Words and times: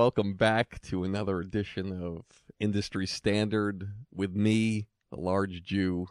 Welcome 0.00 0.32
back 0.32 0.80
to 0.84 1.04
another 1.04 1.40
edition 1.40 1.92
of 2.02 2.24
Industry 2.58 3.06
Standard 3.06 3.86
with 4.10 4.34
me, 4.34 4.86
the 5.10 5.20
large 5.20 5.62
Jew, 5.62 6.06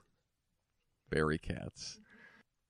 Barry 1.10 1.40
Katz. 1.40 2.00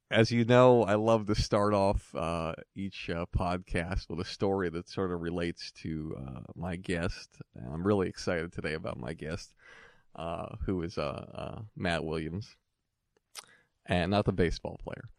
As 0.09 0.31
you 0.31 0.45
know, 0.45 0.83
I 0.83 0.95
love 0.95 1.25
to 1.25 1.35
start 1.35 1.73
off 1.73 2.15
uh, 2.15 2.53
each 2.73 3.09
uh, 3.09 3.25
podcast 3.37 4.09
with 4.09 4.21
a 4.21 4.23
story 4.23 4.69
that 4.69 4.87
sort 4.87 5.11
of 5.11 5.19
relates 5.19 5.73
to 5.83 6.15
uh, 6.25 6.39
my 6.55 6.77
guest. 6.77 7.41
And 7.53 7.73
I'm 7.73 7.85
really 7.85 8.07
excited 8.07 8.53
today 8.53 8.75
about 8.75 8.97
my 8.97 9.11
guest, 9.11 9.53
uh, 10.15 10.55
who 10.65 10.81
is 10.83 10.97
uh, 10.97 11.25
uh, 11.33 11.61
Matt 11.75 12.05
Williams, 12.05 12.55
and 13.85 14.09
not 14.11 14.23
the 14.23 14.31
baseball 14.31 14.79
player, 14.81 15.09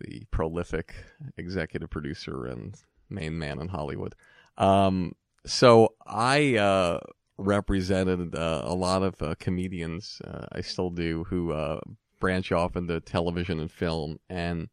the 0.00 0.24
prolific 0.32 0.92
executive 1.36 1.90
producer 1.90 2.46
and 2.46 2.74
main 3.08 3.38
man 3.38 3.60
in 3.60 3.68
Hollywood. 3.68 4.16
Um, 4.56 5.14
so 5.46 5.94
I 6.06 6.56
uh, 6.56 7.00
represented 7.38 8.34
uh, 8.34 8.62
a 8.64 8.74
lot 8.74 9.02
of 9.02 9.20
uh, 9.22 9.34
comedians. 9.38 10.20
Uh, 10.24 10.46
I 10.52 10.60
still 10.60 10.90
do 10.90 11.24
who 11.24 11.52
uh, 11.52 11.80
branch 12.20 12.52
off 12.52 12.76
into 12.76 13.00
television 13.00 13.60
and 13.60 13.70
film. 13.70 14.18
And 14.28 14.68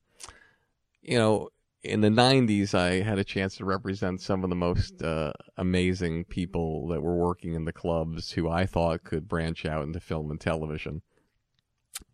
you 1.02 1.18
know, 1.18 1.50
in 1.84 2.02
the 2.02 2.10
'90s, 2.10 2.74
I 2.74 3.02
had 3.02 3.20
a 3.20 3.24
chance 3.24 3.58
to 3.58 3.66
represent 3.66 4.22
some 4.22 4.44
of 4.44 4.50
the 4.50 4.56
most 4.56 5.02
uh, 5.02 5.34
amazing 5.58 6.26
people 6.26 6.88
that 6.90 7.02
were 7.02 7.16
working 7.16 7.54
in 7.54 7.66
the 7.66 7.74
clubs 7.74 8.32
who 8.32 8.50
I 8.50 8.66
thought 8.66 9.04
could 9.04 9.28
branch 9.28 9.66
out 9.66 9.84
into 9.84 10.00
film 10.00 10.30
and 10.32 10.40
television. 10.40 11.02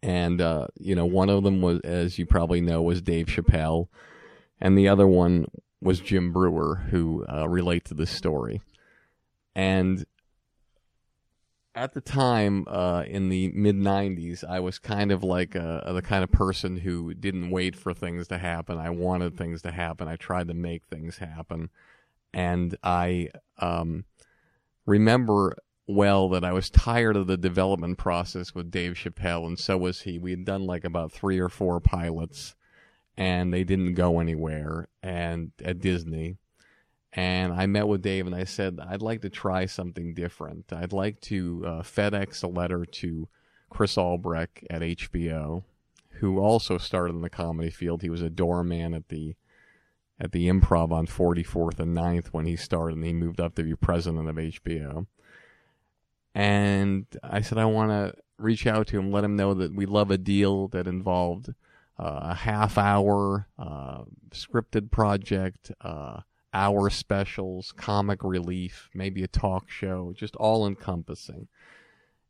And 0.01 0.39
you 0.79 0.95
know, 0.95 1.05
one 1.05 1.29
of 1.29 1.43
them 1.43 1.61
was, 1.61 1.81
as 1.81 2.17
you 2.17 2.25
probably 2.25 2.61
know, 2.61 2.81
was 2.81 3.01
Dave 3.01 3.27
Chappelle, 3.27 3.87
and 4.61 4.77
the 4.77 4.87
other 4.87 5.07
one 5.07 5.47
was 5.81 5.99
Jim 5.99 6.31
Breuer, 6.31 6.87
who 6.89 7.25
uh, 7.31 7.47
relate 7.47 7.85
to 7.85 7.93
this 7.93 8.11
story. 8.11 8.61
And 9.55 10.05
at 11.75 11.93
the 11.93 12.01
time, 12.01 12.65
uh, 12.67 13.03
in 13.03 13.29
the 13.29 13.49
mid 13.49 13.75
90s, 13.75 14.43
I 14.43 14.59
was 14.59 14.79
kind 14.79 15.11
of 15.11 15.23
like 15.23 15.55
uh, 15.55 15.93
the 15.93 16.01
kind 16.01 16.23
of 16.23 16.31
person 16.31 16.77
who 16.77 17.13
didn't 17.13 17.51
wait 17.51 17.75
for 17.75 17.93
things 17.93 18.27
to 18.29 18.39
happen. 18.39 18.79
I 18.79 18.89
wanted 18.89 19.37
things 19.37 19.61
to 19.61 19.71
happen. 19.71 20.07
I 20.07 20.15
tried 20.15 20.47
to 20.47 20.55
make 20.55 20.85
things 20.87 21.19
happen. 21.19 21.69
And 22.33 22.75
I 22.83 23.29
um, 23.59 24.05
remember 24.85 25.55
well 25.87 26.29
that 26.29 26.43
I 26.43 26.51
was 26.51 26.69
tired 26.69 27.15
of 27.15 27.27
the 27.27 27.37
development 27.37 27.97
process 27.97 28.53
with 28.53 28.71
Dave 28.71 28.93
Chappelle, 28.93 29.45
and 29.45 29.57
so 29.57 29.77
was 29.77 30.01
he. 30.01 30.17
We 30.17 30.31
had 30.31 30.45
done 30.45 30.65
like 30.65 30.83
about 30.83 31.11
three 31.11 31.39
or 31.39 31.49
four 31.49 31.79
pilots 31.79 32.55
and 33.17 33.53
they 33.53 33.63
didn't 33.63 33.95
go 33.95 34.19
anywhere 34.19 34.87
and 35.01 35.51
at 35.63 35.79
Disney. 35.79 36.37
And 37.13 37.51
I 37.51 37.65
met 37.65 37.87
with 37.87 38.03
Dave 38.03 38.27
and 38.27 38.35
I 38.35 38.43
said, 38.43 38.79
I'd 38.79 39.01
like 39.01 39.21
to 39.21 39.29
try 39.29 39.65
something 39.65 40.13
different. 40.13 40.71
I'd 40.71 40.93
like 40.93 41.19
to 41.21 41.63
uh, 41.65 41.81
FedEx 41.81 42.43
a 42.43 42.47
letter 42.47 42.85
to 42.85 43.27
Chris 43.69 43.97
Albrecht 43.97 44.63
at 44.69 44.81
HBO, 44.81 45.63
who 46.19 46.39
also 46.39 46.77
started 46.77 47.15
in 47.15 47.21
the 47.21 47.29
comedy 47.29 47.71
field. 47.71 48.01
He 48.01 48.09
was 48.09 48.21
a 48.21 48.29
doorman 48.29 48.93
at 48.93 49.09
the 49.09 49.35
at 50.19 50.31
the 50.31 50.47
Improv 50.47 50.91
on 50.91 51.05
44th 51.05 51.79
and 51.79 51.95
9th 51.95 52.27
when 52.27 52.47
he 52.47 52.55
started, 52.55 52.97
and 52.97 53.05
he 53.05 53.13
moved 53.13 53.39
up 53.39 53.53
to 53.53 53.63
be 53.63 53.75
president 53.75 54.27
of 54.27 54.35
HBO. 54.35 55.05
And 56.33 57.05
I 57.21 57.41
said, 57.41 57.59
I 57.59 57.65
want 57.65 57.91
to 57.91 58.19
reach 58.39 58.65
out 58.65 58.87
to 58.87 58.97
him, 58.97 59.11
let 59.11 59.23
him 59.23 59.35
know 59.35 59.53
that 59.53 59.75
we 59.75 59.85
love 59.85 60.09
a 60.09 60.17
deal 60.17 60.69
that 60.69 60.87
involved 60.87 61.53
a 61.97 62.35
half 62.35 62.77
hour 62.77 63.47
uh, 63.57 64.03
scripted 64.29 64.91
project, 64.91 65.71
uh, 65.81 66.21
hour 66.53 66.89
specials, 66.89 67.73
comic 67.75 68.23
relief, 68.23 68.89
maybe 68.93 69.23
a 69.23 69.27
talk 69.27 69.69
show, 69.69 70.13
just 70.15 70.35
all 70.35 70.67
encompassing. 70.67 71.47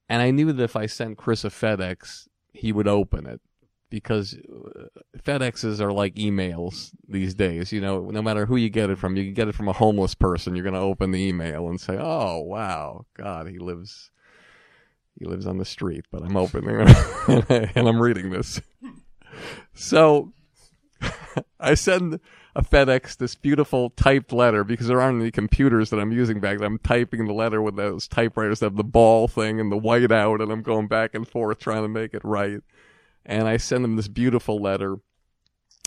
And 0.10 0.22
I 0.22 0.32
knew 0.32 0.52
that 0.54 0.64
if 0.64 0.76
I 0.76 0.86
sent 0.86 1.18
Chris 1.18 1.44
a 1.44 1.50
FedEx, 1.50 2.28
he 2.54 2.72
would 2.72 2.88
open 2.88 3.26
it 3.26 3.42
because 3.90 4.36
uh, 4.36 4.88
FedExes 5.18 5.80
are 5.80 5.94
like 5.94 6.16
emails 6.16 6.92
these 7.08 7.34
days. 7.34 7.72
You 7.72 7.82
know, 7.82 8.10
no 8.10 8.22
matter 8.22 8.46
who 8.46 8.56
you 8.56 8.70
get 8.70 8.90
it 8.90 8.98
from, 8.98 9.16
you 9.16 9.26
can 9.26 9.34
get 9.34 9.48
it 9.48 9.56
from 9.56 9.68
a 9.68 9.74
homeless 9.74 10.16
person. 10.16 10.56
You're 10.56 10.64
going 10.64 10.74
to 10.74 10.80
open 10.80 11.12
the 11.12 11.26
email 11.26 11.68
and 11.68 11.80
say, 11.80 11.98
"Oh, 12.00 12.40
wow, 12.40 13.06
God, 13.16 13.48
he 13.48 13.60
lives." 13.60 14.12
He 15.20 15.26
lives 15.26 15.48
on 15.48 15.58
the 15.58 15.66
street, 15.66 16.06
but 16.12 16.22
I'm 16.22 16.38
opening 16.38 16.80
it 16.80 17.72
and 17.76 17.88
I'm 17.88 18.00
reading 18.00 18.30
this. 18.30 18.62
So 19.74 20.34
I 21.60 21.74
send 21.74 22.20
a 22.56 22.64
FedEx 22.64 23.18
this 23.18 23.36
beautiful 23.36 23.92
typed 23.92 24.34
letter 24.34 24.64
because 24.64 24.88
there 24.88 25.00
aren't 25.00 25.22
any 25.22 25.30
computers 25.30 25.92
that 25.92 26.00
I'm 26.00 26.12
using 26.12 26.40
back 26.40 26.58
then. 26.58 26.66
I'm 26.66 26.80
typing 26.80 27.28
the 27.28 27.34
letter 27.34 27.62
with 27.62 27.76
those 27.76 28.08
typewriters 28.08 28.60
that 28.60 28.68
have 28.68 28.78
the 28.78 28.84
ball 28.84 29.28
thing 29.28 29.60
and 29.60 29.72
the 29.72 29.78
white 29.78 30.12
out, 30.12 30.42
and 30.42 30.52
I'm 30.52 30.64
going 30.64 30.88
back 30.88 31.14
and 31.14 31.28
forth 31.28 31.60
trying 31.60 31.84
to 31.84 31.88
make 31.88 32.16
it 32.16 32.24
right. 32.26 32.62
And 33.26 33.48
I 33.48 33.58
send 33.58 33.86
him 33.86 33.96
this 33.96 34.08
beautiful 34.08 34.60
letter, 34.60 34.98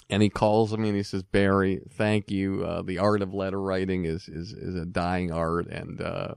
and 0.09 0.23
he 0.23 0.29
calls 0.29 0.77
me 0.77 0.89
and 0.89 0.97
he 0.97 1.03
says, 1.03 1.25
"Barry, 1.25 1.81
thank 1.91 2.31
you. 2.31 2.65
Uh, 2.65 2.83
the 2.83 2.99
art 2.99 3.23
of 3.23 3.35
letter 3.35 3.61
writing 3.61 4.05
is 4.05 4.29
is 4.29 4.53
is 4.53 4.77
a 4.77 4.87
dying 4.87 5.33
art, 5.33 5.67
and 5.67 6.01
uh, 6.01 6.35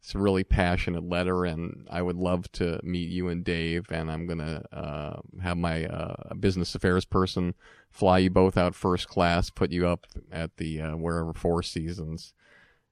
it's 0.00 0.14
a 0.14 0.18
really 0.18 0.44
passionate 0.44 1.08
letter, 1.08 1.44
and 1.44 1.86
I 1.90 2.02
would 2.02 2.16
love 2.16 2.50
to 2.52 2.80
meet 2.82 3.10
you 3.10 3.28
and 3.28 3.44
Dave. 3.44 3.86
And 3.90 4.10
I'm 4.10 4.26
gonna 4.26 4.64
uh, 4.72 5.20
have 5.42 5.56
my 5.56 5.84
uh, 5.84 6.34
business 6.34 6.74
affairs 6.74 7.04
person 7.04 7.54
fly 7.90 8.18
you 8.18 8.30
both 8.30 8.56
out 8.56 8.74
first 8.74 9.08
class, 9.08 9.50
put 9.50 9.70
you 9.70 9.86
up 9.86 10.06
at 10.32 10.56
the 10.56 10.80
uh, 10.80 10.96
wherever 10.96 11.32
Four 11.32 11.62
Seasons. 11.62 12.32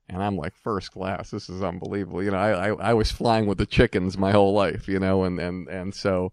And 0.08 0.22
I'm 0.22 0.36
like, 0.36 0.54
first 0.56 0.92
class, 0.92 1.30
this 1.30 1.50
is 1.50 1.62
unbelievable. 1.62 2.22
You 2.22 2.30
know, 2.30 2.38
I, 2.38 2.70
I, 2.70 2.90
I 2.90 2.94
was 2.94 3.12
flying 3.12 3.46
with 3.46 3.58
the 3.58 3.66
chickens 3.66 4.16
my 4.16 4.32
whole 4.32 4.54
life, 4.54 4.88
you 4.88 4.98
know, 4.98 5.24
and, 5.24 5.38
and, 5.38 5.68
and 5.68 5.94
so 5.94 6.32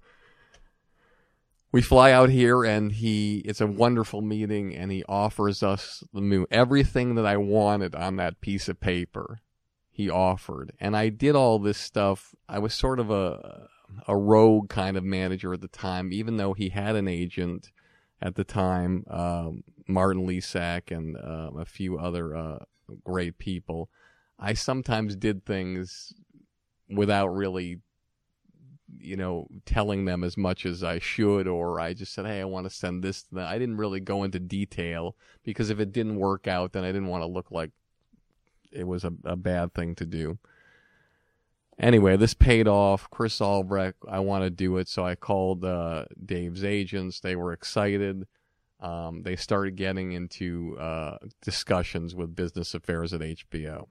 we 1.74 1.82
fly 1.82 2.12
out 2.12 2.30
here 2.30 2.64
and 2.64 2.94
he, 2.94 3.40
it's 3.40 3.60
a 3.60 3.68
wonderful 3.68 4.22
meeting 4.22 4.74
and 4.74 4.94
he 4.94 5.04
offers 5.10 5.62
us 5.62 6.06
the 6.14 6.22
moon, 6.22 6.46
everything 6.50 7.16
that 7.16 7.26
I 7.26 7.36
wanted 7.36 7.96
on 7.96 8.16
that 8.16 8.40
piece 8.40 8.70
of 8.70 8.80
paper 8.80 9.42
he 9.96 10.10
offered. 10.10 10.74
And 10.78 10.94
I 10.94 11.08
did 11.08 11.38
all 11.38 11.58
this 11.58 11.78
stuff. 11.78 12.36
I 12.50 12.60
was 12.60 12.74
sort 12.74 13.00
of 13.00 13.10
a, 13.10 13.70
a 14.06 14.18
rogue 14.18 14.68
kind 14.68 14.98
of 14.98 15.06
manager 15.06 15.54
at 15.54 15.62
the 15.62 15.70
time, 15.70 16.12
even 16.12 16.36
though 16.36 16.52
he 16.52 16.68
had 16.68 16.98
an 16.98 17.08
agent 17.08 17.72
at 18.22 18.36
the 18.36 18.44
time, 18.44 19.06
um, 19.10 19.64
Martin 19.88 20.28
Lesak 20.28 20.92
and 20.92 21.16
um, 21.16 21.58
a 21.58 21.64
few 21.64 21.98
other 21.98 22.36
uh, 22.36 22.60
great 23.06 23.38
people. 23.38 23.90
I 24.38 24.54
sometimes 24.54 25.16
did 25.16 25.46
things 25.46 26.12
without 26.90 27.30
really, 27.30 27.80
you 28.98 29.16
know, 29.16 29.48
telling 29.66 30.04
them 30.04 30.26
as 30.26 30.36
much 30.36 30.66
as 30.66 30.84
I 30.84 31.00
should, 31.00 31.48
or 31.48 31.80
I 31.80 31.94
just 31.94 32.14
said, 32.14 32.26
hey, 32.26 32.42
I 32.42 32.46
want 32.46 32.66
to 32.66 32.70
send 32.70 33.02
this. 33.02 33.24
I 33.34 33.58
didn't 33.58 33.78
really 33.78 34.02
go 34.02 34.26
into 34.26 34.42
detail 34.42 35.16
because 35.46 35.70
if 35.70 35.80
it 35.80 35.94
didn't 35.94 36.18
work 36.18 36.50
out, 36.50 36.74
then 36.74 36.84
I 36.84 36.88
didn't 36.88 37.08
want 37.08 37.22
to 37.22 37.28
look 37.28 37.50
like 37.50 37.72
it 38.76 38.86
was 38.86 39.04
a, 39.04 39.14
a 39.24 39.36
bad 39.36 39.74
thing 39.74 39.96
to 39.96 40.06
do. 40.06 40.38
Anyway, 41.78 42.16
this 42.16 42.34
paid 42.34 42.68
off. 42.68 43.10
Chris 43.10 43.42
Albrecht, 43.42 43.98
I 44.08 44.20
want 44.20 44.44
to 44.44 44.50
do 44.50 44.78
it, 44.78 44.88
so 44.88 45.06
I 45.06 45.16
called 45.16 45.66
uh, 45.66 46.06
Dave's 46.24 46.64
agents. 46.64 47.20
They 47.20 47.36
were 47.36 47.52
excited 47.52 48.28
um, 48.80 49.24
they 49.24 49.36
started 49.36 49.76
getting 49.76 50.12
into 50.12 50.78
uh, 50.80 51.18
discussions 51.42 52.14
with 52.14 52.36
business 52.36 52.74
affairs 52.74 53.14
at 53.14 53.22
HBO. 53.22 53.88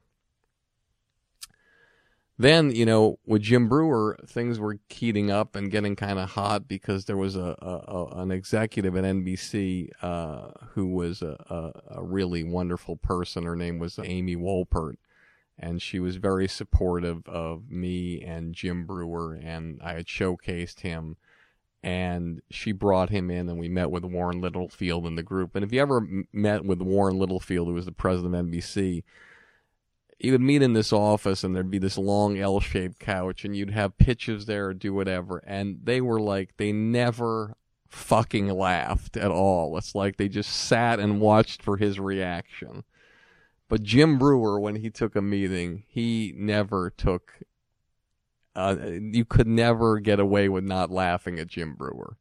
Then, 2.36 2.74
you 2.74 2.84
know, 2.84 3.18
with 3.24 3.42
Jim 3.42 3.68
Breuer, 3.68 4.18
things 4.26 4.58
were 4.58 4.78
heating 4.88 5.30
up 5.30 5.54
and 5.54 5.70
getting 5.70 5.94
kind 5.94 6.18
of 6.18 6.30
hot 6.30 6.66
because 6.66 7.04
there 7.04 7.16
was 7.16 7.36
a, 7.36 7.56
a, 7.62 7.84
a 7.86 8.06
an 8.22 8.32
executive 8.32 8.96
at 8.96 9.04
NBC 9.04 9.90
uh, 10.02 10.48
who 10.70 10.88
was 10.88 11.22
a, 11.22 11.72
a, 11.90 12.02
really 12.02 12.42
wonderful 12.42 12.96
person. 12.96 13.44
Her 13.44 13.54
name 13.54 13.78
was 13.78 14.00
Amy 14.02 14.34
Wolpert, 14.34 14.96
and 15.56 15.80
she 15.80 16.00
was 16.00 16.16
very 16.16 16.48
supportive 16.48 17.28
of 17.28 17.70
me 17.70 18.20
and 18.22 18.52
Jim 18.52 18.84
Breuer, 18.84 19.34
and 19.34 19.80
I 19.80 19.92
had 19.92 20.06
showcased 20.06 20.80
him 20.80 21.16
and 21.84 22.40
she 22.50 22.72
brought 22.72 23.10
him 23.10 23.30
in 23.30 23.46
and 23.46 23.58
we 23.58 23.68
met 23.68 23.90
with 23.90 24.04
Warren 24.04 24.40
Littlefield 24.40 25.06
in 25.06 25.16
the 25.16 25.22
group. 25.22 25.54
And 25.54 25.62
if 25.62 25.70
you 25.70 25.82
ever 25.82 26.00
met 26.32 26.64
with 26.64 26.80
Warren 26.80 27.18
Littlefield, 27.18 27.68
who 27.68 27.74
was 27.74 27.84
the 27.84 27.92
president 27.92 28.34
of 28.34 28.46
NBC, 28.46 29.04
you 30.18 30.32
would 30.32 30.40
meet 30.40 30.62
in 30.62 30.72
this 30.72 30.92
office 30.92 31.44
and 31.44 31.54
there'd 31.54 31.70
be 31.70 31.78
this 31.78 31.98
long 31.98 32.38
L-shaped 32.38 32.98
couch 32.98 33.44
and 33.44 33.56
you'd 33.56 33.70
have 33.70 33.98
pitches 33.98 34.46
there 34.46 34.68
or 34.68 34.74
do 34.74 34.94
whatever. 34.94 35.38
And 35.46 35.80
they 35.82 36.00
were 36.00 36.20
like, 36.20 36.56
they 36.56 36.72
never 36.72 37.56
fucking 37.88 38.48
laughed 38.48 39.16
at 39.16 39.30
all. 39.30 39.76
It's 39.76 39.94
like 39.94 40.16
they 40.16 40.28
just 40.28 40.50
sat 40.50 40.98
and 40.98 41.20
watched 41.20 41.62
for 41.62 41.76
his 41.76 41.98
reaction. 42.00 42.84
But 43.68 43.82
Jim 43.82 44.18
Breuer 44.18 44.60
when 44.60 44.76
he 44.76 44.90
took 44.90 45.16
a 45.16 45.22
meeting, 45.22 45.84
he 45.88 46.34
never 46.36 46.90
took 46.90 47.40
uh, 48.56 48.76
you 49.00 49.24
could 49.24 49.48
never 49.48 49.98
get 49.98 50.20
away 50.20 50.48
with 50.48 50.64
not 50.64 50.90
laughing 50.90 51.40
at 51.40 51.48
Jim 51.48 51.74
Breuer. 51.74 52.16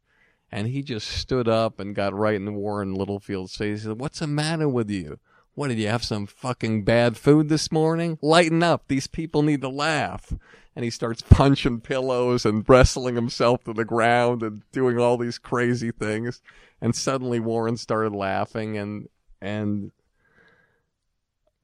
And 0.51 0.67
he 0.67 0.81
just 0.81 1.07
stood 1.07 1.47
up 1.47 1.79
and 1.79 1.95
got 1.95 2.13
right 2.13 2.35
in 2.35 2.55
Warren 2.55 2.93
Littlefield's 2.93 3.55
face. 3.55 3.81
He 3.81 3.87
said, 3.87 3.99
What's 3.99 4.19
the 4.19 4.27
matter 4.27 4.67
with 4.67 4.89
you? 4.89 5.19
What, 5.55 5.67
did 5.67 5.79
you 5.79 5.87
have 5.87 6.03
some 6.03 6.25
fucking 6.25 6.83
bad 6.83 7.17
food 7.17 7.49
this 7.49 7.71
morning? 7.71 8.17
Lighten 8.21 8.63
up. 8.63 8.87
These 8.87 9.07
people 9.07 9.43
need 9.43 9.61
to 9.61 9.69
laugh. 9.69 10.33
And 10.75 10.83
he 10.83 10.89
starts 10.89 11.21
punching 11.29 11.81
pillows 11.81 12.45
and 12.45 12.67
wrestling 12.67 13.15
himself 13.15 13.63
to 13.65 13.73
the 13.73 13.85
ground 13.85 14.41
and 14.41 14.63
doing 14.71 14.97
all 14.97 15.17
these 15.17 15.37
crazy 15.37 15.91
things. 15.91 16.41
And 16.81 16.95
suddenly 16.95 17.39
Warren 17.39 17.77
started 17.77 18.13
laughing 18.13 18.77
and, 18.77 19.09
and 19.41 19.91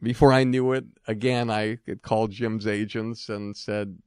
before 0.01 0.31
I 0.31 0.43
knew 0.43 0.73
it, 0.73 0.85
again, 1.07 1.49
I 1.49 1.79
called 2.01 2.31
Jim's 2.31 2.67
agents 2.67 3.29
and 3.29 3.55
said, 3.55 3.97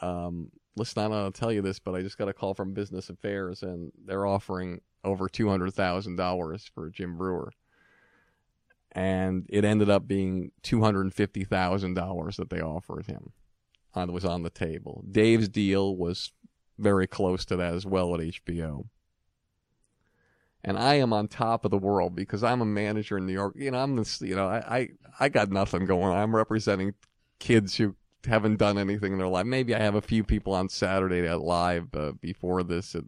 um, 0.00 0.50
listen, 0.76 1.00
I 1.00 1.08
don't 1.08 1.12
know 1.12 1.30
to 1.30 1.38
tell 1.40 1.52
you 1.52 1.62
this, 1.62 1.78
but 1.78 1.94
I 1.94 2.02
just 2.02 2.18
got 2.18 2.28
a 2.28 2.32
call 2.32 2.54
from 2.54 2.72
Business 2.72 3.10
Affairs, 3.10 3.62
and 3.62 3.92
they're 4.04 4.26
offering 4.26 4.80
over 5.04 5.28
two 5.28 5.48
hundred 5.48 5.74
thousand 5.74 6.16
dollars 6.16 6.70
for 6.74 6.90
Jim 6.90 7.16
Breuer, 7.16 7.52
and 8.92 9.46
it 9.48 9.64
ended 9.64 9.90
up 9.90 10.06
being 10.06 10.52
two 10.62 10.82
hundred 10.82 11.02
and 11.02 11.14
fifty 11.14 11.44
thousand 11.44 11.94
dollars 11.94 12.36
that 12.36 12.50
they 12.50 12.60
offered 12.60 13.06
him. 13.06 13.32
It 13.96 14.12
was 14.12 14.24
on 14.24 14.42
the 14.42 14.50
table. 14.50 15.04
Dave's 15.10 15.48
deal 15.48 15.96
was 15.96 16.32
very 16.78 17.06
close 17.06 17.44
to 17.46 17.56
that 17.56 17.74
as 17.74 17.84
well 17.84 18.14
at 18.14 18.20
HBO. 18.20 18.86
And 20.62 20.78
I 20.78 20.94
am 20.94 21.12
on 21.12 21.26
top 21.26 21.64
of 21.64 21.70
the 21.70 21.78
world 21.78 22.14
because 22.14 22.44
I'm 22.44 22.60
a 22.60 22.66
manager 22.66 23.18
in 23.18 23.26
New 23.26 23.32
York. 23.32 23.54
You 23.56 23.70
know, 23.70 23.78
I'm 23.78 23.96
this. 23.96 24.20
You 24.20 24.36
know, 24.36 24.46
I 24.46 24.78
I, 24.78 24.88
I 25.18 25.28
got 25.28 25.50
nothing 25.50 25.86
going. 25.86 26.12
I'm 26.12 26.36
representing 26.36 26.94
kids 27.38 27.76
who 27.76 27.96
haven't 28.26 28.58
done 28.58 28.76
anything 28.78 29.12
in 29.12 29.18
their 29.18 29.28
life. 29.28 29.46
Maybe 29.46 29.74
I 29.74 29.80
have 29.80 29.94
a 29.94 30.02
few 30.02 30.22
people 30.22 30.54
on 30.54 30.68
Saturday 30.68 31.26
at 31.26 31.40
live 31.40 31.88
uh, 31.94 32.12
before 32.20 32.62
this 32.62 32.94
at, 32.94 33.04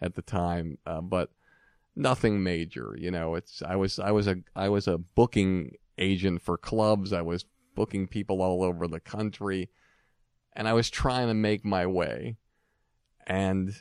at 0.00 0.14
the 0.14 0.22
time, 0.22 0.78
uh, 0.86 1.02
but 1.02 1.30
nothing 1.96 2.42
major. 2.42 2.94
You 2.98 3.10
know, 3.10 3.34
it's 3.34 3.62
I 3.62 3.76
was 3.76 3.98
I 3.98 4.10
was 4.10 4.26
a 4.26 4.36
I 4.54 4.68
was 4.68 4.86
a 4.88 4.98
booking 4.98 5.72
agent 5.98 6.42
for 6.42 6.56
clubs. 6.56 7.12
I 7.12 7.22
was 7.22 7.44
booking 7.74 8.06
people 8.06 8.42
all 8.42 8.62
over 8.62 8.86
the 8.86 9.00
country, 9.00 9.70
and 10.52 10.68
I 10.68 10.72
was 10.72 10.90
trying 10.90 11.28
to 11.28 11.34
make 11.34 11.64
my 11.64 11.86
way. 11.86 12.36
And 13.26 13.74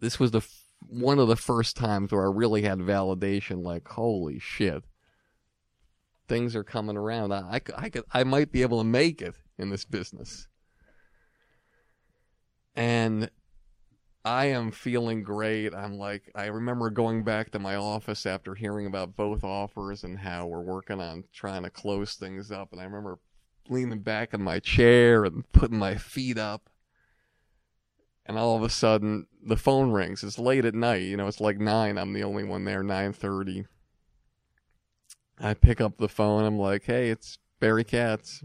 this 0.00 0.18
was 0.18 0.30
the 0.30 0.42
one 0.86 1.18
of 1.18 1.28
the 1.28 1.36
first 1.36 1.76
times 1.76 2.12
where 2.12 2.24
I 2.26 2.30
really 2.30 2.62
had 2.62 2.78
validation. 2.78 3.62
Like, 3.62 3.88
holy 3.88 4.38
shit, 4.38 4.84
things 6.28 6.54
are 6.54 6.64
coming 6.64 6.96
around. 6.96 7.32
I, 7.32 7.38
I, 7.38 7.60
I, 7.76 7.88
could, 7.88 8.04
I 8.12 8.24
might 8.24 8.52
be 8.52 8.62
able 8.62 8.78
to 8.78 8.84
make 8.84 9.22
it 9.22 9.34
in 9.58 9.70
this 9.70 9.84
business. 9.84 10.48
And 12.76 13.30
I 14.24 14.46
am 14.46 14.70
feeling 14.70 15.22
great. 15.22 15.74
I'm 15.74 15.98
like, 15.98 16.32
I 16.34 16.46
remember 16.46 16.88
going 16.88 17.24
back 17.24 17.50
to 17.50 17.58
my 17.58 17.74
office 17.74 18.24
after 18.24 18.54
hearing 18.54 18.86
about 18.86 19.16
both 19.16 19.44
offers 19.44 20.02
and 20.02 20.18
how 20.18 20.46
we're 20.46 20.62
working 20.62 21.00
on 21.00 21.24
trying 21.32 21.62
to 21.64 21.70
close 21.70 22.14
things 22.14 22.50
up. 22.50 22.72
And 22.72 22.80
I 22.80 22.84
remember 22.84 23.18
leaning 23.68 24.00
back 24.00 24.32
in 24.32 24.42
my 24.42 24.60
chair 24.60 25.24
and 25.24 25.50
putting 25.52 25.78
my 25.78 25.96
feet 25.96 26.38
up. 26.38 26.70
And 28.24 28.38
all 28.38 28.56
of 28.56 28.62
a 28.62 28.70
sudden, 28.70 29.26
the 29.44 29.58
phone 29.58 29.92
rings. 29.92 30.24
It's 30.24 30.38
late 30.38 30.64
at 30.64 30.74
night. 30.74 31.02
You 31.02 31.18
know, 31.18 31.28
it's 31.28 31.40
like 31.40 31.58
nine. 31.58 31.98
I'm 31.98 32.14
the 32.14 32.24
only 32.24 32.44
one 32.44 32.64
there. 32.64 32.82
Nine 32.82 33.12
thirty. 33.12 33.66
I 35.38 35.52
pick 35.52 35.82
up 35.82 35.98
the 35.98 36.08
phone. 36.08 36.44
I'm 36.44 36.58
like, 36.58 36.84
"Hey, 36.84 37.10
it's 37.10 37.36
Barry 37.60 37.84
Katz." 37.84 38.42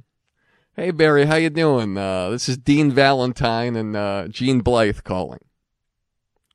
"Hey 0.76 0.92
Barry, 0.92 1.26
how 1.28 1.36
you 1.36 1.50
doing? 1.50 1.98
Uh, 1.98 2.30
this 2.32 2.50
is 2.50 2.58
Dean 2.58 2.92
Valentine 2.92 3.78
and 3.78 3.96
uh, 3.96 4.28
Gene 4.28 4.60
Blythe 4.60 5.00
calling." 5.06 5.40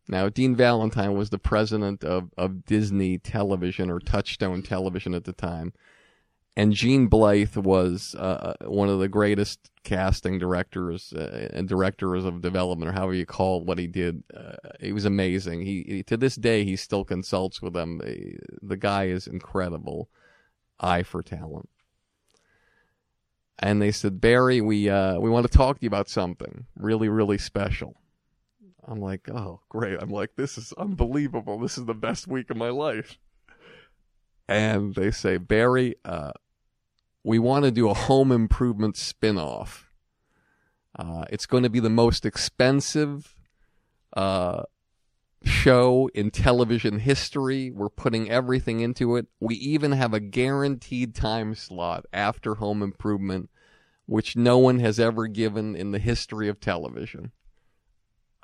Now, 0.09 0.29
Dean 0.29 0.55
Valentine 0.55 1.15
was 1.15 1.31
the 1.31 1.39
president 1.39 2.05
of, 2.05 2.31
of 2.37 2.65
Disney 2.65 3.19
Television 3.19 3.91
or 3.91 4.01
Touchstone 4.01 4.63
Television 4.63 5.15
at 5.15 5.25
the 5.25 5.33
time, 5.33 5.73
and 6.57 6.73
Gene 6.73 7.09
Blythe 7.09 7.57
was 7.57 8.15
uh, 8.19 8.55
uh 8.63 8.71
one 8.71 8.89
of 8.89 9.01
the 9.01 9.09
greatest 9.09 9.71
casting 9.83 10.39
directors 10.39 11.13
uh, 11.13 11.49
and 11.53 11.69
directors 11.69 12.25
of 12.25 12.43
development, 12.43 12.91
or 12.91 12.93
however 12.93 13.15
you 13.15 13.27
call 13.27 13.65
what 13.65 13.79
he 13.79 13.87
did. 13.87 14.23
Uh, 14.33 14.55
he 14.79 14.93
was 14.93 15.05
amazing. 15.05 15.63
He, 15.63 15.85
he, 15.87 16.03
to 16.05 16.17
this 16.17 16.37
day 16.37 16.65
he 16.65 16.77
still 16.77 17.05
consults 17.05 17.61
with 17.61 17.73
them. 17.73 18.01
The 18.63 18.77
guy 18.77 19.07
is 19.07 19.27
incredible 19.27 20.09
eye 20.79 21.03
for 21.03 21.23
talent. 21.23 21.69
And 23.59 23.81
they 23.81 23.93
said, 23.93 24.21
Barry, 24.21 24.61
we 24.61 24.89
uh, 24.89 25.19
we 25.19 25.31
want 25.31 25.51
to 25.51 25.57
talk 25.57 25.79
to 25.79 25.83
you 25.83 25.89
about 25.89 26.09
something 26.09 26.67
really, 26.77 27.09
really 27.09 27.39
special. 27.39 27.97
I'm 28.87 29.01
like, 29.01 29.29
oh, 29.29 29.61
great. 29.69 29.99
I'm 30.01 30.11
like, 30.11 30.37
this 30.37 30.59
is 30.59 30.73
unbelievable. 30.75 31.59
This 31.59 31.79
is 31.79 31.87
the 31.87 31.95
best 31.95 32.27
week 32.27 32.51
of 32.51 32.57
my 32.57 32.69
life. 32.69 33.19
And 34.49 34.95
they 34.95 35.11
say, 35.11 35.39
Barry, 35.39 35.97
uh, 36.05 36.33
we 37.23 37.39
want 37.39 37.65
to 37.65 37.71
do 37.71 37.89
a 37.89 37.95
home 37.95 38.31
improvement 38.31 38.97
spin-off. 38.97 39.91
Uh, 40.97 41.25
it's 41.31 41.47
going 41.47 41.63
to 41.63 41.71
be 41.71 41.81
the 41.81 41.91
most 41.91 42.27
expensive 42.27 43.35
uh, 44.15 44.65
show 45.43 46.11
in 46.15 46.31
television 46.31 46.99
history. 46.99 47.71
We're 47.71 47.89
putting 47.89 48.31
everything 48.31 48.81
into 48.81 49.17
it. 49.17 49.27
We 49.41 49.55
even 49.57 49.93
have 49.93 50.13
a 50.13 50.21
guaranteed 50.21 51.15
time 51.15 51.55
slot 51.55 52.05
after 52.13 52.57
Home 52.57 52.83
Improvement 52.83 53.49
which 54.07 54.37
no 54.37 54.59
one 54.59 54.81
has 54.81 55.01
ever 55.01 55.27
given 55.27 55.75
in 55.75 55.93
the 55.93 55.99
history 55.99 56.49
of 56.49 56.61
television. 56.61 57.33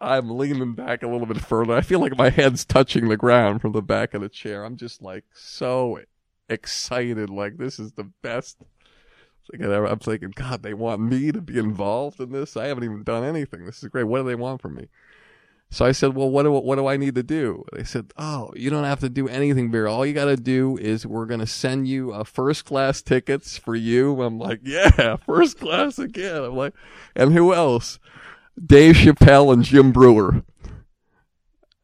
I'm 0.01 0.31
leaning 0.37 0.75
back 0.75 1.03
a 1.03 1.09
little 1.09 1.27
bit 1.27 1.41
further. 1.41 1.75
I 1.75 1.83
feel 1.83 2.01
like 2.01 2.17
my 2.17 2.31
head's 2.31 2.65
touching 2.65 3.09
the 3.09 3.17
ground 3.17 3.61
from 3.61 3.73
the 3.73 3.83
back 3.83 4.15
of 4.15 4.23
the 4.23 4.29
chair. 4.29 4.65
I'm 4.65 4.77
just 4.77 5.03
like 5.03 5.25
so 5.35 6.01
excited. 6.49 7.31
Like 7.31 7.57
this 7.59 7.79
is 7.79 7.93
the 7.93 8.05
best. 8.23 8.59
thing 9.51 9.63
ever- 9.63 9.87
I'm 9.87 9.99
thinking, 9.99 10.33
God, 10.35 10.63
they 10.63 10.75
want 10.75 11.01
me 11.01 11.33
to 11.33 11.41
be 11.41 11.59
involved 11.59 12.21
in 12.21 12.31
this. 12.33 12.57
I 12.57 12.67
haven't 12.67 12.85
even 12.85 13.03
done 13.03 13.25
anything. 13.25 13.67
This 13.67 13.83
is 13.83 13.89
great. 13.89 14.05
What 14.05 14.19
do 14.19 14.25
they 14.25 14.35
want 14.37 14.61
from 14.63 14.75
me? 14.77 14.89
So 15.73 15.85
I 15.85 15.93
said, 15.93 16.17
well, 16.17 16.29
what 16.29 16.43
do, 16.43 16.51
what 16.51 16.77
do 16.77 16.89
I 16.89 16.97
need 16.97 17.15
to 17.15 17.23
do? 17.23 17.65
They 17.73 17.85
said, 17.85 18.13
oh, 18.17 18.51
you 18.57 18.71
don't 18.71 18.83
have 18.85 18.99
to 19.01 19.09
do 19.09 19.29
anything, 19.29 19.71
Bear. 19.71 19.87
All 19.87 20.05
you 20.05 20.13
got 20.15 20.25
to 20.25 20.37
do 20.37 20.77
is 20.79 21.07
we're 21.07 21.27
going 21.27 21.39
to 21.41 21.47
send 21.47 21.87
you 21.87 22.13
uh, 22.13 22.25
first 22.25 22.65
class 22.65 23.03
tickets 23.03 23.57
for 23.57 23.77
you. 23.77 24.21
I'm 24.23 24.39
like, 24.39 24.61
yeah, 24.65 25.17
first 25.27 25.61
class 25.61 25.99
again. 26.01 26.43
I'm 26.43 26.57
like, 26.57 26.75
and 27.15 27.33
who 27.33 27.55
else? 27.55 28.01
Dave 28.65 28.97
Chappelle 28.97 29.53
and 29.53 29.65
Jim 29.65 29.93
Breuer. 29.93 30.43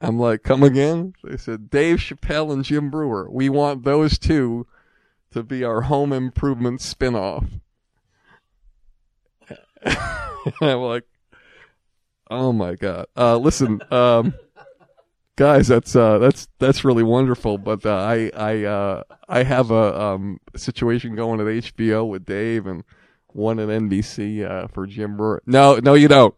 I'm 0.00 0.18
like, 0.18 0.42
come 0.42 0.62
again? 0.62 1.14
They 1.24 1.36
said, 1.36 1.70
Dave 1.70 1.98
Chappelle 1.98 2.52
and 2.52 2.64
Jim 2.64 2.90
Breuer. 2.90 3.30
We 3.30 3.48
want 3.48 3.84
those 3.84 4.18
two 4.18 4.66
to 5.32 5.42
be 5.42 5.64
our 5.64 5.82
home 5.82 6.12
improvement 6.12 6.80
spinoff. 6.80 7.48
I'm 10.60 10.78
like, 10.78 11.04
oh 12.30 12.52
my 12.52 12.74
god. 12.74 13.06
Uh, 13.16 13.36
listen, 13.36 13.80
um, 13.90 14.34
guys, 15.36 15.68
that's 15.68 15.94
uh, 15.94 16.18
that's 16.18 16.48
that's 16.58 16.84
really 16.84 17.02
wonderful. 17.02 17.58
But 17.58 17.84
uh, 17.86 17.94
I 17.94 18.30
I 18.34 18.64
uh, 18.64 19.02
I 19.28 19.42
have 19.42 19.70
a 19.70 20.00
um, 20.00 20.40
situation 20.56 21.14
going 21.14 21.40
at 21.40 21.46
HBO 21.46 22.08
with 22.08 22.24
Dave 22.24 22.66
and 22.66 22.84
one 23.28 23.58
at 23.60 23.68
NBC 23.68 24.48
uh, 24.48 24.68
for 24.68 24.86
Jim 24.86 25.16
Breuer. 25.16 25.42
No, 25.46 25.76
no, 25.76 25.94
you 25.94 26.08
don't. 26.08 26.34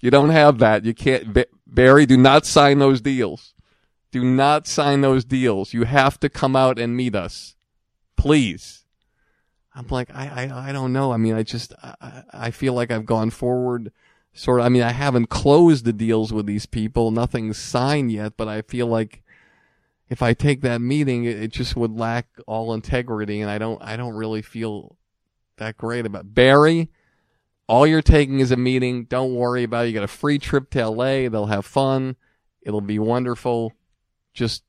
You 0.00 0.10
don't 0.10 0.30
have 0.30 0.58
that. 0.58 0.84
You 0.84 0.94
can't. 0.94 1.36
Barry, 1.66 2.06
do 2.06 2.16
not 2.16 2.46
sign 2.46 2.78
those 2.78 3.00
deals. 3.00 3.54
Do 4.10 4.24
not 4.24 4.66
sign 4.66 5.00
those 5.00 5.24
deals. 5.24 5.74
You 5.74 5.84
have 5.84 6.18
to 6.20 6.28
come 6.28 6.56
out 6.56 6.78
and 6.78 6.96
meet 6.96 7.14
us, 7.14 7.56
please. 8.16 8.84
I'm 9.74 9.86
like, 9.88 10.10
I, 10.14 10.50
I, 10.50 10.70
I 10.70 10.72
don't 10.72 10.92
know. 10.92 11.12
I 11.12 11.18
mean, 11.18 11.34
I 11.34 11.42
just, 11.42 11.72
I, 11.82 12.22
I 12.32 12.50
feel 12.50 12.72
like 12.72 12.90
I've 12.90 13.06
gone 13.06 13.30
forward. 13.30 13.92
Sort 14.32 14.60
of. 14.60 14.66
I 14.66 14.68
mean, 14.68 14.82
I 14.82 14.92
haven't 14.92 15.30
closed 15.30 15.84
the 15.84 15.92
deals 15.92 16.32
with 16.32 16.46
these 16.46 16.66
people. 16.66 17.10
Nothing's 17.10 17.58
signed 17.58 18.10
yet, 18.12 18.34
but 18.36 18.48
I 18.48 18.62
feel 18.62 18.86
like 18.86 19.22
if 20.08 20.22
I 20.22 20.32
take 20.32 20.62
that 20.62 20.80
meeting, 20.80 21.24
it, 21.24 21.42
it 21.42 21.52
just 21.52 21.76
would 21.76 21.92
lack 21.92 22.26
all 22.46 22.72
integrity, 22.72 23.40
and 23.40 23.50
I 23.50 23.58
don't, 23.58 23.82
I 23.82 23.96
don't 23.96 24.14
really 24.14 24.42
feel 24.42 24.96
that 25.56 25.76
great 25.76 26.06
about 26.06 26.34
Barry. 26.34 26.88
All 27.68 27.86
you're 27.86 28.02
taking 28.02 28.40
is 28.40 28.50
a 28.50 28.56
meeting. 28.56 29.04
Don't 29.04 29.34
worry 29.34 29.62
about 29.62 29.84
it. 29.84 29.88
You 29.88 29.94
got 29.94 30.02
a 30.02 30.08
free 30.08 30.38
trip 30.38 30.70
to 30.70 30.88
LA. 30.88 31.28
They'll 31.28 31.46
have 31.46 31.66
fun. 31.66 32.16
It'll 32.62 32.80
be 32.80 32.98
wonderful. 32.98 33.74
Just 34.32 34.64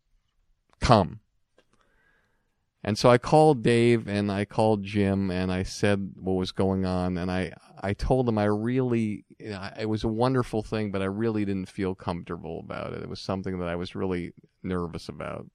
come. 0.81 1.21
And 2.83 2.97
so 2.97 3.09
I 3.09 3.17
called 3.17 3.61
Dave 3.61 4.07
and 4.07 4.31
I 4.31 4.45
called 4.45 4.83
Jim 4.83 5.31
and 5.31 5.51
I 5.51 5.63
said 5.63 6.11
what 6.15 6.33
was 6.33 6.51
going 6.51 6.85
on 6.85 7.17
and 7.17 7.29
I 7.29 7.53
I 7.81 7.93
told 7.93 8.25
them 8.25 8.37
I 8.37 8.45
really 8.45 9.25
it 9.39 9.87
was 9.87 10.05
a 10.05 10.09
wonderful 10.09 10.63
thing 10.63 10.91
but 10.91 11.01
I 11.01 11.05
really 11.05 11.43
didn't 11.43 11.67
feel 11.67 11.93
comfortable 11.93 12.61
about 12.61 12.93
it. 12.93 13.03
It 13.03 13.09
was 13.09 13.19
something 13.19 13.59
that 13.59 13.67
I 13.67 13.75
was 13.75 13.95
really 13.95 14.31
nervous 14.63 15.09
about. 15.09 15.45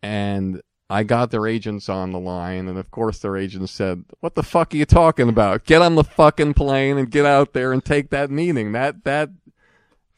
And 0.00 0.62
I 0.92 1.04
got 1.04 1.30
their 1.30 1.46
agents 1.46 1.88
on 1.88 2.12
the 2.12 2.20
line, 2.20 2.68
and 2.68 2.76
of 2.76 2.90
course 2.90 3.18
their 3.18 3.34
agents 3.34 3.72
said, 3.72 4.04
"What 4.20 4.34
the 4.34 4.42
fuck 4.42 4.74
are 4.74 4.76
you 4.76 4.84
talking 4.84 5.30
about? 5.30 5.64
Get 5.64 5.80
on 5.80 5.94
the 5.94 6.04
fucking 6.04 6.52
plane 6.52 6.98
and 6.98 7.10
get 7.10 7.24
out 7.24 7.54
there 7.54 7.72
and 7.72 7.82
take 7.82 8.10
that 8.10 8.30
meeting. 8.30 8.72
That 8.72 9.04
that 9.04 9.30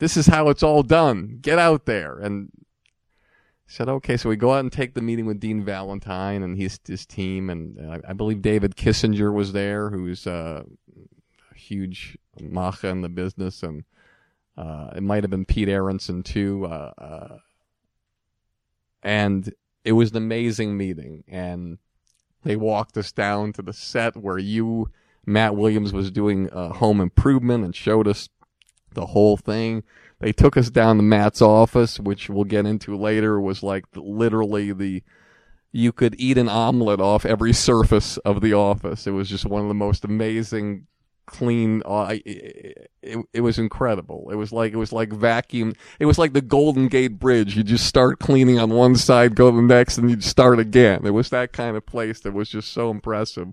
this 0.01 0.17
is 0.17 0.27
how 0.27 0.49
it's 0.49 0.65
all 0.65 0.83
done. 0.83 1.39
Get 1.41 1.61
out 1.61 1.87
there." 1.87 2.19
And 2.19 2.51
said, 3.69 3.89
"Okay." 3.89 4.17
So 4.17 4.29
we 4.29 4.35
go 4.35 4.53
out 4.53 4.61
and 4.61 4.73
take 4.73 4.95
the 4.95 5.01
meeting 5.01 5.27
with 5.27 5.39
Dean 5.39 5.65
Valentine 5.65 6.43
and 6.43 6.59
his 6.59 6.81
his 6.85 7.07
team, 7.07 7.51
and 7.51 7.79
uh, 7.79 7.99
I 8.09 8.13
believe 8.13 8.43
David 8.43 8.75
Kissinger 8.75 9.33
was 9.33 9.53
there, 9.53 9.91
who's 9.91 10.27
uh, 10.27 10.65
a 11.53 11.55
huge 11.57 12.19
macher 12.41 12.91
in 12.91 13.01
the 13.03 13.09
business, 13.09 13.63
and 13.63 13.85
uh, 14.57 14.91
it 14.97 15.05
might 15.05 15.23
have 15.23 15.31
been 15.31 15.45
Pete 15.45 15.69
Aronson 15.69 16.25
too. 16.25 16.67
Uh, 16.67 16.93
uh, 16.99 17.39
and 19.05 19.55
it 19.85 19.93
was 19.93 20.11
an 20.11 20.17
amazing 20.17 20.77
meeting 20.77 21.25
and 21.29 21.79
they 22.43 22.57
walked 22.57 22.97
us 22.97 23.13
down 23.13 23.53
to 23.53 23.63
the 23.63 23.73
set 23.73 24.17
where 24.17 24.39
you 24.39 24.89
matt 25.27 25.57
williams 25.57 25.93
was 25.93 26.11
doing 26.11 26.49
home 26.49 27.01
improvement 27.01 27.65
and 27.65 27.75
showed 27.75 28.09
us 28.09 28.29
the 28.95 29.07
whole 29.07 29.37
thing. 29.37 29.83
They 30.21 30.33
took 30.33 30.57
us 30.57 30.71
down 30.71 30.97
to 30.97 31.03
matt's 31.03 31.43
office 31.43 32.01
which 32.01 32.31
we'll 32.31 32.45
get 32.45 32.67
into 32.67 32.97
later 32.97 33.41
was 33.41 33.63
like 33.63 33.85
literally 33.95 34.73
the 34.73 35.03
you 35.71 35.93
could 35.93 36.15
eat 36.19 36.39
an 36.39 36.49
omelet 36.49 37.01
off 37.01 37.27
every 37.27 37.53
surface 37.53 38.17
of 38.19 38.41
the 38.41 38.55
office. 38.55 39.07
It 39.09 39.11
was 39.11 39.29
just 39.29 39.45
one 39.45 39.63
of 39.63 39.69
the 39.69 39.75
most 39.75 40.05
amazing 40.05 40.87
clean 41.27 41.83
uh, 41.85 42.15
it, 42.25 42.91
it, 43.03 43.19
it 43.33 43.41
was 43.41 43.59
incredible. 43.59 44.29
It 44.31 44.37
was 44.37 44.53
like 44.53 44.73
it 44.73 44.77
was 44.77 44.93
like 44.93 45.13
vacuum 45.13 45.75
it 45.99 46.07
was 46.07 46.19
like 46.19 46.33
the 46.33 46.41
golden 46.41 46.89
gate 46.89 47.19
bridge. 47.19 47.57
You 47.57 47.63
just 47.63 47.87
start 47.87 48.19
cleaning 48.19 48.59
on 48.59 48.71
one 48.71 48.97
side 48.97 49.35
go 49.35 49.51
to 49.51 49.57
the 49.57 49.63
next 49.63 49.99
and 49.99 50.11
you 50.11 50.21
start 50.21 50.59
again. 50.59 51.07
It 51.07 51.11
was 51.11 51.31
that 51.31 51.53
kind 51.53 51.77
of 51.77 51.87
place 51.87 52.21
that 52.21 52.33
was 52.33 52.49
just 52.49 52.73
so 52.73 52.91
impressive. 52.91 53.53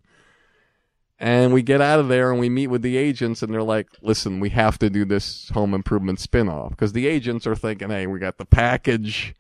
And 1.20 1.54
we 1.54 1.62
get 1.62 1.82
out 1.82 2.00
of 2.00 2.08
there 2.08 2.32
and 2.32 2.40
we 2.40 2.50
meet 2.50 2.68
with 2.68 2.82
the 2.82 2.98
agents 2.98 3.42
and 3.42 3.54
they're 3.54 3.64
like 3.64 3.88
listen 4.02 4.40
we 4.40 4.50
have 4.50 4.78
to 4.80 4.90
do 4.90 5.06
this 5.06 5.50
home 5.50 5.74
improvement 5.74 6.20
spin-off. 6.20 6.72
Because 6.72 6.94
the 6.94 7.08
agents 7.08 7.48
are 7.48 7.56
thinking 7.56 7.90
hey 7.90 8.08
we 8.08 8.20
got 8.20 8.38
the 8.38 8.46
package. 8.46 9.36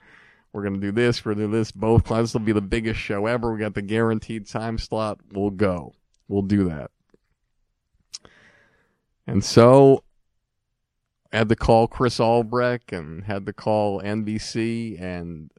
We're 0.53 0.63
going 0.63 0.75
to 0.75 0.81
do 0.81 0.91
this 0.91 1.23
we're 1.23 1.33
to 1.33 1.41
do 1.41 1.51
this 1.51 1.71
both 1.71 2.07
this 2.07 2.33
will 2.33 2.41
be 2.41 2.51
the 2.51 2.61
biggest 2.61 2.99
show 2.99 3.25
ever. 3.25 3.53
We 3.53 3.59
got 3.59 3.73
the 3.73 3.81
guaranteed 3.81 4.47
time 4.47 4.77
slot. 4.77 5.19
We'll 5.31 5.49
go. 5.49 5.93
We'll 6.27 6.43
do 6.43 6.69
that 6.69 6.91
and 9.27 9.43
so 9.43 10.03
I 11.31 11.37
had 11.37 11.49
to 11.49 11.55
call 11.55 11.87
Chris 11.87 12.19
Albrecht 12.19 12.91
and 12.91 13.23
had 13.23 13.45
to 13.45 13.53
call 13.53 14.01
NBC, 14.01 15.01
and 15.01 15.51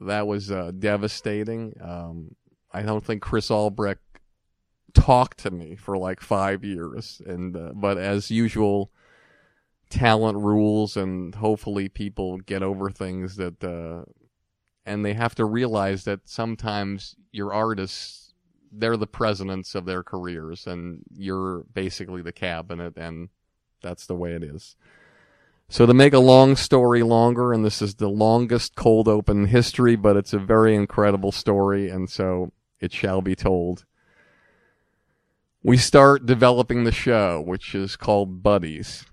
that 0.00 0.26
was 0.26 0.50
uh, 0.50 0.70
devastating. 0.78 1.74
Um, 1.80 2.36
I 2.72 2.82
don't 2.82 3.04
think 3.04 3.22
Chris 3.22 3.50
Albrecht 3.50 4.02
talked 4.94 5.38
to 5.40 5.50
me 5.50 5.74
for 5.74 5.98
like 5.98 6.20
five 6.20 6.64
years, 6.64 7.20
and 7.26 7.56
uh, 7.56 7.72
but 7.74 7.98
as 7.98 8.30
usual, 8.30 8.92
talent 9.90 10.38
rules, 10.38 10.96
and 10.96 11.34
hopefully 11.34 11.88
people 11.88 12.38
get 12.38 12.62
over 12.62 12.90
things 12.90 13.36
that, 13.36 13.64
uh, 13.64 14.04
and 14.86 15.04
they 15.04 15.14
have 15.14 15.34
to 15.36 15.44
realize 15.44 16.04
that 16.04 16.20
sometimes 16.28 17.16
your 17.32 17.52
artists 17.52 18.27
they're 18.72 18.96
the 18.96 19.06
presidents 19.06 19.74
of 19.74 19.84
their 19.84 20.02
careers 20.02 20.66
and 20.66 21.02
you're 21.14 21.64
basically 21.72 22.22
the 22.22 22.32
cabinet 22.32 22.96
and 22.96 23.28
that's 23.82 24.06
the 24.06 24.14
way 24.14 24.32
it 24.32 24.42
is. 24.42 24.76
So 25.70 25.84
to 25.84 25.92
make 25.92 26.14
a 26.14 26.18
long 26.18 26.56
story 26.56 27.02
longer, 27.02 27.52
and 27.52 27.62
this 27.62 27.82
is 27.82 27.96
the 27.96 28.08
longest 28.08 28.74
cold 28.74 29.06
open 29.06 29.42
in 29.42 29.46
history, 29.48 29.96
but 29.96 30.16
it's 30.16 30.32
a 30.32 30.38
very 30.38 30.74
incredible 30.74 31.30
story, 31.30 31.90
and 31.90 32.08
so 32.08 32.52
it 32.80 32.90
shall 32.90 33.20
be 33.20 33.34
told. 33.34 33.84
We 35.62 35.76
start 35.76 36.24
developing 36.24 36.84
the 36.84 36.92
show, 36.92 37.42
which 37.42 37.74
is 37.74 37.96
called 37.96 38.42
Buddies, 38.42 39.04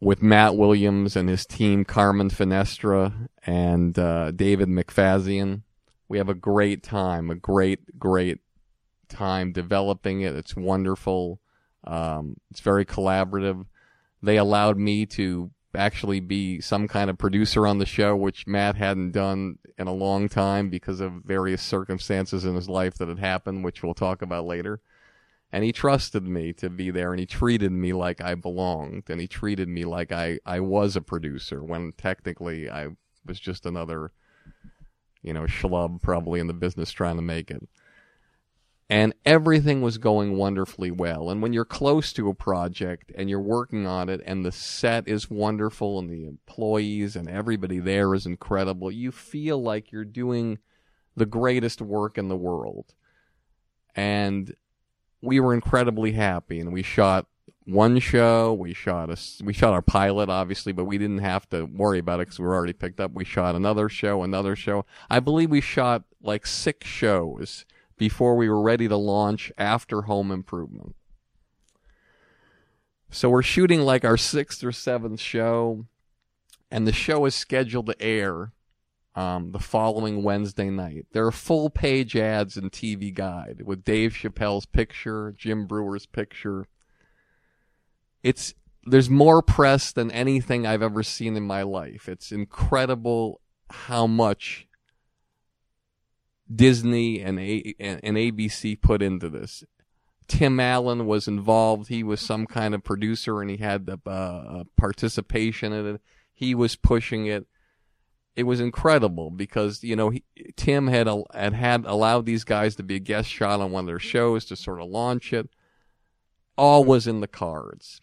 with 0.00 0.22
Matt 0.22 0.56
Williams 0.56 1.16
and 1.16 1.28
his 1.28 1.44
team, 1.44 1.84
Carmen 1.84 2.30
Finestra 2.30 3.28
and 3.44 3.98
uh, 3.98 4.30
David 4.30 4.68
McFadzean 4.68 5.62
we 6.10 6.18
have 6.18 6.28
a 6.28 6.34
great 6.34 6.82
time, 6.82 7.30
a 7.30 7.36
great, 7.36 7.96
great 7.96 8.40
time 9.08 9.52
developing 9.52 10.22
it. 10.22 10.34
It's 10.34 10.56
wonderful. 10.56 11.40
Um, 11.84 12.36
it's 12.50 12.58
very 12.58 12.84
collaborative. 12.84 13.64
They 14.20 14.36
allowed 14.36 14.76
me 14.76 15.06
to 15.06 15.52
actually 15.72 16.18
be 16.18 16.60
some 16.60 16.88
kind 16.88 17.10
of 17.10 17.16
producer 17.16 17.64
on 17.64 17.78
the 17.78 17.86
show, 17.86 18.16
which 18.16 18.48
Matt 18.48 18.74
hadn't 18.74 19.12
done 19.12 19.58
in 19.78 19.86
a 19.86 19.92
long 19.92 20.28
time 20.28 20.68
because 20.68 20.98
of 20.98 21.12
various 21.24 21.62
circumstances 21.62 22.44
in 22.44 22.56
his 22.56 22.68
life 22.68 22.94
that 22.94 23.06
had 23.06 23.20
happened, 23.20 23.62
which 23.62 23.84
we'll 23.84 23.94
talk 23.94 24.20
about 24.20 24.44
later. 24.44 24.80
And 25.52 25.62
he 25.62 25.70
trusted 25.70 26.24
me 26.24 26.52
to 26.54 26.68
be 26.68 26.90
there 26.90 27.12
and 27.12 27.20
he 27.20 27.26
treated 27.26 27.70
me 27.70 27.92
like 27.92 28.20
I 28.20 28.34
belonged 28.34 29.04
and 29.08 29.20
he 29.20 29.28
treated 29.28 29.68
me 29.68 29.84
like 29.84 30.10
I, 30.10 30.40
I 30.44 30.58
was 30.58 30.96
a 30.96 31.00
producer 31.00 31.62
when 31.62 31.92
technically 31.96 32.68
I 32.68 32.88
was 33.24 33.38
just 33.38 33.64
another 33.64 34.10
you 35.22 35.32
know, 35.32 35.42
schlub 35.42 36.02
probably 36.02 36.40
in 36.40 36.46
the 36.46 36.52
business 36.52 36.90
trying 36.90 37.16
to 37.16 37.22
make 37.22 37.50
it. 37.50 37.68
And 38.88 39.14
everything 39.24 39.82
was 39.82 39.98
going 39.98 40.36
wonderfully 40.36 40.90
well. 40.90 41.30
And 41.30 41.40
when 41.40 41.52
you're 41.52 41.64
close 41.64 42.12
to 42.14 42.28
a 42.28 42.34
project 42.34 43.12
and 43.14 43.30
you're 43.30 43.40
working 43.40 43.86
on 43.86 44.08
it 44.08 44.20
and 44.26 44.44
the 44.44 44.50
set 44.50 45.06
is 45.06 45.30
wonderful 45.30 45.98
and 46.00 46.10
the 46.10 46.26
employees 46.26 47.14
and 47.14 47.28
everybody 47.28 47.78
there 47.78 48.14
is 48.14 48.26
incredible, 48.26 48.90
you 48.90 49.12
feel 49.12 49.62
like 49.62 49.92
you're 49.92 50.04
doing 50.04 50.58
the 51.16 51.26
greatest 51.26 51.80
work 51.80 52.18
in 52.18 52.28
the 52.28 52.36
world. 52.36 52.94
and 53.94 54.54
we 55.22 55.38
were 55.38 55.52
incredibly 55.52 56.12
happy. 56.12 56.60
And 56.60 56.72
we 56.72 56.82
shot 56.82 57.26
one 57.64 57.98
show. 57.98 58.52
We 58.52 58.74
shot 58.74 59.10
a 59.10 59.44
we 59.44 59.52
shot 59.52 59.72
our 59.72 59.82
pilot, 59.82 60.28
obviously, 60.28 60.72
but 60.72 60.84
we 60.84 60.98
didn't 60.98 61.18
have 61.18 61.48
to 61.50 61.64
worry 61.64 61.98
about 61.98 62.20
it 62.20 62.26
because 62.26 62.38
we 62.38 62.46
were 62.46 62.54
already 62.54 62.72
picked 62.72 63.00
up. 63.00 63.12
We 63.12 63.24
shot 63.24 63.54
another 63.54 63.88
show, 63.88 64.22
another 64.22 64.56
show. 64.56 64.84
I 65.08 65.20
believe 65.20 65.50
we 65.50 65.60
shot 65.60 66.04
like 66.22 66.46
six 66.46 66.86
shows 66.86 67.64
before 67.96 68.34
we 68.34 68.48
were 68.48 68.62
ready 68.62 68.88
to 68.88 68.96
launch 68.96 69.52
after 69.58 70.02
Home 70.02 70.30
Improvement. 70.30 70.94
So 73.10 73.28
we're 73.28 73.42
shooting 73.42 73.80
like 73.82 74.04
our 74.04 74.16
sixth 74.16 74.62
or 74.62 74.72
seventh 74.72 75.20
show, 75.20 75.86
and 76.70 76.86
the 76.86 76.92
show 76.92 77.24
is 77.24 77.34
scheduled 77.34 77.86
to 77.86 78.00
air 78.00 78.52
um, 79.14 79.52
the 79.52 79.58
following 79.58 80.22
Wednesday 80.22 80.70
night. 80.70 81.06
There 81.12 81.26
are 81.26 81.32
full 81.32 81.70
page 81.70 82.16
ads 82.16 82.56
in 82.56 82.70
TV 82.70 83.12
Guide 83.12 83.62
with 83.64 83.84
Dave 83.84 84.12
Chappelle's 84.12 84.66
picture, 84.66 85.34
Jim 85.36 85.66
Breuer's 85.66 86.06
picture. 86.06 86.68
It's 88.22 88.54
there's 88.84 89.10
more 89.10 89.42
press 89.42 89.92
than 89.92 90.10
anything 90.10 90.66
I've 90.66 90.82
ever 90.82 91.02
seen 91.02 91.36
in 91.36 91.46
my 91.46 91.62
life. 91.62 92.08
It's 92.08 92.32
incredible 92.32 93.40
how 93.70 94.06
much 94.06 94.66
Disney 96.52 97.20
and, 97.20 97.38
A- 97.38 97.74
and 97.78 98.16
ABC 98.16 98.80
put 98.80 99.02
into 99.02 99.28
this. 99.28 99.64
Tim 100.26 100.60
Allen 100.60 101.06
was 101.06 101.28
involved. 101.28 101.88
He 101.88 102.02
was 102.02 102.20
some 102.20 102.46
kind 102.46 102.74
of 102.74 102.84
producer 102.84 103.40
and 103.40 103.50
he 103.50 103.58
had 103.58 103.86
the 103.86 103.98
uh, 104.06 104.64
participation 104.76 105.72
in 105.72 105.94
it. 105.94 106.00
He 106.32 106.54
was 106.54 106.76
pushing 106.76 107.26
it. 107.26 107.46
It 108.36 108.44
was 108.44 108.60
incredible 108.60 109.30
because 109.30 109.82
you 109.82 109.96
know 109.96 110.10
he, 110.10 110.24
Tim 110.56 110.86
had 110.86 111.08
had 111.34 111.52
had 111.52 111.84
allowed 111.84 112.26
these 112.26 112.44
guys 112.44 112.76
to 112.76 112.84
be 112.84 112.94
a 112.94 113.00
guest 113.00 113.28
shot 113.28 113.60
on 113.60 113.72
one 113.72 113.82
of 113.82 113.86
their 113.86 113.98
shows 113.98 114.44
to 114.46 114.56
sort 114.56 114.80
of 114.80 114.88
launch 114.88 115.32
it. 115.32 115.50
All 116.56 116.84
was 116.84 117.06
in 117.08 117.20
the 117.20 117.28
cards. 117.28 118.00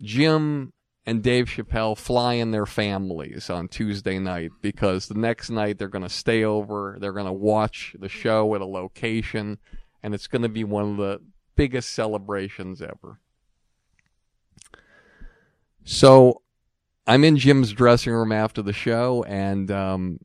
Jim 0.00 0.72
and 1.04 1.22
Dave 1.22 1.46
Chappelle 1.46 1.96
fly 1.96 2.34
in 2.34 2.52
their 2.52 2.66
families 2.66 3.50
on 3.50 3.68
Tuesday 3.68 4.18
night 4.18 4.50
because 4.60 5.08
the 5.08 5.18
next 5.18 5.50
night 5.50 5.78
they're 5.78 5.88
going 5.88 6.02
to 6.02 6.08
stay 6.08 6.44
over. 6.44 6.96
They're 7.00 7.12
going 7.12 7.26
to 7.26 7.32
watch 7.32 7.96
the 7.98 8.08
show 8.08 8.54
at 8.54 8.60
a 8.60 8.66
location 8.66 9.58
and 10.02 10.14
it's 10.14 10.26
going 10.26 10.42
to 10.42 10.48
be 10.48 10.64
one 10.64 10.92
of 10.92 10.96
the 10.96 11.20
biggest 11.56 11.92
celebrations 11.92 12.82
ever. 12.82 13.18
So 15.84 16.42
I'm 17.06 17.24
in 17.24 17.36
Jim's 17.36 17.72
dressing 17.72 18.12
room 18.12 18.32
after 18.32 18.62
the 18.62 18.72
show, 18.72 19.24
and 19.24 19.70
um, 19.70 20.18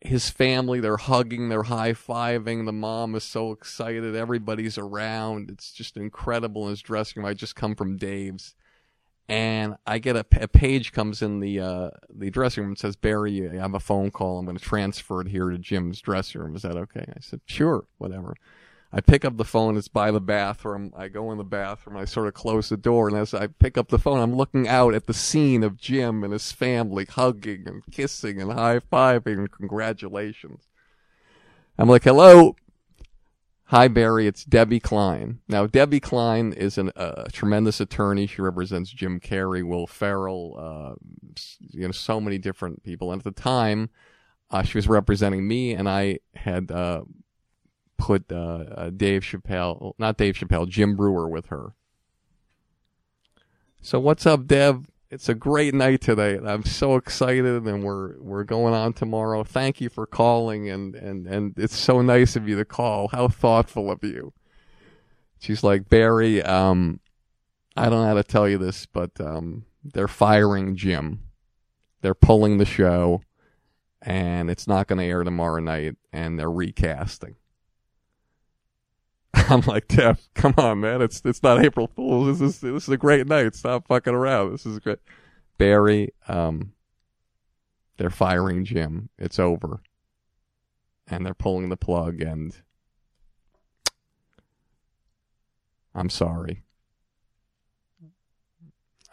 his 0.00 0.30
family, 0.30 0.80
they're 0.80 0.96
hugging, 0.96 1.48
they're 1.48 1.64
high 1.64 1.92
fiving. 1.92 2.66
The 2.66 2.72
mom 2.72 3.14
is 3.14 3.24
so 3.24 3.52
excited. 3.52 4.16
Everybody's 4.16 4.78
around. 4.78 5.50
It's 5.50 5.72
just 5.72 5.96
incredible 5.96 6.64
in 6.64 6.70
his 6.70 6.82
dressing 6.82 7.22
room. 7.22 7.30
I 7.30 7.34
just 7.34 7.56
come 7.56 7.74
from 7.74 7.96
Dave's 7.96 8.54
and 9.30 9.76
I 9.86 10.00
get 10.00 10.16
a, 10.16 10.26
a 10.40 10.48
page 10.48 10.92
comes 10.92 11.22
in 11.22 11.38
the 11.38 11.60
uh, 11.60 11.90
the 12.12 12.30
dressing 12.30 12.64
room 12.64 12.72
and 12.72 12.78
says, 12.78 12.96
Barry, 12.96 13.48
I 13.48 13.62
have 13.62 13.74
a 13.74 13.80
phone 13.80 14.10
call. 14.10 14.38
I'm 14.38 14.44
going 14.44 14.58
to 14.58 14.62
transfer 14.62 15.20
it 15.20 15.28
here 15.28 15.50
to 15.50 15.56
Jim's 15.58 16.00
dressing 16.00 16.40
room. 16.40 16.56
Is 16.56 16.62
that 16.62 16.76
okay? 16.76 17.04
I 17.08 17.20
said, 17.20 17.40
sure, 17.46 17.84
whatever. 17.98 18.34
I 18.92 19.00
pick 19.00 19.24
up 19.24 19.36
the 19.36 19.44
phone. 19.44 19.76
It's 19.76 19.88
by 19.88 20.10
the 20.10 20.20
bathroom. 20.20 20.92
I 20.96 21.08
go 21.08 21.30
in 21.30 21.38
the 21.38 21.44
bathroom. 21.44 21.96
I 21.96 22.04
sort 22.04 22.26
of 22.26 22.34
close 22.34 22.68
the 22.68 22.76
door, 22.76 23.08
and 23.08 23.16
as 23.16 23.32
I 23.32 23.46
pick 23.46 23.78
up 23.78 23.88
the 23.88 23.98
phone, 23.98 24.18
I'm 24.18 24.34
looking 24.34 24.66
out 24.66 24.94
at 24.94 25.06
the 25.06 25.14
scene 25.14 25.62
of 25.62 25.76
Jim 25.76 26.24
and 26.24 26.32
his 26.32 26.50
family 26.50 27.04
hugging 27.04 27.64
and 27.66 27.82
kissing 27.92 28.40
and 28.40 28.52
high 28.52 28.80
fiving 28.80 29.38
and 29.38 29.52
congratulations. 29.52 30.68
I'm 31.78 31.88
like, 31.88 32.04
hello, 32.04 32.56
Hi, 33.70 33.86
Barry. 33.86 34.26
It's 34.26 34.44
Debbie 34.44 34.80
Klein. 34.80 35.38
Now, 35.46 35.68
Debbie 35.68 36.00
Klein 36.00 36.52
is 36.52 36.76
an, 36.76 36.90
uh, 36.96 37.26
a 37.26 37.30
tremendous 37.30 37.78
attorney. 37.80 38.26
She 38.26 38.42
represents 38.42 38.90
Jim 38.90 39.20
Carrey, 39.20 39.62
Will 39.62 39.86
Ferrell, 39.86 40.56
uh, 40.58 40.94
you 41.70 41.86
know, 41.86 41.92
so 41.92 42.20
many 42.20 42.36
different 42.36 42.82
people. 42.82 43.12
And 43.12 43.20
at 43.20 43.24
the 43.24 43.40
time, 43.40 43.90
uh, 44.50 44.64
she 44.64 44.76
was 44.76 44.88
representing 44.88 45.46
me, 45.46 45.74
and 45.74 45.88
I 45.88 46.18
had 46.34 46.72
uh, 46.72 47.02
put 48.00 48.32
uh, 48.32 48.64
uh, 48.74 48.90
Dave 48.90 49.22
Chappelle, 49.22 49.92
not 49.98 50.16
Dave 50.16 50.34
Chappelle, 50.34 50.68
Jim 50.68 50.96
Breuer 50.96 51.28
with 51.28 51.46
her. 51.46 51.74
So, 53.82 53.98
what's 53.98 54.26
up, 54.26 54.46
Deb? 54.46 54.86
it's 55.10 55.28
a 55.28 55.34
great 55.34 55.74
night 55.74 56.00
today. 56.00 56.38
I'm 56.38 56.64
so 56.64 56.94
excited, 56.94 57.64
and 57.64 57.82
we're 57.82 58.18
we're 58.20 58.44
going 58.44 58.74
on 58.74 58.92
tomorrow. 58.92 59.42
Thank 59.42 59.80
you 59.80 59.88
for 59.88 60.06
calling, 60.06 60.70
and 60.70 60.94
and 60.94 61.26
and 61.26 61.54
it's 61.58 61.76
so 61.76 62.00
nice 62.00 62.36
of 62.36 62.48
you 62.48 62.56
to 62.56 62.64
call. 62.64 63.08
How 63.08 63.28
thoughtful 63.28 63.90
of 63.90 64.04
you. 64.04 64.32
She's 65.40 65.64
like 65.64 65.88
Barry. 65.88 66.42
Um, 66.42 67.00
I 67.76 67.84
don't 67.84 68.02
know 68.02 68.06
how 68.06 68.14
to 68.14 68.24
tell 68.24 68.48
you 68.48 68.58
this, 68.58 68.86
but 68.86 69.20
um, 69.20 69.64
they're 69.82 70.08
firing 70.08 70.76
Jim. 70.76 71.22
They're 72.02 72.14
pulling 72.14 72.58
the 72.58 72.64
show, 72.64 73.22
and 74.00 74.48
it's 74.48 74.68
not 74.68 74.86
going 74.86 75.00
to 75.00 75.04
air 75.04 75.24
tomorrow 75.24 75.60
night, 75.60 75.96
and 76.12 76.38
they're 76.38 76.50
recasting. 76.50 77.34
I'm 79.52 79.62
like, 79.62 79.88
Jeff, 79.88 80.28
come 80.34 80.54
on, 80.58 80.80
man. 80.80 81.02
It's 81.02 81.22
it's 81.24 81.42
not 81.42 81.64
April 81.64 81.88
Fool's. 81.88 82.38
This 82.38 82.48
is 82.48 82.60
this 82.60 82.84
is 82.84 82.88
a 82.88 82.96
great 82.96 83.26
night. 83.26 83.56
Stop 83.56 83.88
fucking 83.88 84.14
around. 84.14 84.52
This 84.52 84.64
is 84.64 84.78
great. 84.78 85.00
Barry, 85.58 86.14
um, 86.28 86.72
they're 87.96 88.10
firing 88.10 88.64
Jim. 88.64 89.08
It's 89.18 89.40
over, 89.40 89.80
and 91.08 91.26
they're 91.26 91.34
pulling 91.34 91.68
the 91.68 91.76
plug. 91.76 92.20
And 92.22 92.56
I'm 95.96 96.10
sorry. 96.10 96.62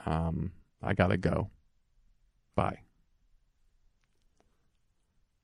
Um, 0.06 0.52
I 0.84 0.94
gotta 0.94 1.18
go. 1.18 1.50
Bye. 2.54 2.82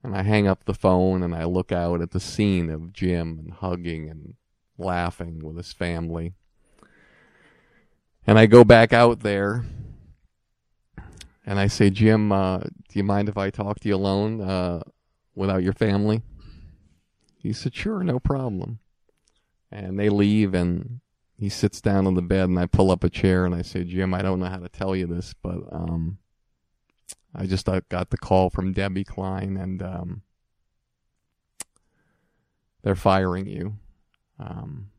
And 0.04 0.16
I 0.16 0.22
hang 0.22 0.48
up 0.48 0.66
the 0.66 0.74
phone 0.74 1.24
and 1.24 1.34
I 1.34 1.46
look 1.46 1.72
out 1.72 2.02
at 2.02 2.12
the 2.12 2.20
scene 2.20 2.70
of 2.70 2.92
Jim 2.92 3.40
and 3.40 3.54
hugging 3.54 4.10
and 4.10 4.36
laughing 4.78 5.40
with 5.40 5.58
his 5.58 5.74
family. 5.74 6.34
And 8.26 8.40
I 8.40 8.46
go 8.46 8.64
back 8.64 8.94
out 8.94 9.20
there 9.20 9.66
and 11.46 11.60
I 11.60 11.68
say, 11.68 11.90
Jim, 11.90 12.32
uh, 12.32 12.60
do 12.60 12.94
you 12.94 13.04
mind 13.04 13.28
if 13.28 13.38
I 13.38 13.50
talk 13.50 13.80
to 13.82 13.90
you 13.90 13.96
alone 13.96 14.42
uh, 14.42 14.82
without 15.36 15.64
your 15.64 15.74
family? 15.74 16.22
He 17.38 17.52
said, 17.52 17.76
sure, 17.76 18.04
no 18.04 18.20
problem. 18.20 18.80
And 19.70 20.00
they 20.00 20.10
leave 20.10 20.54
and 20.54 21.02
he 21.38 21.50
sits 21.50 21.82
down 21.82 22.08
on 22.08 22.14
the 22.14 22.22
bed 22.22 22.48
and 22.48 22.58
I 22.58 22.68
pull 22.68 22.92
up 22.92 23.04
a 23.04 23.10
chair 23.10 23.46
and 23.46 23.54
I 23.54 23.64
say, 23.64 23.84
Jim, 23.84 24.14
I 24.14 24.22
don't 24.22 24.40
know 24.40 24.46
how 24.46 24.60
to 24.60 24.70
tell 24.70 24.96
you 24.96 25.08
this, 25.08 25.34
but 25.34 25.58
um, 25.72 26.20
I 27.36 27.46
just 27.46 27.68
uh, 27.68 27.82
got 27.90 28.12
the 28.12 28.18
call 28.18 28.50
from 28.50 28.72
Debbie 28.72 29.04
Klein 29.04 29.58
and 29.58 29.84
um, 29.84 30.22
they're 32.84 32.96
firing 32.96 33.48
you. 33.48 33.78
Um, 34.44 34.90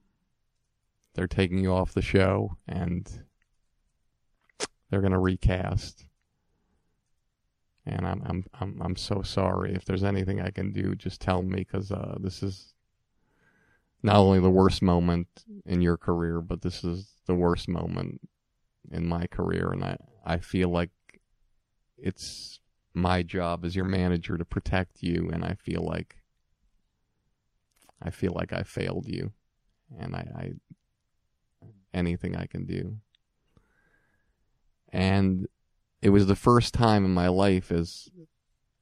they're 1.14 1.26
taking 1.26 1.58
you 1.58 1.72
off 1.72 1.92
the 1.92 2.02
show 2.02 2.56
and 2.66 3.08
they're 4.90 5.00
going 5.00 5.12
to 5.12 5.18
recast. 5.18 6.06
And 7.86 8.06
I'm 8.06 8.22
I'm 8.24 8.44
I'm 8.60 8.82
I'm 8.82 8.96
so 8.96 9.20
sorry. 9.20 9.74
If 9.74 9.84
there's 9.84 10.04
anything 10.04 10.40
I 10.40 10.50
can 10.50 10.72
do, 10.72 10.94
just 10.94 11.20
tell 11.20 11.42
me 11.42 11.58
because 11.58 11.92
uh, 11.92 12.16
this 12.18 12.42
is 12.42 12.72
not 14.02 14.16
only 14.16 14.40
the 14.40 14.50
worst 14.50 14.80
moment 14.80 15.28
in 15.66 15.82
your 15.82 15.98
career, 15.98 16.40
but 16.40 16.62
this 16.62 16.82
is 16.82 17.12
the 17.26 17.34
worst 17.34 17.68
moment 17.68 18.22
in 18.90 19.06
my 19.06 19.26
career, 19.26 19.70
and 19.70 19.84
I 19.84 19.98
I 20.24 20.38
feel 20.38 20.70
like 20.70 20.90
it's 21.98 22.60
my 22.94 23.22
job 23.22 23.66
as 23.66 23.76
your 23.76 23.84
manager 23.84 24.38
to 24.38 24.44
protect 24.46 25.02
you, 25.02 25.28
and 25.30 25.44
I 25.44 25.54
feel 25.54 25.82
like 25.82 26.23
I 28.04 28.10
feel 28.10 28.32
like 28.34 28.52
I 28.52 28.62
failed 28.62 29.06
you, 29.08 29.32
and 29.98 30.14
I, 30.14 30.28
I 30.36 30.52
anything 31.92 32.36
I 32.36 32.46
can 32.46 32.66
do. 32.66 32.98
And 34.92 35.46
it 36.02 36.10
was 36.10 36.26
the 36.26 36.36
first 36.36 36.74
time 36.74 37.04
in 37.04 37.14
my 37.14 37.28
life 37.28 37.72
as 37.72 38.08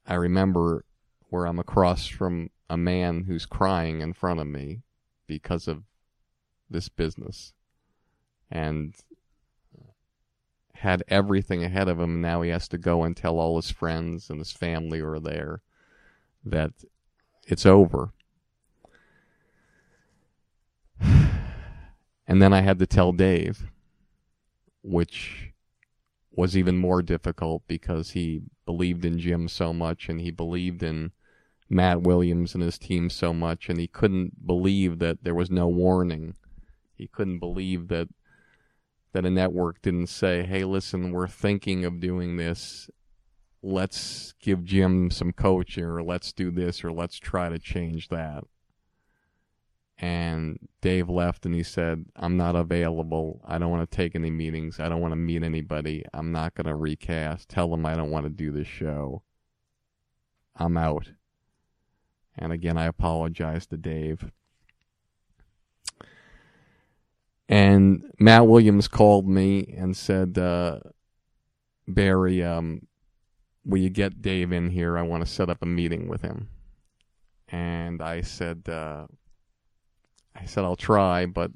I 0.05 0.15
remember 0.15 0.85
where 1.29 1.45
I'm 1.45 1.59
across 1.59 2.07
from 2.07 2.49
a 2.69 2.77
man 2.77 3.23
who's 3.23 3.45
crying 3.45 4.01
in 4.01 4.13
front 4.13 4.39
of 4.39 4.47
me 4.47 4.81
because 5.25 5.67
of 5.67 5.83
this 6.69 6.89
business 6.89 7.53
and 8.51 8.95
had 10.75 11.03
everything 11.07 11.63
ahead 11.63 11.87
of 11.87 11.99
him. 11.99 12.19
Now 12.19 12.41
he 12.41 12.49
has 12.49 12.67
to 12.69 12.77
go 12.77 13.03
and 13.03 13.15
tell 13.15 13.39
all 13.39 13.55
his 13.55 13.71
friends 13.71 14.29
and 14.29 14.39
his 14.39 14.51
family 14.51 14.99
who 14.99 15.07
are 15.07 15.19
there 15.19 15.61
that 16.43 16.71
it's 17.47 17.65
over. 17.65 18.11
And 22.27 22.41
then 22.41 22.53
I 22.53 22.61
had 22.61 22.79
to 22.79 22.87
tell 22.87 23.11
Dave, 23.11 23.71
which 24.81 25.53
was 26.31 26.57
even 26.57 26.77
more 26.77 27.01
difficult 27.01 27.63
because 27.67 28.11
he 28.11 28.43
believed 28.65 29.05
in 29.05 29.19
Jim 29.19 29.47
so 29.47 29.73
much 29.73 30.09
and 30.09 30.21
he 30.21 30.31
believed 30.31 30.81
in 30.81 31.11
Matt 31.69 32.01
Williams 32.01 32.53
and 32.53 32.63
his 32.63 32.77
team 32.77 33.09
so 33.09 33.33
much, 33.33 33.67
and 33.69 33.79
he 33.79 33.87
couldn't 33.87 34.45
believe 34.45 34.99
that 34.99 35.23
there 35.23 35.35
was 35.35 35.49
no 35.49 35.67
warning. 35.67 36.35
He 36.95 37.07
couldn't 37.07 37.39
believe 37.39 37.87
that 37.87 38.09
that 39.13 39.25
a 39.25 39.29
network 39.29 39.81
didn't 39.81 40.07
say, 40.07 40.43
"Hey, 40.43 40.63
listen, 40.63 41.11
we're 41.11 41.27
thinking 41.27 41.85
of 41.85 41.99
doing 41.99 42.37
this. 42.37 42.89
Let's 43.61 44.33
give 44.39 44.63
Jim 44.63 45.11
some 45.11 45.31
coaching, 45.31 45.83
or 45.83 46.03
let's 46.03 46.33
do 46.33 46.51
this, 46.51 46.83
or 46.83 46.91
let's 46.91 47.17
try 47.17 47.49
to 47.49 47.59
change 47.59 48.09
that." 48.09 48.43
And 50.03 50.59
Dave 50.81 51.07
left, 51.07 51.45
and 51.45 51.55
he 51.55 51.63
said, 51.63 52.03
"I'm 52.17 52.35
not 52.35 52.57
available. 52.57 53.39
I 53.45 53.57
don't 53.57 53.71
want 53.71 53.89
to 53.89 53.95
take 53.95 54.15
any 54.15 54.29
meetings. 54.29 54.77
I 54.77 54.89
don't 54.89 54.99
want 54.99 55.13
to 55.13 55.15
meet 55.15 55.43
anybody. 55.43 56.03
I'm 56.13 56.33
not 56.33 56.55
going 56.55 56.67
to 56.67 56.75
recast. 56.75 57.47
Tell 57.47 57.69
them 57.69 57.85
I 57.85 57.95
don't 57.95 58.11
want 58.11 58.25
to 58.25 58.29
do 58.29 58.51
this 58.51 58.67
show. 58.67 59.23
I'm 60.57 60.75
out." 60.75 61.13
And 62.37 62.51
again, 62.51 62.77
I 62.77 62.83
apologize 62.83 63.65
to 63.67 63.77
Dave. 63.77 64.29
And 67.47 68.11
Matt 68.19 68.45
Williams 68.45 68.89
called 68.89 69.25
me 69.25 69.73
and 69.77 69.95
said, 69.95 70.37
uh, 70.37 70.79
Barry, 71.87 72.43
um, 72.43 72.87
will 73.63 73.79
you 73.79 73.89
get 73.89 74.21
Dave 74.21 74.51
in 74.51 74.69
here? 74.69 74.97
I 74.97 75.03
want 75.03 75.25
to 75.25 75.31
set 75.31 75.49
up 75.49 75.59
a 75.61 75.65
meeting 75.65 76.09
with 76.09 76.23
him. 76.23 76.49
And 77.47 78.01
I 78.01 78.19
said, 78.21 78.67
uh, 78.67 79.05
I 80.35 80.45
said, 80.45 80.63
I'll 80.63 80.75
try, 80.75 81.25
but, 81.25 81.51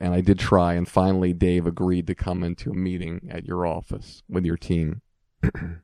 and 0.00 0.14
I 0.14 0.20
did 0.20 0.38
try. 0.38 0.74
And 0.74 0.88
finally, 0.88 1.32
Dave 1.32 1.66
agreed 1.66 2.06
to 2.08 2.14
come 2.14 2.42
into 2.44 2.70
a 2.70 2.74
meeting 2.74 3.28
at 3.30 3.44
your 3.44 3.66
office 3.66 4.22
with 4.28 4.44
your 4.44 4.56
team. 4.56 5.02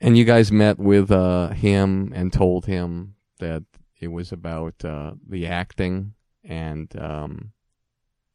and 0.00 0.18
you 0.18 0.24
guys 0.24 0.50
met 0.50 0.78
with 0.78 1.10
uh, 1.10 1.50
him 1.50 2.12
and 2.14 2.32
told 2.32 2.66
him 2.66 3.14
that 3.38 3.64
it 4.00 4.08
was 4.08 4.32
about 4.32 4.84
uh, 4.84 5.12
the 5.28 5.46
acting, 5.46 6.14
and 6.44 6.92
um, 7.00 7.52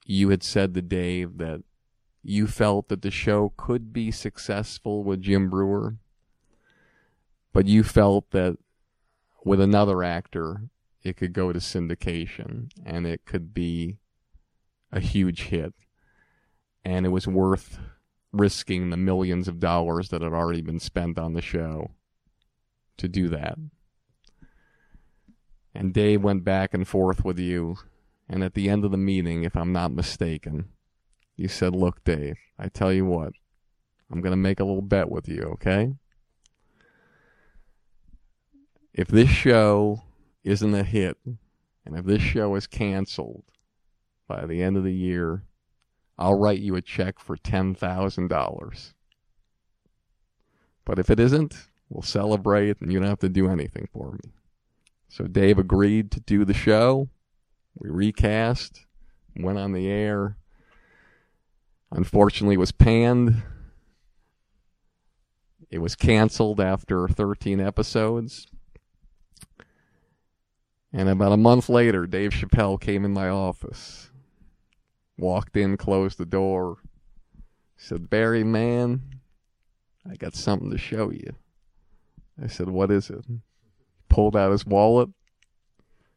you 0.06 0.30
had 0.30 0.41
said 0.41 0.73
to 0.73 0.82
Dave 0.82 1.38
that 1.39 1.63
you 2.23 2.47
felt 2.47 2.88
that 2.88 3.02
the 3.02 3.12
show 3.12 3.54
could 3.58 3.91
be 3.91 4.12
successful 4.12 5.04
with 5.04 5.21
Jim 5.21 5.50
Breuer, 5.50 5.97
but 7.52 7.65
you 7.67 7.84
felt 7.84 8.32
that 8.32 8.58
with 9.47 9.62
another 9.62 10.03
actor, 10.03 10.63
it 11.03 11.15
could 11.15 11.33
go 11.33 11.53
to 11.53 11.60
syndication 11.60 12.69
and 12.86 13.07
it 13.07 13.25
could 13.25 13.53
be 13.53 13.97
a 14.91 14.99
huge 14.99 15.43
hit, 15.43 15.73
and 16.83 17.05
it 17.05 17.10
was 17.10 17.27
worth 17.27 17.79
risking 18.31 18.89
the 18.89 18.97
millions 18.97 19.47
of 19.47 19.60
dollars 19.60 20.10
that 20.10 20.21
had 20.21 20.33
already 20.33 20.62
been 20.62 20.79
spent 20.79 21.17
on 21.17 21.33
the 21.33 21.41
show 21.41 21.91
to 22.97 23.07
do 23.07 23.29
that. 23.29 23.57
And 25.73 25.93
Dave 25.93 26.23
went 26.23 26.43
back 26.43 26.73
and 26.73 26.88
forth 26.88 27.23
with 27.23 27.39
you. 27.39 27.77
And 28.27 28.43
at 28.43 28.55
the 28.55 28.67
end 28.67 28.83
of 28.83 28.91
the 28.91 28.97
meeting, 28.97 29.43
if 29.43 29.55
I'm 29.55 29.71
not 29.71 29.91
mistaken, 29.91 30.69
you 31.38 31.47
said, 31.47 31.73
Look, 31.73 32.03
Dave, 32.03 32.36
I 32.60 32.67
tell 32.67 32.91
you 32.91 33.05
what, 33.05 33.33
I'm 34.12 34.19
going 34.19 34.31
to 34.31 34.38
make 34.38 34.60
a 34.60 34.65
little 34.65 34.81
bet 34.81 35.10
with 35.10 35.29
you, 35.29 35.43
okay? 35.53 35.93
If 38.97 39.10
this 39.10 39.29
show 39.29 40.01
isn't 40.43 40.73
a 40.73 40.83
hit, 40.83 41.17
and 41.86 41.95
if 41.95 42.05
this 42.05 42.21
show 42.21 42.55
is 42.55 42.65
canceled 42.65 43.43
by 44.27 44.47
the 44.47 44.63
end 44.63 44.75
of 44.75 44.83
the 44.83 44.93
year, 44.93 45.43
I'll 46.17 46.38
write 46.38 46.62
you 46.62 46.75
a 46.75 46.81
check 46.81 47.19
for 47.19 47.38
$10,000. 47.38 48.93
But 50.83 50.97
if 50.97 51.12
it 51.12 51.19
isn't, 51.19 51.67
we'll 51.89 52.01
celebrate 52.01 52.81
and 52.81 52.91
you 52.91 52.99
don't 52.99 53.07
have 53.07 53.19
to 53.19 53.29
do 53.29 53.47
anything 53.47 53.88
for 53.93 54.13
me. 54.13 54.31
So 55.10 55.25
Dave 55.25 55.60
agreed 55.60 56.10
to 56.12 56.19
do 56.19 56.43
the 56.43 56.55
show. 56.55 57.10
We 57.77 57.91
recast, 57.91 58.88
went 59.36 59.60
on 59.60 59.73
the 59.73 59.88
air. 59.88 60.38
Unfortunately, 61.91 62.57
was 62.57 62.71
panned. 62.71 63.43
It 65.69 65.79
was 65.79 65.95
canceled 65.95 66.60
after 66.60 67.07
13 67.07 67.60
episodes. 67.60 68.47
And 70.97 71.10
about 71.10 71.31
a 71.31 71.38
month 71.38 71.69
later, 71.69 72.07
Dave 72.07 72.31
Chappelle 72.31 72.81
came 72.81 73.05
in 73.05 73.13
my 73.13 73.29
office, 73.29 74.10
walked 75.15 75.55
in, 75.55 75.77
closed 75.77 76.17
the 76.17 76.25
door, 76.25 76.79
said, 77.75 78.10
Barry, 78.10 78.43
man, 78.43 79.03
I 80.10 80.15
got 80.15 80.33
something 80.33 80.71
to 80.71 80.77
show 80.79 81.12
you. 81.12 81.36
I 82.41 82.47
said, 82.47 82.69
What 82.69 82.89
is 82.89 83.12
it? 83.12 83.23
pulled 84.10 84.36
out 84.36 84.51
his 84.51 84.65
wallet, 84.65 85.10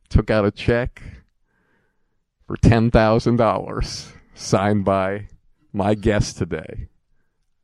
took 0.08 0.30
out 0.30 0.46
a 0.46 0.50
check 0.50 1.02
for 2.46 2.56
$10,000 2.56 4.12
signed 4.32 4.84
by 4.86 5.28
my 5.74 5.94
guest 5.94 6.38
today, 6.38 6.88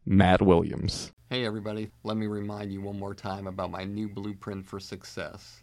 Matt 0.04 0.42
Williams. 0.42 1.12
Hey, 1.30 1.46
everybody. 1.46 1.90
Let 2.04 2.18
me 2.18 2.26
remind 2.26 2.70
you 2.70 2.82
one 2.82 2.98
more 2.98 3.14
time 3.14 3.46
about 3.46 3.70
my 3.70 3.84
new 3.84 4.10
blueprint 4.10 4.66
for 4.66 4.78
success. 4.78 5.62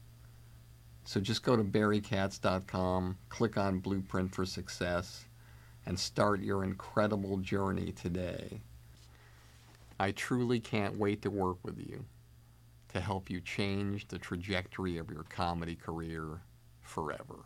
So 1.03 1.19
just 1.19 1.43
go 1.43 1.55
to 1.55 1.63
barrykatz.com, 1.63 3.17
click 3.29 3.57
on 3.57 3.79
Blueprint 3.79 4.33
for 4.33 4.45
Success, 4.45 5.25
and 5.85 5.99
start 5.99 6.41
your 6.41 6.63
incredible 6.63 7.37
journey 7.37 7.91
today. 7.91 8.61
I 9.99 10.11
truly 10.11 10.59
can't 10.59 10.97
wait 10.97 11.21
to 11.23 11.29
work 11.29 11.57
with 11.63 11.77
you 11.79 12.05
to 12.89 12.99
help 12.99 13.29
you 13.29 13.39
change 13.41 14.07
the 14.07 14.17
trajectory 14.17 14.97
of 14.97 15.09
your 15.09 15.23
comedy 15.23 15.75
career 15.75 16.41
forever. 16.81 17.45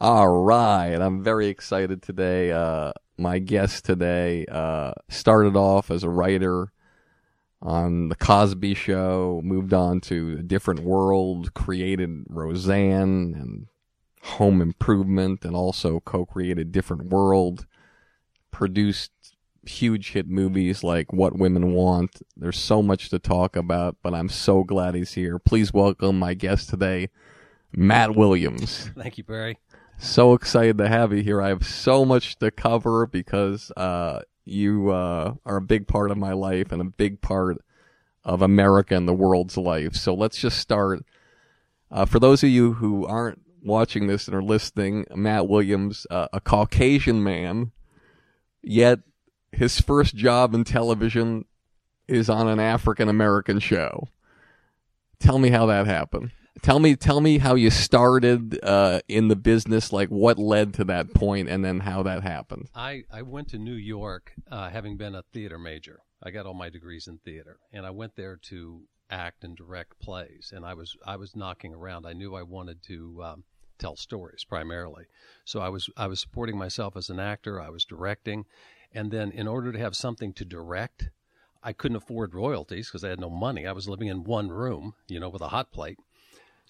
All 0.00 0.28
right. 0.28 0.94
I'm 0.94 1.24
very 1.24 1.48
excited 1.48 2.02
today. 2.02 2.52
Uh, 2.52 2.92
my 3.16 3.40
guest 3.40 3.84
today 3.84 4.46
uh, 4.46 4.92
started 5.08 5.56
off 5.56 5.90
as 5.90 6.04
a 6.04 6.08
writer 6.08 6.70
on 7.60 8.08
the 8.08 8.14
Cosby 8.14 8.74
Show, 8.74 9.40
moved 9.42 9.74
on 9.74 10.00
to 10.02 10.36
a 10.38 10.42
different 10.44 10.80
world, 10.80 11.52
created 11.54 12.26
Roseanne 12.28 13.34
and 13.34 13.66
Home 14.22 14.62
Improvement, 14.62 15.44
and 15.44 15.56
also 15.56 15.98
co-created 15.98 16.70
Different 16.70 17.06
World. 17.06 17.66
Produced 18.52 19.10
huge 19.64 20.12
hit 20.12 20.28
movies 20.28 20.84
like 20.84 21.12
What 21.12 21.36
Women 21.36 21.72
Want. 21.72 22.22
There's 22.36 22.58
so 22.58 22.82
much 22.82 23.08
to 23.08 23.18
talk 23.18 23.56
about, 23.56 23.96
but 24.00 24.14
I'm 24.14 24.28
so 24.28 24.62
glad 24.62 24.94
he's 24.94 25.14
here. 25.14 25.40
Please 25.40 25.72
welcome 25.72 26.20
my 26.20 26.34
guest 26.34 26.68
today, 26.68 27.08
Matt 27.72 28.14
Williams. 28.14 28.90
Thank 28.96 29.18
you, 29.18 29.24
Barry. 29.24 29.58
So 30.00 30.32
excited 30.34 30.78
to 30.78 30.88
have 30.88 31.12
you 31.12 31.24
here. 31.24 31.42
I 31.42 31.48
have 31.48 31.66
so 31.66 32.04
much 32.04 32.38
to 32.38 32.52
cover 32.52 33.04
because 33.04 33.72
uh, 33.76 34.20
you 34.44 34.90
uh, 34.90 35.34
are 35.44 35.56
a 35.56 35.62
big 35.62 35.88
part 35.88 36.12
of 36.12 36.16
my 36.16 36.32
life 36.32 36.70
and 36.70 36.80
a 36.80 36.84
big 36.84 37.20
part 37.20 37.58
of 38.24 38.40
America 38.40 38.94
and 38.94 39.08
the 39.08 39.12
world's 39.12 39.56
life. 39.56 39.96
So 39.96 40.14
let's 40.14 40.38
just 40.38 40.58
start. 40.58 41.04
Uh, 41.90 42.04
for 42.04 42.20
those 42.20 42.44
of 42.44 42.48
you 42.48 42.74
who 42.74 43.06
aren't 43.06 43.40
watching 43.64 44.06
this 44.06 44.28
and 44.28 44.36
are 44.36 44.42
listening, 44.42 45.04
Matt 45.16 45.48
Williams, 45.48 46.06
uh, 46.10 46.28
a 46.32 46.40
Caucasian 46.40 47.24
man, 47.24 47.72
yet 48.62 49.00
his 49.50 49.80
first 49.80 50.14
job 50.14 50.54
in 50.54 50.62
television 50.62 51.44
is 52.06 52.30
on 52.30 52.46
an 52.46 52.60
African 52.60 53.08
American 53.08 53.58
show. 53.58 54.06
Tell 55.18 55.38
me 55.38 55.50
how 55.50 55.66
that 55.66 55.86
happened. 55.86 56.30
Tell 56.62 56.78
me, 56.78 56.96
tell 56.96 57.20
me 57.20 57.38
how 57.38 57.54
you 57.54 57.70
started 57.70 58.58
uh, 58.62 59.00
in 59.08 59.28
the 59.28 59.36
business, 59.36 59.92
like 59.92 60.08
what 60.08 60.38
led 60.38 60.74
to 60.74 60.84
that 60.84 61.14
point, 61.14 61.48
and 61.48 61.64
then 61.64 61.80
how 61.80 62.02
that 62.02 62.22
happened. 62.22 62.68
I, 62.74 63.04
I 63.10 63.22
went 63.22 63.48
to 63.48 63.58
New 63.58 63.74
York 63.74 64.32
uh, 64.50 64.70
having 64.70 64.96
been 64.96 65.14
a 65.14 65.22
theater 65.32 65.58
major. 65.58 66.00
I 66.22 66.30
got 66.30 66.46
all 66.46 66.54
my 66.54 66.68
degrees 66.68 67.06
in 67.06 67.18
theater, 67.18 67.58
and 67.72 67.86
I 67.86 67.90
went 67.90 68.16
there 68.16 68.36
to 68.48 68.82
act 69.10 69.44
and 69.44 69.56
direct 69.56 69.98
plays. 70.00 70.52
And 70.54 70.64
I 70.64 70.74
was 70.74 70.96
I 71.06 71.16
was 71.16 71.36
knocking 71.36 71.74
around. 71.74 72.06
I 72.06 72.12
knew 72.12 72.34
I 72.34 72.42
wanted 72.42 72.82
to 72.84 73.22
um, 73.24 73.44
tell 73.78 73.96
stories 73.96 74.44
primarily, 74.44 75.04
so 75.44 75.60
I 75.60 75.68
was 75.68 75.88
I 75.96 76.06
was 76.06 76.20
supporting 76.20 76.58
myself 76.58 76.96
as 76.96 77.08
an 77.08 77.20
actor. 77.20 77.60
I 77.60 77.70
was 77.70 77.84
directing, 77.84 78.46
and 78.92 79.10
then 79.10 79.30
in 79.30 79.46
order 79.46 79.72
to 79.72 79.78
have 79.78 79.94
something 79.94 80.32
to 80.34 80.44
direct, 80.44 81.10
I 81.62 81.72
couldn't 81.72 81.96
afford 81.96 82.34
royalties 82.34 82.88
because 82.88 83.04
I 83.04 83.10
had 83.10 83.20
no 83.20 83.30
money. 83.30 83.66
I 83.66 83.72
was 83.72 83.88
living 83.88 84.08
in 84.08 84.24
one 84.24 84.48
room, 84.48 84.94
you 85.06 85.20
know, 85.20 85.28
with 85.28 85.42
a 85.42 85.48
hot 85.48 85.72
plate. 85.72 85.98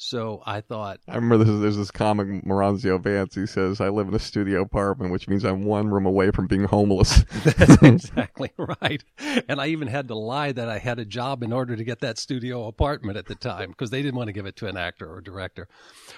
So 0.00 0.44
I 0.46 0.61
thought, 0.61 1.00
I 1.08 1.16
remember 1.16 1.44
this, 1.44 1.61
there's 1.61 1.76
this 1.76 1.90
comic, 1.90 2.28
Moranzio 2.44 3.02
Vance, 3.02 3.34
he 3.34 3.46
says, 3.46 3.80
I 3.80 3.88
live 3.88 4.06
in 4.06 4.14
a 4.14 4.20
studio 4.20 4.62
apartment, 4.62 5.11
which 5.11 5.26
means 5.26 5.44
I'm 5.44 5.64
one 5.64 5.90
room 5.90 6.06
away 6.06 6.30
from 6.30 6.46
being 6.46 6.64
homeless. 6.64 7.24
That's 7.44 7.82
exactly 7.82 8.52
right. 8.56 9.02
And 9.48 9.61
I 9.61 9.66
even 9.66 9.88
had 9.88 10.06
to 10.06 10.14
lie 10.14 10.52
that 10.52 10.68
I 10.68 10.78
had 10.78 11.00
a 11.00 11.04
job 11.04 11.42
in 11.42 11.52
order 11.52 11.74
to 11.74 11.82
get 11.82 11.98
that 11.98 12.16
studio 12.16 12.68
apartment 12.68 13.18
at 13.18 13.26
the 13.26 13.34
time 13.34 13.70
because 13.70 13.90
they 13.90 14.00
didn't 14.00 14.14
want 14.14 14.28
to 14.28 14.32
give 14.32 14.46
it 14.46 14.54
to 14.56 14.68
an 14.68 14.76
actor 14.76 15.12
or 15.12 15.20
director. 15.20 15.66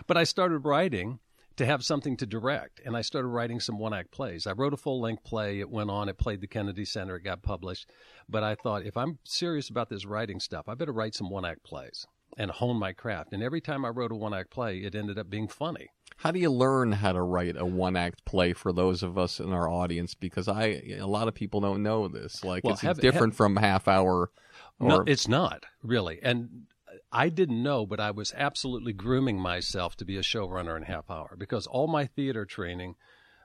But 0.06 0.18
I 0.18 0.24
started 0.24 0.58
writing 0.58 1.20
to 1.56 1.64
have 1.64 1.82
something 1.82 2.18
to 2.18 2.26
direct. 2.26 2.82
And 2.84 2.94
I 2.94 3.00
started 3.00 3.28
writing 3.28 3.60
some 3.60 3.78
one 3.78 3.94
act 3.94 4.10
plays. 4.10 4.46
I 4.46 4.52
wrote 4.52 4.74
a 4.74 4.78
full 4.78 5.00
length 5.00 5.24
play. 5.24 5.58
It 5.58 5.70
went 5.70 5.88
on, 5.88 6.10
it 6.10 6.18
played 6.18 6.42
the 6.42 6.46
Kennedy 6.46 6.84
Center, 6.84 7.16
it 7.16 7.24
got 7.24 7.42
published. 7.42 7.88
But 8.28 8.44
I 8.44 8.56
thought, 8.56 8.84
if 8.84 8.98
I'm 8.98 9.20
serious 9.24 9.70
about 9.70 9.88
this 9.88 10.04
writing 10.04 10.38
stuff, 10.38 10.68
I 10.68 10.74
better 10.74 10.92
write 10.92 11.14
some 11.14 11.30
one 11.30 11.46
act 11.46 11.64
plays 11.64 12.06
and 12.36 12.50
hone 12.50 12.76
my 12.78 12.92
craft. 12.92 13.32
And 13.32 13.42
every 13.42 13.60
time 13.60 13.84
I 13.84 13.88
wrote 13.88 14.12
a 14.12 14.16
one 14.16 14.34
act 14.34 14.50
play, 14.50 14.78
it 14.78 14.94
ended 14.94 15.18
up 15.18 15.28
being 15.30 15.48
funny. 15.48 15.88
How 16.16 16.30
do 16.30 16.38
you 16.38 16.50
learn 16.50 16.92
how 16.92 17.12
to 17.12 17.22
write 17.22 17.56
a 17.56 17.64
one 17.64 17.96
act 17.96 18.24
play 18.24 18.52
for 18.52 18.72
those 18.72 19.02
of 19.02 19.16
us 19.16 19.40
in 19.40 19.52
our 19.52 19.68
audience? 19.68 20.14
Because 20.14 20.48
I, 20.48 20.82
a 20.98 21.06
lot 21.06 21.28
of 21.28 21.34
people 21.34 21.60
don't 21.60 21.82
know 21.82 22.08
this. 22.08 22.44
Like, 22.44 22.64
Well, 22.64 22.74
it's, 22.74 22.82
have- 22.82 23.00
different 23.00 23.34
from 23.34 23.56
half 23.56 23.88
hour. 23.88 24.30
Or, 24.78 24.88
No, 24.88 25.04
it's 25.06 25.28
not 25.28 25.64
really. 25.82 26.18
And 26.22 26.66
I 27.12 27.28
didn't 27.28 27.62
know, 27.62 27.86
but 27.86 28.00
I 28.00 28.10
was 28.10 28.32
absolutely 28.36 28.92
grooming 28.92 29.38
myself 29.38 29.96
to 29.96 30.04
be 30.04 30.16
a 30.16 30.22
showrunner 30.22 30.76
in 30.76 30.84
half 30.84 31.10
hour 31.10 31.34
because 31.38 31.66
all 31.66 31.86
my 31.86 32.06
theater 32.06 32.44
training 32.44 32.96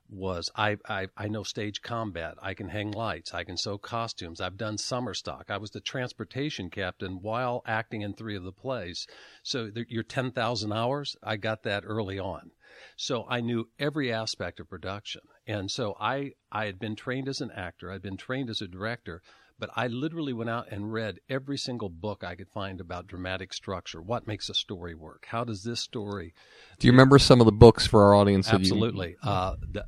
was 0.10 0.50
I, 0.56 0.78
I 0.88 1.08
I 1.18 1.28
know 1.28 1.44
stage 1.44 1.82
combat. 1.82 2.36
I 2.42 2.54
can 2.54 2.70
hang 2.70 2.92
lights. 2.92 3.34
I 3.34 3.44
can 3.44 3.58
sew 3.58 3.78
costumes. 3.78 4.40
I've 4.40 4.58
done 4.58 4.78
summer 4.78 5.14
stock. 5.14 5.46
I 5.50 5.58
was 5.58 5.72
the 5.72 5.82
transportation 5.82 6.70
captain 6.70 7.20
while 7.22 7.64
acting 7.66 8.02
in 8.02 8.14
three 8.14 8.36
of 8.36 8.44
the 8.44 8.52
plays. 8.52 9.08
So 9.44 9.70
the, 9.70 9.86
your 9.90 10.04
ten 10.04 10.32
thousand 10.32 10.74
hours, 10.74 11.16
I 11.24 11.38
got 11.38 11.64
that 11.64 11.84
early 11.86 12.20
on. 12.20 12.52
So 12.96 13.26
I 13.30 13.42
knew 13.42 13.70
every 13.80 14.12
aspect 14.12 14.60
of 14.60 14.70
production, 14.70 15.22
and 15.48 15.72
so 15.72 15.96
I 16.00 16.34
I 16.52 16.66
had 16.66 16.80
been 16.80 16.96
trained 16.96 17.28
as 17.28 17.42
an 17.42 17.52
actor. 17.52 17.92
I'd 17.92 18.02
been 18.02 18.18
trained 18.18 18.50
as 18.50 18.62
a 18.62 18.68
director. 18.68 19.22
But 19.58 19.70
I 19.74 19.88
literally 19.88 20.34
went 20.34 20.50
out 20.50 20.68
and 20.70 20.92
read 20.92 21.20
every 21.30 21.58
single 21.58 21.88
book 21.88 22.26
I 22.26 22.36
could 22.36 22.50
find 22.50 22.82
about 22.82 23.08
dramatic 23.08 23.54
structure. 23.54 24.02
What 24.02 24.28
makes 24.28 24.50
a 24.50 24.54
story 24.54 24.94
work? 24.94 25.28
How 25.30 25.46
does 25.46 25.64
this 25.64 25.80
story 25.80 26.34
do 26.80 26.88
you 26.88 26.92
remember 26.92 27.18
some 27.20 27.40
of 27.40 27.46
the 27.46 27.54
books 27.54 27.88
for 27.88 28.04
our 28.04 28.14
audience? 28.16 28.48
that 28.48 28.60
you- 28.60 28.60
Absolutely. 28.60 29.16
Uh, 29.24 29.56
the, 29.72 29.86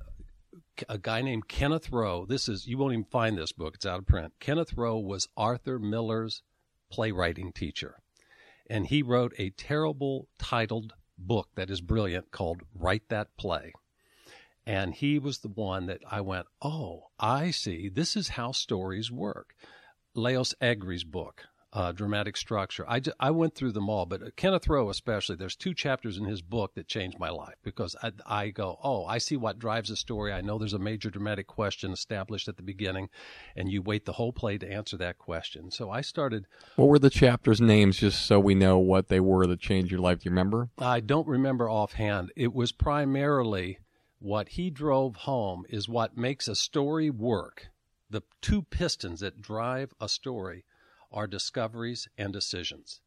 a 0.90 0.98
guy 0.98 1.22
named 1.22 1.48
Kenneth 1.48 1.92
Rowe. 1.92 2.26
This 2.26 2.48
is 2.48 2.68
you 2.68 2.78
won't 2.78 2.94
even 2.94 3.06
find 3.06 3.38
this 3.38 3.52
book. 3.52 3.76
It's 3.76 3.86
out 3.86 4.00
of 4.00 4.08
print. 4.08 4.34
Kenneth 4.40 4.74
Rowe 4.76 5.00
was 5.00 5.28
Arthur 5.36 5.80
Miller's 5.80 6.42
playwriting 6.90 7.52
teacher, 7.52 8.00
and 8.70 8.88
he 8.88 9.02
wrote 9.02 9.34
a 9.38 9.52
terrible 9.52 10.28
titled 10.38 10.94
book 11.18 11.50
that 11.56 11.70
is 11.70 11.82
brilliant 11.82 12.32
called 12.32 12.62
"Write 12.74 13.10
That 13.10 13.36
Play." 13.38 13.74
And 14.66 14.94
he 14.94 15.18
was 15.18 15.40
the 15.40 15.48
one 15.48 15.86
that 15.86 16.02
I 16.12 16.20
went, 16.20 16.48
oh, 16.62 17.08
I 17.18 17.52
see. 17.52 17.88
This 17.88 18.18
is 18.18 18.28
how 18.30 18.52
stories 18.52 19.10
work. 19.10 19.56
Lajos 20.14 20.54
Egri's 20.60 21.06
book, 21.06 21.46
uh, 21.74 21.92
Dramatic 21.92 22.38
Structure. 22.38 22.86
I, 23.20 23.32
went 23.32 23.54
through 23.54 23.74
them 23.74 23.90
all, 23.90 24.06
but 24.06 24.36
Kenneth 24.36 24.68
Rowe 24.68 24.90
especially, 24.90 25.36
there's 25.36 25.56
two 25.56 25.74
chapters 25.74 26.18
in 26.18 26.26
his 26.26 26.42
book 26.42 26.76
that 26.76 26.88
changed 26.88 27.20
my 27.20 27.30
life 27.30 27.56
because 27.64 27.96
I, 28.02 28.12
I 28.26 28.50
go, 28.50 28.80
oh, 28.84 29.06
I 29.06 29.18
see 29.18 29.36
what 29.36 29.60
drives 29.60 29.90
a 29.90 29.96
story. 29.96 30.32
I 30.32 30.42
know 30.42 30.58
there's 30.58 30.74
a 30.74 30.80
major 30.80 31.10
dramatic 31.10 31.48
question 31.48 31.92
established 31.92 32.48
at 32.48 32.58
the 32.58 32.64
beginning, 32.64 33.10
and 33.56 33.70
you 33.70 33.82
wait 33.82 34.06
the 34.06 34.14
whole 34.14 34.32
play 34.32 34.58
to 34.58 34.72
answer 34.72 34.98
that 34.98 35.18
question. 35.18 35.70
So 35.72 35.92
I 35.92 36.02
started, 36.02 36.46
What 36.78 36.88
were 36.88 37.00
the 37.00 37.10
chapters' 37.10 37.62
names, 37.62 37.98
just 37.98 38.26
so 38.26 38.40
we 38.40 38.56
know 38.56 38.78
what 38.78 39.10
they 39.10 39.20
were 39.20 39.46
that 39.48 39.60
changed 39.60 39.92
your 39.92 40.02
life? 40.02 40.20
Do 40.20 40.30
you 40.30 40.32
remember? 40.32 40.70
I 40.78 41.02
don't 41.02 41.28
remember 41.28 41.70
offhand. 41.70 42.32
It 42.36 42.54
was 42.54 42.72
primarily 42.72 43.80
what 44.20 44.50
he 44.50 44.70
drove 44.70 45.16
home 45.16 45.64
is 45.70 45.88
what 45.88 46.18
makes 46.18 46.48
a 46.48 46.56
story 46.56 47.10
work. 47.10 47.68
The 48.10 48.24
two 48.42 48.64
pistons 48.64 49.20
that 49.20 49.42
drive 49.42 49.94
a 50.00 50.08
story 50.08 50.64
are 51.12 51.28
discoveries 51.28 52.08
and 52.18 52.34
decisions. 52.34 53.02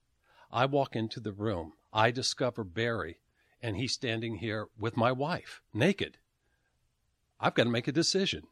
I 0.53 0.67
walk 0.67 0.97
into 0.97 1.21
the 1.21 1.33
room, 1.33 1.75
I 1.93 2.11
discover 2.11 2.65
Barry, 2.65 3.19
and 3.63 3.77
he's 3.77 3.93
standing 3.93 4.37
here 4.37 4.69
with 4.79 4.97
my 4.97 5.13
wife, 5.13 5.61
naked. 5.73 6.19
I've 7.39 7.55
got 7.55 7.65
to 7.65 7.71
make 7.71 7.89
a 7.89 7.93
decision. 7.93 8.45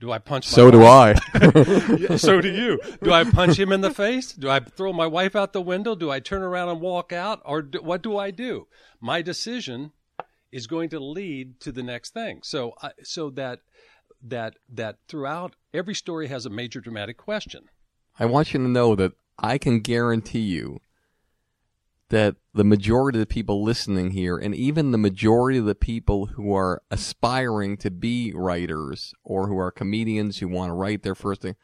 Do 0.00 0.10
I 0.10 0.18
punch 0.18 0.46
my 0.46 0.56
So 0.56 0.70
do 0.70 0.80
wife? 0.80 1.18
I. 1.32 2.16
So 2.16 2.40
do 2.40 2.50
you. 2.50 2.80
Do 3.04 3.12
I 3.12 3.22
punch 3.22 3.56
him 3.58 3.70
in 3.70 3.82
the 3.82 3.90
face? 3.90 4.32
Do 4.32 4.50
I 4.50 4.58
throw 4.58 4.92
my 4.92 5.06
wife 5.06 5.36
out 5.36 5.52
the 5.52 5.62
window? 5.62 5.94
Do 5.94 6.10
I 6.10 6.18
turn 6.18 6.42
around 6.42 6.70
and 6.70 6.80
walk 6.80 7.12
out? 7.12 7.40
Or 7.44 7.62
do, 7.62 7.80
what 7.80 8.02
do 8.02 8.16
I 8.16 8.32
do? 8.32 8.66
My 9.00 9.22
decision 9.22 9.92
is 10.50 10.66
going 10.66 10.88
to 10.90 10.98
lead 10.98 11.60
to 11.60 11.70
the 11.70 11.84
next 11.84 12.14
thing. 12.14 12.40
So, 12.42 12.74
I 12.82 12.90
so 13.04 13.30
that 13.30 13.60
that 14.22 14.54
that 14.68 14.98
throughout 15.06 15.54
every 15.72 15.94
story 15.94 16.26
has 16.28 16.46
a 16.46 16.50
major 16.50 16.80
dramatic 16.80 17.16
question. 17.16 17.66
I 18.18 18.26
want 18.26 18.52
you 18.52 18.60
to 18.60 18.68
know 18.68 18.94
that 18.94 19.12
I 19.38 19.58
can 19.58 19.80
guarantee 19.80 20.40
you 20.40 20.80
that 22.10 22.36
the 22.52 22.64
majority 22.64 23.18
of 23.18 23.26
the 23.26 23.34
people 23.34 23.62
listening 23.62 24.10
here, 24.10 24.36
and 24.36 24.54
even 24.54 24.90
the 24.90 24.98
majority 24.98 25.58
of 25.58 25.64
the 25.64 25.74
people 25.74 26.26
who 26.26 26.52
are 26.54 26.82
aspiring 26.90 27.78
to 27.78 27.90
be 27.90 28.32
writers 28.34 29.14
or 29.24 29.48
who 29.48 29.56
are 29.56 29.70
comedians 29.70 30.38
who 30.38 30.48
want 30.48 30.68
to 30.68 30.74
write 30.74 31.02
their 31.02 31.14
first 31.14 31.40
thing, 31.40 31.56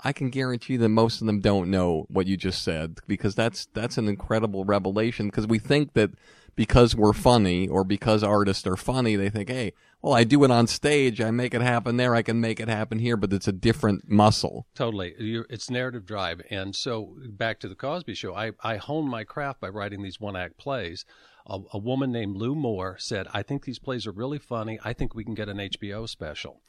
I 0.00 0.12
can 0.12 0.28
guarantee 0.28 0.76
that 0.76 0.88
most 0.90 1.22
of 1.22 1.26
them 1.26 1.40
don't 1.40 1.70
know 1.70 2.04
what 2.10 2.26
you 2.26 2.36
just 2.36 2.62
said 2.62 2.98
because 3.06 3.34
that's 3.34 3.66
that's 3.72 3.96
an 3.96 4.06
incredible 4.06 4.66
revelation 4.66 5.28
because 5.28 5.46
we 5.46 5.58
think 5.58 5.94
that 5.94 6.10
because 6.54 6.94
we're 6.94 7.14
funny 7.14 7.66
or 7.66 7.82
because 7.82 8.22
artists 8.22 8.66
are 8.66 8.76
funny, 8.76 9.16
they 9.16 9.30
think, 9.30 9.48
hey, 9.48 9.72
well, 10.04 10.12
I 10.12 10.24
do 10.24 10.44
it 10.44 10.50
on 10.50 10.66
stage, 10.66 11.18
I 11.22 11.30
make 11.30 11.54
it 11.54 11.62
happen 11.62 11.96
there, 11.96 12.14
I 12.14 12.20
can 12.20 12.38
make 12.38 12.60
it 12.60 12.68
happen 12.68 12.98
here, 12.98 13.16
but 13.16 13.32
it's 13.32 13.48
a 13.48 13.52
different 13.52 14.06
muscle. 14.06 14.66
Totally. 14.74 15.14
You're, 15.18 15.46
it's 15.48 15.70
narrative 15.70 16.04
drive. 16.04 16.42
And 16.50 16.76
so 16.76 17.16
back 17.26 17.58
to 17.60 17.68
the 17.68 17.74
Cosby 17.74 18.12
show, 18.12 18.34
I, 18.34 18.50
I 18.62 18.76
honed 18.76 19.08
my 19.08 19.24
craft 19.24 19.62
by 19.62 19.70
writing 19.70 20.02
these 20.02 20.20
one 20.20 20.36
act 20.36 20.58
plays. 20.58 21.06
A, 21.46 21.58
a 21.72 21.78
woman 21.78 22.12
named 22.12 22.36
Lou 22.36 22.54
Moore 22.54 22.96
said, 22.98 23.28
I 23.32 23.42
think 23.42 23.64
these 23.64 23.78
plays 23.78 24.06
are 24.06 24.12
really 24.12 24.38
funny. 24.38 24.78
I 24.84 24.92
think 24.92 25.14
we 25.14 25.24
can 25.24 25.32
get 25.32 25.48
an 25.48 25.56
HBO 25.56 26.06
special. 26.06 26.60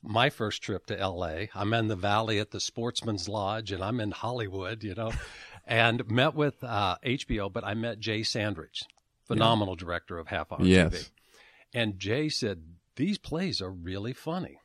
My 0.00 0.30
first 0.30 0.62
trip 0.62 0.86
to 0.86 1.08
LA, 1.08 1.46
I'm 1.56 1.74
in 1.74 1.88
the 1.88 1.96
valley 1.96 2.38
at 2.38 2.52
the 2.52 2.60
Sportsman's 2.60 3.28
Lodge 3.28 3.72
and 3.72 3.82
I'm 3.82 3.98
in 3.98 4.12
Hollywood, 4.12 4.84
you 4.84 4.94
know, 4.94 5.10
and 5.66 6.08
met 6.08 6.36
with 6.36 6.62
uh, 6.62 6.98
HBO, 7.04 7.52
but 7.52 7.64
I 7.64 7.74
met 7.74 7.98
Jay 7.98 8.20
Sandrich, 8.20 8.84
phenomenal 9.26 9.74
director 9.74 10.18
of 10.18 10.28
Half 10.28 10.52
Hour 10.52 10.62
Yes. 10.62 10.92
TV. 10.94 11.10
And 11.74 11.98
Jay 11.98 12.28
said, 12.30 12.62
These 12.96 13.18
plays 13.18 13.60
are 13.60 13.70
really 13.70 14.12
funny. 14.14 14.58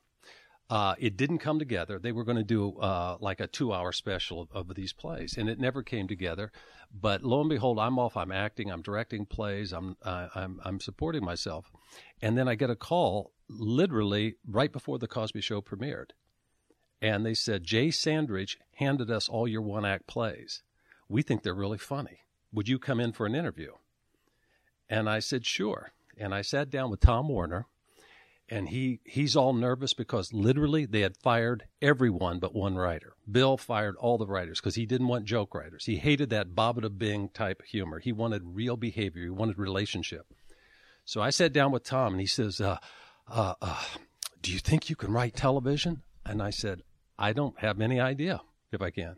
uh, 0.69 0.93
it 0.99 1.17
didn't 1.17 1.39
come 1.39 1.57
together. 1.57 1.97
They 1.97 2.11
were 2.11 2.23
going 2.23 2.37
to 2.37 2.43
do 2.43 2.77
uh, 2.77 3.17
like 3.19 3.39
a 3.39 3.47
two-hour 3.47 3.91
special 3.91 4.41
of, 4.43 4.49
of 4.69 4.75
these 4.75 4.93
plays, 4.93 5.35
and 5.37 5.49
it 5.49 5.59
never 5.59 5.81
came 5.81 6.07
together. 6.07 6.51
But 6.93 7.23
lo 7.23 7.41
and 7.41 7.49
behold, 7.49 7.79
I'm 7.79 7.97
off. 7.97 8.15
I'm 8.15 8.31
acting. 8.31 8.71
I'm 8.71 8.83
directing 8.83 9.25
plays. 9.25 9.73
I'm 9.73 9.97
uh, 10.03 10.27
I'm 10.35 10.59
I'm 10.63 10.79
supporting 10.79 11.25
myself, 11.25 11.71
and 12.21 12.37
then 12.37 12.47
I 12.47 12.53
get 12.55 12.69
a 12.69 12.75
call 12.75 13.31
literally 13.49 14.35
right 14.47 14.71
before 14.71 14.99
the 14.99 15.07
Cosby 15.07 15.41
Show 15.41 15.61
premiered, 15.61 16.11
and 17.01 17.25
they 17.25 17.33
said 17.33 17.63
Jay 17.63 17.87
Sandrich 17.89 18.57
handed 18.75 19.09
us 19.09 19.27
all 19.27 19.47
your 19.47 19.63
one-act 19.63 20.05
plays. 20.05 20.61
We 21.07 21.23
think 21.23 21.41
they're 21.41 21.55
really 21.55 21.79
funny. 21.79 22.19
Would 22.53 22.67
you 22.69 22.77
come 22.77 22.99
in 22.99 23.11
for 23.13 23.25
an 23.25 23.33
interview? 23.33 23.71
And 24.87 25.09
I 25.09 25.19
said 25.19 25.45
sure. 25.47 25.93
And 26.19 26.35
I 26.35 26.41
sat 26.41 26.69
down 26.69 26.91
with 26.91 26.99
Tom 26.99 27.29
Werner, 27.29 27.65
and 28.49 28.69
he 28.69 28.99
he's 29.05 29.35
all 29.35 29.53
nervous 29.53 29.93
because 29.93 30.33
literally 30.33 30.85
they 30.85 31.01
had 31.01 31.15
fired 31.17 31.63
everyone 31.81 32.39
but 32.39 32.53
one 32.53 32.75
writer. 32.75 33.13
Bill 33.29 33.57
fired 33.57 33.95
all 33.97 34.17
the 34.17 34.27
writers 34.27 34.59
because 34.59 34.75
he 34.75 34.85
didn't 34.85 35.07
want 35.07 35.25
joke 35.25 35.55
writers. 35.55 35.85
He 35.85 35.97
hated 35.97 36.29
that 36.31 36.55
Babada 36.55 36.95
Bing 36.95 37.29
type 37.29 37.63
humor. 37.63 37.99
He 37.99 38.11
wanted 38.11 38.41
real 38.45 38.75
behavior. 38.75 39.23
He 39.23 39.29
wanted 39.29 39.57
relationship. 39.57 40.25
So 41.05 41.21
I 41.21 41.29
sat 41.29 41.53
down 41.53 41.71
with 41.71 41.83
Tom 41.83 42.13
and 42.13 42.21
he 42.21 42.27
says, 42.27 42.59
uh, 42.59 42.77
uh, 43.27 43.53
uh, 43.61 43.83
"Do 44.41 44.51
you 44.51 44.59
think 44.59 44.89
you 44.89 44.95
can 44.95 45.11
write 45.11 45.35
television?" 45.35 46.03
And 46.25 46.41
I 46.41 46.49
said, 46.49 46.83
"I 47.17 47.33
don't 47.33 47.59
have 47.59 47.79
any 47.79 47.99
idea 47.99 48.41
if 48.71 48.81
I 48.81 48.89
can." 48.89 49.15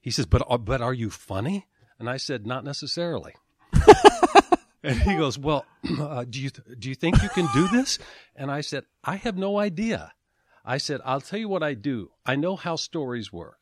He 0.00 0.10
says, 0.10 0.26
"But 0.26 0.42
uh, 0.48 0.58
but 0.58 0.82
are 0.82 0.94
you 0.94 1.10
funny?" 1.10 1.66
And 1.98 2.10
I 2.10 2.18
said, 2.18 2.46
"Not 2.46 2.64
necessarily." 2.64 3.34
And 4.84 5.00
he 5.00 5.16
goes, 5.16 5.38
"Well, 5.38 5.64
uh, 6.00 6.24
do 6.28 6.40
you 6.40 6.50
th- 6.50 6.78
do 6.78 6.88
you 6.88 6.94
think 6.94 7.22
you 7.22 7.28
can 7.30 7.48
do 7.54 7.68
this?" 7.68 7.98
And 8.36 8.50
I 8.50 8.60
said, 8.60 8.84
"I 9.02 9.16
have 9.16 9.36
no 9.36 9.58
idea." 9.58 10.12
I 10.64 10.78
said, 10.78 11.00
"I'll 11.04 11.20
tell 11.20 11.38
you 11.38 11.48
what 11.48 11.62
I 11.62 11.74
do. 11.74 12.10
I 12.24 12.36
know 12.36 12.56
how 12.56 12.76
stories 12.76 13.32
work, 13.32 13.58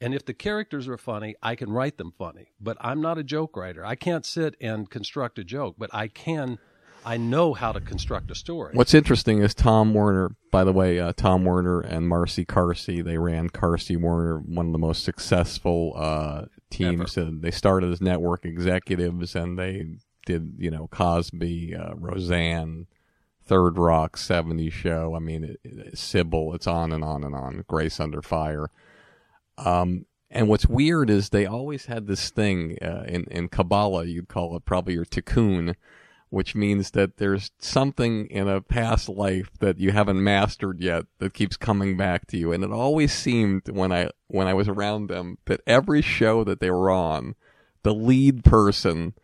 and 0.00 0.14
if 0.14 0.24
the 0.24 0.34
characters 0.34 0.86
are 0.88 0.98
funny, 0.98 1.34
I 1.42 1.54
can 1.54 1.70
write 1.70 1.96
them 1.96 2.12
funny. 2.16 2.48
But 2.60 2.76
I'm 2.80 3.00
not 3.00 3.18
a 3.18 3.24
joke 3.24 3.56
writer. 3.56 3.84
I 3.84 3.94
can't 3.94 4.26
sit 4.26 4.54
and 4.60 4.88
construct 4.90 5.38
a 5.38 5.44
joke, 5.44 5.76
but 5.78 5.90
I 5.92 6.08
can. 6.08 6.58
I 7.04 7.18
know 7.18 7.54
how 7.54 7.70
to 7.72 7.80
construct 7.80 8.30
a 8.30 8.34
story." 8.34 8.74
What's 8.74 8.94
interesting 8.94 9.38
is 9.38 9.54
Tom 9.54 9.94
Werner. 9.94 10.36
By 10.50 10.64
the 10.64 10.72
way, 10.72 10.98
uh, 10.98 11.12
Tom 11.16 11.44
Werner 11.44 11.80
and 11.80 12.08
Marcy 12.08 12.44
Carsey. 12.44 13.02
They 13.02 13.16
ran 13.16 13.48
Carsey 13.48 13.96
Werner, 13.96 14.38
one 14.40 14.66
of 14.66 14.72
the 14.72 14.78
most 14.78 15.04
successful 15.04 15.94
uh, 15.96 16.46
teams. 16.70 17.16
And 17.16 17.42
they 17.42 17.50
started 17.50 17.92
as 17.92 18.00
network 18.00 18.44
executives, 18.44 19.34
and 19.34 19.58
they 19.58 19.98
did 20.26 20.54
you 20.58 20.70
know 20.70 20.88
Cosby, 20.88 21.74
uh, 21.74 21.94
Roseanne, 21.94 22.86
Third 23.46 23.78
Rock, 23.78 24.18
70 24.18 24.68
Show. 24.68 25.14
I 25.14 25.20
mean, 25.20 25.44
it, 25.44 25.60
it, 25.64 25.94
Cybill. 25.94 26.54
It's 26.54 26.66
on 26.66 26.92
and 26.92 27.02
on 27.02 27.24
and 27.24 27.34
on. 27.34 27.64
Grace 27.66 27.98
Under 27.98 28.20
Fire. 28.20 28.70
Um, 29.56 30.04
and 30.30 30.48
what's 30.48 30.66
weird 30.66 31.08
is 31.08 31.28
they 31.28 31.46
always 31.46 31.86
had 31.86 32.06
this 32.06 32.28
thing 32.30 32.76
uh, 32.82 33.04
in 33.06 33.24
in 33.30 33.48
Kabbalah. 33.48 34.04
You'd 34.04 34.28
call 34.28 34.56
it 34.56 34.64
probably 34.64 34.94
your 34.94 35.04
tikkun, 35.04 35.76
which 36.28 36.56
means 36.56 36.90
that 36.90 37.18
there's 37.18 37.52
something 37.58 38.26
in 38.26 38.48
a 38.48 38.60
past 38.60 39.08
life 39.08 39.50
that 39.60 39.78
you 39.78 39.92
haven't 39.92 40.22
mastered 40.22 40.80
yet 40.80 41.04
that 41.20 41.32
keeps 41.32 41.56
coming 41.56 41.96
back 41.96 42.26
to 42.26 42.36
you. 42.36 42.52
And 42.52 42.64
it 42.64 42.72
always 42.72 43.12
seemed 43.12 43.68
when 43.68 43.92
I 43.92 44.10
when 44.26 44.48
I 44.48 44.54
was 44.54 44.68
around 44.68 45.08
them 45.08 45.38
that 45.46 45.60
every 45.66 46.02
show 46.02 46.42
that 46.42 46.58
they 46.58 46.70
were 46.70 46.90
on, 46.90 47.36
the 47.84 47.94
lead 47.94 48.44
person 48.44 49.14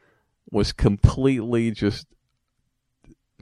was 0.50 0.72
completely 0.72 1.70
just 1.70 2.06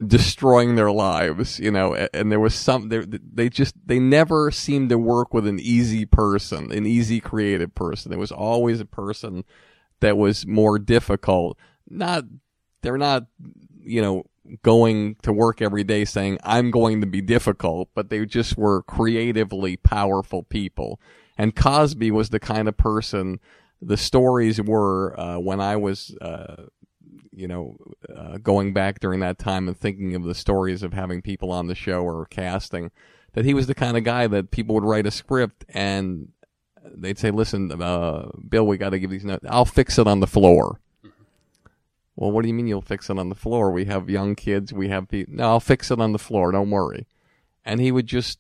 destroying 0.06 0.76
their 0.76 0.90
lives, 0.90 1.58
you 1.60 1.70
know, 1.70 1.94
and 2.14 2.32
there 2.32 2.40
was 2.40 2.54
some, 2.54 2.88
they 2.88 3.48
just, 3.48 3.74
they 3.84 3.98
never 3.98 4.50
seemed 4.50 4.88
to 4.88 4.98
work 4.98 5.34
with 5.34 5.46
an 5.46 5.60
easy 5.60 6.06
person, 6.06 6.72
an 6.72 6.86
easy 6.86 7.20
creative 7.20 7.74
person. 7.74 8.10
There 8.10 8.18
was 8.18 8.32
always 8.32 8.80
a 8.80 8.86
person 8.86 9.44
that 10.00 10.16
was 10.16 10.46
more 10.46 10.78
difficult. 10.78 11.58
Not, 11.88 12.24
they're 12.80 12.96
not, 12.96 13.26
you 13.78 14.00
know, 14.00 14.24
going 14.62 15.16
to 15.22 15.32
work 15.34 15.60
every 15.60 15.84
day 15.84 16.06
saying, 16.06 16.38
I'm 16.44 16.70
going 16.70 17.02
to 17.02 17.06
be 17.06 17.20
difficult, 17.20 17.90
but 17.94 18.08
they 18.08 18.24
just 18.24 18.56
were 18.56 18.82
creatively 18.84 19.76
powerful 19.76 20.44
people. 20.44 20.98
And 21.36 21.54
Cosby 21.54 22.10
was 22.10 22.30
the 22.30 22.40
kind 22.40 22.68
of 22.68 22.76
person, 22.76 23.38
the 23.82 23.98
stories 23.98 24.60
were, 24.62 25.18
uh, 25.20 25.38
when 25.38 25.60
I 25.60 25.76
was, 25.76 26.16
uh, 26.22 26.64
you 27.40 27.48
know, 27.48 27.76
uh, 28.14 28.36
going 28.38 28.72
back 28.72 29.00
during 29.00 29.20
that 29.20 29.38
time 29.38 29.66
and 29.66 29.76
thinking 29.76 30.14
of 30.14 30.24
the 30.24 30.34
stories 30.34 30.82
of 30.82 30.92
having 30.92 31.22
people 31.22 31.50
on 31.50 31.66
the 31.66 31.74
show 31.74 32.02
or 32.02 32.26
casting, 32.26 32.90
that 33.32 33.44
he 33.44 33.54
was 33.54 33.66
the 33.66 33.74
kind 33.74 33.96
of 33.96 34.04
guy 34.04 34.26
that 34.26 34.50
people 34.50 34.74
would 34.74 34.84
write 34.84 35.06
a 35.06 35.10
script 35.10 35.64
and 35.70 36.28
they'd 36.84 37.18
say, 37.18 37.30
"Listen, 37.30 37.70
uh, 37.80 38.28
Bill, 38.48 38.66
we 38.66 38.76
got 38.76 38.90
to 38.90 38.98
give 38.98 39.10
these 39.10 39.24
notes. 39.24 39.44
I'll 39.48 39.64
fix 39.64 39.98
it 39.98 40.06
on 40.06 40.20
the 40.20 40.26
floor." 40.26 40.80
Well, 42.16 42.30
what 42.30 42.42
do 42.42 42.48
you 42.48 42.54
mean 42.54 42.66
you'll 42.66 42.82
fix 42.82 43.08
it 43.08 43.18
on 43.18 43.30
the 43.30 43.34
floor? 43.34 43.70
We 43.70 43.86
have 43.86 44.10
young 44.10 44.34
kids. 44.34 44.72
We 44.72 44.88
have 44.88 45.08
people. 45.08 45.34
No, 45.36 45.44
I'll 45.44 45.60
fix 45.60 45.90
it 45.90 46.00
on 46.00 46.12
the 46.12 46.18
floor. 46.18 46.52
Don't 46.52 46.70
worry. 46.70 47.06
And 47.64 47.80
he 47.80 47.90
would 47.90 48.06
just 48.06 48.38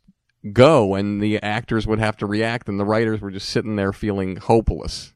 go, 0.52 0.94
and 0.94 1.22
the 1.22 1.42
actors 1.42 1.86
would 1.86 1.98
have 1.98 2.16
to 2.18 2.26
react, 2.26 2.68
and 2.68 2.78
the 2.78 2.84
writers 2.84 3.20
were 3.20 3.30
just 3.30 3.48
sitting 3.48 3.76
there 3.76 3.92
feeling 3.92 4.36
hopeless. 4.36 5.14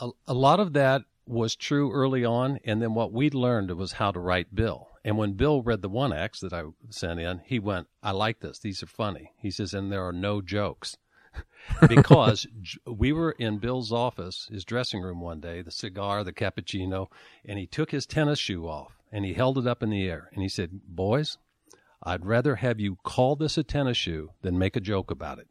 A, 0.00 0.10
a 0.26 0.34
lot 0.34 0.58
of 0.58 0.72
that 0.72 1.02
was 1.26 1.56
true 1.56 1.92
early 1.92 2.24
on, 2.24 2.58
and 2.64 2.82
then 2.82 2.94
what 2.94 3.12
we 3.12 3.30
learned 3.30 3.70
was 3.72 3.92
how 3.92 4.10
to 4.10 4.20
write 4.20 4.54
Bill. 4.54 4.88
And 5.04 5.18
when 5.18 5.32
Bill 5.34 5.62
read 5.62 5.82
the 5.82 5.88
one 5.88 6.12
acts 6.12 6.40
that 6.40 6.52
I 6.52 6.64
sent 6.90 7.20
in, 7.20 7.40
he 7.44 7.58
went, 7.58 7.88
"I 8.02 8.12
like 8.12 8.40
this. 8.40 8.58
These 8.58 8.82
are 8.82 8.86
funny." 8.86 9.32
He 9.38 9.50
says, 9.50 9.74
"And 9.74 9.90
there 9.90 10.06
are 10.06 10.12
no 10.12 10.40
jokes." 10.40 10.96
because 11.88 12.46
we 12.86 13.12
were 13.12 13.32
in 13.32 13.58
Bill's 13.58 13.92
office, 13.92 14.48
his 14.50 14.64
dressing 14.64 15.00
room 15.00 15.20
one 15.20 15.40
day, 15.40 15.62
the 15.62 15.70
cigar, 15.70 16.22
the 16.22 16.32
cappuccino, 16.32 17.08
and 17.44 17.58
he 17.58 17.66
took 17.66 17.90
his 17.90 18.06
tennis 18.06 18.38
shoe 18.38 18.68
off 18.68 18.98
and 19.10 19.24
he 19.24 19.34
held 19.34 19.58
it 19.58 19.66
up 19.66 19.82
in 19.82 19.90
the 19.90 20.08
air 20.08 20.30
and 20.32 20.42
he 20.42 20.48
said, 20.48 20.80
Boys, 20.86 21.38
I'd 22.02 22.26
rather 22.26 22.56
have 22.56 22.80
you 22.80 22.98
call 23.02 23.36
this 23.36 23.56
a 23.56 23.62
tennis 23.62 23.96
shoe 23.96 24.30
than 24.42 24.58
make 24.58 24.76
a 24.76 24.80
joke 24.80 25.10
about 25.10 25.38
it. 25.38 25.48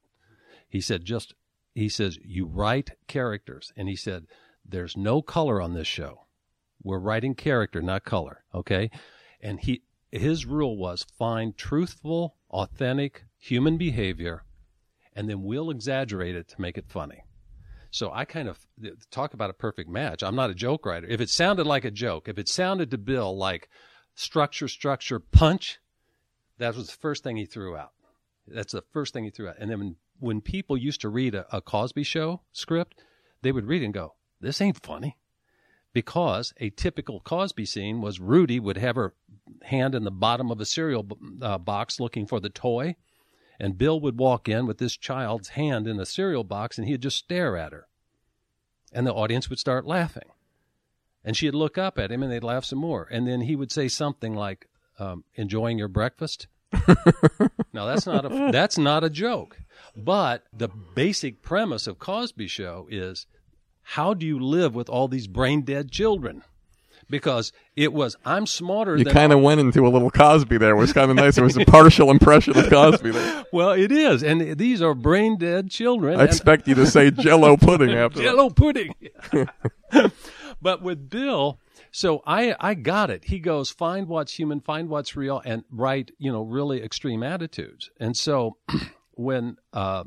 He 0.69 0.81
said, 0.81 1.05
just, 1.05 1.33
he 1.73 1.89
says, 1.89 2.19
you 2.23 2.45
write 2.45 2.91
characters. 3.07 3.73
And 3.75 3.87
he 3.87 3.95
said, 3.95 4.27
there's 4.65 4.97
no 4.97 5.21
color 5.21 5.61
on 5.61 5.73
this 5.73 5.87
show. 5.87 6.25
We're 6.81 6.99
writing 6.99 7.35
character, 7.35 7.81
not 7.81 8.03
color. 8.03 8.43
Okay. 8.53 8.89
And 9.41 9.59
he, 9.59 9.83
his 10.11 10.45
rule 10.45 10.77
was 10.77 11.05
find 11.17 11.57
truthful, 11.57 12.35
authentic 12.49 13.25
human 13.37 13.77
behavior, 13.77 14.43
and 15.15 15.29
then 15.29 15.43
we'll 15.43 15.69
exaggerate 15.69 16.35
it 16.35 16.47
to 16.49 16.61
make 16.61 16.77
it 16.77 16.85
funny. 16.87 17.23
So 17.91 18.11
I 18.11 18.25
kind 18.25 18.47
of 18.47 18.59
talk 19.11 19.33
about 19.33 19.51
a 19.51 19.53
perfect 19.53 19.89
match. 19.89 20.23
I'm 20.23 20.35
not 20.35 20.49
a 20.49 20.55
joke 20.55 20.85
writer. 20.85 21.07
If 21.07 21.21
it 21.21 21.29
sounded 21.29 21.67
like 21.67 21.85
a 21.85 21.91
joke, 21.91 22.27
if 22.27 22.39
it 22.39 22.49
sounded 22.49 22.89
to 22.91 22.97
Bill 22.97 23.37
like 23.37 23.69
structure, 24.15 24.67
structure, 24.67 25.19
punch, 25.19 25.79
that 26.57 26.75
was 26.75 26.87
the 26.87 26.93
first 26.93 27.23
thing 27.23 27.37
he 27.37 27.45
threw 27.45 27.75
out. 27.77 27.91
That's 28.47 28.73
the 28.73 28.83
first 28.93 29.13
thing 29.13 29.25
he 29.25 29.29
threw 29.29 29.49
out. 29.49 29.57
And 29.59 29.69
then 29.69 29.79
when, 29.79 29.95
when 30.19 30.41
people 30.41 30.75
used 30.75 31.01
to 31.01 31.09
read 31.09 31.35
a, 31.35 31.45
a 31.55 31.61
Cosby 31.61 32.03
Show 32.03 32.41
script, 32.51 32.99
they 33.41 33.51
would 33.51 33.67
read 33.67 33.83
and 33.83 33.93
go, 33.93 34.15
this 34.43 34.61
ain't 34.61 34.83
funny. 34.83 35.17
Because 35.93 36.53
a 36.57 36.71
typical 36.71 37.19
Cosby 37.19 37.65
scene 37.65 38.01
was 38.01 38.19
Rudy 38.19 38.59
would 38.59 38.77
have 38.77 38.95
her 38.95 39.13
hand 39.63 39.93
in 39.93 40.03
the 40.03 40.11
bottom 40.11 40.49
of 40.49 40.59
a 40.59 40.65
cereal 40.65 41.07
uh, 41.41 41.59
box 41.59 41.99
looking 41.99 42.25
for 42.25 42.39
the 42.39 42.49
toy, 42.49 42.95
and 43.59 43.77
Bill 43.77 43.99
would 43.99 44.17
walk 44.17 44.49
in 44.49 44.65
with 44.65 44.77
this 44.77 44.97
child's 44.97 45.49
hand 45.49 45.87
in 45.87 45.97
the 45.97 46.05
cereal 46.05 46.43
box 46.43 46.77
and 46.77 46.87
he'd 46.87 47.01
just 47.01 47.17
stare 47.17 47.55
at 47.55 47.71
her. 47.71 47.87
And 48.91 49.07
the 49.07 49.13
audience 49.13 49.49
would 49.49 49.59
start 49.59 49.85
laughing. 49.85 50.29
And 51.23 51.37
she'd 51.37 51.55
look 51.55 51.77
up 51.77 51.97
at 51.97 52.11
him 52.11 52.21
and 52.21 52.31
they'd 52.31 52.43
laugh 52.43 52.65
some 52.65 52.79
more. 52.79 53.07
And 53.09 53.27
then 53.27 53.41
he 53.41 53.55
would 53.55 53.71
say 53.71 53.87
something 53.87 54.35
like, 54.35 54.67
um, 54.99 55.23
enjoying 55.35 55.77
your 55.77 55.87
breakfast? 55.87 56.47
now 57.71 57.85
that's 57.85 58.05
not 58.05 58.25
a 58.25 58.49
that's 58.51 58.77
not 58.77 59.03
a 59.03 59.09
joke. 59.09 59.59
But 59.95 60.43
the 60.51 60.69
basic 60.95 61.41
premise 61.41 61.87
of 61.87 61.99
Cosby 61.99 62.47
Show 62.47 62.87
is 62.89 63.27
how 63.83 64.13
do 64.13 64.25
you 64.25 64.39
live 64.39 64.73
with 64.75 64.89
all 64.89 65.07
these 65.07 65.27
brain 65.27 65.61
dead 65.61 65.91
children? 65.91 66.43
Because 67.09 67.51
it 67.75 67.93
was, 67.93 68.15
I'm 68.25 68.47
smarter 68.47 68.95
you 68.97 69.05
kind 69.05 69.33
of 69.33 69.41
went 69.41 69.59
into 69.59 69.85
a 69.85 69.89
little 69.89 70.09
Cosby 70.09 70.57
there. 70.57 70.71
It 70.71 70.79
was 70.79 70.93
kind 70.93 71.11
of 71.11 71.17
nice. 71.17 71.37
It 71.37 71.43
was 71.43 71.57
a 71.57 71.65
partial 71.67 72.09
impression 72.09 72.57
of 72.57 72.69
Cosby 72.69 73.11
there. 73.11 73.43
Well, 73.51 73.71
it 73.71 73.91
is. 73.91 74.23
And 74.23 74.57
these 74.57 74.81
are 74.81 74.95
brain 74.95 75.37
dead 75.37 75.69
children. 75.69 76.19
I 76.19 76.23
expect 76.23 76.67
you 76.67 76.75
to 76.75 76.87
say 76.87 77.11
jello 77.11 77.57
pudding 77.57 77.91
after 77.91 78.21
Jello 78.21 78.49
pudding. 78.49 78.95
but 80.61 80.81
with 80.81 81.09
Bill, 81.09 81.59
so 81.91 82.23
I, 82.25 82.55
I 82.59 82.73
got 82.73 83.11
it. 83.11 83.25
He 83.25 83.39
goes, 83.39 83.69
find 83.69 84.07
what's 84.07 84.33
human, 84.33 84.61
find 84.61 84.89
what's 84.89 85.15
real, 85.15 85.41
and 85.45 85.63
write, 85.69 86.11
you 86.17 86.31
know, 86.31 86.41
really 86.41 86.81
extreme 86.81 87.21
attitudes. 87.21 87.91
And 87.99 88.17
so 88.17 88.57
when, 89.11 89.57
uh, 89.73 90.05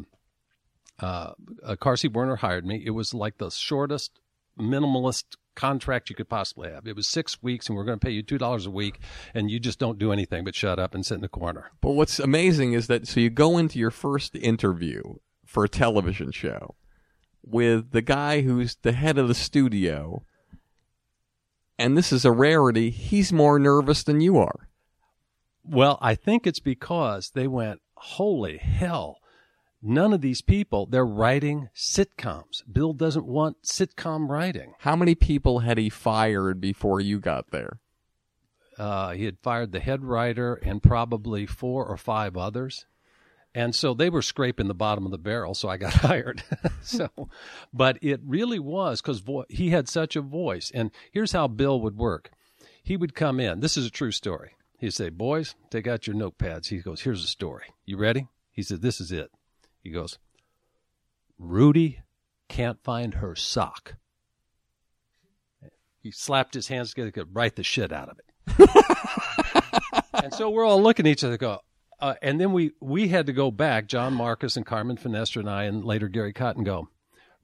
uh, 1.00 1.32
uh, 1.64 1.76
Carsey 1.76 2.12
Werner 2.12 2.36
hired 2.36 2.66
me. 2.66 2.82
It 2.84 2.90
was 2.90 3.12
like 3.12 3.38
the 3.38 3.50
shortest 3.50 4.20
minimalist 4.58 5.24
contract 5.54 6.10
you 6.10 6.16
could 6.16 6.28
possibly 6.28 6.70
have. 6.70 6.86
It 6.86 6.96
was 6.96 7.08
six 7.08 7.42
weeks, 7.42 7.68
and 7.68 7.76
we're 7.76 7.84
going 7.84 7.98
to 7.98 8.04
pay 8.04 8.12
you 8.12 8.22
two 8.22 8.38
dollars 8.38 8.66
a 8.66 8.70
week, 8.70 9.00
and 9.34 9.50
you 9.50 9.58
just 9.58 9.78
don't 9.78 9.98
do 9.98 10.12
anything 10.12 10.44
but 10.44 10.54
shut 10.54 10.78
up 10.78 10.94
and 10.94 11.04
sit 11.04 11.16
in 11.16 11.20
the 11.20 11.28
corner. 11.28 11.72
But 11.80 11.92
what's 11.92 12.18
amazing 12.18 12.74
is 12.74 12.86
that 12.86 13.08
so 13.08 13.20
you 13.20 13.30
go 13.30 13.58
into 13.58 13.78
your 13.78 13.90
first 13.90 14.36
interview 14.36 15.02
for 15.44 15.64
a 15.64 15.68
television 15.68 16.32
show 16.32 16.76
with 17.42 17.92
the 17.92 18.02
guy 18.02 18.42
who's 18.42 18.76
the 18.82 18.92
head 18.92 19.18
of 19.18 19.28
the 19.28 19.34
studio, 19.34 20.24
and 21.78 21.96
this 21.96 22.12
is 22.12 22.24
a 22.24 22.32
rarity. 22.32 22.90
He's 22.90 23.32
more 23.32 23.58
nervous 23.58 24.02
than 24.02 24.20
you 24.20 24.38
are. 24.38 24.68
Well, 25.64 25.98
I 26.00 26.14
think 26.14 26.46
it's 26.46 26.60
because 26.60 27.30
they 27.30 27.48
went, 27.48 27.80
holy 27.96 28.58
hell. 28.58 29.18
None 29.88 30.12
of 30.12 30.20
these 30.20 30.42
people, 30.42 30.86
they're 30.86 31.06
writing 31.06 31.68
sitcoms. 31.72 32.64
Bill 32.70 32.92
doesn't 32.92 33.24
want 33.24 33.62
sitcom 33.62 34.28
writing. 34.28 34.74
How 34.80 34.96
many 34.96 35.14
people 35.14 35.60
had 35.60 35.78
he 35.78 35.88
fired 35.88 36.60
before 36.60 37.00
you 37.00 37.20
got 37.20 37.52
there? 37.52 37.78
Uh, 38.76 39.12
he 39.12 39.26
had 39.26 39.38
fired 39.38 39.70
the 39.70 39.78
head 39.78 40.02
writer 40.02 40.54
and 40.54 40.82
probably 40.82 41.46
four 41.46 41.86
or 41.86 41.96
five 41.96 42.36
others. 42.36 42.84
And 43.54 43.76
so 43.76 43.94
they 43.94 44.10
were 44.10 44.22
scraping 44.22 44.66
the 44.66 44.74
bottom 44.74 45.04
of 45.04 45.12
the 45.12 45.18
barrel, 45.18 45.54
so 45.54 45.68
I 45.68 45.76
got 45.76 45.92
hired. 45.94 46.42
so, 46.82 47.08
but 47.72 47.96
it 48.02 48.20
really 48.24 48.58
was 48.58 49.00
because 49.00 49.20
vo- 49.20 49.46
he 49.48 49.70
had 49.70 49.88
such 49.88 50.16
a 50.16 50.20
voice. 50.20 50.72
And 50.74 50.90
here's 51.12 51.30
how 51.30 51.46
Bill 51.46 51.80
would 51.80 51.96
work 51.96 52.32
he 52.82 52.96
would 52.96 53.14
come 53.14 53.38
in. 53.38 53.60
This 53.60 53.76
is 53.76 53.86
a 53.86 53.90
true 53.90 54.10
story. 54.10 54.56
He'd 54.80 54.94
say, 54.94 55.10
Boys, 55.10 55.54
take 55.70 55.86
out 55.86 56.08
your 56.08 56.16
notepads. 56.16 56.70
He 56.70 56.78
goes, 56.78 57.02
Here's 57.02 57.22
the 57.22 57.28
story. 57.28 57.66
You 57.84 57.96
ready? 57.98 58.26
He 58.50 58.64
said, 58.64 58.82
This 58.82 59.00
is 59.00 59.12
it. 59.12 59.30
He 59.86 59.92
goes, 59.92 60.18
Rudy 61.38 62.00
can't 62.48 62.82
find 62.82 63.14
her 63.14 63.36
sock. 63.36 63.94
He 66.02 66.10
slapped 66.10 66.54
his 66.54 66.66
hands 66.66 66.90
together, 66.90 67.12
could 67.12 67.34
write 67.34 67.54
the 67.54 67.62
shit 67.62 67.92
out 67.92 68.08
of 68.08 68.18
it. 68.18 68.70
and 70.24 70.34
so 70.34 70.50
we're 70.50 70.64
all 70.64 70.82
looking 70.82 71.06
at 71.06 71.10
each 71.10 71.22
other, 71.22 71.36
go, 71.36 71.60
uh, 72.00 72.14
and 72.20 72.40
then 72.40 72.52
we 72.52 72.72
we 72.80 73.08
had 73.08 73.26
to 73.26 73.32
go 73.32 73.52
back, 73.52 73.86
John 73.86 74.12
Marcus 74.12 74.56
and 74.56 74.66
Carmen 74.66 74.96
Finestra 74.96 75.38
and 75.38 75.50
I, 75.50 75.64
and 75.64 75.84
later 75.84 76.08
Gary 76.08 76.32
Cotton 76.32 76.64
go. 76.64 76.88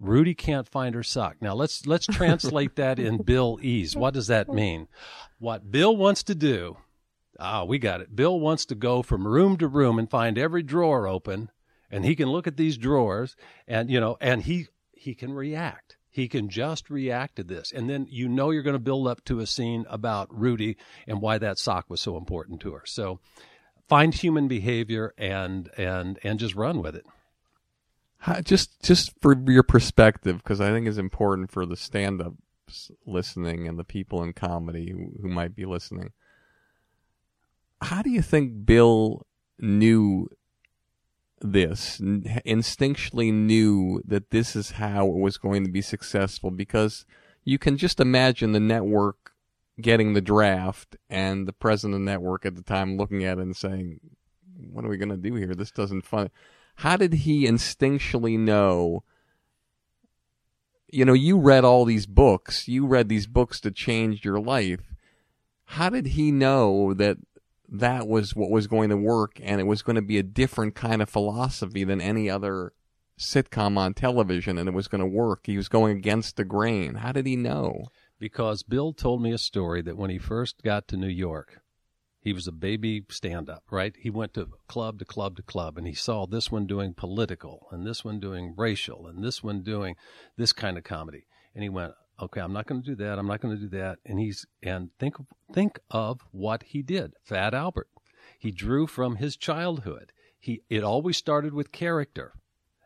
Rudy 0.01 0.35
can't 0.35 0.69
find 0.69 0.97
her 0.97 1.05
sock. 1.05 1.37
Now 1.41 1.55
let's 1.55 1.87
let's 1.87 2.07
translate 2.07 2.75
that 2.75 2.99
in 2.99 3.23
Bill 3.23 3.61
Ease. 3.63 3.95
What 3.95 4.15
does 4.15 4.27
that 4.27 4.49
mean? 4.49 4.89
What 5.39 5.71
Bill 5.71 5.97
wants 5.97 6.25
to 6.25 6.35
do? 6.35 6.79
Ah, 7.39 7.63
we 7.63 7.79
got 7.79 8.01
it. 8.01 8.17
Bill 8.17 8.39
wants 8.39 8.67
to 8.67 8.75
go 8.75 9.03
from 9.03 9.29
room 9.29 9.57
to 9.59 9.69
room 9.69 10.01
and 10.01 10.11
find 10.11 10.37
every 10.37 10.65
drawer 10.65 11.07
open, 11.07 11.51
and 11.93 12.05
he 12.05 12.17
can 12.17 12.31
look 12.31 12.47
at 12.47 12.57
these 12.57 12.79
drawers, 12.79 13.37
and 13.69 13.91
you 13.91 14.01
know, 14.01 14.17
and 14.21 14.43
he 14.43 14.67
he 14.93 15.15
can 15.15 15.33
react. 15.33 15.99
He 16.09 16.27
can 16.27 16.49
just 16.49 16.91
react 16.91 17.37
to 17.37 17.45
this, 17.45 17.71
and 17.71 17.89
then 17.89 18.07
you 18.11 18.29
know 18.29 18.51
you're 18.51 18.63
going 18.63 18.75
to 18.75 18.81
build 18.81 19.07
up 19.07 19.25
to 19.27 19.41
a 19.41 19.47
scene 19.47 19.85
about 19.89 20.29
Rudy 20.37 20.77
and 21.07 21.21
why 21.21 21.39
that 21.39 21.59
sock 21.59 21.89
was 21.89 22.01
so 22.01 22.17
important 22.17 22.61
to 22.63 22.73
her. 22.73 22.83
So 22.87 23.21
find 23.89 24.15
human 24.15 24.49
behavior 24.49 25.15
and 25.17 25.71
and 25.77 26.19
and 26.25 26.39
just 26.39 26.55
run 26.55 26.83
with 26.83 26.97
it. 26.97 27.07
Just 28.45 28.83
just 28.83 29.13
for 29.21 29.37
your 29.49 29.63
perspective, 29.63 30.39
because 30.39 30.61
I 30.61 30.71
think 30.71 30.87
it's 30.87 30.99
important 30.99 31.51
for 31.51 31.67
the 31.67 31.77
stand-ups 31.77 32.91
listening 33.05 33.69
and 33.69 33.79
the 33.79 33.85
people 33.85 34.23
in 34.23 34.33
comedy 34.33 34.91
who, 34.91 35.13
who 35.21 35.29
might 35.29 35.55
be 35.55 35.65
listening. 35.65 36.13
How 37.81 38.01
do 38.01 38.11
you 38.11 38.23
think 38.23 38.65
Bill 38.65 39.27
knew 39.59 40.29
this, 41.43 41.99
instinctually 42.01 43.33
knew 43.33 44.01
that 44.07 44.31
this 44.31 44.57
is 44.57 44.73
how 44.73 45.07
it 45.07 45.17
was 45.17 45.39
going 45.39 45.65
to 45.65 45.71
be 45.71 45.83
successful? 45.83 46.51
Because 46.51 47.05
you 47.45 47.59
can 47.59 47.77
just 47.77 48.01
imagine 48.01 48.53
the 48.53 48.61
network 48.61 49.33
getting 49.81 50.13
the 50.15 50.21
draft 50.21 50.97
and 51.11 51.47
the 51.47 51.53
president 51.53 51.95
of 51.95 52.01
the 52.01 52.11
network 52.11 52.47
at 52.47 52.55
the 52.55 52.63
time 52.63 52.97
looking 52.97 53.25
at 53.25 53.39
it 53.39 53.43
and 53.43 53.57
saying, 53.57 54.01
"What 54.71 54.85
are 54.85 54.89
we 54.89 54.97
going 54.97 55.09
to 55.09 55.17
do 55.17 55.35
here? 55.35 55.55
This 55.55 55.71
doesn't 55.71 56.07
fun." 56.07 56.31
How 56.77 56.97
did 56.97 57.13
he 57.13 57.47
instinctually 57.47 58.39
know? 58.39 59.05
You 60.89 61.05
know, 61.05 61.13
you 61.13 61.39
read 61.39 61.65
all 61.65 61.85
these 61.85 62.07
books. 62.07 62.69
You 62.69 62.87
read 62.87 63.09
these 63.09 63.27
books 63.27 63.61
that 63.61 63.75
changed 63.75 64.25
your 64.25 64.41
life. 64.41 64.95
How 65.65 65.89
did 65.89 66.09
he 66.09 66.31
know 66.31 66.93
that 66.95 67.19
that 67.73 68.07
was 68.07 68.37
what 68.37 68.51
was 68.51 68.67
going 68.67 68.91
to 68.91 68.97
work 68.97 69.41
and 69.43 69.61
it 69.61 69.65
was 69.65 69.83
going 69.83 69.97
to 69.97 70.03
be 70.03 70.19
a 70.19 70.23
different 70.23 70.75
kind 70.75 71.03
of 71.03 71.09
philosophy 71.09 71.85
than 71.85 72.01
any 72.01 72.31
other 72.31 72.73
sitcom 73.19 73.77
on 73.77 73.95
television 73.95 74.59
and 74.59 74.69
it 74.69 74.75
was 74.75 74.89
going 74.89 75.01
to 75.01 75.07
work? 75.07 75.41
He 75.45 75.57
was 75.57 75.69
going 75.69 75.97
against 75.97 76.37
the 76.37 76.45
grain. 76.45 76.97
How 76.97 77.13
did 77.13 77.27
he 77.27 77.37
know? 77.37 77.87
because 78.23 78.63
Bill 78.63 78.93
told 78.93 79.21
me 79.21 79.33
a 79.33 79.37
story 79.37 79.83
that 79.83 79.97
when 79.97 80.09
he 80.09 80.17
first 80.17 80.63
got 80.63 80.87
to 80.87 80.97
New 80.97 81.09
York, 81.09 81.61
he 82.21 82.33
was 82.33 82.47
a 82.47 82.53
baby 82.53 83.05
stand 83.09 83.51
up, 83.51 83.65
right? 83.69 83.97
He 83.99 84.11
went 84.11 84.35
to 84.35 84.47
club 84.69 85.01
to 85.01 85.05
club 85.05 85.35
to 85.39 85.43
club 85.43 85.77
and 85.77 85.89
he 85.89 85.93
saw 85.93 86.25
this 86.25 86.49
one 86.49 86.65
doing 86.65 86.95
political 86.95 87.67
and 87.73 87.85
this 87.85 88.05
one 88.05 88.21
doing 88.21 88.55
racial 88.57 89.09
and 89.09 89.25
this 89.25 89.43
one 89.43 89.63
doing 89.63 89.97
this 90.37 90.53
kind 90.53 90.79
of 90.79 90.85
comedy. 90.85 91.27
And 91.53 91.65
he 91.65 91.69
went, 91.69 91.95
okay, 92.23 92.41
I'm 92.41 92.53
not 92.53 92.67
going 92.67 92.83
to 92.83 92.87
do 92.87 92.97
that. 92.97 93.19
I'm 93.19 93.27
not 93.27 93.41
going 93.41 93.57
to 93.57 93.61
do 93.61 93.77
that. 93.77 93.99
And 94.07 94.19
he's, 94.19 94.47
and 94.63 94.91
think, 94.99 95.17
think 95.53 95.79
of 95.91 96.21
what 96.31 96.63
he 96.63 96.83
did. 96.83 97.15
Fat 97.23 97.55
Albert. 97.55 97.89
He 98.39 98.51
drew 98.51 98.87
from 98.87 99.17
his 99.17 99.37
childhood. 99.37 100.13
He, 100.39 100.63
it 100.71 100.83
always 100.83 101.17
started 101.17 101.55
with 101.55 101.73
character, 101.73 102.33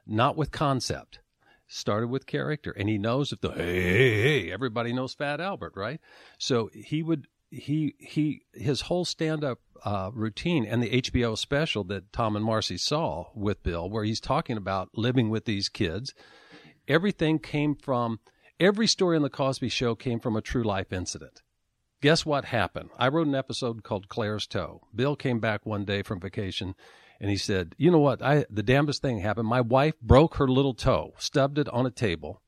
not 0.06 0.36
with 0.36 0.50
concept 0.50 1.20
started 1.68 2.08
with 2.08 2.26
character 2.26 2.70
and 2.70 2.88
he 2.88 2.96
knows 2.96 3.32
if 3.32 3.40
the 3.40 3.50
hey, 3.50 3.80
hey 3.82 4.22
hey 4.22 4.52
everybody 4.52 4.92
knows 4.92 5.14
fat 5.14 5.40
albert 5.40 5.72
right 5.74 6.00
so 6.38 6.70
he 6.72 7.02
would 7.02 7.26
he 7.50 7.94
he 7.98 8.42
his 8.54 8.82
whole 8.82 9.04
stand-up 9.04 9.58
uh, 9.84 10.10
routine 10.14 10.64
and 10.64 10.82
the 10.82 11.02
hbo 11.02 11.36
special 11.36 11.82
that 11.82 12.12
tom 12.12 12.36
and 12.36 12.44
marcy 12.44 12.78
saw 12.78 13.26
with 13.34 13.62
bill 13.64 13.90
where 13.90 14.04
he's 14.04 14.20
talking 14.20 14.56
about 14.56 14.88
living 14.94 15.28
with 15.28 15.44
these 15.44 15.68
kids 15.68 16.14
everything 16.86 17.38
came 17.38 17.74
from 17.74 18.20
every 18.58 18.86
story 18.86 19.16
on 19.16 19.22
the 19.22 19.30
cosby 19.30 19.68
show 19.68 19.94
came 19.94 20.20
from 20.20 20.36
a 20.36 20.42
true 20.42 20.64
life 20.64 20.92
incident 20.92 21.42
guess 22.00 22.26
what 22.26 22.46
happened 22.46 22.90
i 22.98 23.08
wrote 23.08 23.26
an 23.26 23.34
episode 23.34 23.82
called 23.82 24.08
claire's 24.08 24.46
toe 24.46 24.82
bill 24.94 25.16
came 25.16 25.40
back 25.40 25.64
one 25.64 25.84
day 25.84 26.02
from 26.02 26.20
vacation 26.20 26.74
and 27.20 27.30
he 27.30 27.36
said, 27.36 27.74
"You 27.78 27.90
know 27.90 27.98
what? 27.98 28.22
I 28.22 28.44
the 28.50 28.62
damnedest 28.62 29.02
thing 29.02 29.20
happened. 29.20 29.48
My 29.48 29.60
wife 29.60 29.98
broke 30.00 30.36
her 30.36 30.48
little 30.48 30.74
toe, 30.74 31.14
stubbed 31.18 31.58
it 31.58 31.68
on 31.70 31.86
a 31.86 31.90
table, 31.90 32.42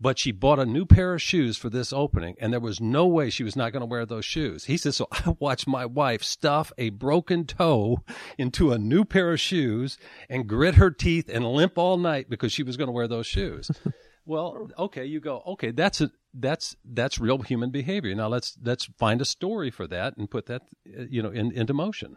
but 0.00 0.18
she 0.18 0.32
bought 0.32 0.58
a 0.58 0.64
new 0.64 0.86
pair 0.86 1.14
of 1.14 1.22
shoes 1.22 1.58
for 1.58 1.68
this 1.68 1.92
opening, 1.92 2.36
and 2.40 2.52
there 2.52 2.60
was 2.60 2.80
no 2.80 3.06
way 3.06 3.30
she 3.30 3.44
was 3.44 3.56
not 3.56 3.72
going 3.72 3.82
to 3.82 3.86
wear 3.86 4.06
those 4.06 4.24
shoes." 4.24 4.64
He 4.64 4.76
said, 4.76 4.94
"So 4.94 5.06
I 5.12 5.36
watched 5.38 5.66
my 5.66 5.86
wife 5.86 6.22
stuff 6.22 6.72
a 6.78 6.90
broken 6.90 7.44
toe 7.44 8.02
into 8.38 8.72
a 8.72 8.78
new 8.78 9.04
pair 9.04 9.32
of 9.32 9.40
shoes 9.40 9.98
and 10.28 10.48
grit 10.48 10.76
her 10.76 10.90
teeth 10.90 11.28
and 11.28 11.44
limp 11.44 11.76
all 11.76 11.98
night 11.98 12.30
because 12.30 12.52
she 12.52 12.62
was 12.62 12.76
going 12.76 12.88
to 12.88 12.92
wear 12.92 13.08
those 13.08 13.26
shoes." 13.26 13.70
well, 14.24 14.68
okay, 14.78 15.04
you 15.04 15.20
go, 15.20 15.42
okay, 15.46 15.70
that's 15.70 16.00
a 16.00 16.10
that's 16.34 16.76
that's 16.84 17.18
real 17.18 17.38
human 17.38 17.70
behavior. 17.70 18.14
Now 18.14 18.28
let's 18.28 18.56
let's 18.62 18.84
find 18.98 19.20
a 19.20 19.24
story 19.24 19.70
for 19.70 19.86
that 19.88 20.16
and 20.16 20.30
put 20.30 20.46
that 20.46 20.62
uh, 20.86 21.04
you 21.08 21.22
know 21.22 21.30
in, 21.30 21.52
into 21.52 21.74
motion. 21.74 22.16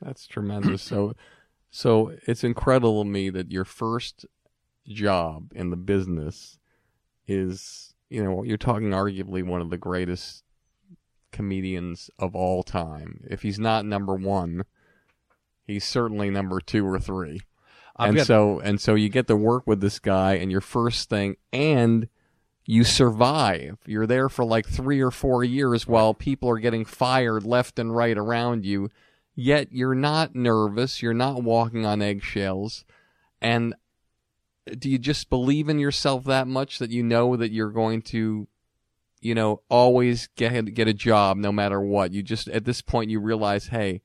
That's 0.00 0.26
tremendous. 0.26 0.82
so, 0.82 1.14
so 1.70 2.12
it's 2.26 2.44
incredible 2.44 3.02
to 3.02 3.08
me 3.08 3.30
that 3.30 3.50
your 3.50 3.64
first 3.64 4.26
job 4.86 5.52
in 5.54 5.70
the 5.70 5.76
business 5.76 6.58
is, 7.26 7.94
you 8.08 8.22
know, 8.22 8.42
you're 8.42 8.56
talking 8.56 8.90
arguably 8.90 9.44
one 9.44 9.60
of 9.60 9.70
the 9.70 9.76
greatest 9.76 10.44
comedians 11.32 12.10
of 12.18 12.34
all 12.34 12.62
time. 12.62 13.24
If 13.28 13.42
he's 13.42 13.58
not 13.58 13.84
number 13.84 14.14
one, 14.14 14.64
he's 15.66 15.84
certainly 15.84 16.30
number 16.30 16.60
two 16.60 16.86
or 16.86 16.98
3 16.98 17.40
I've 17.98 18.10
and 18.10 18.16
got- 18.18 18.26
so, 18.26 18.60
and 18.60 18.80
so 18.80 18.94
you 18.94 19.08
get 19.08 19.26
to 19.28 19.36
work 19.36 19.66
with 19.66 19.80
this 19.80 19.98
guy, 19.98 20.34
and 20.34 20.50
your 20.50 20.60
first 20.60 21.08
thing, 21.08 21.36
and 21.52 22.08
you 22.64 22.84
survive. 22.84 23.78
You're 23.86 24.06
there 24.06 24.28
for 24.28 24.44
like 24.44 24.66
three 24.68 25.00
or 25.00 25.10
four 25.10 25.42
years 25.42 25.86
while 25.86 26.14
people 26.14 26.50
are 26.50 26.58
getting 26.58 26.84
fired 26.84 27.44
left 27.44 27.78
and 27.78 27.94
right 27.96 28.16
around 28.16 28.64
you 28.64 28.90
yet 29.38 29.68
you're 29.70 29.94
not 29.94 30.34
nervous, 30.34 31.00
you're 31.00 31.14
not 31.14 31.44
walking 31.44 31.86
on 31.86 32.02
eggshells, 32.02 32.84
and 33.40 33.72
do 34.76 34.90
you 34.90 34.98
just 34.98 35.30
believe 35.30 35.68
in 35.68 35.78
yourself 35.78 36.24
that 36.24 36.48
much 36.48 36.80
that 36.80 36.90
you 36.90 37.04
know 37.04 37.36
that 37.36 37.52
you're 37.52 37.70
going 37.70 38.02
to, 38.02 38.48
you 39.20 39.34
know, 39.36 39.62
always 39.70 40.28
get 40.34 40.74
get 40.74 40.88
a 40.88 40.92
job 40.92 41.36
no 41.36 41.52
matter 41.52 41.80
what? 41.80 42.12
You 42.12 42.24
just 42.24 42.48
at 42.48 42.64
this 42.64 42.82
point 42.82 43.10
you 43.10 43.20
realize, 43.20 43.68
hey, 43.68 44.02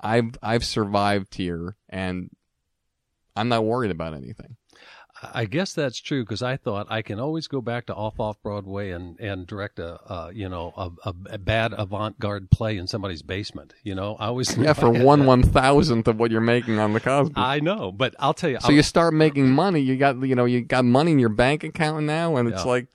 I've 0.00 0.38
I've 0.40 0.64
survived 0.64 1.34
here, 1.34 1.76
and 1.88 2.30
I'm 3.36 3.48
not 3.48 3.64
worried 3.64 3.90
about 3.90 4.14
anything. 4.14 4.56
I 5.32 5.46
guess 5.46 5.72
that's 5.72 5.98
true 5.98 6.24
because 6.24 6.42
I 6.42 6.58
thought 6.58 6.88
I 6.90 7.00
can 7.00 7.18
always 7.18 7.48
go 7.48 7.62
back 7.62 7.86
to 7.86 7.94
off 7.94 8.20
off 8.20 8.36
Broadway 8.42 8.90
and 8.90 9.18
and 9.18 9.46
direct 9.46 9.78
a, 9.78 9.98
uh, 10.10 10.30
you 10.32 10.46
know 10.46 10.74
a, 10.76 11.14
a, 11.30 11.38
bad 11.38 11.72
avant 11.72 12.20
garde 12.20 12.50
play 12.50 12.76
in 12.76 12.86
somebody's 12.86 13.22
basement. 13.22 13.72
You 13.82 13.94
know, 13.94 14.16
I 14.20 14.26
always 14.26 14.54
Yeah, 14.58 14.74
for 14.74 14.90
one 15.04 15.24
one 15.24 15.42
thousandth 15.42 16.06
of 16.06 16.18
what 16.18 16.30
you're 16.30 16.42
making 16.42 16.78
on 16.78 16.92
the 16.92 17.00
Cosby. 17.00 17.32
I 17.34 17.60
know, 17.60 17.92
but 17.92 18.14
I'll 18.18 18.34
tell 18.34 18.50
you. 18.50 18.58
so 18.60 18.68
I'll- 18.68 18.74
you 18.74 18.82
start 18.82 19.14
making 19.14 19.50
money. 19.50 19.80
You 19.80 19.96
got 19.96 20.20
you 20.20 20.34
know 20.34 20.44
you 20.44 20.60
got 20.60 20.84
money 20.84 21.12
in 21.12 21.18
your 21.18 21.30
bank 21.30 21.64
account 21.64 22.04
now, 22.04 22.36
and 22.36 22.46
it's 22.48 22.64
Yeah. 22.64 22.70
like 22.72 22.88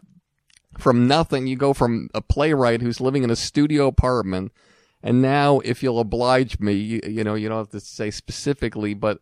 from 0.78 1.08
nothing. 1.08 1.48
You 1.48 1.56
go 1.56 1.74
from 1.74 2.10
a 2.14 2.22
playwright 2.22 2.82
who's 2.84 3.02
living 3.02 3.24
in 3.24 3.32
a 3.32 3.36
studio 3.36 3.88
apartment, 3.88 4.52
and 5.02 5.24
now, 5.24 5.60
if 5.62 5.82
you'll 5.82 6.00
oblige 6.00 6.60
me, 6.60 6.74
you, 6.74 7.02
you 7.08 7.24
know, 7.24 7.34
you 7.34 7.50
don't 7.50 7.58
have 7.58 7.70
to 7.70 7.80
say 7.80 8.12
specifically, 8.12 8.94
but 8.94 9.20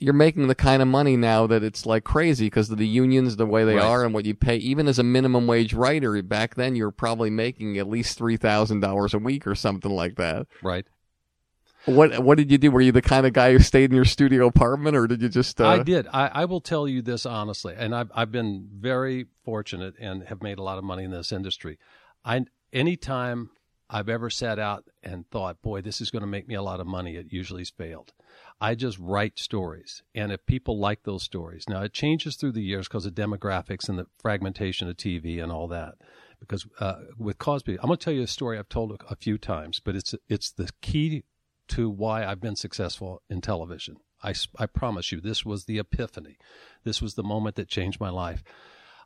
you're 0.00 0.12
making 0.14 0.46
the 0.48 0.54
kind 0.54 0.82
of 0.82 0.88
money 0.88 1.16
now 1.16 1.46
that 1.46 1.62
it's 1.62 1.86
like 1.86 2.04
crazy 2.04 2.46
because 2.46 2.70
of 2.70 2.78
the 2.78 2.86
unions, 2.86 3.36
the 3.36 3.46
way 3.46 3.64
they 3.64 3.76
Right. 3.76 3.84
are, 3.84 4.04
and 4.04 4.14
what 4.14 4.24
you 4.26 4.34
pay. 4.34 4.56
Even 4.56 4.88
as 4.88 4.98
a 4.98 5.02
minimum 5.02 5.46
wage 5.46 5.74
writer, 5.74 6.20
back 6.22 6.54
then 6.54 6.76
you're 6.76 6.90
probably 6.90 7.30
making 7.30 7.78
at 7.78 7.88
least 7.88 8.16
three 8.18 8.36
thousand 8.36 8.80
dollars 8.80 9.14
a 9.14 9.18
week 9.18 9.46
or 9.46 9.54
something 9.54 9.90
like 9.90 10.16
that. 10.16 10.46
Right. 10.62 10.86
What 11.84 12.18
What 12.22 12.36
did 12.36 12.50
you 12.50 12.58
do? 12.58 12.70
Were 12.70 12.80
you 12.82 12.92
the 12.92 13.00
kind 13.02 13.24
of 13.26 13.32
guy 13.32 13.52
who 13.52 13.58
stayed 13.60 13.90
in 13.90 13.96
your 13.96 14.04
studio 14.04 14.46
apartment, 14.46 14.94
or 14.96 15.06
did 15.06 15.22
you 15.22 15.28
just? 15.28 15.60
Uh, 15.60 15.68
I 15.68 15.82
did. 15.82 16.06
I, 16.12 16.28
I 16.28 16.44
will 16.44 16.60
tell 16.60 16.86
you 16.86 17.00
this 17.02 17.24
honestly, 17.24 17.74
and 17.76 17.94
I've 17.94 18.10
I've 18.14 18.30
been 18.32 18.68
very 18.72 19.26
fortunate 19.44 19.94
and 19.98 20.24
have 20.24 20.42
made 20.42 20.58
a 20.58 20.62
lot 20.62 20.76
of 20.78 20.84
money 20.84 21.04
in 21.04 21.10
this 21.10 21.32
industry. 21.32 21.78
I 22.24 22.44
anytime 22.74 23.50
I've 23.88 24.10
ever 24.10 24.28
sat 24.28 24.58
out 24.58 24.84
and 25.02 25.28
thought, 25.30 25.62
boy, 25.62 25.80
this 25.80 26.02
is 26.02 26.10
going 26.10 26.20
to 26.20 26.26
make 26.26 26.46
me 26.46 26.54
a 26.56 26.62
lot 26.62 26.78
of 26.80 26.86
money, 26.86 27.16
it 27.16 27.32
usually 27.32 27.62
has 27.62 27.70
failed. 27.70 28.12
I 28.60 28.74
just 28.74 28.98
write 28.98 29.38
stories, 29.38 30.02
and 30.14 30.32
if 30.32 30.44
people 30.44 30.78
like 30.78 31.04
those 31.04 31.22
stories, 31.22 31.68
now 31.68 31.82
it 31.82 31.92
changes 31.92 32.34
through 32.34 32.52
the 32.52 32.62
years 32.62 32.88
because 32.88 33.06
of 33.06 33.14
demographics 33.14 33.88
and 33.88 33.98
the 33.98 34.06
fragmentation 34.18 34.88
of 34.88 34.96
TV 34.96 35.40
and 35.40 35.52
all 35.52 35.68
that. 35.68 35.94
Because 36.40 36.66
uh, 36.80 36.96
with 37.16 37.38
Cosby, 37.38 37.78
I'm 37.80 37.86
going 37.86 37.98
to 37.98 38.04
tell 38.04 38.12
you 38.12 38.22
a 38.22 38.26
story 38.26 38.58
I've 38.58 38.68
told 38.68 39.00
a, 39.08 39.16
few 39.16 39.38
times, 39.38 39.80
but 39.80 39.94
it's 39.94 40.14
it's 40.28 40.50
the 40.50 40.70
key 40.80 41.24
to 41.68 41.88
why 41.88 42.24
I've 42.24 42.40
been 42.40 42.56
successful 42.56 43.22
in 43.28 43.40
television. 43.40 43.96
I, 44.22 44.34
I 44.58 44.66
promise 44.66 45.12
you, 45.12 45.20
this 45.20 45.44
was 45.44 45.64
the 45.64 45.78
epiphany. 45.78 46.38
This 46.84 47.00
was 47.00 47.14
the 47.14 47.22
moment 47.22 47.56
that 47.56 47.68
changed 47.68 48.00
my 48.00 48.10
life. 48.10 48.42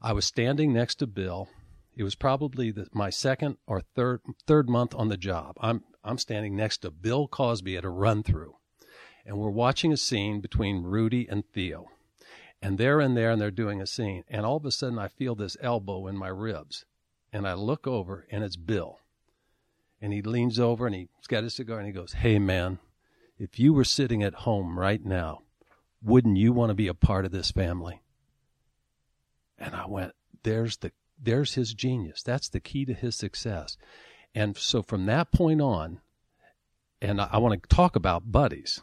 I 0.00 0.12
was 0.12 0.24
standing 0.24 0.72
next 0.72 0.96
to 0.96 1.06
Bill. 1.06 1.48
It 1.94 2.04
was 2.04 2.14
probably 2.14 2.70
the, 2.70 2.86
my 2.92 3.10
second 3.10 3.58
or 3.66 3.82
third 3.94 4.20
third 4.46 4.70
month 4.70 4.94
on 4.94 5.08
the 5.08 5.18
job. 5.18 5.56
I'm 5.60 5.84
I'm 6.02 6.18
standing 6.18 6.56
next 6.56 6.78
to 6.78 6.90
Bill 6.90 7.28
Cosby 7.28 7.76
at 7.76 7.84
a 7.84 7.90
run 7.90 8.22
through, 8.22 8.54
and 9.24 9.38
we're 9.38 9.50
watching 9.50 9.92
a 9.92 9.96
scene 9.96 10.40
between 10.40 10.82
Rudy 10.82 11.28
and 11.28 11.44
Theo, 11.52 11.88
and 12.60 12.78
they're 12.78 13.00
in 13.00 13.14
there 13.14 13.30
and 13.30 13.40
they're 13.40 13.50
doing 13.50 13.80
a 13.80 13.86
scene, 13.86 14.24
and 14.28 14.44
all 14.44 14.56
of 14.56 14.64
a 14.64 14.70
sudden 14.70 14.98
I 14.98 15.08
feel 15.08 15.34
this 15.34 15.56
elbow 15.60 16.06
in 16.06 16.16
my 16.16 16.28
ribs, 16.28 16.84
and 17.32 17.46
I 17.46 17.54
look 17.54 17.86
over 17.86 18.26
and 18.30 18.44
it's 18.44 18.56
Bill, 18.56 18.98
and 20.00 20.12
he 20.12 20.22
leans 20.22 20.58
over 20.58 20.86
and 20.86 20.94
he's 20.94 21.08
got 21.28 21.44
his 21.44 21.54
cigar 21.54 21.78
and 21.78 21.86
he 21.86 21.92
goes, 21.92 22.14
"Hey 22.14 22.38
man, 22.38 22.78
if 23.38 23.58
you 23.58 23.72
were 23.72 23.84
sitting 23.84 24.22
at 24.22 24.34
home 24.34 24.78
right 24.78 25.04
now, 25.04 25.42
wouldn't 26.02 26.36
you 26.36 26.52
want 26.52 26.70
to 26.70 26.74
be 26.74 26.88
a 26.88 26.94
part 26.94 27.24
of 27.24 27.32
this 27.32 27.50
family?" 27.50 28.02
And 29.58 29.74
I 29.74 29.86
went, 29.86 30.14
"There's 30.42 30.78
the 30.78 30.92
there's 31.20 31.54
his 31.54 31.72
genius. 31.74 32.22
That's 32.22 32.48
the 32.48 32.60
key 32.60 32.84
to 32.84 32.94
his 32.94 33.14
success." 33.14 33.76
And 34.34 34.56
so 34.56 34.82
from 34.82 35.06
that 35.06 35.30
point 35.30 35.60
on, 35.60 36.00
and 37.00 37.20
I, 37.20 37.28
I 37.32 37.38
want 37.38 37.62
to 37.62 37.68
talk 37.68 37.96
about 37.96 38.32
buddies, 38.32 38.80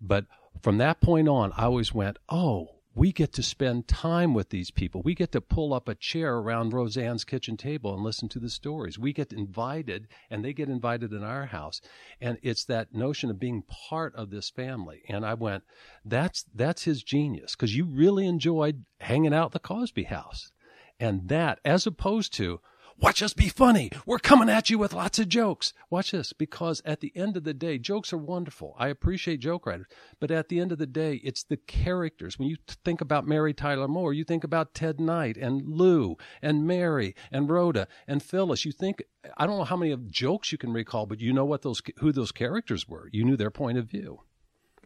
but 0.00 0.26
from 0.60 0.78
that 0.78 1.00
point 1.00 1.28
on, 1.28 1.52
I 1.56 1.64
always 1.64 1.94
went, 1.94 2.18
"Oh, 2.28 2.78
we 2.98 3.12
get 3.12 3.32
to 3.32 3.42
spend 3.44 3.86
time 3.86 4.34
with 4.34 4.48
these 4.48 4.72
people. 4.72 5.02
We 5.02 5.14
get 5.14 5.30
to 5.30 5.40
pull 5.40 5.72
up 5.72 5.88
a 5.88 5.94
chair 5.94 6.36
around 6.36 6.72
Roseanne's 6.72 7.22
kitchen 7.22 7.56
table 7.56 7.94
and 7.94 8.02
listen 8.02 8.28
to 8.30 8.40
the 8.40 8.50
stories. 8.50 8.98
We 8.98 9.12
get 9.12 9.32
invited, 9.32 10.08
and 10.28 10.44
they 10.44 10.52
get 10.52 10.68
invited 10.68 11.12
in 11.12 11.22
our 11.22 11.46
house. 11.46 11.80
And 12.20 12.38
it's 12.42 12.64
that 12.64 12.92
notion 12.92 13.30
of 13.30 13.38
being 13.38 13.62
part 13.62 14.16
of 14.16 14.30
this 14.30 14.50
family. 14.50 15.02
And 15.08 15.24
I 15.24 15.34
went, 15.34 15.62
that's 16.04 16.44
that's 16.52 16.82
his 16.82 17.04
genius 17.04 17.54
because 17.54 17.76
you 17.76 17.84
really 17.84 18.26
enjoyed 18.26 18.84
hanging 19.00 19.32
out 19.32 19.46
at 19.46 19.52
the 19.52 19.60
Cosby 19.60 20.04
house, 20.04 20.50
and 20.98 21.28
that 21.28 21.60
as 21.64 21.86
opposed 21.86 22.32
to. 22.34 22.60
Watch 23.00 23.22
us 23.22 23.32
be 23.32 23.48
funny. 23.48 23.92
We're 24.06 24.18
coming 24.18 24.50
at 24.50 24.70
you 24.70 24.78
with 24.78 24.92
lots 24.92 25.20
of 25.20 25.28
jokes. 25.28 25.72
Watch 25.88 26.10
this, 26.10 26.32
because 26.32 26.82
at 26.84 26.98
the 26.98 27.12
end 27.14 27.36
of 27.36 27.44
the 27.44 27.54
day, 27.54 27.78
jokes 27.78 28.12
are 28.12 28.18
wonderful. 28.18 28.74
I 28.76 28.88
appreciate 28.88 29.38
joke 29.38 29.66
writers, 29.66 29.86
but 30.18 30.32
at 30.32 30.48
the 30.48 30.58
end 30.58 30.72
of 30.72 30.78
the 30.78 30.86
day, 30.86 31.20
it's 31.22 31.44
the 31.44 31.58
characters. 31.58 32.40
When 32.40 32.48
you 32.48 32.56
think 32.84 33.00
about 33.00 33.24
Mary 33.24 33.54
Tyler 33.54 33.86
Moore, 33.86 34.12
you 34.12 34.24
think 34.24 34.42
about 34.42 34.74
Ted 34.74 34.98
Knight 34.98 35.36
and 35.36 35.62
Lou 35.64 36.16
and 36.42 36.66
Mary 36.66 37.14
and 37.30 37.48
Rhoda 37.48 37.86
and 38.08 38.20
Phyllis. 38.20 38.64
You 38.64 38.72
think 38.72 39.04
I 39.36 39.46
don't 39.46 39.58
know 39.58 39.64
how 39.64 39.76
many 39.76 39.92
of 39.92 40.10
jokes 40.10 40.50
you 40.50 40.58
can 40.58 40.72
recall, 40.72 41.06
but 41.06 41.20
you 41.20 41.32
know 41.32 41.44
what 41.44 41.62
those 41.62 41.80
who 41.98 42.10
those 42.10 42.32
characters 42.32 42.88
were. 42.88 43.08
You 43.12 43.24
knew 43.24 43.36
their 43.36 43.52
point 43.52 43.78
of 43.78 43.86
view. 43.86 44.22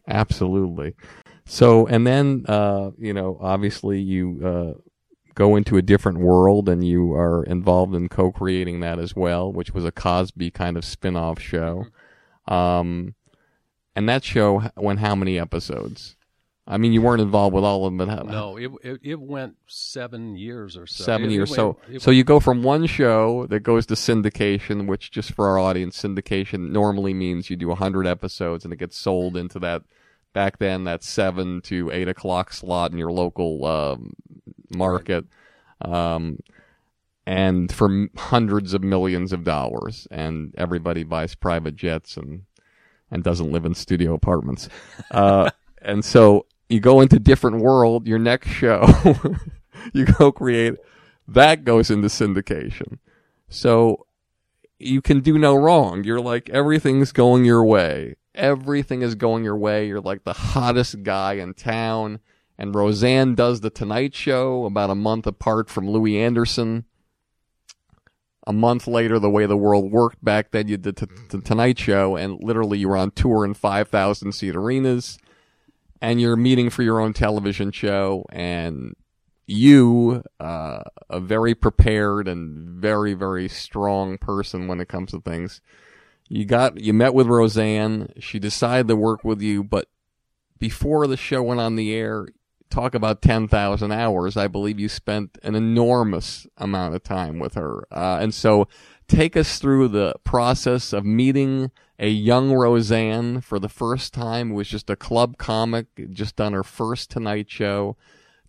Absolutely. 0.07 0.93
So, 1.45 1.87
and 1.87 2.05
then, 2.05 2.45
uh, 2.47 2.91
you 2.97 3.13
know, 3.13 3.37
obviously 3.41 3.99
you 4.01 4.39
uh, 4.45 4.79
go 5.35 5.55
into 5.55 5.77
a 5.77 5.81
different 5.81 6.19
world 6.19 6.69
and 6.69 6.85
you 6.85 7.13
are 7.13 7.43
involved 7.43 7.95
in 7.95 8.09
co 8.09 8.31
creating 8.31 8.79
that 8.81 8.99
as 8.99 9.15
well, 9.15 9.51
which 9.51 9.73
was 9.73 9.85
a 9.85 9.91
Cosby 9.91 10.51
kind 10.51 10.77
of 10.77 10.85
spin 10.85 11.15
off 11.15 11.39
show. 11.39 11.87
Um, 12.47 13.15
and 13.95 14.07
that 14.09 14.23
show 14.23 14.63
went 14.75 14.99
how 14.99 15.15
many 15.15 15.39
episodes? 15.39 16.15
I 16.65 16.77
mean, 16.77 16.93
you 16.93 17.01
weren't 17.01 17.21
involved 17.21 17.53
with 17.53 17.65
all 17.65 17.85
of 17.85 17.91
them, 17.91 17.97
but 17.97 18.07
how, 18.07 18.23
No, 18.23 18.55
it 18.57 18.71
it, 18.83 18.99
it 19.03 19.19
went 19.19 19.57
seven 19.67 20.37
years 20.37 20.77
or 20.77 20.87
so. 20.87 21.03
seven 21.03 21.25
It- 21.27 21.31
it 21.31 21.35
years. 21.35 21.49
went- 21.49 21.57
so, 21.57 21.77
so 21.99 22.09
you 22.11 22.23
go 22.23 22.39
from 22.39 22.63
one 22.63 22.85
show 22.85 23.45
that 23.47 23.59
goes 23.61 23.85
to 23.87 23.95
syndication, 23.95 24.87
which 24.87 25.11
just 25.11 25.33
for 25.33 25.47
our 25.49 25.59
audience, 25.59 26.01
syndication 26.01 26.71
normally 26.71 27.13
means 27.13 27.49
you 27.49 27.57
do 27.57 27.73
hundred 27.75 28.07
episodes 28.07 28.63
and 28.63 28.73
it 28.73 28.77
gets 28.79 28.97
sold 28.97 29.35
into 29.35 29.59
that. 29.59 29.83
Back 30.33 30.57
then, 30.57 30.83
that 30.85 31.03
seven 31.03 31.61
to 31.61 31.91
eight 31.91 32.07
o'clock 32.07 32.53
slot 32.53 32.91
in 32.91 32.97
your 32.97 33.11
local 33.11 33.65
um, 33.65 34.13
market, 34.75 35.25
um, 35.81 36.39
and 37.25 37.71
for 37.71 38.07
hundreds 38.17 38.73
of 38.73 38.83
millions 38.83 39.31
of 39.31 39.43
dollars, 39.43 40.07
and 40.09 40.53
everybody 40.57 41.03
buys 41.03 41.35
private 41.35 41.75
jets 41.75 42.17
and 42.17 42.43
and 43.11 43.23
doesn't 43.23 43.51
live 43.51 43.65
in 43.65 43.75
studio 43.75 44.13
apartments. 44.13 44.69
Uh, 45.11 45.51
and 45.81 46.03
so 46.03 46.47
you 46.67 46.79
go 46.79 46.99
into 46.99 47.19
different 47.19 47.61
world. 47.61 48.07
Your 48.07 48.17
next 48.17 48.49
show, 48.49 48.87
you 49.93 50.05
go 50.05 50.31
create 50.31 50.75
that 51.27 51.63
goes 51.63 51.89
into 51.89 52.07
syndication. 52.07 52.99
So 53.49 54.05
you 54.79 55.01
can 55.01 55.21
do 55.21 55.37
no 55.37 55.55
wrong. 55.55 56.03
You're 56.03 56.21
like 56.21 56.49
everything's 56.49 57.11
going 57.11 57.45
your 57.45 57.63
way. 57.63 58.15
Everything 58.35 59.01
is 59.01 59.15
going 59.15 59.43
your 59.43 59.57
way. 59.57 59.87
You're 59.87 60.01
like 60.01 60.23
the 60.23 60.33
hottest 60.33 61.03
guy 61.03 61.33
in 61.33 61.53
town. 61.53 62.19
And 62.57 62.75
Roseanne 62.75 63.35
does 63.35 63.61
the 63.61 63.69
Tonight 63.69 64.15
Show 64.15 64.65
about 64.65 64.89
a 64.89 64.95
month 64.95 65.25
apart 65.25 65.69
from 65.69 65.89
Louie 65.89 66.19
Anderson. 66.19 66.85
A 68.45 68.53
month 68.53 68.87
later, 68.87 69.19
the 69.19 69.29
way 69.29 69.45
the 69.45 69.57
world 69.57 69.91
worked 69.91 70.23
back 70.23 70.51
then, 70.51 70.67
you 70.67 70.77
did 70.77 70.97
t- 70.97 71.07
the 71.29 71.39
Tonight 71.39 71.79
Show, 71.79 72.15
and 72.15 72.43
literally 72.43 72.77
you 72.77 72.89
were 72.89 72.97
on 72.97 73.11
tour 73.11 73.45
in 73.45 73.53
5,000 73.53 74.33
seat 74.33 74.55
arenas, 74.55 75.17
and 76.01 76.19
you're 76.19 76.35
meeting 76.35 76.69
for 76.69 76.83
your 76.83 76.99
own 76.99 77.13
television 77.13 77.71
show, 77.71 78.25
and 78.29 78.95
you, 79.47 80.23
uh, 80.41 80.83
a 81.09 81.19
very 81.21 81.55
prepared 81.55 82.27
and 82.27 82.81
very, 82.81 83.13
very 83.13 83.47
strong 83.47 84.17
person 84.17 84.67
when 84.67 84.81
it 84.81 84.89
comes 84.89 85.11
to 85.11 85.21
things, 85.21 85.61
you 86.35 86.45
got, 86.45 86.79
you 86.79 86.93
met 86.93 87.13
with 87.13 87.27
Roseanne, 87.27 88.11
she 88.19 88.39
decided 88.39 88.87
to 88.87 88.95
work 88.95 89.23
with 89.23 89.41
you, 89.41 89.63
but 89.63 89.87
before 90.57 91.07
the 91.07 91.17
show 91.17 91.43
went 91.43 91.59
on 91.59 91.75
the 91.75 91.93
air, 91.93 92.27
talk 92.69 92.95
about 92.95 93.21
10,000 93.21 93.91
hours. 93.91 94.35
I 94.35 94.47
believe 94.47 94.79
you 94.79 94.89
spent 94.89 95.37
an 95.43 95.53
enormous 95.53 96.47
amount 96.57 96.95
of 96.95 97.03
time 97.03 97.37
with 97.37 97.53
her. 97.53 97.87
Uh, 97.91 98.17
and 98.19 98.33
so 98.33 98.67
take 99.07 99.37
us 99.37 99.59
through 99.59 99.89
the 99.89 100.15
process 100.23 100.91
of 100.91 101.05
meeting 101.05 101.69
a 101.99 102.09
young 102.09 102.51
Roseanne 102.51 103.41
for 103.41 103.59
the 103.59 103.69
first 103.69 104.13
time, 104.13 104.49
who 104.49 104.55
was 104.55 104.67
just 104.67 104.89
a 104.89 104.95
club 104.95 105.37
comic, 105.37 105.85
just 106.11 106.35
done 106.35 106.53
her 106.53 106.63
first 106.63 107.11
Tonight 107.11 107.49
Show, 107.49 107.95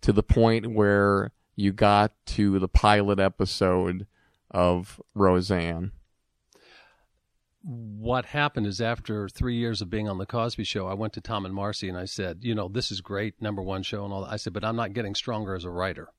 to 0.01 0.11
the 0.11 0.23
point 0.23 0.73
where 0.73 1.31
you 1.55 1.71
got 1.71 2.13
to 2.25 2.57
the 2.57 2.67
pilot 2.67 3.19
episode 3.19 4.07
of 4.49 4.99
Roseanne. 5.13 5.91
What 7.65 8.25
happened 8.25 8.67
is 8.67 8.79
after 8.79 9.27
three 9.27 9.55
years 9.55 9.81
of 9.81 9.89
being 9.89 10.07
on 10.07 10.19
the 10.19 10.25
Cosby 10.25 10.63
Show, 10.63 10.87
I 10.87 10.93
went 10.93 11.13
to 11.13 11.21
Tom 11.21 11.45
and 11.45 11.53
Marcy 11.53 11.89
and 11.89 11.97
I 11.97 12.05
said, 12.05 12.39
you 12.41 12.53
know, 12.53 12.67
this 12.67 12.91
is 12.91 13.01
great, 13.01 13.41
number 13.41 13.63
one 13.63 13.81
show 13.81 14.05
and 14.05 14.13
all 14.13 14.21
that. 14.21 14.31
I 14.31 14.35
said, 14.35 14.53
but 14.53 14.63
I'm 14.63 14.75
not 14.75 14.93
getting 14.93 15.15
stronger 15.15 15.55
as 15.55 15.65
a 15.65 15.71
writer 15.71 16.09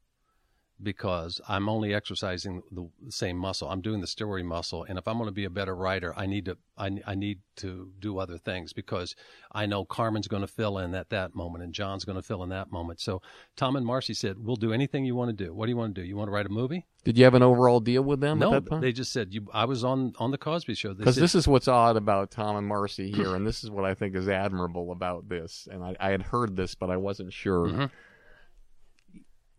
because 0.83 1.41
I'm 1.49 1.69
only 1.69 1.95
exercising 1.95 2.63
the 2.71 2.89
same 3.09 3.37
muscle. 3.37 3.69
I'm 3.69 3.81
doing 3.81 4.01
the 4.01 4.07
story 4.07 4.43
muscle, 4.43 4.85
and 4.85 4.99
if 4.99 5.09
I'm 5.09 5.17
going 5.17 5.29
to 5.29 5.33
be 5.33 5.45
a 5.45 5.51
better 5.51 5.75
writer, 5.75 6.13
I 6.17 6.27
need 6.27 6.45
to 6.47 6.59
I, 6.77 6.91
I 7.07 7.15
need 7.15 7.41
to 7.57 7.91
do 7.99 8.19
other 8.19 8.37
things 8.37 8.73
because 8.75 9.17
I 9.51 9.65
know 9.65 9.85
Carmen's 9.85 10.29
going 10.29 10.43
to 10.43 10.47
fill 10.47 10.79
in 10.79 10.95
at 10.95 11.09
that 11.11 11.35
moment, 11.35 11.65
and 11.65 11.73
John's 11.73 12.05
going 12.05 12.17
to 12.17 12.23
fill 12.23 12.43
in 12.43 12.51
that 12.51 12.71
moment. 12.71 13.01
So 13.01 13.23
Tom 13.57 13.77
and 13.77 13.87
Marcy 13.87 14.13
said, 14.13 14.37
"We'll 14.39 14.57
do 14.57 14.73
anything 14.73 15.05
you 15.05 15.15
want 15.15 15.37
to 15.37 15.45
do. 15.45 15.55
What 15.55 15.67
do 15.67 15.71
you 15.71 15.77
want 15.77 15.95
to 15.95 16.01
do? 16.03 16.07
You 16.07 16.17
want 16.17 16.29
to 16.29 16.33
write 16.33 16.47
a 16.47 16.51
movie?" 16.51 16.85
Did 17.05 17.17
you 17.17 17.25
have 17.25 17.35
an 17.35 17.43
overall 17.43 17.81
deal 17.81 18.03
with 18.03 18.21
them 18.21 18.41
no, 18.41 18.53
at 18.53 18.65
that 18.65 18.71
time? 18.71 18.81
they 18.81 18.93
just 18.93 19.13
said 19.13 19.33
you. 19.33 19.47
I 19.55 19.65
was 19.65 19.85
on 19.85 20.13
on 20.19 20.31
the 20.31 20.39
Cosby 20.39 20.75
Show. 20.75 20.93
Because 20.93 21.17
this 21.17 21.35
is 21.35 21.49
what's 21.49 21.69
odd 21.69 21.97
about 21.97 22.31
Tom 22.31 22.57
and 22.57 22.67
Marcy 22.67 23.11
here, 23.11 23.35
and 23.35 23.47
this 23.47 23.65
is 23.65 23.71
what 23.71 23.85
I 23.85 23.95
think 23.95 24.15
is 24.15 24.29
admirable 24.29 24.93
about 24.93 25.29
this. 25.29 25.69
And 25.71 25.83
I, 25.83 25.97
I 25.99 26.11
had 26.11 26.23
heard 26.23 26.57
this, 26.57 26.75
but 26.75 26.91
I 26.91 26.97
wasn't 26.97 27.33
sure. 27.33 27.69
Mhm. 27.69 27.91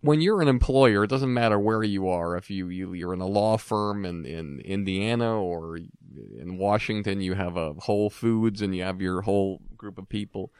When 0.01 0.21
you're 0.21 0.41
an 0.41 0.47
employer, 0.47 1.03
it 1.03 1.09
doesn't 1.09 1.33
matter 1.33 1.59
where 1.59 1.83
you 1.83 2.07
are. 2.07 2.37
If 2.37 2.49
you, 2.49 2.69
you 2.69 2.93
you're 2.93 3.13
in 3.13 3.21
a 3.21 3.27
law 3.27 3.57
firm 3.57 4.05
in 4.05 4.25
in 4.25 4.59
Indiana 4.61 5.41
or 5.41 5.77
in 5.77 6.57
Washington, 6.57 7.21
you 7.21 7.33
have 7.33 7.57
a 7.57 7.73
Whole 7.73 8.09
Foods 8.09 8.61
and 8.61 8.75
you 8.75 8.83
have 8.83 9.01
your 9.01 9.21
whole 9.21 9.61
group 9.75 9.97
of 9.97 10.09
people. 10.09 10.51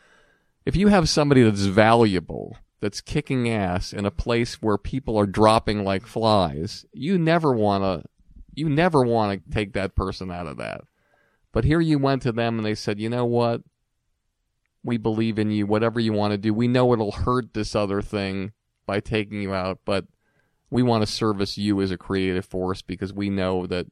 If 0.66 0.76
you 0.76 0.88
have 0.88 1.08
somebody 1.08 1.44
that's 1.44 1.66
valuable, 1.66 2.58
that's 2.80 3.02
kicking 3.02 3.50
ass 3.50 3.94
in 3.94 4.06
a 4.06 4.12
place 4.12 4.62
where 4.62 4.78
people 4.78 5.18
are 5.18 5.26
dropping 5.26 5.84
like 5.84 6.06
flies, 6.06 6.86
you 6.92 7.18
never 7.18 7.54
want 7.54 7.84
to 7.84 8.10
you 8.54 8.68
never 8.68 9.04
want 9.04 9.44
to 9.46 9.52
take 9.52 9.74
that 9.74 9.96
person 9.96 10.32
out 10.32 10.48
of 10.48 10.58
that. 10.58 10.82
But 11.52 11.64
here 11.64 11.80
you 11.80 12.00
went 12.00 12.24
to 12.24 12.32
them 12.32 12.58
and 12.58 12.66
they 12.66 12.76
said, 12.76 13.00
"You 13.00 13.10
know 13.10 13.26
what? 13.26 13.62
We 14.84 14.98
believe 14.98 15.38
in 15.38 15.52
you. 15.52 15.68
Whatever 15.68 16.00
you 16.00 16.14
want 16.14 16.32
to 16.32 16.38
do. 16.38 16.54
We 16.54 16.68
know 16.68 16.92
it'll 16.94 17.12
hurt 17.12 17.54
this 17.54 17.76
other 17.76 18.02
thing 18.02 18.54
by 18.88 19.00
taking 19.00 19.44
you 19.44 19.54
out, 19.54 19.82
but 19.86 20.06
we 20.72 20.82
want 20.82 21.04
to 21.04 21.08
service 21.08 21.60
you 21.60 21.80
as 21.82 21.92
a 21.92 21.98
creative 21.98 22.46
force 22.46 22.82
because 22.82 23.14
we 23.14 23.30
know 23.30 23.68
that 23.68 23.86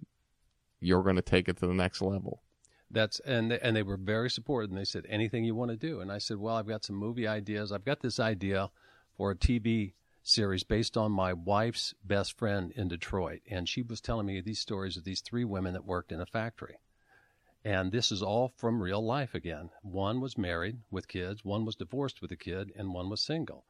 you're 0.79 1.03
going 1.03 1.15
to 1.17 1.21
take 1.21 1.47
it 1.47 1.57
to 1.57 1.67
the 1.67 1.73
next 1.73 2.01
level." 2.01 2.41
That's 2.89 3.19
and 3.19 3.51
they, 3.51 3.59
and 3.59 3.75
they 3.75 3.83
were 3.83 3.97
very 3.97 4.31
supportive. 4.31 4.71
And 4.71 4.79
they 4.79 4.85
said 4.85 5.05
anything 5.07 5.43
you 5.43 5.53
want 5.53 5.69
to 5.71 5.77
do. 5.77 5.99
And 5.99 6.11
I 6.11 6.17
said, 6.17 6.37
well, 6.37 6.55
I've 6.55 6.67
got 6.67 6.83
some 6.83 6.95
movie 6.95 7.27
ideas. 7.27 7.71
I've 7.71 7.85
got 7.85 8.01
this 8.01 8.19
idea 8.19 8.71
for 9.17 9.31
a 9.31 9.35
TV 9.35 9.93
series 10.27 10.63
based 10.63 10.97
on 10.97 11.11
my 11.11 11.33
wife's 11.33 11.93
best 12.03 12.37
friend 12.37 12.71
in 12.75 12.87
Detroit, 12.87 13.41
and 13.49 13.69
she 13.69 13.83
was 13.83 14.01
telling 14.01 14.25
me 14.25 14.41
these 14.41 14.59
stories 14.59 14.97
of 14.97 15.03
these 15.03 15.21
three 15.21 15.45
women 15.45 15.73
that 15.73 15.85
worked 15.85 16.11
in 16.11 16.19
a 16.19 16.25
factory. 16.25 16.79
And 17.63 17.91
this 17.91 18.11
is 18.11 18.21
all 18.21 18.53
from 18.57 18.81
real 18.81 19.05
life 19.05 19.35
again. 19.35 19.69
One 19.81 20.21
was 20.21 20.37
married 20.37 20.79
with 20.89 21.07
kids, 21.07 21.45
one 21.45 21.65
was 21.65 21.75
divorced 21.75 22.21
with 22.21 22.31
a 22.31 22.35
kid, 22.35 22.71
and 22.75 22.93
one 22.93 23.09
was 23.09 23.21
single. 23.21 23.65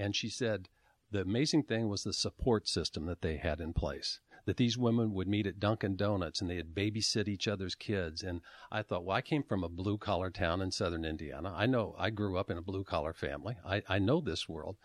And 0.00 0.16
she 0.16 0.28
said 0.28 0.68
the 1.10 1.20
amazing 1.20 1.64
thing 1.64 1.88
was 1.88 2.04
the 2.04 2.12
support 2.12 2.66
system 2.66 3.06
that 3.06 3.22
they 3.22 3.36
had 3.36 3.60
in 3.60 3.72
place 3.72 4.20
that 4.46 4.56
these 4.56 4.78
women 4.78 5.12
would 5.12 5.28
meet 5.28 5.46
at 5.46 5.60
Dunkin' 5.60 5.96
Donuts 5.96 6.40
and 6.40 6.50
they'd 6.50 6.74
babysit 6.74 7.28
each 7.28 7.46
other's 7.46 7.74
kids. 7.74 8.22
And 8.22 8.40
I 8.72 8.82
thought, 8.82 9.04
well, 9.04 9.16
I 9.16 9.20
came 9.20 9.42
from 9.42 9.62
a 9.62 9.68
blue 9.68 9.98
collar 9.98 10.30
town 10.30 10.60
in 10.60 10.70
southern 10.70 11.04
Indiana. 11.04 11.52
I 11.54 11.66
know 11.66 11.94
I 11.98 12.10
grew 12.10 12.38
up 12.38 12.50
in 12.50 12.58
a 12.58 12.62
blue 12.62 12.82
collar 12.82 13.12
family. 13.12 13.56
I, 13.64 13.82
I 13.88 13.98
know 13.98 14.20
this 14.20 14.48
world. 14.48 14.76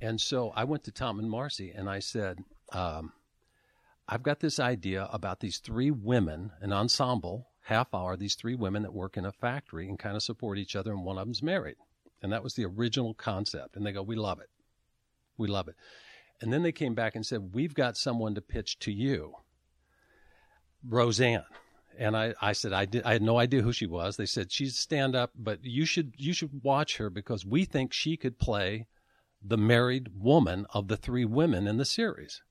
And 0.00 0.20
so 0.20 0.50
I 0.56 0.64
went 0.64 0.84
to 0.84 0.90
Tom 0.90 1.18
and 1.18 1.30
Marcy 1.30 1.70
and 1.70 1.88
I 1.88 1.98
said, 1.98 2.38
um, 2.72 3.12
I've 4.08 4.22
got 4.22 4.40
this 4.40 4.58
idea 4.58 5.08
about 5.12 5.40
these 5.40 5.58
three 5.58 5.90
women, 5.90 6.52
an 6.60 6.72
ensemble, 6.72 7.48
half 7.62 7.94
hour, 7.94 8.16
these 8.16 8.34
three 8.34 8.54
women 8.54 8.82
that 8.82 8.92
work 8.92 9.16
in 9.16 9.24
a 9.24 9.32
factory 9.32 9.88
and 9.88 9.98
kind 9.98 10.16
of 10.16 10.22
support 10.22 10.58
each 10.58 10.76
other, 10.76 10.92
and 10.92 11.04
one 11.04 11.16
of 11.16 11.26
them's 11.26 11.42
married. 11.42 11.76
And 12.20 12.30
that 12.32 12.42
was 12.42 12.54
the 12.54 12.66
original 12.66 13.14
concept. 13.14 13.76
And 13.76 13.86
they 13.86 13.92
go, 13.92 14.02
We 14.02 14.16
love 14.16 14.40
it. 14.40 14.50
We 15.36 15.48
love 15.48 15.68
it. 15.68 15.76
And 16.40 16.52
then 16.52 16.62
they 16.62 16.72
came 16.72 16.94
back 16.94 17.14
and 17.14 17.24
said, 17.24 17.54
We've 17.54 17.74
got 17.74 17.96
someone 17.96 18.34
to 18.34 18.40
pitch 18.40 18.78
to 18.80 18.92
you, 18.92 19.34
Roseanne. 20.86 21.44
And 21.96 22.16
I, 22.16 22.34
I 22.40 22.52
said 22.52 22.72
I 22.72 22.86
did 22.86 23.04
I 23.04 23.12
had 23.12 23.22
no 23.22 23.38
idea 23.38 23.62
who 23.62 23.72
she 23.72 23.86
was. 23.86 24.16
They 24.16 24.26
said 24.26 24.50
she's 24.50 24.76
stand 24.76 25.14
up, 25.14 25.30
but 25.36 25.60
you 25.62 25.84
should 25.84 26.14
you 26.16 26.32
should 26.32 26.62
watch 26.64 26.96
her 26.96 27.08
because 27.08 27.46
we 27.46 27.64
think 27.64 27.92
she 27.92 28.16
could 28.16 28.38
play 28.38 28.88
the 29.44 29.58
married 29.58 30.08
woman 30.18 30.66
of 30.70 30.88
the 30.88 30.96
three 30.96 31.24
women 31.24 31.68
in 31.68 31.76
the 31.76 31.84
series. 31.84 32.42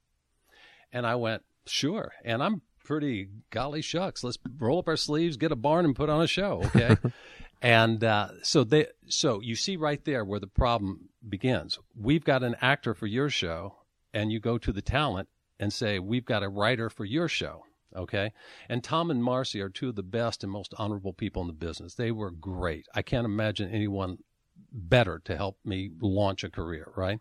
And 0.91 1.07
I 1.07 1.15
went, 1.15 1.43
sure. 1.65 2.13
And 2.23 2.41
I'm 2.43 2.61
pretty 2.83 3.29
golly 3.49 3.81
shucks. 3.81 4.23
Let's 4.23 4.37
roll 4.59 4.79
up 4.79 4.87
our 4.87 4.97
sleeves, 4.97 5.37
get 5.37 5.51
a 5.51 5.55
barn, 5.55 5.85
and 5.85 5.95
put 5.95 6.09
on 6.09 6.21
a 6.21 6.27
show. 6.27 6.61
Okay. 6.65 6.97
and 7.61 8.03
uh, 8.03 8.29
so 8.43 8.63
they 8.63 8.87
so 9.07 9.41
you 9.41 9.55
see 9.55 9.75
right 9.75 10.03
there 10.05 10.23
where 10.23 10.39
the 10.39 10.47
problem 10.47 11.09
begins. 11.27 11.79
We've 11.95 12.23
got 12.23 12.43
an 12.43 12.55
actor 12.61 12.93
for 12.93 13.07
your 13.07 13.29
show, 13.29 13.75
and 14.13 14.31
you 14.31 14.39
go 14.39 14.57
to 14.57 14.71
the 14.71 14.81
talent 14.81 15.29
and 15.59 15.71
say, 15.71 15.99
We've 15.99 16.25
got 16.25 16.43
a 16.43 16.49
writer 16.49 16.89
for 16.89 17.05
your 17.05 17.27
show. 17.27 17.63
Okay. 17.95 18.33
And 18.69 18.83
Tom 18.83 19.11
and 19.11 19.23
Marcy 19.23 19.61
are 19.61 19.69
two 19.69 19.89
of 19.89 19.95
the 19.95 20.03
best 20.03 20.43
and 20.43 20.51
most 20.51 20.73
honorable 20.77 21.13
people 21.13 21.41
in 21.41 21.47
the 21.47 21.53
business. 21.53 21.93
They 21.93 22.11
were 22.11 22.31
great. 22.31 22.87
I 22.95 23.03
can't 23.03 23.25
imagine 23.25 23.69
anyone 23.69 24.17
better 24.71 25.21
to 25.25 25.37
help 25.37 25.57
me 25.63 25.91
launch 26.01 26.43
a 26.43 26.49
career, 26.49 26.91
right? 26.95 27.19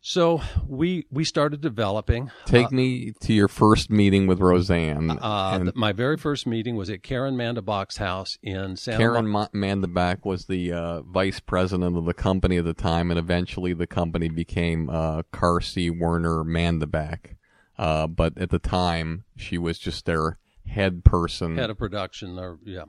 So 0.00 0.40
we 0.66 1.06
we 1.10 1.24
started 1.24 1.60
developing. 1.60 2.30
Take 2.46 2.66
uh, 2.66 2.70
me 2.70 3.12
to 3.20 3.32
your 3.32 3.48
first 3.48 3.90
meeting 3.90 4.26
with 4.26 4.40
Roseanne. 4.40 5.10
Uh, 5.10 5.58
th- 5.64 5.74
my 5.74 5.92
very 5.92 6.16
first 6.16 6.46
meeting 6.46 6.76
was 6.76 6.88
at 6.88 7.02
Karen 7.02 7.36
Mandabach's 7.36 7.96
house 7.96 8.38
in 8.42 8.76
Santa. 8.76 8.98
Karen 8.98 9.26
Ma- 9.26 9.48
Mandabach 9.48 10.24
was 10.24 10.46
the 10.46 10.72
uh, 10.72 11.02
vice 11.02 11.40
president 11.40 11.96
of 11.96 12.04
the 12.04 12.14
company 12.14 12.58
at 12.58 12.64
the 12.64 12.74
time, 12.74 13.10
and 13.10 13.18
eventually 13.18 13.72
the 13.72 13.86
company 13.86 14.28
became 14.28 14.88
uh, 14.88 15.22
Carsey 15.32 15.90
Werner 15.90 16.44
Mandabach. 16.44 17.36
Uh, 17.76 18.06
but 18.06 18.36
at 18.38 18.50
the 18.50 18.58
time, 18.58 19.24
she 19.36 19.58
was 19.58 19.78
just 19.78 20.04
their 20.04 20.38
head 20.66 21.04
person, 21.04 21.56
head 21.56 21.70
of 21.70 21.78
production, 21.78 22.38
or 22.38 22.58
yeah. 22.64 22.84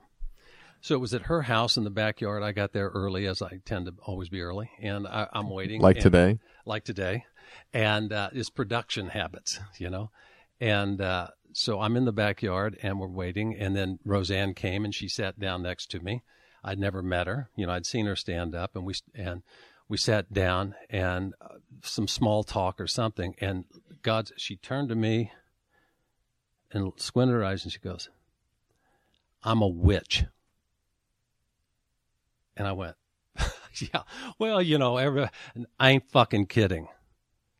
So 0.80 0.94
it 0.94 0.98
was 0.98 1.12
at 1.12 1.22
her 1.22 1.42
house 1.42 1.76
in 1.76 1.84
the 1.84 1.90
backyard. 1.90 2.42
I 2.42 2.52
got 2.52 2.72
there 2.72 2.88
early, 2.88 3.26
as 3.26 3.42
I 3.42 3.60
tend 3.64 3.86
to 3.86 3.94
always 4.02 4.28
be 4.30 4.40
early, 4.40 4.70
and 4.80 5.06
I, 5.06 5.28
am 5.34 5.50
waiting. 5.50 5.80
Like 5.80 5.96
and, 5.96 6.02
today. 6.02 6.38
Like 6.64 6.84
today, 6.84 7.24
and 7.72 8.12
uh, 8.12 8.30
it's 8.32 8.50
production 8.50 9.08
habits, 9.08 9.60
you 9.78 9.90
know, 9.90 10.10
and 10.60 11.00
uh, 11.00 11.28
so 11.52 11.80
I'm 11.80 11.96
in 11.96 12.04
the 12.04 12.12
backyard 12.12 12.78
and 12.82 12.98
we're 12.98 13.08
waiting, 13.08 13.56
and 13.56 13.76
then 13.76 13.98
Roseanne 14.04 14.54
came 14.54 14.84
and 14.84 14.94
she 14.94 15.08
sat 15.08 15.38
down 15.38 15.62
next 15.62 15.90
to 15.90 16.00
me. 16.00 16.22
I'd 16.62 16.78
never 16.78 17.02
met 17.02 17.26
her, 17.26 17.50
you 17.56 17.66
know, 17.66 17.72
I'd 17.72 17.86
seen 17.86 18.06
her 18.06 18.16
stand 18.16 18.54
up, 18.54 18.74
and 18.74 18.84
we 18.84 18.94
and 19.14 19.42
we 19.88 19.96
sat 19.96 20.32
down 20.32 20.74
and 20.88 21.34
uh, 21.40 21.56
some 21.82 22.08
small 22.08 22.42
talk 22.42 22.80
or 22.80 22.86
something, 22.86 23.34
and 23.40 23.64
God, 24.02 24.30
she 24.36 24.56
turned 24.56 24.88
to 24.88 24.94
me 24.94 25.32
and 26.72 26.92
squinted 26.96 27.34
her 27.34 27.44
eyes 27.44 27.64
and 27.64 27.72
she 27.72 27.80
goes, 27.80 28.08
"I'm 29.42 29.60
a 29.60 29.68
witch." 29.68 30.24
And 32.60 32.68
I 32.68 32.72
went, 32.72 32.94
yeah, 33.80 34.02
well, 34.38 34.60
you 34.60 34.76
know, 34.76 34.98
every, 34.98 35.26
I 35.78 35.90
ain't 35.92 36.10
fucking 36.10 36.44
kidding. 36.44 36.88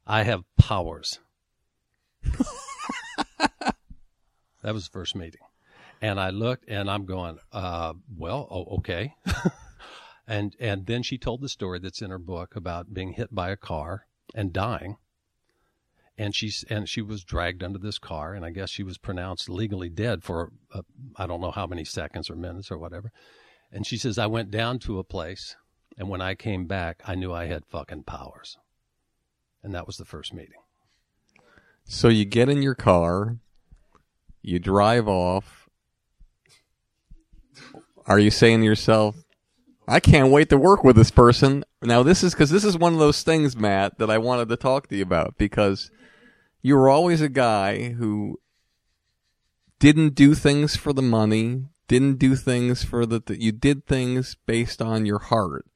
I 0.07 0.25
have 0.25 0.45
powers. 0.59 1.21
that 2.23 2.45
was 4.63 4.85
the 4.85 4.91
first 4.93 5.17
meeting. 5.17 5.41
And 6.03 6.21
I 6.21 6.29
looked 6.29 6.69
and 6.69 6.91
I'm 6.91 7.07
going, 7.07 7.39
uh, 7.51 7.95
well, 8.15 8.47
oh, 8.51 8.77
okay. 8.77 9.15
and, 10.29 10.55
and 10.61 10.85
then 10.85 11.03
she 11.03 11.17
told 11.17 11.41
the 11.41 11.49
story 11.49 11.79
that's 11.79 12.03
in 12.03 12.11
her 12.11 12.19
book 12.19 12.55
about 12.55 12.93
being 12.93 13.13
hit 13.13 13.35
by 13.35 13.49
a 13.49 13.57
car 13.57 14.07
and 14.35 14.53
dying. 14.53 14.99
And 16.19 16.35
she's, 16.35 16.63
and 16.69 16.91
she 16.91 17.01
was 17.01 17.25
dragged 17.25 17.63
under 17.63 17.79
this 17.79 17.99
car 17.99 18.35
and 18.35 18.45
I 18.45 18.51
guess 18.51 18.69
she 18.69 18.83
was 18.83 18.99
pronounced 18.99 19.49
legally 19.49 19.89
dead 19.89 20.25
for, 20.25 20.53
uh, 20.75 20.83
I 21.17 21.27
don't 21.27 21.41
know 21.41 21.53
how 21.53 21.67
many 21.67 21.87
seconds 21.87 22.29
or 22.29 22.37
minutes 22.37 22.71
or 22.71 22.77
whatever. 22.77 23.13
And 23.73 23.87
she 23.87 23.97
says, 23.97 24.19
I 24.19 24.27
went 24.27 24.51
down 24.51 24.79
to 24.81 24.99
a 24.99 25.05
place, 25.05 25.57
and 25.97 26.09
when 26.09 26.21
I 26.21 26.35
came 26.35 26.67
back, 26.67 27.03
I 27.07 27.15
knew 27.15 27.33
I 27.33 27.47
had 27.47 27.65
fucking 27.67 28.05
powers. 28.05 28.59
And 29.63 29.75
that 29.75 29.87
was 29.87 29.97
the 29.97 30.05
first 30.05 30.33
meeting. 30.33 30.55
So 31.85 32.09
you 32.09 32.25
get 32.25 32.49
in 32.49 32.63
your 32.63 32.75
car, 32.75 33.37
you 34.43 34.59
drive 34.59 35.09
off. 35.09 35.69
Are 38.07 38.19
you 38.19 38.31
saying 38.31 38.61
to 38.61 38.65
yourself, 38.65 39.17
I 39.87 40.01
can't 40.01 40.33
wait 40.33 40.49
to 40.51 40.59
work 40.59 40.85
with 40.85 40.97
this 40.97 41.11
person? 41.11 41.65
Now, 41.83 42.03
this 42.03 42.23
is 42.23 42.33
because 42.33 42.51
this 42.51 42.65
is 42.65 42.79
one 42.79 42.93
of 42.93 42.99
those 42.99 43.23
things, 43.23 43.57
Matt, 43.57 43.99
that 43.99 44.11
I 44.11 44.19
wanted 44.19 44.49
to 44.49 44.57
talk 44.57 44.89
to 44.89 44.97
you 44.97 45.03
about 45.03 45.37
because 45.37 45.91
you 46.63 46.77
were 46.77 46.89
always 46.89 47.21
a 47.21 47.29
guy 47.29 47.91
who 47.91 48.39
didn't 49.79 50.15
do 50.15 50.35
things 50.35 50.77
for 50.77 50.93
the 50.93 51.03
money, 51.03 51.65
didn't 51.91 52.21
do 52.21 52.37
things 52.37 52.85
for 52.85 53.05
the, 53.05 53.21
you 53.37 53.51
did 53.51 53.85
things 53.85 54.37
based 54.47 54.81
on 54.81 55.05
your 55.05 55.19
heart 55.19 55.67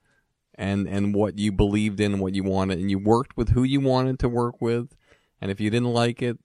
and 0.55 0.87
and 0.87 1.13
what 1.13 1.37
you 1.41 1.51
believed 1.51 1.99
in 1.99 2.13
and 2.13 2.23
what 2.23 2.37
you 2.37 2.45
wanted 2.45 2.79
and 2.79 2.89
you 2.89 3.01
worked 3.01 3.37
with 3.37 3.49
who 3.49 3.65
you 3.65 3.81
wanted 3.81 4.17
to 4.21 4.29
work 4.29 4.61
with 4.61 4.95
and 5.41 5.51
if 5.51 5.61
you 5.61 5.71
didn't 5.71 5.93
like 5.93 6.23
it 6.23 6.39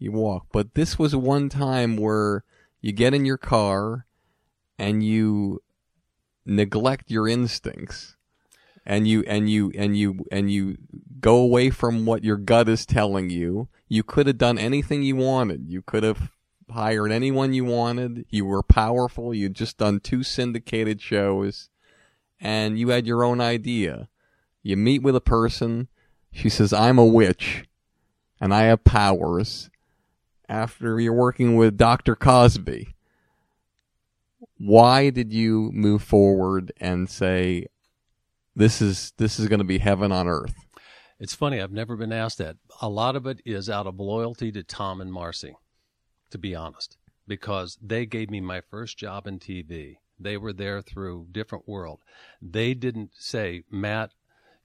you 0.00 0.10
walk. 0.10 0.46
But 0.52 0.74
this 0.74 0.98
was 0.98 1.14
one 1.14 1.48
time 1.48 1.96
where 1.96 2.42
you 2.80 2.92
get 2.92 3.14
in 3.14 3.24
your 3.24 3.38
car 3.38 4.06
and 4.76 5.04
you 5.04 5.62
neglect 6.44 7.08
your 7.08 7.28
instincts 7.28 8.16
and 8.84 9.08
you 9.08 9.24
and 9.28 9.48
you 9.48 9.72
and 9.76 9.96
you 9.96 10.24
and 10.32 10.50
you 10.50 10.76
go 11.20 11.36
away 11.36 11.70
from 11.70 12.06
what 12.06 12.24
your 12.24 12.36
gut 12.36 12.68
is 12.68 12.84
telling 12.84 13.30
you. 13.30 13.68
You 13.88 14.02
could 14.02 14.26
have 14.26 14.38
done 14.38 14.58
anything 14.58 15.02
you 15.02 15.14
wanted. 15.14 15.68
You 15.68 15.82
could 15.82 16.02
have 16.02 16.32
hired 16.70 17.12
anyone 17.12 17.52
you 17.52 17.64
wanted. 17.64 18.26
You 18.30 18.44
were 18.44 18.62
powerful. 18.62 19.34
You'd 19.34 19.54
just 19.54 19.78
done 19.78 20.00
two 20.00 20.22
syndicated 20.22 21.00
shows 21.00 21.68
and 22.40 22.78
you 22.78 22.88
had 22.88 23.06
your 23.06 23.24
own 23.24 23.40
idea. 23.40 24.08
You 24.62 24.76
meet 24.76 25.02
with 25.02 25.16
a 25.16 25.20
person. 25.20 25.88
She 26.32 26.48
says, 26.48 26.72
I'm 26.72 26.98
a 26.98 27.06
witch 27.06 27.64
and 28.40 28.52
I 28.52 28.62
have 28.64 28.84
powers 28.84 29.70
after 30.48 31.00
you're 31.00 31.12
working 31.12 31.56
with 31.56 31.76
Dr. 31.76 32.14
Cosby. 32.14 32.94
Why 34.58 35.10
did 35.10 35.32
you 35.32 35.70
move 35.72 36.02
forward 36.02 36.72
and 36.78 37.08
say, 37.08 37.66
this 38.54 38.80
is, 38.80 39.12
this 39.18 39.38
is 39.38 39.48
going 39.48 39.58
to 39.58 39.64
be 39.64 39.78
heaven 39.78 40.12
on 40.12 40.28
earth? 40.28 40.54
It's 41.18 41.34
funny, 41.34 41.60
I've 41.60 41.72
never 41.72 41.96
been 41.96 42.12
asked 42.12 42.38
that. 42.38 42.56
A 42.82 42.88
lot 42.88 43.16
of 43.16 43.26
it 43.26 43.40
is 43.44 43.70
out 43.70 43.86
of 43.86 43.98
loyalty 43.98 44.52
to 44.52 44.62
Tom 44.62 45.00
and 45.00 45.12
Marcy, 45.12 45.56
to 46.30 46.38
be 46.38 46.54
honest, 46.54 46.96
because 47.26 47.78
they 47.82 48.06
gave 48.06 48.30
me 48.30 48.40
my 48.40 48.60
first 48.60 48.98
job 48.98 49.26
in 49.26 49.38
TV. 49.38 49.98
They 50.18 50.36
were 50.36 50.52
there 50.52 50.80
through 50.80 51.28
different 51.30 51.68
world. 51.68 52.00
They 52.40 52.72
didn't 52.74 53.10
say, 53.14 53.64
Matt, 53.70 54.12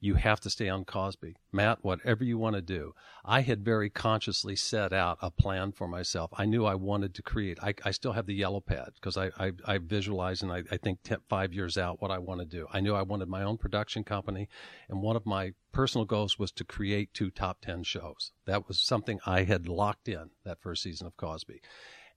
you 0.04 0.16
have 0.16 0.40
to 0.40 0.50
stay 0.50 0.68
on 0.68 0.84
Cosby. 0.84 1.36
Matt, 1.52 1.84
whatever 1.84 2.24
you 2.24 2.40
want 2.40 2.56
to 2.56 2.62
do. 2.62 2.96
I 3.24 3.42
had 3.42 3.64
very 3.64 3.92
consciously 3.92 4.56
set 4.56 4.92
out 4.92 5.20
a 5.22 5.30
plan 5.30 5.72
for 5.72 5.88
myself. 5.88 6.32
I 6.34 6.46
knew 6.46 6.66
I 6.66 6.74
wanted 6.74 7.14
to 7.14 7.22
create. 7.22 7.60
I, 7.62 7.76
I 7.86 7.92
still 7.92 8.14
have 8.14 8.26
the 8.26 8.34
yellow 8.34 8.62
pad 8.62 8.90
because 8.96 9.16
I, 9.16 9.30
I, 9.38 9.52
I, 9.64 9.78
visualize 9.78 10.42
and 10.42 10.52
I, 10.52 10.64
I 10.72 10.78
think 10.78 11.00
five 11.30 11.54
years 11.54 11.78
out 11.78 12.02
what 12.02 12.10
I 12.10 12.18
want 12.18 12.40
to 12.40 12.48
do. 12.48 12.68
I 12.74 12.80
knew 12.80 12.96
I 12.96 13.04
wanted 13.04 13.30
my 13.30 13.44
own 13.44 13.58
production 13.58 14.04
company. 14.04 14.50
And 14.90 15.04
one 15.04 15.16
of 15.16 15.28
my 15.28 15.54
personal 15.72 16.06
goals 16.06 16.40
was 16.40 16.52
to 16.54 16.64
create 16.64 17.14
two 17.14 17.30
top 17.30 17.62
10 17.62 17.84
shows. 17.84 18.32
That 18.48 18.68
was 18.68 18.82
something 18.82 19.20
I 19.28 19.44
had 19.44 19.68
locked 19.68 20.10
in 20.10 20.32
that 20.44 20.62
first 20.62 20.82
season 20.82 21.06
of 21.06 21.16
Cosby. 21.16 21.62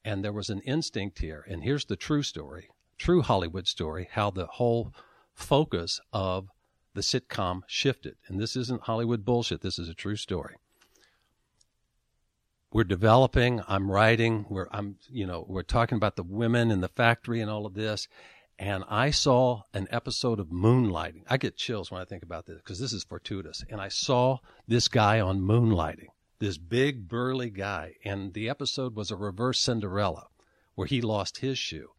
And 0.02 0.24
there 0.24 0.32
was 0.32 0.48
an 0.48 0.60
instinct 0.60 1.18
here. 1.18 1.44
And 1.46 1.62
here's 1.62 1.84
the 1.84 1.96
true 1.96 2.22
story, 2.22 2.70
true 2.96 3.20
Hollywood 3.20 3.68
story, 3.68 4.08
how 4.12 4.30
the 4.30 4.46
whole 4.46 4.94
focus 5.34 6.00
of 6.12 6.48
the 6.94 7.00
sitcom 7.00 7.62
shifted. 7.66 8.16
And 8.26 8.40
this 8.40 8.56
isn't 8.56 8.82
Hollywood 8.82 9.24
bullshit. 9.24 9.60
This 9.60 9.78
is 9.78 9.88
a 9.88 9.94
true 9.94 10.16
story. 10.16 10.56
We're 12.72 12.84
developing, 12.84 13.62
I'm 13.68 13.90
writing, 13.90 14.46
we're 14.48 14.66
I'm 14.72 14.96
you 15.08 15.26
know, 15.26 15.44
we're 15.48 15.62
talking 15.62 15.96
about 15.96 16.16
the 16.16 16.24
women 16.24 16.70
in 16.70 16.80
the 16.80 16.88
factory 16.88 17.40
and 17.40 17.50
all 17.50 17.66
of 17.66 17.74
this. 17.74 18.08
And 18.58 18.84
I 18.88 19.10
saw 19.10 19.62
an 19.72 19.88
episode 19.90 20.38
of 20.38 20.48
Moonlighting. 20.48 21.22
I 21.28 21.36
get 21.36 21.56
chills 21.56 21.90
when 21.90 22.00
I 22.00 22.04
think 22.04 22.22
about 22.22 22.46
this 22.46 22.58
because 22.58 22.78
this 22.78 22.92
is 22.92 23.02
fortuitous. 23.02 23.64
And 23.68 23.80
I 23.80 23.88
saw 23.88 24.38
this 24.68 24.86
guy 24.86 25.20
on 25.20 25.40
Moonlighting, 25.40 26.08
this 26.38 26.56
big 26.56 27.08
burly 27.08 27.50
guy. 27.50 27.94
And 28.04 28.32
the 28.32 28.48
episode 28.48 28.94
was 28.94 29.10
a 29.10 29.16
reverse 29.16 29.58
Cinderella 29.58 30.28
where 30.76 30.86
he 30.86 31.00
lost 31.00 31.38
his 31.38 31.58
shoe. 31.58 31.90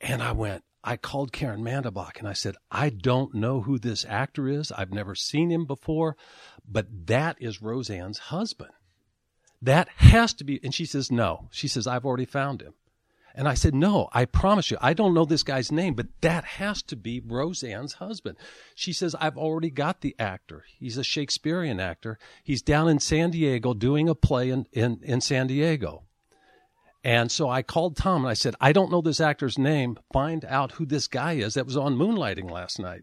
And 0.00 0.22
I 0.22 0.32
went, 0.32 0.62
I 0.86 0.98
called 0.98 1.32
Karen 1.32 1.64
Mandabach 1.64 2.18
and 2.18 2.28
I 2.28 2.34
said, 2.34 2.56
I 2.70 2.90
don't 2.90 3.34
know 3.34 3.62
who 3.62 3.78
this 3.78 4.04
actor 4.06 4.48
is. 4.48 4.70
I've 4.70 4.92
never 4.92 5.14
seen 5.14 5.50
him 5.50 5.64
before, 5.64 6.14
but 6.68 7.06
that 7.06 7.36
is 7.40 7.62
Roseanne's 7.62 8.18
husband. 8.18 8.70
That 9.62 9.88
has 9.96 10.34
to 10.34 10.44
be. 10.44 10.60
And 10.62 10.74
she 10.74 10.84
says, 10.84 11.10
No. 11.10 11.48
She 11.50 11.68
says, 11.68 11.86
I've 11.86 12.04
already 12.04 12.26
found 12.26 12.60
him. 12.60 12.74
And 13.34 13.48
I 13.48 13.54
said, 13.54 13.74
No, 13.74 14.10
I 14.12 14.26
promise 14.26 14.70
you, 14.70 14.76
I 14.80 14.92
don't 14.92 15.14
know 15.14 15.24
this 15.24 15.42
guy's 15.42 15.72
name, 15.72 15.94
but 15.94 16.08
that 16.20 16.44
has 16.44 16.82
to 16.82 16.96
be 16.96 17.18
Roseanne's 17.18 17.94
husband. 17.94 18.36
She 18.74 18.92
says, 18.92 19.16
I've 19.18 19.38
already 19.38 19.70
got 19.70 20.02
the 20.02 20.14
actor. 20.18 20.64
He's 20.78 20.98
a 20.98 21.02
Shakespearean 21.02 21.80
actor. 21.80 22.18
He's 22.42 22.60
down 22.60 22.88
in 22.88 23.00
San 23.00 23.30
Diego 23.30 23.72
doing 23.72 24.08
a 24.08 24.14
play 24.14 24.50
in, 24.50 24.66
in, 24.72 25.00
in 25.02 25.22
San 25.22 25.46
Diego. 25.46 26.02
And 27.04 27.30
so 27.30 27.50
I 27.50 27.62
called 27.62 27.96
Tom 27.96 28.22
and 28.22 28.30
I 28.30 28.34
said, 28.34 28.56
I 28.60 28.72
don't 28.72 28.90
know 28.90 29.02
this 29.02 29.20
actor's 29.20 29.58
name. 29.58 29.98
Find 30.12 30.44
out 30.46 30.72
who 30.72 30.86
this 30.86 31.06
guy 31.06 31.34
is 31.34 31.54
that 31.54 31.66
was 31.66 31.76
on 31.76 31.96
Moonlighting 31.96 32.50
last 32.50 32.78
night. 32.78 33.02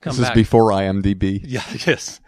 Come 0.00 0.16
this 0.16 0.26
back. 0.26 0.32
is 0.36 0.42
before 0.42 0.70
IMDb. 0.70 1.40
Yeah, 1.44 1.62
yes. 1.86 2.20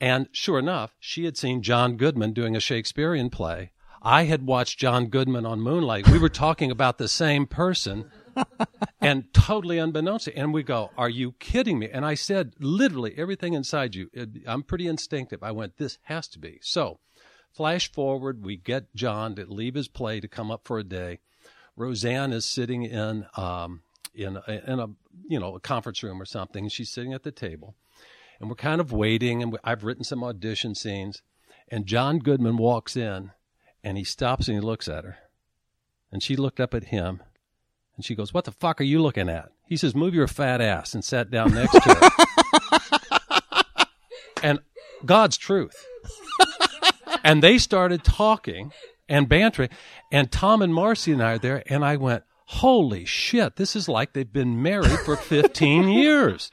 And 0.00 0.28
sure 0.30 0.58
enough, 0.58 0.94
she 1.00 1.24
had 1.24 1.36
seen 1.36 1.62
John 1.62 1.96
Goodman 1.96 2.32
doing 2.32 2.54
a 2.54 2.60
Shakespearean 2.60 3.30
play. 3.30 3.72
I 4.00 4.24
had 4.24 4.46
watched 4.46 4.78
John 4.78 5.06
Goodman 5.06 5.46
on 5.46 5.60
Moonlight. 5.60 6.08
We 6.08 6.18
were 6.18 6.28
talking 6.28 6.70
about 6.70 6.98
the 6.98 7.08
same 7.08 7.46
person 7.46 8.10
and 9.00 9.32
totally 9.32 9.78
unbeknownst 9.78 10.26
to, 10.26 10.36
and 10.36 10.52
we 10.52 10.62
go, 10.62 10.90
"Are 10.98 11.08
you 11.08 11.32
kidding 11.38 11.78
me?" 11.78 11.88
And 11.90 12.04
I 12.04 12.12
said, 12.14 12.52
literally 12.60 13.14
everything 13.16 13.54
inside 13.54 13.94
you. 13.94 14.10
It, 14.12 14.28
I'm 14.46 14.62
pretty 14.62 14.88
instinctive. 14.88 15.42
I 15.42 15.52
went, 15.52 15.78
"This 15.78 15.98
has 16.02 16.28
to 16.28 16.38
be." 16.38 16.58
So, 16.60 17.00
Flash 17.54 17.92
forward, 17.92 18.44
we 18.44 18.56
get 18.56 18.92
John 18.96 19.36
to 19.36 19.46
leave 19.46 19.76
his 19.76 19.86
play 19.86 20.18
to 20.18 20.26
come 20.26 20.50
up 20.50 20.66
for 20.66 20.76
a 20.80 20.84
day. 20.84 21.20
Roseanne 21.76 22.32
is 22.32 22.44
sitting 22.44 22.82
in 22.82 23.26
um, 23.36 23.82
in 24.12 24.36
a, 24.36 24.62
in 24.66 24.80
a 24.80 24.88
you 25.28 25.38
know 25.38 25.54
a 25.54 25.60
conference 25.60 26.02
room 26.02 26.20
or 26.20 26.24
something. 26.24 26.68
She's 26.68 26.90
sitting 26.90 27.12
at 27.12 27.22
the 27.22 27.30
table, 27.30 27.76
and 28.40 28.48
we're 28.48 28.56
kind 28.56 28.80
of 28.80 28.90
waiting. 28.90 29.40
And 29.40 29.52
we, 29.52 29.58
I've 29.62 29.84
written 29.84 30.02
some 30.02 30.24
audition 30.24 30.74
scenes, 30.74 31.22
and 31.68 31.86
John 31.86 32.18
Goodman 32.18 32.56
walks 32.56 32.96
in, 32.96 33.30
and 33.84 33.96
he 33.96 34.04
stops 34.04 34.48
and 34.48 34.56
he 34.56 34.60
looks 34.60 34.88
at 34.88 35.04
her, 35.04 35.18
and 36.10 36.24
she 36.24 36.34
looked 36.34 36.58
up 36.58 36.74
at 36.74 36.84
him, 36.84 37.22
and 37.94 38.04
she 38.04 38.16
goes, 38.16 38.34
"What 38.34 38.46
the 38.46 38.52
fuck 38.52 38.80
are 38.80 38.84
you 38.84 39.00
looking 39.00 39.28
at?" 39.28 39.52
He 39.68 39.76
says, 39.76 39.94
"Move 39.94 40.12
your 40.12 40.26
fat 40.26 40.60
ass," 40.60 40.92
and 40.92 41.04
sat 41.04 41.30
down 41.30 41.54
next 41.54 41.72
to 41.72 41.94
her. 41.94 43.84
and 44.42 44.58
God's 45.04 45.36
truth 45.36 45.86
and 47.22 47.42
they 47.42 47.58
started 47.58 48.04
talking 48.04 48.72
and 49.08 49.28
bantering. 49.28 49.70
And 50.10 50.30
Tom 50.30 50.62
and 50.62 50.74
Marcy 50.74 51.12
and 51.12 51.22
I 51.22 51.32
are 51.32 51.38
there, 51.38 51.62
and 51.66 51.84
I 51.84 51.96
went, 51.96 52.24
Holy 52.46 53.04
shit, 53.04 53.56
this 53.56 53.74
is 53.74 53.88
like 53.88 54.12
they've 54.12 54.30
been 54.30 54.62
married 54.62 54.98
for 55.00 55.16
15 55.16 55.88
years. 55.88 56.50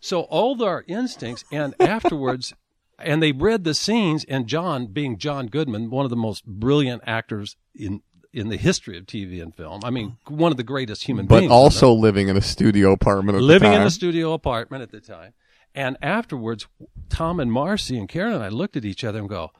So 0.00 0.22
all 0.22 0.62
our 0.62 0.84
instincts, 0.86 1.44
and 1.50 1.74
afterwards, 1.80 2.52
and 2.98 3.22
they 3.22 3.32
read 3.32 3.64
the 3.64 3.72
scenes, 3.72 4.24
and 4.24 4.46
John, 4.46 4.86
being 4.86 5.16
John 5.16 5.46
Goodman, 5.46 5.90
one 5.90 6.04
of 6.04 6.10
the 6.10 6.16
most 6.16 6.44
brilliant 6.44 7.02
actors 7.06 7.56
in 7.74 8.02
in 8.32 8.48
the 8.48 8.56
history 8.56 8.96
of 8.96 9.04
TV 9.04 9.42
and 9.42 9.54
film. 9.54 9.82
I 9.84 9.90
mean, 9.90 10.16
one 10.26 10.52
of 10.52 10.56
the 10.56 10.62
greatest 10.62 11.04
human 11.04 11.26
but 11.26 11.40
beings. 11.40 11.50
But 11.50 11.54
also 11.54 11.92
living 11.92 12.28
in 12.28 12.36
a 12.36 12.40
studio 12.40 12.92
apartment 12.92 13.38
living 13.38 13.72
in 13.72 13.82
a 13.82 13.90
studio 13.90 14.32
apartment 14.32 14.82
at 14.82 14.90
the 14.90 15.00
time. 15.00 15.34
And 15.74 15.96
afterwards, 16.02 16.66
Tom 17.08 17.40
and 17.40 17.52
Marcy 17.52 17.98
and 17.98 18.08
Karen 18.08 18.34
and 18.34 18.42
I 18.42 18.48
looked 18.48 18.76
at 18.76 18.84
each 18.84 19.04
other 19.04 19.18
and 19.18 19.28
go, 19.28 19.50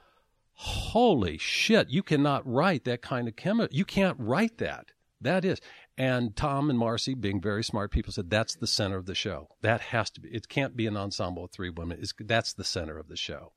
holy 0.55 1.38
shit, 1.38 1.90
you 1.90 2.03
cannot 2.03 2.46
write 2.46 2.84
that 2.84 3.03
kind 3.03 3.28
of 3.28 3.36
chemistry. 3.36 3.76
You 3.76 3.84
can't 3.84 4.16
write 4.18 4.59
that. 4.59 4.86
That 5.20 5.44
is. 5.44 5.61
And 5.98 6.34
Tom 6.34 6.70
and 6.70 6.78
Marcy, 6.78 7.14
being 7.14 7.40
very 7.40 7.62
smart 7.62 7.90
people, 7.90 8.12
said 8.12 8.30
that's 8.30 8.55
the 8.55 8.66
center 8.66 8.96
of 8.96 9.07
the 9.07 9.14
show. 9.14 9.48
That 9.61 9.80
has 9.80 10.11
to 10.11 10.20
be. 10.20 10.30
It 10.30 10.48
can't 10.48 10.76
be 10.76 10.86
an 10.86 10.96
ensemble 10.96 11.44
of 11.44 11.50
three 11.50 11.70
women. 11.70 11.98
It's, 12.00 12.14
that's 12.18 12.53
the 12.53 12.64
center 12.64 12.98
of 12.98 13.09
the 13.09 13.16
show. 13.16 13.53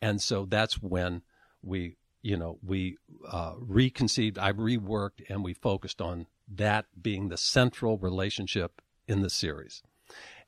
And 0.00 0.20
so 0.22 0.46
that's 0.46 0.80
when 0.80 1.22
we, 1.62 1.96
you 2.22 2.36
know, 2.36 2.58
we 2.62 2.98
uh, 3.28 3.54
reconceived, 3.58 4.38
I 4.38 4.52
reworked, 4.52 5.22
and 5.28 5.44
we 5.44 5.52
focused 5.52 6.00
on 6.00 6.26
that 6.48 6.86
being 7.00 7.28
the 7.28 7.36
central 7.36 7.98
relationship 7.98 8.80
in 9.06 9.22
the 9.22 9.30
series. 9.30 9.82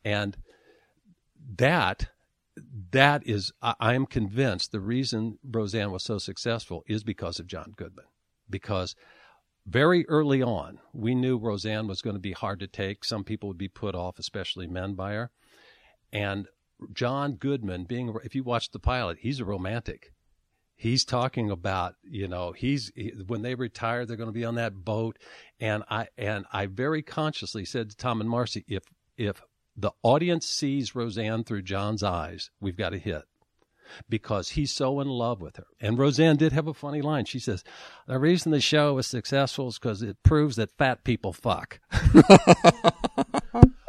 And 0.04 0.36
that 1.56 2.08
that 2.90 3.26
is, 3.26 3.52
I 3.62 3.94
am 3.94 4.06
convinced 4.06 4.72
the 4.72 4.80
reason 4.80 5.38
Roseanne 5.42 5.90
was 5.90 6.02
so 6.02 6.18
successful 6.18 6.84
is 6.86 7.02
because 7.02 7.38
of 7.38 7.46
John 7.46 7.72
Goodman. 7.76 8.04
Because 8.50 8.94
very 9.66 10.06
early 10.08 10.42
on, 10.42 10.78
we 10.92 11.14
knew 11.14 11.38
Roseanne 11.38 11.86
was 11.86 12.02
going 12.02 12.16
to 12.16 12.20
be 12.20 12.32
hard 12.32 12.60
to 12.60 12.66
take. 12.66 13.04
Some 13.04 13.24
people 13.24 13.48
would 13.48 13.58
be 13.58 13.68
put 13.68 13.94
off, 13.94 14.18
especially 14.18 14.66
men 14.66 14.94
by 14.94 15.12
her. 15.12 15.30
And 16.12 16.46
John 16.92 17.34
Goodman, 17.34 17.84
being, 17.84 18.14
if 18.24 18.34
you 18.34 18.42
watch 18.42 18.70
the 18.70 18.78
pilot, 18.78 19.18
he's 19.20 19.40
a 19.40 19.44
romantic. 19.44 20.12
He's 20.74 21.04
talking 21.04 21.48
about, 21.48 21.94
you 22.02 22.26
know, 22.26 22.52
he's 22.52 22.90
he, 22.96 23.12
when 23.26 23.42
they 23.42 23.54
retire, 23.54 24.04
they're 24.04 24.16
going 24.16 24.28
to 24.28 24.32
be 24.32 24.44
on 24.44 24.56
that 24.56 24.84
boat, 24.84 25.16
and 25.60 25.84
I 25.88 26.08
and 26.18 26.44
I 26.52 26.66
very 26.66 27.02
consciously 27.02 27.64
said 27.64 27.90
to 27.90 27.96
Tom 27.96 28.20
and 28.20 28.28
Marcy, 28.28 28.64
if 28.66 28.82
if 29.16 29.40
the 29.76 29.92
audience 30.02 30.46
sees 30.46 30.94
Roseanne 30.94 31.44
through 31.44 31.62
John's 31.62 32.02
eyes, 32.02 32.50
we've 32.60 32.76
got 32.76 32.94
a 32.94 32.98
hit 32.98 33.24
because 34.08 34.50
he's 34.50 34.72
so 34.72 35.00
in 35.00 35.08
love 35.08 35.40
with 35.40 35.56
her. 35.56 35.66
And 35.80 35.98
Roseanne 35.98 36.36
did 36.36 36.52
have 36.52 36.68
a 36.68 36.74
funny 36.74 37.02
line. 37.02 37.24
She 37.24 37.38
says, 37.38 37.64
The 38.06 38.18
reason 38.18 38.52
the 38.52 38.60
show 38.60 38.94
was 38.94 39.06
successful 39.06 39.68
is 39.68 39.78
because 39.78 40.02
it 40.02 40.22
proves 40.22 40.56
that 40.56 40.76
fat 40.76 41.04
people 41.04 41.32
fuck. 41.32 41.80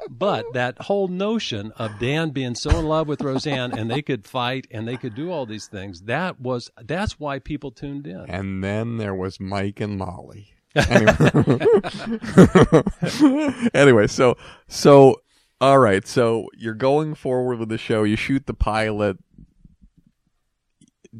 but 0.10 0.46
that 0.54 0.84
whole 0.84 1.08
notion 1.08 1.72
of 1.78 2.00
Dan 2.00 2.32
being 2.32 2.56
so 2.56 2.78
in 2.78 2.86
love 2.86 3.08
with 3.08 3.22
Roseanne 3.22 3.78
and 3.78 3.90
they 3.90 4.02
could 4.02 4.26
fight 4.26 4.68
and 4.72 4.88
they 4.88 4.98
could 4.98 5.16
do 5.16 5.32
all 5.32 5.46
these 5.46 5.68
things, 5.68 6.02
that 6.04 6.40
was 6.40 6.70
that's 6.82 7.20
why 7.20 7.40
people 7.40 7.72
tuned 7.72 8.08
in. 8.08 8.26
And 8.30 8.64
then 8.64 8.98
there 8.98 9.16
was 9.16 9.40
Mike 9.40 9.80
and 9.80 9.98
Molly. 9.98 10.50
Anyway, 10.90 11.14
anyway 13.76 14.08
so 14.08 14.36
so 14.68 15.22
all 15.64 15.80
right, 15.80 16.05
so 16.05 16.49
you're 16.57 16.74
going 16.74 17.16
forward 17.16 17.57
with 17.57 17.70
the 17.70 17.78
show. 17.78 18.03
You 18.03 18.18
shoot 18.18 18.47
the 18.47 18.53
pilot. 18.53 19.18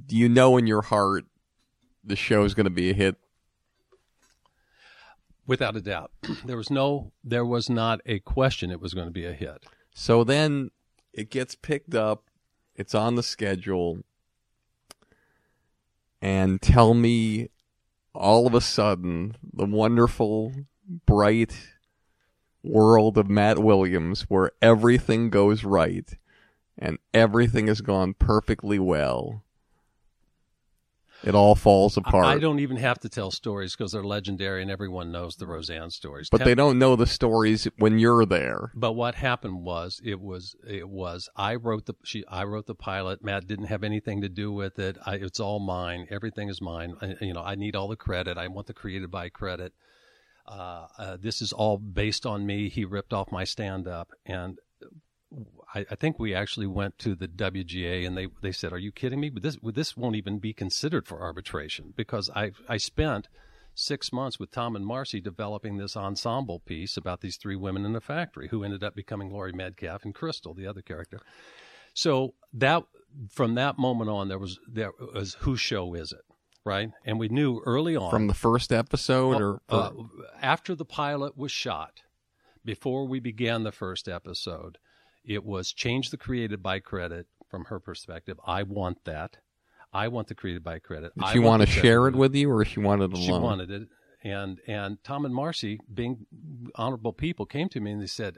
Do 0.06 0.18
you 0.18 0.28
know 0.28 0.58
in 0.58 0.68
your 0.68 0.82
heart 0.82 1.24
the 2.04 2.18
show 2.18 2.44
is 2.44 2.54
going 2.54 2.66
to 2.66 2.70
be 2.70 2.90
a 2.90 2.94
hit? 2.94 3.16
Without 5.48 5.78
a 5.78 5.82
doubt, 5.82 6.12
there 6.46 6.58
was 6.58 6.70
no, 6.70 7.14
there 7.24 7.46
was 7.46 7.70
not 7.70 8.02
a 8.06 8.20
question 8.20 8.70
it 8.70 8.82
was 8.82 8.94
going 8.94 9.08
to 9.08 9.14
be 9.14 9.26
a 9.26 9.32
hit. 9.32 9.66
So 9.94 10.26
then 10.26 10.72
it 11.14 11.30
gets 11.30 11.56
picked 11.56 11.96
up. 11.96 12.26
It's 12.76 12.94
on 12.94 13.16
the 13.16 13.24
schedule, 13.24 14.00
and 16.22 16.62
tell 16.62 16.94
me, 16.94 17.48
all 18.14 18.46
of 18.46 18.54
a 18.54 18.62
sudden, 18.62 19.38
the 19.54 19.66
wonderful, 19.66 20.52
bright 21.06 21.73
world 22.64 23.18
of 23.18 23.30
Matt 23.30 23.60
Williams 23.60 24.24
where 24.24 24.52
everything 24.62 25.30
goes 25.30 25.64
right 25.64 26.16
and 26.78 26.98
everything 27.14 27.68
has 27.68 27.82
gone 27.82 28.14
perfectly 28.14 28.80
well, 28.80 29.44
it 31.24 31.36
all 31.36 31.56
falls 31.56 31.96
apart. 31.96 32.26
I, 32.26 32.38
don't 32.38 32.60
even 32.60 32.78
have 32.78 33.00
to 33.00 33.10
tell 33.10 33.32
stories 33.32 33.76
because 33.76 33.94
they're 33.94 34.04
legendary 34.04 34.62
and 34.62 34.70
everyone 34.70 35.12
knows 35.12 35.38
the 35.38 35.48
Roseanne 35.48 35.90
stories. 35.90 36.30
but 36.30 36.40
Tem- 36.40 36.46
they 36.48 36.56
don't 36.56 36.78
know 36.78 36.98
the 36.98 37.08
stories 37.08 37.66
when 37.78 37.98
you're 37.98 38.26
there. 38.26 38.72
But 38.76 38.94
what 38.94 39.16
happened 39.16 39.64
was 39.64 40.02
it 40.04 40.20
was 40.20 40.56
it 40.68 40.90
was 40.90 41.30
I 41.36 41.56
wrote 41.56 41.86
the 41.86 41.96
she 42.04 42.26
I 42.28 42.44
wrote 42.44 42.66
the 42.66 42.76
pilot. 42.76 43.24
Matt 43.24 43.48
didn't 43.48 43.66
have 43.66 43.84
anything 43.84 44.22
to 44.22 44.30
do 44.30 44.52
with 44.52 44.78
it. 44.80 44.98
I, 45.06 45.16
it's 45.16 45.40
all 45.40 45.60
mine. 45.60 46.08
Everything 46.10 46.50
is 46.50 46.62
mine. 46.62 46.96
I, 47.02 47.16
you 47.22 47.34
know 47.34 47.44
I 47.44 47.56
need 47.56 47.76
all 47.76 47.88
the 47.88 47.96
credit. 47.96 48.38
I 48.38 48.48
want 48.48 48.68
the 48.68 48.74
created 48.74 49.10
by 49.10 49.30
credit. 49.30 49.74
Uh, 50.46 50.88
uh, 50.98 51.18
this 51.20 51.42
is 51.42 51.54
all 51.54 51.78
based 51.78 52.26
on 52.26 52.46
me. 52.46 52.70
He 52.70 52.86
ripped 52.86 53.14
off 53.14 53.32
my 53.32 53.44
stand 53.44 53.88
up 53.88 54.12
and. 54.26 54.60
I, 55.74 55.84
I 55.90 55.96
think 55.96 56.20
we 56.20 56.36
actually 56.36 56.68
went 56.68 57.00
to 57.00 57.16
the 57.16 57.28
WGA 57.28 58.06
and 58.06 58.16
they, 58.16 58.28
they 58.44 58.52
said, 58.52 58.72
"Are 58.72 58.78
you 58.78 58.92
kidding 58.92 59.20
me? 59.20 59.32
But 59.32 59.42
this 59.42 59.58
this 59.64 59.98
won't 59.98 60.16
even 60.16 60.38
be 60.38 60.54
considered 60.54 61.08
for 61.08 61.24
arbitration 61.24 61.96
because 61.98 62.30
I 62.36 62.52
I 62.70 62.78
spent 62.78 63.28
six 63.76 64.14
months 64.14 64.40
with 64.40 64.52
Tom 64.52 64.76
and 64.76 64.86
Marcy 64.86 65.20
developing 65.20 65.78
this 65.78 65.98
ensemble 65.98 66.60
piece 66.60 66.98
about 66.98 67.22
these 67.22 67.38
three 67.38 67.56
women 67.56 67.86
in 67.86 67.94
the 67.94 68.02
factory 68.02 68.50
who 68.50 68.64
ended 68.64 68.84
up 68.84 68.96
becoming 68.96 69.32
Laurie 69.32 69.54
Metcalf 69.54 70.04
and 70.04 70.14
Crystal, 70.14 70.54
the 70.54 70.68
other 70.68 70.82
character. 70.82 71.20
So 71.94 72.34
that 72.54 72.84
from 73.30 73.56
that 73.56 73.78
moment 73.78 74.10
on, 74.10 74.28
there 74.28 74.40
was 74.40 74.60
there 74.68 74.92
was 75.14 75.36
whose 75.36 75.60
show 75.60 75.94
is 75.94 76.12
it, 76.12 76.26
right? 76.66 76.92
And 77.06 77.20
we 77.20 77.30
knew 77.30 77.62
early 77.66 77.96
on 77.96 78.10
From 78.10 78.28
the 78.28 78.34
first 78.34 78.72
episode, 78.72 79.42
or 79.42 79.62
uh, 79.70 79.92
after 80.42 80.76
the 80.76 80.86
pilot 80.86 81.38
was 81.38 81.52
shot, 81.52 82.02
before 82.64 83.06
we 83.06 83.20
began 83.20 83.64
the 83.64 83.72
first 83.72 84.08
episode, 84.08 84.78
it 85.26 85.44
was 85.44 85.72
change 85.74 86.10
the 86.10 86.18
created 86.18 86.62
by 86.62 86.80
credit 86.80 87.28
from 87.50 87.66
her 87.66 87.80
perspective. 87.80 88.40
I 88.46 88.64
want 88.64 89.04
that. 89.06 89.38
I 89.94 90.08
want 90.08 90.28
the 90.28 90.36
created 90.36 90.64
by 90.64 90.80
credit. 90.80 91.12
did 91.16 91.30
she 91.30 91.40
want 91.40 91.62
to 91.62 91.68
share 91.68 92.08
it 92.08 92.16
with 92.16 92.34
you, 92.34 92.50
or 92.50 92.66
she 92.66 92.80
wanted 92.80 93.12
it 93.12 93.14
alone? 93.14 93.26
She 93.26 93.32
wanted 93.32 93.72
it, 93.72 93.88
and 94.24 94.60
and 94.66 95.04
Tom 95.04 95.26
and 95.26 95.36
Marcy, 95.36 95.80
being 95.94 96.26
honorable 96.76 97.14
people, 97.14 97.46
came 97.46 97.70
to 97.70 97.80
me 97.80 97.92
and 97.92 98.02
they 98.02 98.08
said, 98.08 98.38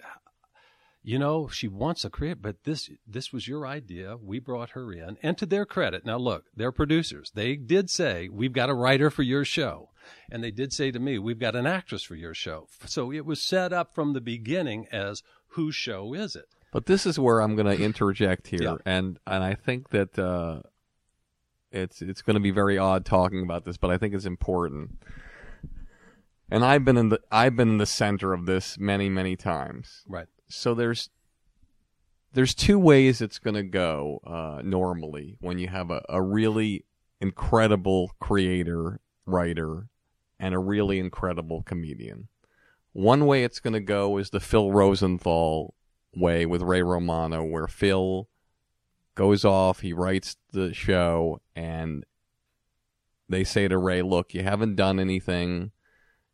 "You 1.05 1.19
know, 1.19 1.47
she 1.47 1.67
wants 1.67 2.03
a 2.03 2.09
create, 2.09 2.41
but 2.41 2.63
this 2.63 2.89
this 3.07 3.31
was 3.31 3.47
your 3.47 3.65
idea. 3.67 4.17
We 4.17 4.39
brought 4.39 4.71
her 4.71 4.91
in, 4.91 5.17
and 5.21 5.37
to 5.37 5.45
their 5.45 5.65
credit, 5.65 6.05
now 6.05 6.17
look, 6.17 6.45
they're 6.55 6.71
producers. 6.71 7.31
They 7.33 7.55
did 7.55 7.89
say 7.89 8.27
we've 8.27 8.53
got 8.53 8.69
a 8.69 8.73
writer 8.73 9.09
for 9.11 9.23
your 9.23 9.45
show, 9.45 9.89
and 10.31 10.43
they 10.43 10.51
did 10.51 10.73
say 10.73 10.91
to 10.91 10.99
me, 10.99 11.19
we've 11.19 11.39
got 11.39 11.55
an 11.55 11.67
actress 11.67 12.03
for 12.03 12.15
your 12.15 12.33
show. 12.33 12.67
So 12.85 13.11
it 13.11 13.25
was 13.25 13.41
set 13.41 13.71
up 13.71 13.93
from 13.93 14.13
the 14.13 14.21
beginning 14.21 14.87
as 14.91 15.21
whose 15.49 15.75
show 15.75 16.13
is 16.13 16.35
it? 16.35 16.45
But 16.71 16.87
this 16.87 17.05
is 17.05 17.17
where 17.19 17.39
I'm 17.39 17.55
going 17.55 17.77
to 17.77 17.83
interject 17.83 18.47
here, 18.47 18.59
Yeah. 18.63 18.75
and 18.85 19.19
and 19.27 19.43
I 19.43 19.53
think 19.53 19.89
that 19.91 20.17
uh, 20.19 20.61
it's 21.71 22.01
it's 22.01 22.21
going 22.23 22.33
to 22.33 22.39
be 22.41 22.51
very 22.51 22.77
odd 22.77 23.05
talking 23.05 23.43
about 23.43 23.63
this, 23.63 23.77
but 23.77 23.91
I 23.91 23.97
think 23.97 24.13
it's 24.15 24.25
important. 24.25 24.97
And 26.49 26.63
I've 26.65 26.83
been 26.85 26.97
in 26.97 27.09
the 27.09 27.19
I've 27.31 27.55
been 27.55 27.69
in 27.69 27.77
the 27.77 27.85
center 27.85 28.33
of 28.33 28.45
this 28.45 28.77
many 28.79 29.07
many 29.09 29.35
times. 29.35 30.03
Right. 30.07 30.27
So 30.47 30.73
there's 30.73 31.09
there's 32.33 32.53
two 32.53 32.77
ways 32.77 33.21
it's 33.21 33.39
going 33.39 33.55
to 33.55 33.63
go 33.63 34.19
uh, 34.25 34.61
normally 34.63 35.37
when 35.39 35.57
you 35.57 35.69
have 35.69 35.89
a, 35.89 36.03
a 36.09 36.21
really 36.21 36.85
incredible 37.21 38.11
creator 38.19 38.99
writer 39.25 39.87
and 40.37 40.53
a 40.53 40.59
really 40.59 40.99
incredible 40.99 41.63
comedian. 41.63 42.27
One 42.91 43.25
way 43.25 43.43
it's 43.43 43.59
going 43.59 43.73
to 43.73 43.79
go 43.79 44.17
is 44.17 44.29
the 44.29 44.39
Phil 44.39 44.71
Rosenthal 44.71 45.73
way 46.15 46.45
with 46.45 46.61
Ray 46.61 46.81
Romano, 46.81 47.43
where 47.43 47.67
Phil 47.67 48.27
goes 49.15 49.45
off, 49.45 49.79
he 49.79 49.93
writes 49.93 50.35
the 50.51 50.73
show, 50.73 51.41
and 51.55 52.05
they 53.27 53.43
say 53.43 53.67
to 53.67 53.77
Ray, 53.77 54.01
"Look, 54.01 54.33
you 54.33 54.43
haven't 54.43 54.75
done 54.75 54.99
anything. 54.99 55.71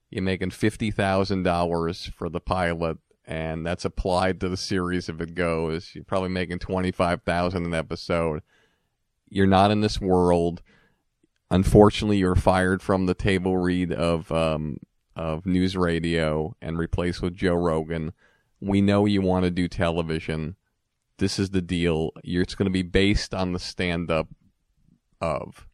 You're 0.10 0.24
making 0.24 0.52
fifty 0.52 0.92
thousand 0.92 1.44
dollars 1.44 2.12
for 2.16 2.28
the 2.30 2.42
pilot, 2.42 2.98
and 3.26 3.66
that's 3.66 3.86
applied 3.86 4.40
to 4.40 4.50
the 4.50 4.58
series 4.58 5.10
if 5.10 5.22
it 5.22 5.36
goes. 5.36 5.92
You're 5.94 6.04
probably 6.04 6.30
making 6.30 6.60
twenty 6.60 6.92
five 6.92 7.24
thousand 7.24 7.66
an 7.66 7.74
episode. 7.74 8.42
You're 9.30 9.48
not 9.48 9.72
in 9.72 9.82
this 9.82 10.02
world. 10.02 10.62
Unfortunately, 11.50 12.18
you're 12.18 12.36
fired 12.36 12.82
from 12.82 13.06
the 13.06 13.14
table 13.14 13.58
read 13.58 13.92
of 13.92 14.32
um, 14.32 14.78
of 15.16 15.44
NewsRadio 15.44 16.54
and 16.62 16.78
replaced 16.78 17.22
with 17.22 17.36
Joe 17.36 17.56
Rogan. 17.56 18.14
We 18.60 18.82
know 18.82 19.06
you 19.06 19.22
want 19.22 19.46
to 19.46 19.52
do 19.52 19.68
television. 19.68 20.56
This 21.18 21.38
is 21.40 21.50
the 21.50 21.62
deal. 21.62 22.12
You're, 22.24 22.44
it's 22.44 22.56
going 22.56 22.68
to 22.68 22.72
be 22.72 22.84
based 22.84 23.34
on 23.34 23.54
the 23.54 23.60
stand 23.60 24.10
up 24.10 24.28
of, 25.20 25.68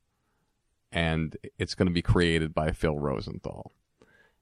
and 0.91 1.37
it's 1.57 1.75
going 1.75 1.87
to 1.87 1.93
be 1.93 2.01
created 2.01 2.53
by 2.53 2.71
Phil 2.71 2.97
Rosenthal. 2.97 3.71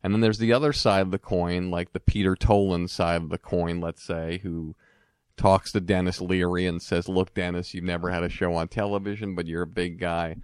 And 0.05 0.13
then 0.13 0.21
there's 0.21 0.37
the 0.37 0.53
other 0.53 0.71
side 0.71 1.01
of 1.01 1.09
the 1.09 1.17
coin, 1.17 1.71
like 1.71 1.91
the 1.91 1.99
Peter 1.99 2.35
Tolan 2.35 2.87
side 2.87 3.23
of 3.23 3.29
the 3.29 3.39
coin, 3.39 3.81
let's 3.81 4.03
say, 4.03 4.39
who 4.43 4.75
talks 5.35 5.71
to 5.71 5.79
Denis 5.79 6.21
Leary 6.21 6.67
and 6.67 6.79
says, 6.79 7.09
Look, 7.09 7.33
Dennis, 7.33 7.73
you've 7.73 7.85
never 7.85 8.11
had 8.11 8.21
a 8.21 8.29
show 8.29 8.53
on 8.53 8.67
television, 8.67 9.33
but 9.33 9.47
you're 9.47 9.63
a 9.63 9.67
big 9.67 9.99
guy. 9.99 10.35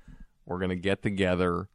We're 0.47 0.57
going 0.57 0.71
to 0.71 0.75
get 0.75 1.03
together 1.03 1.69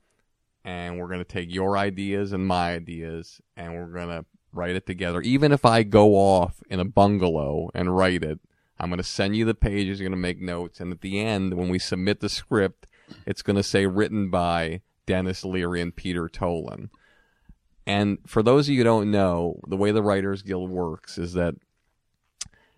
and 0.64 0.98
we're 0.98 1.06
going 1.06 1.20
to 1.20 1.24
take 1.24 1.54
your 1.54 1.78
ideas 1.78 2.32
and 2.32 2.44
my 2.44 2.74
ideas 2.74 3.40
and 3.56 3.76
we're 3.76 3.86
going 3.92 4.08
to 4.08 4.24
write 4.52 4.74
it 4.74 4.84
together. 4.84 5.20
Even 5.20 5.52
if 5.52 5.64
I 5.64 5.84
go 5.84 6.16
off 6.16 6.64
in 6.68 6.80
a 6.80 6.84
bungalow 6.84 7.70
and 7.72 7.96
write 7.96 8.24
it, 8.24 8.40
I'm 8.80 8.90
going 8.90 8.98
to 8.98 9.04
send 9.04 9.36
you 9.36 9.44
the 9.44 9.54
pages, 9.54 10.00
you're 10.00 10.08
going 10.08 10.18
to 10.18 10.20
make 10.20 10.40
notes. 10.40 10.80
And 10.80 10.90
at 10.90 11.02
the 11.02 11.20
end, 11.20 11.54
when 11.54 11.68
we 11.68 11.78
submit 11.78 12.18
the 12.18 12.28
script, 12.28 12.88
it's 13.24 13.42
going 13.42 13.54
to 13.54 13.62
say 13.62 13.86
written 13.86 14.28
by 14.28 14.80
Denis 15.06 15.44
Leary 15.44 15.80
and 15.80 15.94
Peter 15.94 16.28
Tolan. 16.28 16.88
And 17.86 18.18
for 18.26 18.42
those 18.42 18.68
of 18.68 18.74
you 18.74 18.80
who 18.80 18.84
don't 18.84 19.10
know, 19.10 19.60
the 19.68 19.76
way 19.76 19.92
the 19.92 20.02
Writers 20.02 20.42
Guild 20.42 20.70
works 20.70 21.18
is 21.18 21.34
that 21.34 21.54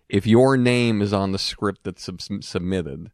if 0.07 0.27
your 0.27 0.57
name 0.57 1.01
is 1.01 1.13
on 1.13 1.31
the 1.31 1.39
script 1.39 1.83
that's 1.83 2.03
sub- 2.03 2.43
submitted, 2.43 3.11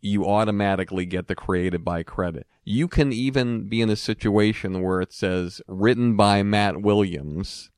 you 0.00 0.26
automatically 0.26 1.04
get 1.04 1.26
the 1.26 1.34
created 1.34 1.84
by 1.84 2.02
credit. 2.02 2.46
You 2.64 2.88
can 2.88 3.12
even 3.12 3.68
be 3.68 3.80
in 3.80 3.90
a 3.90 3.96
situation 3.96 4.82
where 4.82 5.00
it 5.00 5.12
says 5.12 5.60
written 5.66 6.16
by 6.16 6.42
Matt 6.42 6.80
Williams, 6.80 7.70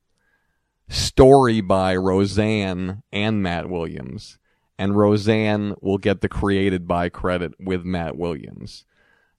story 0.88 1.60
by 1.60 1.96
Roseanne 1.96 3.02
and 3.12 3.42
Matt 3.42 3.68
Williams, 3.68 4.38
and 4.78 4.96
Roseanne 4.96 5.74
will 5.80 5.98
get 5.98 6.20
the 6.20 6.28
created 6.28 6.86
by 6.86 7.08
credit 7.08 7.52
with 7.58 7.84
Matt 7.84 8.16
Williams. 8.16 8.84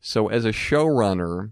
So 0.02 0.28
as 0.28 0.46
a 0.46 0.52
showrunner, 0.52 1.52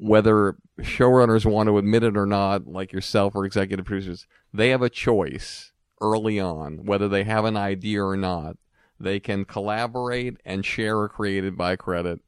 whether 0.00 0.56
showrunners 0.80 1.44
want 1.44 1.66
to 1.68 1.76
admit 1.76 2.02
it 2.02 2.16
or 2.16 2.24
not, 2.24 2.66
like 2.66 2.92
yourself 2.92 3.34
or 3.34 3.44
executive 3.44 3.84
producers, 3.84 4.26
they 4.52 4.70
have 4.70 4.80
a 4.82 4.88
choice 4.88 5.72
early 6.00 6.40
on, 6.40 6.86
whether 6.86 7.06
they 7.06 7.24
have 7.24 7.44
an 7.44 7.56
idea 7.56 8.02
or 8.02 8.16
not. 8.16 8.56
They 8.98 9.20
can 9.20 9.44
collaborate 9.44 10.38
and 10.44 10.64
share 10.64 11.04
a 11.04 11.08
created 11.08 11.56
by 11.56 11.76
credit, 11.76 12.20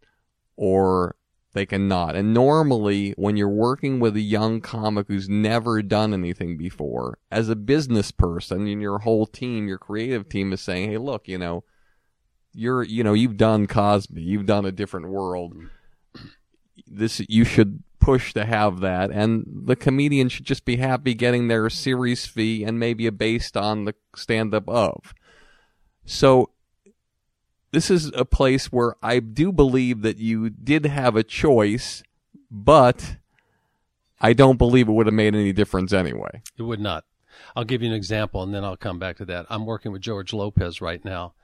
or 0.57 1.17
they 1.55 1.67
cannot. 1.67 2.15
And 2.15 2.33
normally, 2.33 3.13
when 3.17 3.37
you're 3.37 3.49
working 3.49 4.01
with 4.01 4.17
a 4.17 4.21
young 4.21 4.61
comic 4.61 5.09
who's 5.09 5.29
never 5.29 5.83
done 5.83 6.15
anything 6.15 6.57
before, 6.57 7.19
as 7.31 7.49
a 7.49 7.57
business 7.57 8.11
person 8.11 8.67
and 8.67 8.83
your 8.83 9.01
whole 9.01 9.27
team, 9.27 9.67
your 9.67 9.79
creative 9.79 10.29
team 10.29 10.53
is 10.53 10.61
saying, 10.61 10.91
hey, 10.91 10.99
look, 10.99 11.27
you 11.27 11.39
know, 11.39 11.65
you're, 12.55 12.83
you 12.83 13.03
know, 13.03 13.15
you've 13.15 13.37
done 13.39 13.67
Cosby, 13.67 14.23
you've 14.23 14.47
done 14.47 14.65
a 14.67 14.73
different 14.73 15.09
world 15.09 15.55
mm-hmm. 15.55 15.67
This 16.87 17.21
you 17.29 17.45
should 17.45 17.83
push 18.03 18.35
to 18.35 18.45
have 18.45 18.81
that 18.81 19.13
and 19.13 19.45
the 19.47 19.77
comedian 19.77 20.29
should 20.29 20.45
just 20.45 20.65
be 20.65 20.77
happy 20.77 21.15
getting 21.15 21.47
their 21.47 21.71
series 21.71 22.27
fee 22.27 22.65
and 22.65 22.77
maybe 22.77 23.07
a 23.07 23.13
based 23.13 23.57
on 23.57 23.85
the 23.85 23.95
stand 24.17 24.53
up 24.53 24.69
of 24.69 25.15
so 26.05 26.51
this 27.71 27.93
is 27.93 28.11
a 28.17 28.25
place 28.25 28.73
where 28.73 28.97
I 29.01 29.21
do 29.21 29.53
believe 29.53 30.03
that 30.03 30.19
you 30.19 30.51
did 30.51 30.85
have 30.85 31.15
a 31.15 31.23
choice 31.23 32.03
but 32.51 33.19
I 34.21 34.33
don't 34.33 34.59
believe 34.59 34.89
it 34.89 34.93
would 34.93 35.07
have 35.07 35.15
made 35.15 35.37
any 35.37 35.53
difference 35.53 35.93
anyway 35.93 36.43
It 36.59 36.63
would 36.63 36.81
not. 36.81 37.05
I'll 37.55 37.65
give 37.65 37.83
you 37.83 37.89
an 37.89 37.95
example 37.95 38.43
and 38.43 38.53
then 38.53 38.65
I'll 38.65 38.77
come 38.77 38.99
back 38.99 39.17
to 39.19 39.25
that. 39.27 39.47
I'm 39.49 39.65
working 39.65 39.93
with 39.93 40.03
George 40.03 40.33
Lopez 40.33 40.81
right 40.81 41.05
now. 41.05 41.35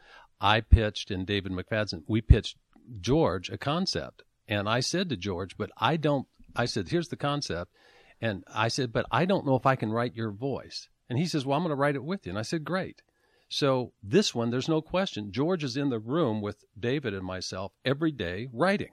I 0.41 0.61
pitched 0.61 1.13
and 1.13 1.25
David 1.25 1.53
McFadzean, 1.53 2.03
we 2.09 2.21
pitched 2.21 2.57
George 3.01 3.49
a 3.49 3.59
concept. 3.59 4.25
And 4.49 4.69
I 4.69 4.81
said 4.81 5.11
to 5.11 5.17
George, 5.17 5.57
but 5.57 5.71
I 5.77 5.97
don't, 5.97 6.27
I 6.57 6.65
said, 6.65 6.89
here's 6.89 7.09
the 7.09 7.17
concept. 7.17 7.71
And 8.21 8.45
I 8.53 8.69
said, 8.69 8.93
but 8.93 9.07
I 9.11 9.27
don't 9.27 9.47
know 9.47 9.55
if 9.55 9.67
I 9.67 9.77
can 9.77 9.93
write 9.93 10.17
your 10.17 10.31
voice. 10.31 10.89
And 11.09 11.19
he 11.19 11.27
says, 11.27 11.47
well, 11.47 11.57
I'm 11.57 11.63
going 11.63 11.71
to 11.71 11.77
write 11.77 11.95
it 11.95 12.05
with 12.05 12.27
you. 12.27 12.31
And 12.31 12.39
I 12.39 12.43
said, 12.43 12.65
great. 12.65 13.03
So 13.49 13.93
this 14.03 14.35
one, 14.35 14.51
there's 14.51 14.69
no 14.69 14.83
question. 14.83 15.33
George 15.33 15.65
is 15.65 15.77
in 15.77 15.91
the 15.91 15.99
room 15.99 16.41
with 16.41 16.65
David 16.79 17.15
and 17.15 17.25
myself 17.25 17.73
every 17.85 18.11
day 18.11 18.49
writing. 18.53 18.91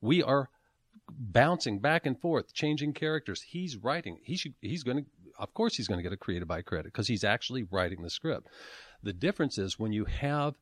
We 0.00 0.22
are 0.22 0.48
bouncing 1.10 1.78
back 1.80 2.06
and 2.06 2.18
forth, 2.18 2.54
changing 2.54 2.94
characters. 2.94 3.42
He's 3.42 3.76
writing. 3.76 4.18
He 4.22 4.36
should, 4.36 4.54
he's 4.60 4.82
going 4.82 4.98
to, 4.98 5.04
of 5.38 5.52
course, 5.54 5.76
he's 5.76 5.88
going 5.88 5.98
to 5.98 6.02
get 6.02 6.12
a 6.12 6.16
created 6.16 6.48
by 6.48 6.62
credit 6.62 6.92
because 6.92 7.08
he's 7.08 7.24
actually 7.24 7.64
writing 7.64 8.02
the 8.02 8.10
script. 8.10 8.46
The 9.02 9.12
difference 9.12 9.58
is 9.58 9.78
when 9.78 9.92
you 9.92 10.06
have 10.06 10.54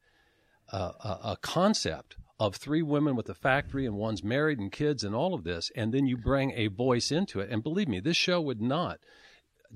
a, 0.73 0.77
a, 0.77 1.21
a 1.25 1.39
concept 1.41 2.17
of 2.39 2.57
three 2.57 2.82
women 2.82 3.16
with 3.16 3.28
a 3.28 3.34
factory 3.34 3.87
and 3.87 3.97
one's 3.97 4.22
married 4.22 4.59
and 4.59 4.70
kids 4.70 5.03
and 5.05 5.14
all 5.14 5.34
of 5.34 5.45
this, 5.45 5.70
and 5.74 5.93
then 5.93 6.07
you 6.07 6.16
bring 6.16 6.53
a 6.53 6.66
voice 6.66 7.11
into 7.11 7.41
it. 7.41 7.51
And 7.51 7.62
believe 7.62 7.89
me, 7.89 8.01
this 8.01 8.16
show 8.16 8.41
would 8.41 8.61
not. 8.61 8.99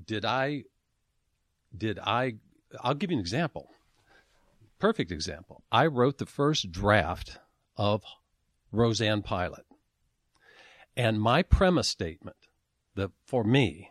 Did 0.05 0.25
I? 0.25 0.63
Did 1.75 1.99
I? 1.99 2.35
I'll 2.81 2.93
give 2.93 3.11
you 3.11 3.17
an 3.17 3.21
example. 3.21 3.69
Perfect 4.79 5.11
example. 5.11 5.63
I 5.71 5.87
wrote 5.87 6.17
the 6.17 6.25
first 6.25 6.71
draft 6.71 7.39
of 7.77 8.03
Roseanne 8.71 9.21
Pilot, 9.21 9.65
and 10.95 11.19
my 11.19 11.43
premise 11.43 11.87
statement, 11.87 12.37
the 12.95 13.11
for 13.25 13.43
me, 13.43 13.89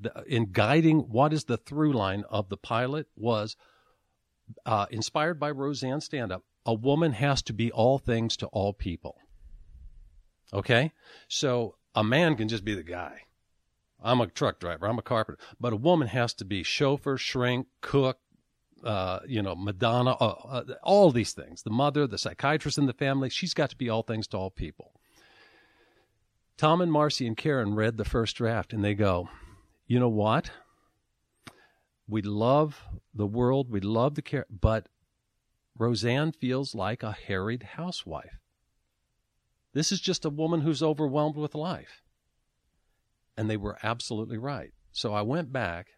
the, 0.00 0.24
in 0.26 0.52
guiding 0.52 1.00
what 1.10 1.32
is 1.32 1.44
the 1.44 1.56
through 1.56 1.92
line 1.92 2.24
of 2.30 2.48
the 2.48 2.56
pilot 2.56 3.06
was 3.16 3.56
uh, 4.64 4.86
inspired 4.90 5.38
by 5.38 5.50
Roseanne 5.50 6.00
stand 6.00 6.32
up. 6.32 6.42
A 6.66 6.74
woman 6.74 7.12
has 7.12 7.40
to 7.42 7.54
be 7.54 7.72
all 7.72 7.98
things 7.98 8.36
to 8.38 8.46
all 8.48 8.74
people. 8.74 9.16
Okay? 10.52 10.92
So 11.28 11.76
a 11.94 12.04
man 12.04 12.36
can 12.36 12.48
just 12.48 12.64
be 12.64 12.74
the 12.74 12.82
guy. 12.82 13.22
I'm 14.02 14.20
a 14.20 14.26
truck 14.26 14.60
driver, 14.60 14.86
I'm 14.86 14.98
a 14.98 15.02
carpenter. 15.02 15.40
But 15.58 15.72
a 15.72 15.76
woman 15.76 16.08
has 16.08 16.34
to 16.34 16.44
be 16.44 16.62
chauffeur, 16.62 17.16
shrink, 17.16 17.66
cook, 17.80 18.18
uh, 18.84 19.20
you 19.26 19.42
know, 19.42 19.54
Madonna, 19.54 20.10
uh, 20.12 20.34
uh, 20.48 20.64
all 20.82 21.10
these 21.10 21.32
things. 21.32 21.62
The 21.62 21.70
mother, 21.70 22.06
the 22.06 22.18
psychiatrist 22.18 22.78
in 22.78 22.86
the 22.86 22.92
family, 22.92 23.30
she's 23.30 23.54
got 23.54 23.70
to 23.70 23.76
be 23.76 23.88
all 23.88 24.02
things 24.02 24.26
to 24.28 24.36
all 24.36 24.50
people. 24.50 24.92
Tom 26.56 26.80
and 26.80 26.92
Marcy 26.92 27.26
and 27.26 27.36
Karen 27.36 27.74
read 27.74 27.96
the 27.96 28.04
first 28.04 28.36
draft 28.36 28.72
and 28.72 28.84
they 28.84 28.94
go, 28.94 29.28
you 29.86 29.98
know 29.98 30.08
what? 30.08 30.50
We 32.08 32.22
love 32.22 32.82
the 33.14 33.26
world, 33.26 33.70
we 33.70 33.80
love 33.80 34.14
the 34.14 34.22
care, 34.22 34.46
but 34.48 34.88
Roseanne 35.78 36.32
feels 36.32 36.74
like 36.74 37.02
a 37.02 37.12
harried 37.12 37.62
housewife. 37.62 38.38
This 39.72 39.92
is 39.92 40.00
just 40.00 40.24
a 40.24 40.30
woman 40.30 40.62
who's 40.62 40.82
overwhelmed 40.82 41.36
with 41.36 41.54
life. 41.54 42.02
And 43.36 43.50
they 43.50 43.56
were 43.56 43.78
absolutely 43.82 44.38
right. 44.38 44.72
So 44.92 45.12
I 45.12 45.22
went 45.22 45.52
back, 45.52 45.88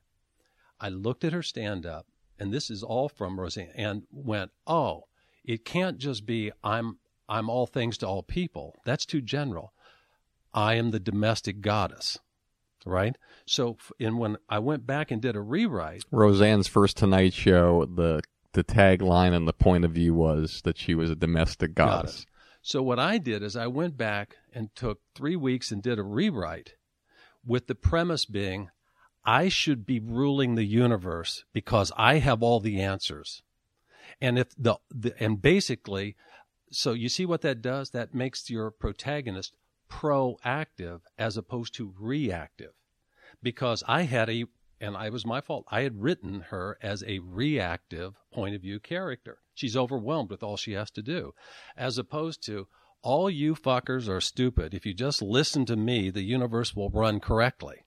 I 0.80 0.88
looked 0.88 1.24
at 1.24 1.32
her 1.32 1.42
stand 1.42 1.86
up, 1.86 2.06
and 2.38 2.52
this 2.52 2.70
is 2.70 2.82
all 2.82 3.08
from 3.08 3.38
Roseanne, 3.38 3.70
and 3.76 4.02
went, 4.10 4.50
oh, 4.66 5.04
it 5.44 5.64
can't 5.64 5.98
just 5.98 6.26
be 6.26 6.50
I'm 6.64 6.98
I'm 7.28 7.48
all 7.48 7.66
things 7.66 7.98
to 7.98 8.08
all 8.08 8.22
people. 8.22 8.74
That's 8.84 9.06
too 9.06 9.20
general. 9.20 9.72
I 10.52 10.74
am 10.74 10.90
the 10.90 11.00
domestic 11.00 11.60
goddess 11.60 12.18
right? 12.88 13.16
So, 13.46 13.76
and 14.00 14.18
when 14.18 14.38
I 14.48 14.58
went 14.58 14.86
back 14.86 15.10
and 15.10 15.20
did 15.20 15.36
a 15.36 15.40
rewrite, 15.40 16.04
Roseanne's 16.10 16.68
first 16.68 16.96
Tonight 16.96 17.34
Show, 17.34 17.86
the 17.86 18.22
the 18.58 18.64
tagline 18.64 19.32
and 19.32 19.46
the 19.46 19.52
point 19.52 19.84
of 19.84 19.92
view 19.92 20.12
was 20.12 20.62
that 20.64 20.76
she 20.76 20.92
was 20.92 21.12
a 21.12 21.14
domestic 21.14 21.76
goddess. 21.76 22.26
So 22.60 22.82
what 22.82 22.98
I 22.98 23.18
did 23.18 23.40
is 23.40 23.54
I 23.54 23.68
went 23.68 23.96
back 23.96 24.34
and 24.52 24.74
took 24.74 24.98
three 25.14 25.36
weeks 25.36 25.70
and 25.70 25.80
did 25.80 25.96
a 25.96 26.02
rewrite, 26.02 26.74
with 27.46 27.68
the 27.68 27.76
premise 27.76 28.24
being, 28.24 28.70
I 29.24 29.48
should 29.48 29.86
be 29.86 30.00
ruling 30.00 30.56
the 30.56 30.64
universe 30.64 31.44
because 31.52 31.92
I 31.96 32.16
have 32.18 32.42
all 32.42 32.58
the 32.58 32.80
answers, 32.80 33.44
and 34.20 34.36
if 34.40 34.48
the, 34.58 34.74
the 34.90 35.14
and 35.22 35.40
basically, 35.40 36.16
so 36.72 36.94
you 36.94 37.08
see 37.08 37.26
what 37.26 37.42
that 37.42 37.62
does? 37.62 37.90
That 37.90 38.12
makes 38.12 38.50
your 38.50 38.72
protagonist 38.72 39.54
proactive 39.88 41.02
as 41.16 41.36
opposed 41.36 41.74
to 41.74 41.94
reactive 41.96 42.72
because 43.40 43.84
I 43.86 44.02
had 44.02 44.28
a 44.28 44.46
and 44.80 44.96
I 44.96 45.10
was 45.10 45.26
my 45.26 45.40
fault. 45.40 45.64
I 45.68 45.82
had 45.82 46.02
written 46.02 46.46
her 46.50 46.78
as 46.82 47.02
a 47.06 47.18
reactive 47.20 48.14
point 48.32 48.54
of 48.54 48.62
view 48.62 48.80
character. 48.80 49.38
She's 49.54 49.76
overwhelmed 49.76 50.30
with 50.30 50.42
all 50.42 50.56
she 50.56 50.72
has 50.72 50.90
to 50.92 51.02
do, 51.02 51.34
as 51.76 51.98
opposed 51.98 52.44
to 52.46 52.68
all 53.02 53.30
you 53.30 53.54
fuckers 53.54 54.08
are 54.08 54.20
stupid. 54.20 54.74
If 54.74 54.86
you 54.86 54.94
just 54.94 55.22
listen 55.22 55.64
to 55.66 55.76
me, 55.76 56.10
the 56.10 56.22
universe 56.22 56.74
will 56.74 56.90
run 56.90 57.20
correctly. 57.20 57.84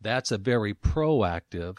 That's 0.00 0.32
a 0.32 0.38
very 0.38 0.74
proactive 0.74 1.78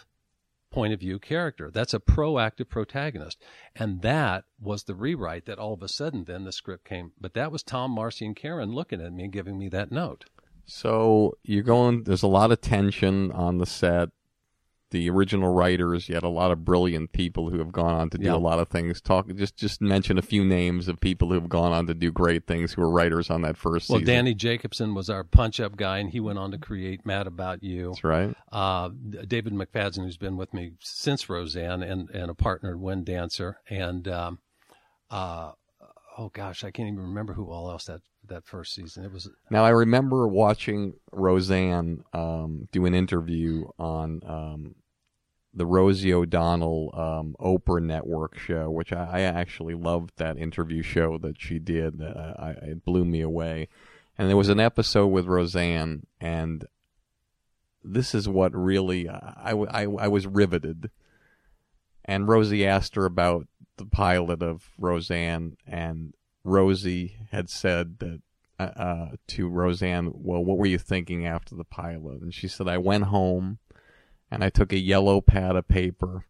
point 0.72 0.94
of 0.94 1.00
view 1.00 1.20
character. 1.20 1.70
That's 1.72 1.94
a 1.94 2.00
proactive 2.00 2.68
protagonist. 2.68 3.42
And 3.76 4.02
that 4.02 4.46
was 4.60 4.84
the 4.84 4.96
rewrite 4.96 5.46
that 5.46 5.60
all 5.60 5.74
of 5.74 5.84
a 5.84 5.88
sudden 5.88 6.24
then 6.24 6.46
the 6.46 6.52
script 6.52 6.86
came. 6.86 7.12
But 7.20 7.34
that 7.36 7.52
was 7.52 7.64
Tom, 7.64 7.92
Marcy, 7.92 8.26
and 8.26 8.36
Karen 8.36 8.72
looking 8.72 9.02
at 9.02 9.14
me 9.14 9.26
and 9.26 9.34
giving 9.34 9.58
me 9.58 9.70
that 9.70 9.92
note. 9.92 10.26
So 10.66 11.38
you're 11.44 11.64
going. 11.64 12.04
There's 12.04 12.24
a 12.24 12.28
lot 12.28 12.52
of 12.52 12.62
tension 12.62 13.32
on 13.32 13.58
the 13.58 13.66
set. 13.66 14.10
The 14.94 15.10
original 15.10 15.52
writers, 15.52 16.08
you 16.08 16.14
had 16.14 16.24
a 16.24 16.30
lot 16.30 16.52
of 16.52 16.64
brilliant 16.64 17.14
people 17.14 17.50
who 17.50 17.58
have 17.58 17.72
gone 17.72 17.96
on 17.96 18.10
to 18.12 18.18
do 18.20 18.28
Yeah. 18.28 18.36
a 18.36 18.38
lot 18.38 18.60
of 18.60 18.68
things. 18.68 19.02
Talk 19.02 19.28
just 19.36 19.58
just 19.58 19.82
mention 19.82 20.20
a 20.20 20.22
few 20.22 20.46
names 20.46 20.88
of 20.88 21.00
people 21.02 21.30
who 21.30 21.34
have 21.34 21.50
gone 21.50 21.72
on 21.74 21.88
to 21.88 21.96
do 21.96 22.12
great 22.12 22.46
things 22.46 22.74
who 22.74 22.82
were 22.84 22.90
writers 22.92 23.32
on 23.32 23.42
that 23.42 23.58
first 23.58 23.90
Well, 23.90 23.98
season. 24.00 24.14
Danny 24.14 24.34
Jacobson 24.36 24.94
was 24.94 25.10
our 25.10 25.24
punch 25.24 25.60
up 25.60 25.76
guy, 25.78 25.98
and 25.98 26.12
he 26.12 26.20
went 26.20 26.38
on 26.38 26.52
to 26.52 26.60
create 26.60 27.06
Mad 27.08 27.26
About 27.26 27.64
You. 27.64 27.88
That's 27.90 28.04
right. 28.04 28.36
Uh, 28.52 28.90
David 29.28 29.54
McFadzean, 29.54 30.04
who's 30.04 30.18
been 30.18 30.38
with 30.38 30.54
me 30.54 30.74
since 30.80 31.28
Roseanne 31.28 31.82
and, 31.82 32.10
and 32.12 32.30
a 32.30 32.36
partner 32.36 32.74
in 32.74 32.80
Wind 32.80 33.06
Dancer. 33.06 33.58
And, 33.70 34.08
um, 34.08 34.40
uh, 35.10 35.54
oh 36.20 36.30
gosh, 36.30 36.64
I 36.64 36.70
can't 36.70 36.88
even 36.88 37.00
remember 37.02 37.34
who 37.34 37.50
all 37.50 37.72
else 37.72 37.86
that, 37.86 38.02
that 38.28 38.46
first 38.46 38.76
season. 38.76 39.04
It 39.04 39.12
was, 39.12 39.28
Now 39.50 39.66
I 39.66 39.70
remember 39.70 40.28
watching 40.28 40.94
Roseanne 41.12 42.04
um, 42.14 42.68
do 42.72 42.86
an 42.86 42.94
interview 42.94 43.66
on 43.80 44.22
um, 44.26 44.76
the 45.54 45.66
Rosie 45.66 46.14
O'Donnell 46.14 46.90
um, 46.94 47.36
Oprah 47.40 47.82
Network 47.82 48.38
show, 48.38 48.72
which 48.72 48.92
I, 48.92 49.20
I 49.20 49.22
actually 49.22 49.76
loved 49.76 50.12
that 50.18 50.38
interview 50.38 50.82
show 50.82 51.18
that 51.20 51.40
she 51.40 51.60
did. 51.60 52.02
Uh, 52.02 52.34
I, 52.38 52.50
it 52.62 52.86
blew 52.86 53.06
me 53.06 53.22
away. 53.22 53.68
And 54.18 54.30
there 54.30 54.38
was 54.38 54.50
an 54.50 54.60
episode 54.60 55.08
with 55.08 55.26
Roseanne, 55.26 56.06
and 56.20 56.66
this 57.84 58.14
is 58.14 58.30
what 58.30 58.54
really 58.56 59.10
I, 59.10 59.52
I, 59.52 59.84
I 59.84 60.08
was 60.08 60.28
riveted. 60.28 60.92
And 62.06 62.28
Rosie 62.28 62.66
asked 62.66 62.96
her 62.96 63.06
about 63.06 63.48
the 63.78 63.86
pilot 63.86 64.44
of 64.44 64.70
Roseanne, 64.78 65.58
and 65.66 66.14
Rosie 66.44 67.18
had 67.32 67.50
said 67.50 68.00
that 68.00 68.22
uh, 68.60 68.64
uh, 68.64 69.10
to 69.30 69.48
Roseanne, 69.48 70.12
"Well, 70.14 70.44
what 70.44 70.58
were 70.58 70.68
you 70.68 70.78
thinking 70.78 71.26
after 71.26 71.56
the 71.56 71.64
pilot?" 71.64 72.22
And 72.22 72.34
she 72.34 72.48
said, 72.48 72.68
"I 72.68 72.78
went 72.78 73.06
home, 73.06 73.58
and 74.34 74.44
I 74.44 74.50
took 74.50 74.74
a 74.74 74.80
yellow 74.80 75.22
pad 75.22 75.56
of 75.56 75.68
paper, 75.68 76.26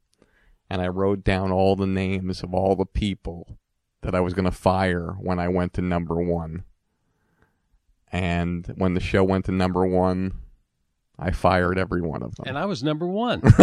and 0.70 0.82
I 0.82 0.90
wrote 0.90 1.24
down 1.24 1.52
all 1.52 1.76
the 1.76 1.88
names 1.88 2.44
of 2.44 2.54
all 2.54 2.76
the 2.76 2.86
people 2.86 3.58
that 4.02 4.14
I 4.14 4.20
was 4.20 4.34
going 4.34 4.46
to 4.46 4.52
fire 4.52 5.16
when 5.20 5.40
I 5.40 5.48
went 5.48 5.74
to 5.76 5.82
number 5.82 6.22
one. 6.22 6.66
And 8.12 8.68
when 8.78 8.94
the 8.94 9.00
show 9.00 9.24
went 9.24 9.46
to 9.46 9.52
number 9.54 9.88
one, 9.88 10.34
I 11.18 11.32
fired 11.32 11.78
every 11.78 12.02
one 12.02 12.22
of 12.24 12.36
them. 12.36 12.46
and 12.48 12.58
I 12.58 12.66
was 12.66 12.84
number 12.84 13.08
one. 13.08 13.42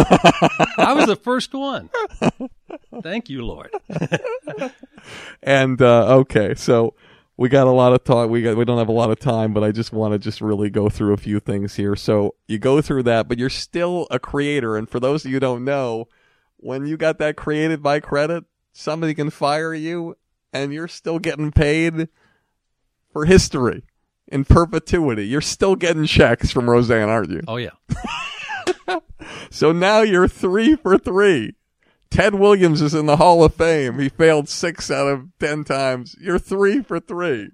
I 0.79 0.95
was 0.97 1.07
the 1.07 1.17
first 1.17 1.53
one. 1.53 1.91
Thank 3.03 3.29
you, 3.29 3.45
Lord. 3.45 3.71
And 5.43 5.81
uh, 5.81 6.17
okay, 6.19 6.55
so 6.55 6.95
we 7.41 7.49
got 7.49 7.67
a 7.67 7.71
lot 7.71 7.95
of 7.95 8.05
talk. 8.05 8.29
We 8.29 8.43
got 8.43 8.59
we 8.59 8.67
don't 8.67 8.77
have 8.77 8.91
a 8.91 8.93
lot 8.93 9.11
of 9.11 9.19
time, 9.19 9.55
but 9.55 9.65
I 9.65 9.73
just 9.73 9.95
want 9.95 10.13
to 10.13 10.19
just 10.19 10.43
really 10.43 10.69
go 10.69 10.91
through 10.91 11.15
a 11.15 11.17
few 11.17 11.41
things 11.41 11.75
here. 11.75 11.97
So 11.97 12.35
you 12.47 12.59
go 12.59 12.83
through 12.83 13.05
that, 13.05 13.29
but 13.29 13.39
you're 13.39 13.49
still 13.49 14.07
a 14.11 14.19
creator. 14.19 14.77
And 14.77 14.87
for 14.87 15.01
those 15.01 15.25
of 15.25 15.31
you 15.31 15.37
who 15.37 15.41
don't 15.41 15.65
know, 15.65 16.07
when 16.59 16.85
you 16.85 16.99
got 16.99 17.17
that 17.17 17.37
created 17.37 17.83
by 17.83 17.99
credit, 18.01 18.45
somebody 18.75 19.15
can 19.15 19.31
fire 19.31 19.73
you, 19.73 20.19
and 20.53 20.75
you're 20.75 20.87
still 20.87 21.19
getting 21.19 21.51
paid 21.51 22.11
for 23.11 23.25
history 23.25 23.85
in 24.29 24.45
perpetuity. 24.45 25.27
You're 25.27 25.41
still 25.41 25.77
getting 25.77 26.05
checks 26.05 26.51
from 26.51 26.69
Roseanne, 26.69 27.09
aren't 27.09 27.31
you? 27.31 27.41
Oh, 27.49 27.57
yeah. 27.57 27.71
So 29.51 29.73
now 29.73 30.03
you're 30.03 30.29
three 30.29 30.77
for 30.77 30.97
three. 30.97 31.55
Ted 32.11 32.35
Williams 32.35 32.83
is 32.83 32.95
in 32.95 33.07
the 33.07 33.17
Hall 33.17 33.45
of 33.45 33.55
Fame. 33.55 33.99
He 33.99 34.09
failed 34.09 34.49
six 34.49 34.91
out 34.91 35.07
of 35.07 35.29
ten 35.39 35.65
times. 35.65 36.17
You're 36.21 36.39
three 36.39 36.83
for 36.83 37.01
three. 37.01 37.51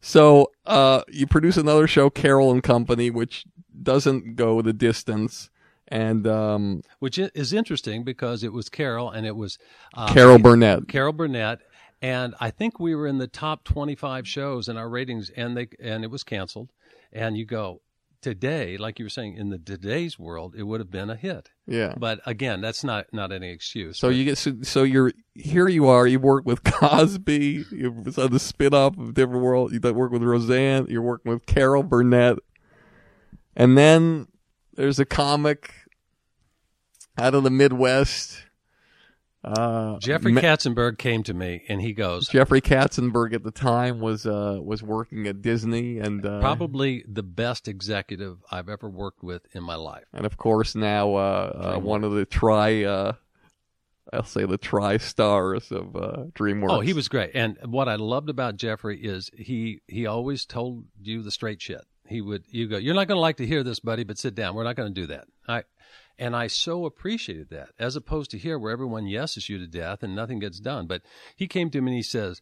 So 0.00 0.52
uh, 0.66 1.02
you 1.08 1.26
produce 1.26 1.56
another 1.56 1.86
show, 1.86 2.10
Carol 2.10 2.50
and 2.50 2.62
Company, 2.62 3.08
which 3.10 3.46
doesn't 3.82 4.36
go 4.36 4.60
the 4.60 4.74
distance. 4.74 5.48
And 5.88 6.26
um, 6.26 6.82
Which 6.98 7.18
is 7.18 7.52
interesting 7.52 8.04
because 8.04 8.42
it 8.42 8.52
was 8.52 8.68
Carol 8.68 9.10
and 9.10 9.26
it 9.26 9.36
was 9.36 9.58
uh, 9.94 10.12
Carol 10.12 10.38
Burnett. 10.38 10.88
Carol 10.88 11.12
Burnett, 11.12 11.60
and 12.02 12.34
I 12.40 12.50
think 12.50 12.78
we 12.78 12.94
were 12.94 13.06
in 13.06 13.18
the 13.18 13.26
top 13.26 13.64
25 13.64 14.26
shows 14.26 14.68
in 14.68 14.76
our 14.76 14.88
ratings, 14.88 15.30
and 15.30 15.56
they 15.56 15.68
and 15.80 16.04
it 16.04 16.10
was 16.10 16.24
canceled. 16.24 16.70
And 17.12 17.36
you 17.36 17.44
go 17.46 17.80
today, 18.24 18.78
like 18.78 18.98
you 18.98 19.04
were 19.04 19.10
saying, 19.10 19.36
in 19.36 19.50
the 19.50 19.58
today's 19.58 20.18
world, 20.18 20.54
it 20.56 20.62
would 20.62 20.80
have 20.80 20.90
been 20.90 21.10
a 21.10 21.14
hit. 21.14 21.50
Yeah. 21.66 21.92
But 21.94 22.20
again, 22.24 22.62
that's 22.62 22.82
not 22.82 23.04
not 23.12 23.32
any 23.32 23.50
excuse. 23.50 23.98
So 23.98 24.08
you 24.08 24.24
get 24.24 24.38
so, 24.38 24.54
so 24.62 24.82
you're 24.82 25.12
here. 25.34 25.68
You 25.68 25.88
are. 25.88 26.06
You 26.06 26.18
work 26.18 26.46
with 26.46 26.64
Cosby. 26.64 27.66
You're 27.70 27.92
on 27.92 28.30
the 28.30 28.38
spin-off 28.38 28.96
of 28.96 29.12
Different 29.12 29.42
World. 29.42 29.72
You 29.72 29.80
work 29.92 30.10
with 30.10 30.22
Roseanne. 30.22 30.86
You're 30.88 31.02
working 31.02 31.32
with 31.32 31.44
Carol 31.44 31.82
Burnett, 31.82 32.38
and 33.54 33.76
then 33.76 34.28
there's 34.72 34.98
a 34.98 35.04
comic 35.04 35.70
out 37.18 37.34
of 37.34 37.44
the 37.44 37.50
Midwest 37.50 38.42
Uh, 39.44 39.98
Jeffrey 39.98 40.32
Ma- 40.32 40.40
Katzenberg 40.40 40.96
came 40.96 41.22
to 41.24 41.34
me 41.34 41.62
and 41.68 41.80
he 41.82 41.92
goes, 41.92 42.28
Jeffrey 42.28 42.62
Katzenberg 42.62 43.34
at 43.34 43.42
the 43.42 43.50
time 43.50 44.00
was 44.00 44.24
uh, 44.26 44.58
was 44.62 44.82
working 44.82 45.26
at 45.26 45.42
Disney, 45.42 45.98
and 45.98 46.24
uh, 46.24 46.40
probably 46.40 47.04
the 47.06 47.22
best 47.22 47.68
executive 47.68 48.38
I've 48.50 48.70
ever 48.70 48.88
worked 48.88 49.22
with 49.22 49.42
in 49.54 49.62
my 49.62 49.74
life. 49.74 50.04
and 50.14 50.24
of 50.24 50.36
course 50.38 50.74
now 50.74 51.14
uh, 51.14 51.74
uh, 51.76 51.80
one 51.80 52.04
of 52.04 52.12
the 52.12 52.24
tri, 52.24 52.84
uh, 52.84 53.12
I'll 54.12 54.24
say 54.24 54.46
the 54.46 54.56
tri 54.56 54.96
stars 54.96 55.70
of 55.70 55.94
uh, 55.94 56.24
DreamWorks. 56.34 56.70
Oh, 56.70 56.80
he 56.80 56.94
was 56.94 57.08
great. 57.08 57.32
And 57.34 57.58
what 57.66 57.88
I 57.88 57.96
loved 57.96 58.30
about 58.30 58.56
Jeffrey 58.56 58.98
is 59.04 59.30
he 59.36 59.80
he 59.88 60.06
always 60.06 60.46
told 60.46 60.84
you 61.02 61.22
the 61.22 61.30
straight 61.30 61.60
shit. 61.60 61.82
He 62.06 62.20
would 62.20 62.44
you 62.48 62.68
go, 62.68 62.76
you're 62.78 62.94
not 62.94 63.08
going 63.08 63.16
to 63.16 63.20
like 63.22 63.38
to 63.38 63.46
hear 63.46 63.62
this, 63.62 63.80
buddy, 63.80 64.04
but 64.04 64.16
sit 64.18 64.34
down. 64.34 64.54
We're 64.54 64.64
not 64.64 64.76
going 64.76 64.92
to 64.94 65.00
do 65.00 65.06
that. 65.08 65.26
I 65.48 65.64
and 66.18 66.36
I 66.36 66.46
so 66.46 66.86
appreciated 66.86 67.50
that, 67.50 67.70
as 67.78 67.96
opposed 67.96 68.30
to 68.30 68.38
here 68.38 68.58
where 68.58 68.72
everyone 68.72 69.06
yeses 69.06 69.48
you 69.48 69.58
to 69.58 69.66
death 69.66 70.02
and 70.02 70.14
nothing 70.14 70.38
gets 70.38 70.60
done. 70.60 70.86
But 70.86 71.02
he 71.36 71.46
came 71.46 71.70
to 71.70 71.80
me 71.80 71.92
and 71.92 71.96
he 71.96 72.02
says, 72.02 72.40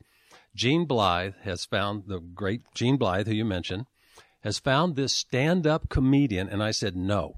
Gene 0.54 0.84
Blythe 0.84 1.34
has 1.42 1.64
found 1.64 2.04
the 2.06 2.20
great 2.20 2.62
Gene 2.74 2.96
Blythe, 2.96 3.26
who 3.26 3.34
you 3.34 3.44
mentioned, 3.44 3.86
has 4.42 4.58
found 4.58 4.96
this 4.96 5.14
stand-up 5.14 5.88
comedian, 5.88 6.48
and 6.48 6.62
I 6.62 6.72
said 6.72 6.96
no. 6.96 7.36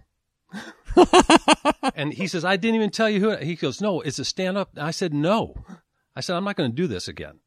and 1.95 2.13
he 2.13 2.27
says, 2.27 2.45
I 2.45 2.57
didn't 2.57 2.77
even 2.77 2.91
tell 2.91 3.11
you 3.11 3.21
who. 3.21 3.37
He 3.37 3.57
goes, 3.57 3.81
no, 3.81 4.01
it's 4.01 4.19
a 4.19 4.25
stand-up. 4.25 4.71
I 4.77 4.91
said 4.91 5.13
no. 5.13 5.55
I 6.17 6.21
said 6.21 6.37
I'm 6.37 6.45
not 6.45 6.57
going 6.57 6.71
to 6.71 6.77
do 6.77 6.87
this 6.87 7.09
again. 7.09 7.41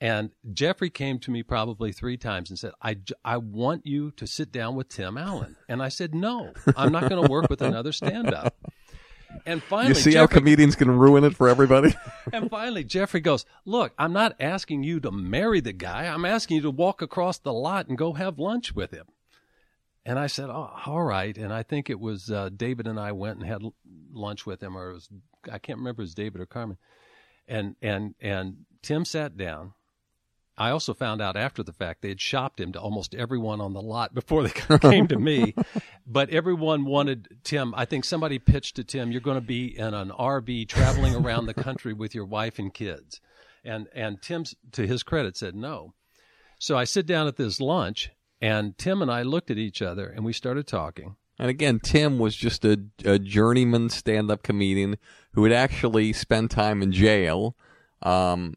And 0.00 0.30
Jeffrey 0.52 0.88
came 0.88 1.18
to 1.20 1.30
me 1.30 1.42
probably 1.42 1.92
three 1.92 2.16
times 2.16 2.48
and 2.48 2.58
said, 2.58 2.72
I, 2.80 2.96
I 3.22 3.36
want 3.36 3.86
you 3.86 4.12
to 4.12 4.26
sit 4.26 4.50
down 4.50 4.74
with 4.74 4.88
Tim 4.88 5.18
Allen. 5.18 5.56
And 5.68 5.82
I 5.82 5.90
said, 5.90 6.14
no, 6.14 6.54
I'm 6.74 6.90
not 6.90 7.10
going 7.10 7.22
to 7.22 7.30
work 7.30 7.50
with 7.50 7.60
another 7.60 7.92
stand 7.92 8.32
up. 8.32 8.56
And 9.46 9.62
finally, 9.62 9.90
You 9.90 9.94
see 9.94 10.14
how 10.14 10.26
comedians 10.26 10.74
can 10.76 10.90
ruin 10.90 11.24
it 11.24 11.36
for 11.36 11.48
everybody? 11.48 11.94
and 12.32 12.50
finally, 12.50 12.84
Jeffrey 12.84 13.20
goes, 13.20 13.44
Look, 13.64 13.92
I'm 13.98 14.12
not 14.12 14.34
asking 14.40 14.82
you 14.82 15.00
to 15.00 15.10
marry 15.10 15.60
the 15.60 15.72
guy. 15.72 16.06
I'm 16.06 16.24
asking 16.24 16.56
you 16.56 16.62
to 16.62 16.70
walk 16.70 17.00
across 17.02 17.38
the 17.38 17.52
lot 17.52 17.88
and 17.88 17.96
go 17.96 18.14
have 18.14 18.38
lunch 18.38 18.74
with 18.74 18.90
him. 18.90 19.06
And 20.04 20.18
I 20.18 20.26
said, 20.26 20.50
oh, 20.50 20.70
All 20.86 21.02
right. 21.02 21.36
And 21.36 21.52
I 21.52 21.62
think 21.62 21.90
it 21.90 22.00
was 22.00 22.30
uh, 22.30 22.50
David 22.54 22.86
and 22.86 22.98
I 22.98 23.12
went 23.12 23.38
and 23.38 23.46
had 23.46 23.62
lunch 24.12 24.46
with 24.46 24.62
him, 24.62 24.76
or 24.76 24.90
it 24.90 24.94
was, 24.94 25.08
I 25.50 25.58
can't 25.58 25.78
remember 25.78 26.02
if 26.02 26.06
it 26.06 26.08
was 26.10 26.14
David 26.14 26.40
or 26.40 26.46
Carmen. 26.46 26.78
And, 27.46 27.76
and, 27.80 28.14
and 28.20 28.64
Tim 28.82 29.04
sat 29.04 29.36
down. 29.36 29.74
I 30.60 30.72
also 30.72 30.92
found 30.92 31.22
out 31.22 31.38
after 31.38 31.62
the 31.62 31.72
fact 31.72 32.02
they 32.02 32.10
had 32.10 32.20
shopped 32.20 32.60
him 32.60 32.72
to 32.72 32.80
almost 32.80 33.14
everyone 33.14 33.62
on 33.62 33.72
the 33.72 33.80
lot 33.80 34.14
before 34.14 34.42
they 34.42 34.50
came 34.78 35.08
to 35.08 35.18
me. 35.18 35.54
But 36.06 36.28
everyone 36.28 36.84
wanted 36.84 37.38
Tim. 37.44 37.72
I 37.74 37.86
think 37.86 38.04
somebody 38.04 38.38
pitched 38.38 38.76
to 38.76 38.84
Tim, 38.84 39.10
"You're 39.10 39.22
going 39.22 39.38
to 39.38 39.46
be 39.46 39.78
in 39.78 39.94
an 39.94 40.10
RV 40.10 40.68
traveling 40.68 41.14
around 41.16 41.46
the 41.46 41.54
country 41.54 41.94
with 41.94 42.14
your 42.14 42.26
wife 42.26 42.58
and 42.58 42.74
kids," 42.74 43.22
and 43.64 43.88
and 43.94 44.20
Tim's 44.20 44.54
to 44.72 44.86
his 44.86 45.02
credit 45.02 45.34
said 45.34 45.54
no. 45.54 45.94
So 46.58 46.76
I 46.76 46.84
sit 46.84 47.06
down 47.06 47.26
at 47.26 47.36
this 47.36 47.58
lunch, 47.58 48.10
and 48.42 48.76
Tim 48.76 49.00
and 49.00 49.10
I 49.10 49.22
looked 49.22 49.50
at 49.50 49.56
each 49.56 49.80
other, 49.80 50.10
and 50.10 50.26
we 50.26 50.34
started 50.34 50.66
talking. 50.66 51.16
And 51.38 51.48
again, 51.48 51.80
Tim 51.80 52.18
was 52.18 52.36
just 52.36 52.66
a, 52.66 52.78
a 53.02 53.18
journeyman 53.18 53.88
stand-up 53.88 54.42
comedian 54.42 54.98
who 55.32 55.44
had 55.44 55.54
actually 55.54 56.12
spent 56.12 56.50
time 56.50 56.82
in 56.82 56.92
jail, 56.92 57.56
um, 58.02 58.56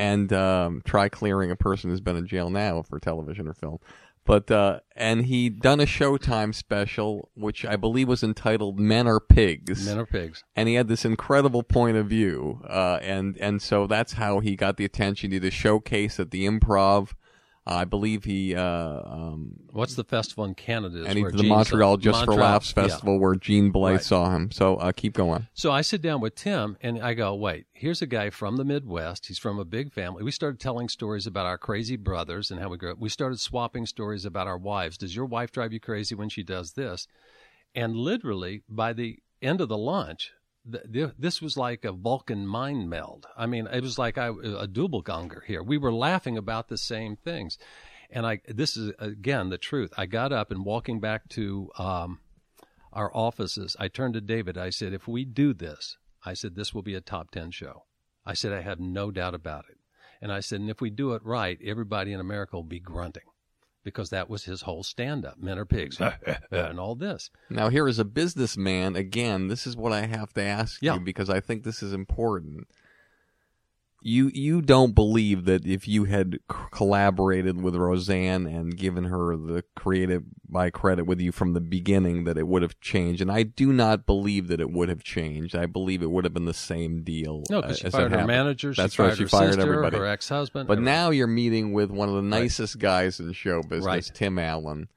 and 0.00 0.32
um, 0.32 0.82
try 0.86 1.10
clearing 1.10 1.50
a 1.50 1.56
person 1.56 1.90
who's 1.90 2.00
been 2.00 2.16
in 2.16 2.26
jail 2.26 2.48
now 2.48 2.80
for 2.82 2.98
television 2.98 3.46
or 3.46 3.52
film. 3.52 3.78
But 4.24 4.50
uh, 4.50 4.80
and 4.96 5.26
he 5.26 5.48
done 5.48 5.80
a 5.80 5.86
Showtime 5.86 6.54
special, 6.54 7.30
which 7.34 7.64
I 7.64 7.76
believe 7.76 8.08
was 8.08 8.22
entitled 8.22 8.78
"Men 8.78 9.06
Are 9.06 9.20
Pigs." 9.20 9.84
Men 9.84 9.98
are 9.98 10.06
pigs. 10.06 10.44
and 10.54 10.68
he 10.68 10.74
had 10.74 10.88
this 10.88 11.04
incredible 11.04 11.62
point 11.62 11.96
of 11.96 12.06
view, 12.06 12.62
uh, 12.68 12.98
and 13.02 13.36
and 13.38 13.60
so 13.60 13.86
that's 13.86 14.14
how 14.14 14.40
he 14.40 14.56
got 14.56 14.76
the 14.76 14.84
attention. 14.84 15.32
He 15.32 15.38
did 15.38 15.48
a 15.48 15.50
showcase 15.50 16.20
at 16.20 16.30
the 16.30 16.46
Improv. 16.46 17.12
Uh, 17.70 17.74
I 17.76 17.84
believe 17.84 18.24
he 18.24 18.54
uh, 18.54 18.62
um, 18.62 19.52
What's 19.70 19.94
the 19.94 20.04
festival 20.04 20.44
in 20.44 20.54
Canada? 20.54 21.04
and 21.06 21.16
he 21.16 21.22
did 21.24 21.34
the 21.34 21.38
Gene 21.42 21.48
Montreal 21.48 21.96
Just 21.98 22.24
for 22.24 22.32
Montreal, 22.32 22.50
Laughs 22.50 22.74
yeah. 22.76 22.82
festival 22.82 23.18
where 23.20 23.34
Gene 23.36 23.70
Blythe 23.70 23.92
Right. 23.96 24.04
saw 24.04 24.30
him. 24.30 24.50
So 24.50 24.76
uh, 24.76 24.92
keep 24.92 25.14
going. 25.14 25.46
So 25.54 25.70
I 25.70 25.82
sit 25.82 26.02
down 26.02 26.20
with 26.20 26.34
Tim 26.34 26.76
and 26.82 27.00
I 27.00 27.14
go, 27.14 27.34
wait, 27.34 27.66
here's 27.72 28.02
a 28.02 28.06
guy 28.06 28.30
from 28.30 28.56
the 28.56 28.64
Midwest. 28.64 29.26
He's 29.26 29.38
from 29.38 29.58
a 29.58 29.64
big 29.64 29.92
family. 29.92 30.24
We 30.24 30.32
started 30.32 30.58
telling 30.58 30.88
stories 30.88 31.26
about 31.26 31.46
our 31.46 31.58
crazy 31.58 31.96
brothers 31.96 32.50
and 32.50 32.60
how 32.60 32.68
we 32.68 32.76
grew 32.76 32.92
up. 32.92 32.98
We 32.98 33.08
started 33.08 33.38
swapping 33.38 33.86
stories 33.86 34.24
about 34.24 34.48
our 34.48 34.58
wives. 34.58 34.98
Does 34.98 35.14
your 35.14 35.26
wife 35.26 35.52
drive 35.52 35.72
you 35.72 35.80
crazy 35.80 36.14
when 36.14 36.28
she 36.28 36.42
does 36.42 36.72
this? 36.72 37.06
And 37.74 37.94
literally, 37.94 38.62
by 38.68 38.92
the 38.92 39.18
end 39.40 39.60
of 39.60 39.68
the 39.68 39.78
lunch, 39.78 40.32
th- 40.70 40.84
th- 40.92 41.14
this 41.18 41.40
was 41.40 41.56
like 41.56 41.84
a 41.84 41.92
Vulcan 41.92 42.46
mind 42.46 42.88
meld. 42.88 43.26
I 43.36 43.46
mean, 43.46 43.66
it 43.66 43.82
was 43.82 43.98
like 43.98 44.18
I, 44.18 44.28
a 44.28 44.66
doppelganger 44.66 45.44
here. 45.46 45.62
We 45.62 45.78
were 45.78 45.92
laughing 45.92 46.36
about 46.36 46.68
the 46.68 46.78
same 46.78 47.16
things. 47.16 47.58
And 48.10 48.26
I, 48.26 48.40
this 48.48 48.76
is 48.76 48.92
again 48.98 49.50
the 49.50 49.58
truth. 49.58 49.92
I 49.96 50.06
got 50.06 50.32
up 50.32 50.50
and 50.50 50.64
walking 50.64 50.98
back 50.98 51.28
to 51.30 51.70
um, 51.78 52.20
our 52.92 53.14
offices, 53.14 53.76
I 53.78 53.88
turned 53.88 54.14
to 54.14 54.20
David. 54.20 54.58
I 54.58 54.70
said, 54.70 54.92
if 54.92 55.06
we 55.06 55.24
do 55.24 55.54
this, 55.54 55.96
I 56.24 56.34
said, 56.34 56.54
this 56.54 56.74
will 56.74 56.82
be 56.82 56.94
a 56.94 57.00
top 57.00 57.30
10 57.30 57.52
show. 57.52 57.84
I 58.26 58.34
said, 58.34 58.52
I 58.52 58.62
have 58.62 58.80
no 58.80 59.10
doubt 59.10 59.34
about 59.34 59.64
it. 59.70 59.78
And 60.20 60.32
I 60.32 60.40
said, 60.40 60.60
and 60.60 60.68
if 60.68 60.80
we 60.80 60.90
do 60.90 61.14
it 61.14 61.24
right, 61.24 61.58
everybody 61.64 62.12
in 62.12 62.20
America 62.20 62.56
will 62.56 62.64
be 62.64 62.80
grunting 62.80 63.22
because 63.84 64.10
that 64.10 64.28
was 64.28 64.44
his 64.44 64.62
whole 64.62 64.82
stand 64.82 65.24
up 65.24 65.38
men 65.38 65.58
are 65.58 65.64
pigs 65.64 65.98
and 66.50 66.78
all 66.80 66.94
this. 66.94 67.30
Now, 67.48 67.68
here 67.68 67.88
is 67.88 67.98
a 67.98 68.04
businessman, 68.04 68.96
again, 68.96 69.48
this 69.48 69.66
is 69.66 69.76
what 69.76 69.92
I 69.92 70.06
have 70.06 70.32
to 70.34 70.42
ask 70.42 70.82
Yeah. 70.82 70.94
you 70.94 71.00
because 71.00 71.30
I 71.30 71.40
think 71.40 71.64
this 71.64 71.82
is 71.82 71.92
important. 71.92 72.68
You 74.02 74.30
you 74.32 74.62
don't 74.62 74.94
believe 74.94 75.44
that 75.44 75.66
if 75.66 75.86
you 75.86 76.04
had 76.04 76.38
c- 76.50 76.56
collaborated 76.70 77.60
with 77.60 77.76
Roseanne 77.76 78.46
and 78.46 78.74
given 78.76 79.04
her 79.04 79.36
the 79.36 79.62
creative 79.76 80.22
by 80.48 80.70
credit 80.70 81.04
with 81.04 81.20
you 81.20 81.32
from 81.32 81.52
the 81.52 81.60
beginning 81.60 82.24
that 82.24 82.38
it 82.38 82.48
would 82.48 82.62
have 82.62 82.80
changed, 82.80 83.20
and 83.20 83.30
I 83.30 83.42
do 83.42 83.72
not 83.74 84.06
believe 84.06 84.48
that 84.48 84.60
it 84.60 84.70
would 84.70 84.88
have 84.88 85.02
changed. 85.04 85.54
I 85.54 85.66
believe 85.66 86.02
it 86.02 86.10
would 86.10 86.24
have 86.24 86.32
been 86.32 86.46
the 86.46 86.54
same 86.54 87.02
deal. 87.02 87.42
No, 87.50 87.58
uh, 87.58 87.62
because 87.62 87.78
she 87.80 87.84
as 87.86 87.92
fired 87.92 88.12
her 88.12 88.26
manager, 88.26 88.72
she 88.72 88.80
That's 88.80 88.94
fired 88.94 89.08
right. 89.08 89.16
She 89.18 89.22
her 89.24 89.28
fired 89.28 89.54
sister, 89.54 89.62
everybody. 89.70 89.98
her 89.98 90.06
ex 90.06 90.28
husband. 90.30 90.66
But 90.66 90.80
now 90.80 91.10
you're 91.10 91.26
meeting 91.26 91.72
with 91.74 91.90
one 91.90 92.08
of 92.08 92.14
the 92.14 92.22
nicest 92.22 92.78
guys 92.78 93.20
in 93.20 93.32
show 93.34 93.62
business, 93.62 93.84
Right. 93.84 94.10
Tim 94.14 94.38
Allen, 94.38 94.88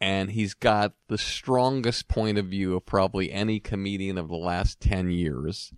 and 0.00 0.30
he's 0.30 0.54
got 0.54 0.94
the 1.08 1.18
strongest 1.18 2.08
point 2.08 2.38
of 2.38 2.46
view 2.46 2.76
of 2.76 2.86
probably 2.86 3.30
any 3.30 3.60
comedian 3.60 4.16
of 4.16 4.28
the 4.28 4.36
last 4.36 4.80
10 4.80 5.10
years. 5.10 5.72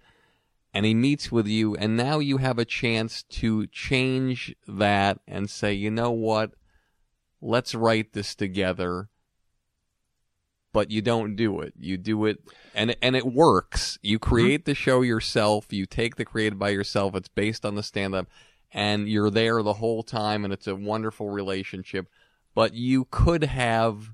And 0.73 0.87
he 0.87 0.95
meets 0.95 1.33
with 1.33 1.49
you, 1.49 1.75
and 1.75 1.97
now 1.97 2.21
you 2.21 2.37
have 2.37 2.59
a 2.59 2.65
chance 2.65 3.25
to 3.25 3.67
change 3.67 4.55
that 4.69 5.19
and 5.27 5.51
say, 5.51 5.73
you 5.73 5.91
know 5.91 6.13
what? 6.13 6.53
Let's 7.43 7.75
write 7.75 8.13
this 8.13 8.37
together. 8.37 9.09
But 10.73 10.93
you 10.93 11.03
don't 11.03 11.35
do 11.35 11.61
it. 11.63 11.75
You 11.77 11.97
do 11.97 12.27
it, 12.27 12.39
and 12.73 12.95
and 13.03 13.17
it 13.17 13.27
works. 13.27 13.99
You 14.03 14.21
mm-hmm. 14.21 14.31
create 14.31 14.65
the 14.65 14.75
show 14.77 15.03
yourself. 15.03 15.73
You 15.73 15.85
take 15.85 16.15
the 16.15 16.25
creative 16.25 16.61
by 16.61 16.69
yourself. 16.69 17.17
It's 17.17 17.27
based 17.27 17.67
on 17.67 17.75
the 17.75 17.83
stand-up, 17.83 18.29
and 18.71 19.09
you're 19.09 19.31
there 19.31 19.65
the 19.65 19.73
whole 19.73 20.05
time, 20.05 20.45
and 20.45 20.53
it's 20.53 20.69
a 20.69 20.77
wonderful 20.77 21.29
relationship. 21.29 22.07
But 22.55 22.75
you 22.75 23.09
could 23.11 23.43
have 23.43 24.13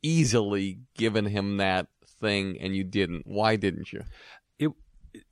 easily 0.00 0.78
given 0.96 1.26
him 1.26 1.56
that 1.56 1.88
thing, 2.20 2.56
and 2.60 2.76
you 2.76 2.84
didn't. 2.84 3.26
Why 3.26 3.56
didn't 3.56 3.92
you? 3.92 4.04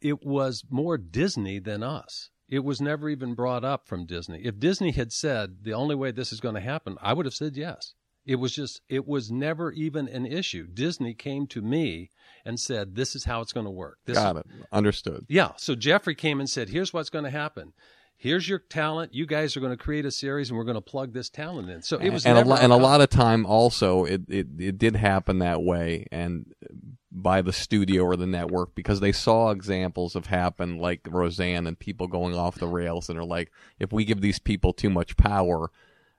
It 0.00 0.24
was 0.24 0.64
more 0.70 0.98
Disney 0.98 1.58
than 1.58 1.82
us. 1.82 2.30
It 2.48 2.64
was 2.64 2.80
never 2.80 3.08
even 3.08 3.34
brought 3.34 3.64
up 3.64 3.86
from 3.86 4.06
Disney. 4.06 4.42
If 4.44 4.60
Disney 4.60 4.92
had 4.92 5.12
said 5.12 5.58
the 5.62 5.72
only 5.72 5.94
way 5.94 6.10
this 6.10 6.32
is 6.32 6.40
going 6.40 6.54
to 6.54 6.60
happen, 6.60 6.96
I 7.00 7.12
would 7.12 7.26
have 7.26 7.34
said 7.34 7.56
yes. 7.56 7.94
It 8.26 8.36
was 8.36 8.54
just 8.54 8.80
it 8.88 9.06
was 9.06 9.30
never 9.30 9.70
even 9.72 10.08
an 10.08 10.24
issue. 10.24 10.66
Disney 10.66 11.14
came 11.14 11.46
to 11.48 11.60
me 11.60 12.10
and 12.44 12.58
said 12.58 12.94
this 12.94 13.14
is 13.14 13.24
how 13.24 13.40
it's 13.40 13.52
going 13.52 13.66
to 13.66 13.70
work. 13.70 13.98
This 14.06 14.16
Got 14.16 14.36
it. 14.36 14.46
Understood. 14.72 15.26
Yeah, 15.28 15.52
so 15.56 15.74
Jeffrey 15.74 16.14
came 16.14 16.40
and 16.40 16.48
said, 16.48 16.70
"Here's 16.70 16.92
what's 16.92 17.10
going 17.10 17.24
to 17.24 17.30
happen. 17.30 17.72
Here's 18.16 18.48
your 18.48 18.60
talent. 18.60 19.12
You 19.12 19.26
guys 19.26 19.56
are 19.56 19.60
going 19.60 19.76
to 19.76 19.82
create 19.82 20.06
a 20.06 20.10
series, 20.10 20.48
and 20.48 20.56
we're 20.56 20.64
going 20.64 20.76
to 20.76 20.80
plug 20.80 21.12
this 21.12 21.28
talent 21.28 21.68
in." 21.68 21.82
So 21.82 21.98
it 21.98 22.10
was 22.10 22.24
and 22.24 22.38
a, 22.38 22.44
lo- 22.44 22.56
and 22.58 22.72
a 22.72 22.76
lot 22.76 23.02
of 23.02 23.10
time 23.10 23.44
also 23.44 24.04
it, 24.04 24.22
it 24.28 24.46
it 24.58 24.78
did 24.78 24.96
happen 24.96 25.40
that 25.40 25.62
way 25.62 26.06
and 26.10 26.46
by 27.14 27.40
the 27.40 27.52
studio 27.52 28.02
or 28.02 28.16
the 28.16 28.26
network 28.26 28.74
because 28.74 28.98
they 28.98 29.12
saw 29.12 29.50
examples 29.50 30.16
of 30.16 30.26
happen 30.26 30.78
like 30.78 31.00
Roseanne 31.08 31.66
and 31.66 31.78
people 31.78 32.08
going 32.08 32.34
off 32.34 32.56
the 32.56 32.66
rails 32.66 33.08
and 33.08 33.16
are 33.16 33.24
like 33.24 33.52
if 33.78 33.92
we 33.92 34.04
give 34.04 34.20
these 34.20 34.40
people 34.40 34.72
too 34.72 34.90
much 34.90 35.16
power 35.16 35.70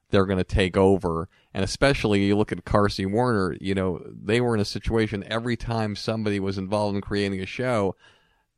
they're 0.10 0.26
going 0.26 0.38
to 0.38 0.46
take 0.46 0.78
over 0.78 1.28
and 1.54 1.66
especially 1.66 2.24
you 2.24 2.38
look 2.38 2.54
at 2.54 2.64
Carsey 2.64 3.06
Werner 3.06 3.58
you 3.60 3.76
know 3.76 4.02
they 4.10 4.40
were 4.40 4.56
in 4.56 4.62
a 4.62 4.66
situation 4.66 5.26
every 5.28 5.58
time 5.58 5.98
somebody 5.98 6.40
was 6.40 6.58
involved 6.58 6.96
in 6.96 7.02
creating 7.02 7.42
a 7.42 7.46
show 7.46 7.96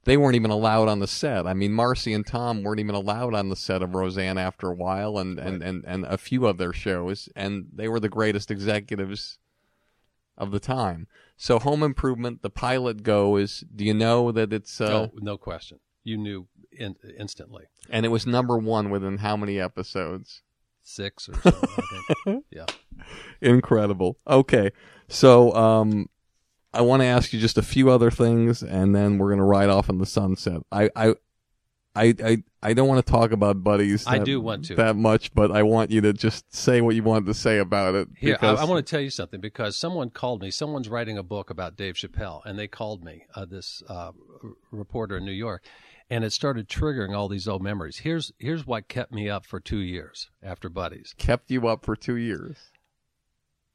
they 0.08 0.16
weren't 0.16 0.38
even 0.38 0.52
allowed 0.52 0.88
on 0.88 1.00
the 1.00 1.08
set. 1.08 1.46
I 1.46 1.54
mean, 1.54 1.74
Marcy 1.74 2.14
and 2.14 2.26
Tom 2.26 2.64
weren't 2.64 2.80
even 2.80 2.96
allowed 2.96 3.34
on 3.34 3.50
the 3.50 3.58
set 3.58 3.82
of 3.82 3.94
Roseanne 3.94 4.38
after 4.38 4.70
a 4.70 4.74
while, 4.74 5.18
and, 5.18 5.38
and, 5.38 5.62
and, 5.62 5.84
and 5.86 6.06
a 6.06 6.18
few 6.18 6.48
of 6.48 6.58
their 6.58 6.72
shows, 6.72 7.28
and 7.36 7.68
they 7.74 7.90
were 7.90 8.00
the 8.00 8.08
greatest 8.08 8.50
executives 8.50 9.38
of 10.38 10.52
the 10.52 10.62
time. 10.62 11.08
So 11.38 11.60
Home 11.60 11.84
Improvement, 11.84 12.42
the 12.42 12.50
pilot 12.50 13.04
go 13.04 13.38
is. 13.38 13.64
Do 13.74 13.86
you 13.86 13.94
know 13.94 14.32
that 14.32 14.52
it's? 14.52 14.82
Uh, 14.82 14.90
no, 14.90 15.12
no 15.16 15.38
question. 15.38 15.80
You 16.04 16.18
knew 16.18 16.48
in, 16.72 16.96
instantly. 17.18 17.66
And 17.90 18.06
it 18.06 18.10
was 18.10 18.26
number 18.26 18.58
one 18.58 18.90
within 18.90 19.18
how 19.20 19.38
many 19.38 19.60
episodes? 19.60 20.42
Six 20.84 21.30
or 21.30 21.34
think. 21.36 22.44
Yeah. 22.52 22.66
Incredible. 23.42 24.18
Okay, 24.26 24.72
so 25.10 25.54
um, 25.54 26.10
I 26.74 26.82
want 26.82 27.02
to 27.02 27.06
ask 27.06 27.34
you 27.34 27.40
just 27.40 27.58
a 27.58 27.62
few 27.62 27.90
other 27.90 28.10
things, 28.10 28.64
and 28.64 28.96
then 28.96 29.18
we're 29.18 29.30
gonna 29.32 29.46
ride 29.46 29.70
off 29.70 29.90
in 29.90 29.98
the 29.98 30.06
sunset. 30.06 30.62
I 30.72 30.90
I 30.96 31.16
I 31.98 32.14
I, 32.24 32.44
I 32.62 32.74
don't 32.74 32.88
want 32.88 33.06
to 33.06 33.12
talk 33.12 33.32
about 33.32 33.64
buddies. 33.64 34.06
I 34.08 34.20
do 34.20 34.40
want 34.40 34.66
to. 34.66 34.76
that 34.76 34.96
much, 34.96 35.34
but 35.34 35.52
I 35.52 35.64
want 35.64 35.92
you 35.92 36.02
to 36.02 36.14
just 36.14 36.54
say 36.54 36.82
what 36.82 36.96
you 36.96 37.04
wanted 37.04 37.26
to 37.28 37.34
say 37.34 37.58
about 37.60 37.96
it. 37.96 38.08
Here, 38.18 38.34
I, 38.34 38.38
because- 38.38 38.60
I 38.60 38.66
want 38.66 38.86
to 38.86 38.90
tell 38.90 39.02
you 39.02 39.10
something 39.10 39.42
because 39.42 39.76
someone 39.76 40.10
called 40.10 40.42
me. 40.42 40.52
Someone's 40.52 40.90
writing 40.90 41.18
a 41.18 41.24
book 41.24 41.50
about 41.50 41.76
Dave 41.76 41.96
Chappelle, 41.96 42.42
and 42.46 42.58
they 42.58 42.68
called 42.68 43.04
me, 43.04 43.26
uh, 43.36 43.46
this 43.46 43.84
uh, 43.90 44.12
reporter 44.72 45.18
in 45.18 45.26
New 45.26 45.32
York, 45.32 45.64
and 46.10 46.24
it 46.24 46.32
started 46.34 46.68
triggering 46.70 47.16
all 47.16 47.28
these 47.28 47.48
old 47.48 47.62
memories. 47.62 47.98
Here's 47.98 48.32
here's 48.38 48.66
what 48.66 48.88
kept 48.88 49.12
me 49.12 49.30
up 49.30 49.46
for 49.46 49.60
two 49.60 49.80
years 49.80 50.30
after 50.44 50.70
Buddies. 50.70 51.14
kept 51.18 51.52
you 51.52 51.68
up 51.68 51.84
for 51.86 51.96
two 51.96 52.16
years. 52.18 52.58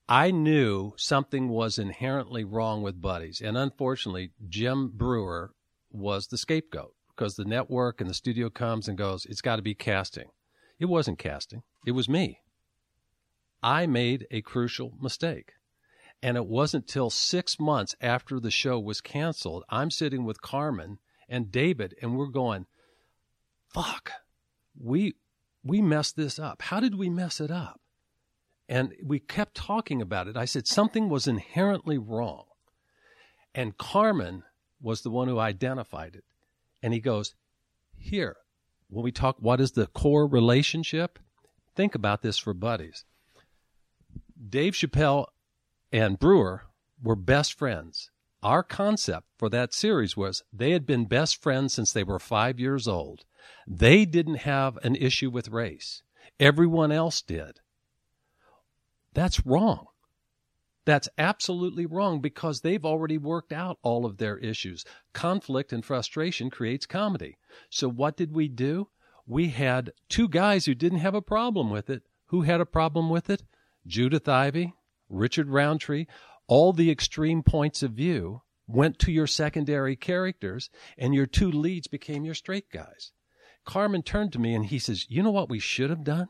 I 0.09 0.31
knew 0.31 0.93
something 0.97 1.49
was 1.49 1.79
inherently 1.79 2.45
wrong 2.45 2.83
with 2.83 3.01
Buddies, 3.01 3.41
and 3.41 3.57
unfortunately, 3.57 4.33
Jim 4.49 4.91
Breuer 4.95 5.53
was 5.91 6.27
the 6.27 6.37
scapegoat 6.39 6.95
because 7.17 7.37
the 7.37 7.45
network 7.45 8.01
and 8.01 8.09
the 8.09 8.15
studio 8.15 8.51
comes 8.51 8.89
and 8.89 8.99
goes, 8.99 9.25
"It's 9.27 9.43
got 9.43 9.57
to 9.57 9.63
be 9.63 9.75
casting." 9.75 10.31
It 10.79 10.87
wasn't 10.87 11.19
casting; 11.19 11.63
it 11.87 11.93
was 11.93 12.09
me. 12.09 12.41
I 13.63 13.87
made 13.87 14.27
a 14.31 14.43
crucial 14.43 14.95
mistake. 15.01 15.53
And 16.23 16.37
it 16.37 16.47
wasn't 16.47 16.87
till 16.87 17.11
six 17.11 17.59
months 17.59 17.97
after 18.01 18.39
the 18.39 18.51
show 18.51 18.79
was 18.79 19.01
canceled, 19.01 19.65
I'm 19.69 19.91
sitting 19.91 20.25
with 20.25 20.43
Carmen 20.43 20.99
and 21.29 21.51
David, 21.51 21.95
and 22.01 22.17
we're 22.17 22.27
going, 22.27 22.67
fuck, 23.69 24.13
we, 24.79 25.15
we 25.65 25.81
messed 25.81 26.17
this 26.17 26.39
up. 26.39 26.63
How 26.63 26.79
did 26.79 26.95
we 26.97 27.09
mess 27.09 27.41
it 27.41 27.51
up? 27.51 27.81
And 28.69 28.95
we 29.05 29.19
kept 29.19 29.55
talking 29.55 30.01
about 30.01 30.29
it. 30.29 30.37
I 30.37 30.45
said 30.45 30.67
something 30.67 31.09
was 31.09 31.27
inherently 31.27 31.99
wrong. 31.99 32.45
And 33.55 33.77
Carmen 33.77 34.45
was 34.81 35.03
the 35.03 35.11
one 35.11 35.29
who 35.29 35.39
identified 35.39 36.15
it. 36.15 36.25
And 36.83 36.93
he 36.93 37.01
goes, 37.01 37.35
Here, 37.97 38.37
when 38.89 39.05
we 39.05 39.13
talk, 39.13 39.37
what 39.39 39.61
is 39.61 39.73
the 39.73 39.87
core 39.87 40.27
relationship? 40.27 41.19
Think 41.75 41.95
about 41.95 42.23
this 42.23 42.39
for 42.39 42.53
buddies. 42.53 43.05
Dave 44.49 44.75
Chappelle 44.75 45.27
and 45.93 46.19
Breuer 46.19 46.65
were 47.03 47.17
best 47.17 47.59
friends. 47.59 48.11
Our 48.43 48.63
concept 48.63 49.29
for 49.39 49.49
that 49.51 49.73
series 49.73 50.17
was 50.17 50.43
they 50.53 50.73
had 50.73 50.85
been 50.85 51.05
best 51.05 51.41
friends 51.41 51.73
since 51.73 51.93
they 51.93 52.03
were 52.03 52.19
five 52.19 52.59
years 52.59 52.89
old. 52.89 53.25
They 53.67 54.05
didn't 54.05 54.39
have 54.39 54.77
an 54.83 54.97
issue 54.97 55.31
with 55.31 55.49
race. 55.49 56.03
Everyone 56.41 56.91
else 56.91 57.23
did. 57.23 57.61
That's 59.15 59.47
wrong. 59.47 59.87
That's 60.85 61.09
absolutely 61.17 61.87
wrong 61.87 62.21
because 62.21 62.61
they've 62.61 62.85
already 62.85 63.17
worked 63.17 63.53
out 63.53 63.79
all 63.83 64.05
of 64.05 64.19
their 64.19 64.37
issues. 64.39 64.85
Conflict 65.13 65.73
and 65.73 65.85
frustration 65.85 66.51
creates 66.51 66.87
comedy. 66.87 67.39
So 67.71 67.89
what 67.89 68.17
did 68.17 68.35
we 68.35 68.49
do? 68.49 68.89
We 69.27 69.49
had 69.51 69.93
two 70.09 70.29
guys 70.29 70.67
who 70.67 70.75
didn't 70.75 70.99
have 70.99 71.15
a 71.15 71.23
problem 71.23 71.71
with 71.71 71.89
it. 71.89 72.03
Who 72.27 72.43
had 72.43 72.61
a 72.61 72.67
problem 72.67 73.11
with 73.11 73.31
it? 73.31 73.43
Judith 73.87 74.29
Ivey, 74.29 74.75
Richard 75.09 75.49
Roundtree, 75.49 76.07
all 76.49 76.73
the 76.73 76.91
extreme 76.91 77.43
points 77.43 77.83
of 77.83 77.93
view 77.93 78.43
went 78.67 78.99
to 79.01 79.13
your 79.13 79.27
secondary 79.27 79.97
characters, 79.97 80.71
and 80.97 81.15
your 81.15 81.27
two 81.27 81.51
leads 81.51 81.87
became 81.87 82.25
your 82.25 82.35
straight 82.35 82.71
guys. 82.71 83.13
Carmen 83.65 84.03
turned 84.03 84.33
to 84.33 84.41
me 84.41 84.55
and 84.55 84.67
he 84.67 84.79
says, 84.79 85.07
You 85.09 85.23
know 85.23 85.31
what 85.31 85.49
we 85.49 85.59
should 85.59 85.91
have 85.91 86.05
done? 86.05 86.29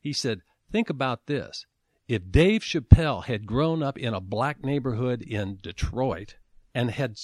He 0.00 0.12
said, 0.12 0.40
Think 0.70 0.90
about 0.90 1.26
this. 1.26 1.66
If 2.12 2.30
Dave 2.30 2.60
Chappelle 2.60 3.24
had 3.24 3.46
grown 3.46 3.82
up 3.82 3.96
in 3.96 4.12
a 4.12 4.20
black 4.20 4.62
neighborhood 4.62 5.22
in 5.22 5.56
Detroit 5.62 6.36
and 6.74 6.90
had 6.90 7.16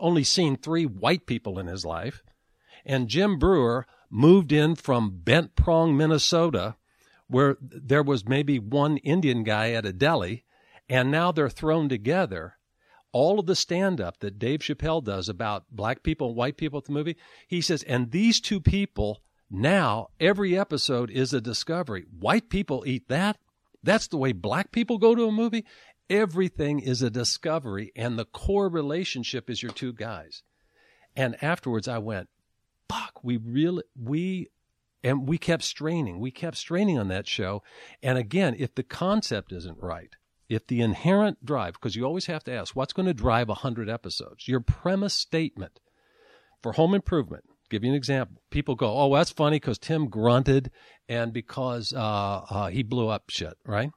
only 0.00 0.24
seen 0.24 0.56
three 0.56 0.84
white 0.84 1.26
people 1.26 1.60
in 1.60 1.68
his 1.68 1.84
life, 1.84 2.20
and 2.84 3.06
Jim 3.06 3.38
Breuer 3.38 3.86
moved 4.10 4.50
in 4.50 4.74
from 4.74 5.20
Bent 5.22 5.54
Prong, 5.54 5.96
Minnesota, 5.96 6.74
where 7.28 7.56
there 7.60 8.02
was 8.02 8.26
maybe 8.26 8.58
one 8.58 8.96
Indian 8.96 9.44
guy 9.44 9.70
at 9.70 9.86
a 9.86 9.92
deli, 9.92 10.44
and 10.88 11.08
now 11.08 11.30
they're 11.30 11.48
thrown 11.48 11.88
together. 11.88 12.56
All 13.12 13.38
of 13.38 13.46
the 13.46 13.54
stand 13.54 14.00
up 14.00 14.18
that 14.18 14.40
Dave 14.40 14.58
Chappelle 14.58 15.04
does 15.04 15.28
about 15.28 15.70
black 15.70 16.02
people 16.02 16.30
and 16.30 16.36
white 16.36 16.56
people 16.56 16.78
at 16.78 16.86
the 16.86 16.92
movie, 16.92 17.16
he 17.46 17.60
says, 17.60 17.84
and 17.84 18.10
these 18.10 18.40
two 18.40 18.60
people 18.60 19.22
now, 19.48 20.08
every 20.18 20.58
episode 20.58 21.12
is 21.12 21.32
a 21.32 21.40
discovery. 21.40 22.06
White 22.10 22.48
people 22.50 22.82
eat 22.88 23.06
that. 23.06 23.38
That's 23.84 24.08
the 24.08 24.16
way 24.16 24.32
black 24.32 24.72
people 24.72 24.98
go 24.98 25.14
to 25.14 25.26
a 25.26 25.32
movie. 25.32 25.64
Everything 26.10 26.80
is 26.80 27.02
a 27.02 27.10
discovery, 27.10 27.92
and 27.94 28.18
the 28.18 28.24
core 28.24 28.68
relationship 28.68 29.48
is 29.48 29.62
your 29.62 29.72
two 29.72 29.92
guys. 29.92 30.42
And 31.16 31.42
afterwards, 31.42 31.86
I 31.86 31.98
went, 31.98 32.28
fuck, 32.88 33.22
we 33.22 33.36
really, 33.36 33.84
we, 33.98 34.50
and 35.02 35.28
we 35.28 35.38
kept 35.38 35.62
straining. 35.62 36.18
We 36.18 36.30
kept 36.30 36.56
straining 36.56 36.98
on 36.98 37.08
that 37.08 37.28
show. 37.28 37.62
And 38.02 38.18
again, 38.18 38.56
if 38.58 38.74
the 38.74 38.82
concept 38.82 39.52
isn't 39.52 39.78
right, 39.80 40.10
if 40.48 40.66
the 40.66 40.80
inherent 40.80 41.44
drive, 41.44 41.74
because 41.74 41.96
you 41.96 42.04
always 42.04 42.26
have 42.26 42.44
to 42.44 42.52
ask, 42.52 42.74
what's 42.76 42.92
going 42.92 43.06
to 43.06 43.14
drive 43.14 43.48
100 43.48 43.88
episodes? 43.88 44.48
Your 44.48 44.60
premise 44.60 45.14
statement 45.14 45.80
for 46.62 46.72
home 46.72 46.94
improvement. 46.94 47.44
Give 47.74 47.82
you 47.82 47.90
an 47.90 47.96
example. 47.96 48.40
People 48.50 48.76
go, 48.76 48.96
oh, 48.96 49.12
that's 49.12 49.32
funny 49.32 49.56
because 49.56 49.78
Tim 49.78 50.06
grunted 50.08 50.70
and 51.08 51.32
because 51.32 51.92
uh, 51.92 51.98
uh, 52.48 52.68
he 52.68 52.84
blew 52.84 53.08
up 53.08 53.30
shit, 53.30 53.54
right? 53.66 53.90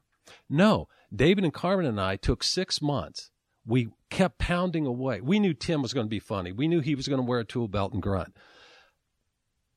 No, 0.49 0.87
David 1.15 1.43
and 1.43 1.53
Carmen 1.53 1.85
and 1.85 2.01
I 2.01 2.15
took 2.15 2.41
six 2.41 2.81
months. 2.81 3.29
We 3.67 3.89
kept 4.09 4.39
pounding 4.39 4.87
away. 4.87 5.21
We 5.21 5.37
knew 5.37 5.53
Tim 5.53 5.83
was 5.83 5.93
going 5.93 6.07
to 6.07 6.09
be 6.09 6.17
funny. 6.17 6.51
We 6.51 6.67
knew 6.67 6.79
he 6.79 6.95
was 6.95 7.07
going 7.07 7.19
to 7.19 7.27
wear 7.27 7.37
a 7.37 7.45
tool 7.45 7.67
belt 7.67 7.93
and 7.93 8.01
grunt. 8.01 8.35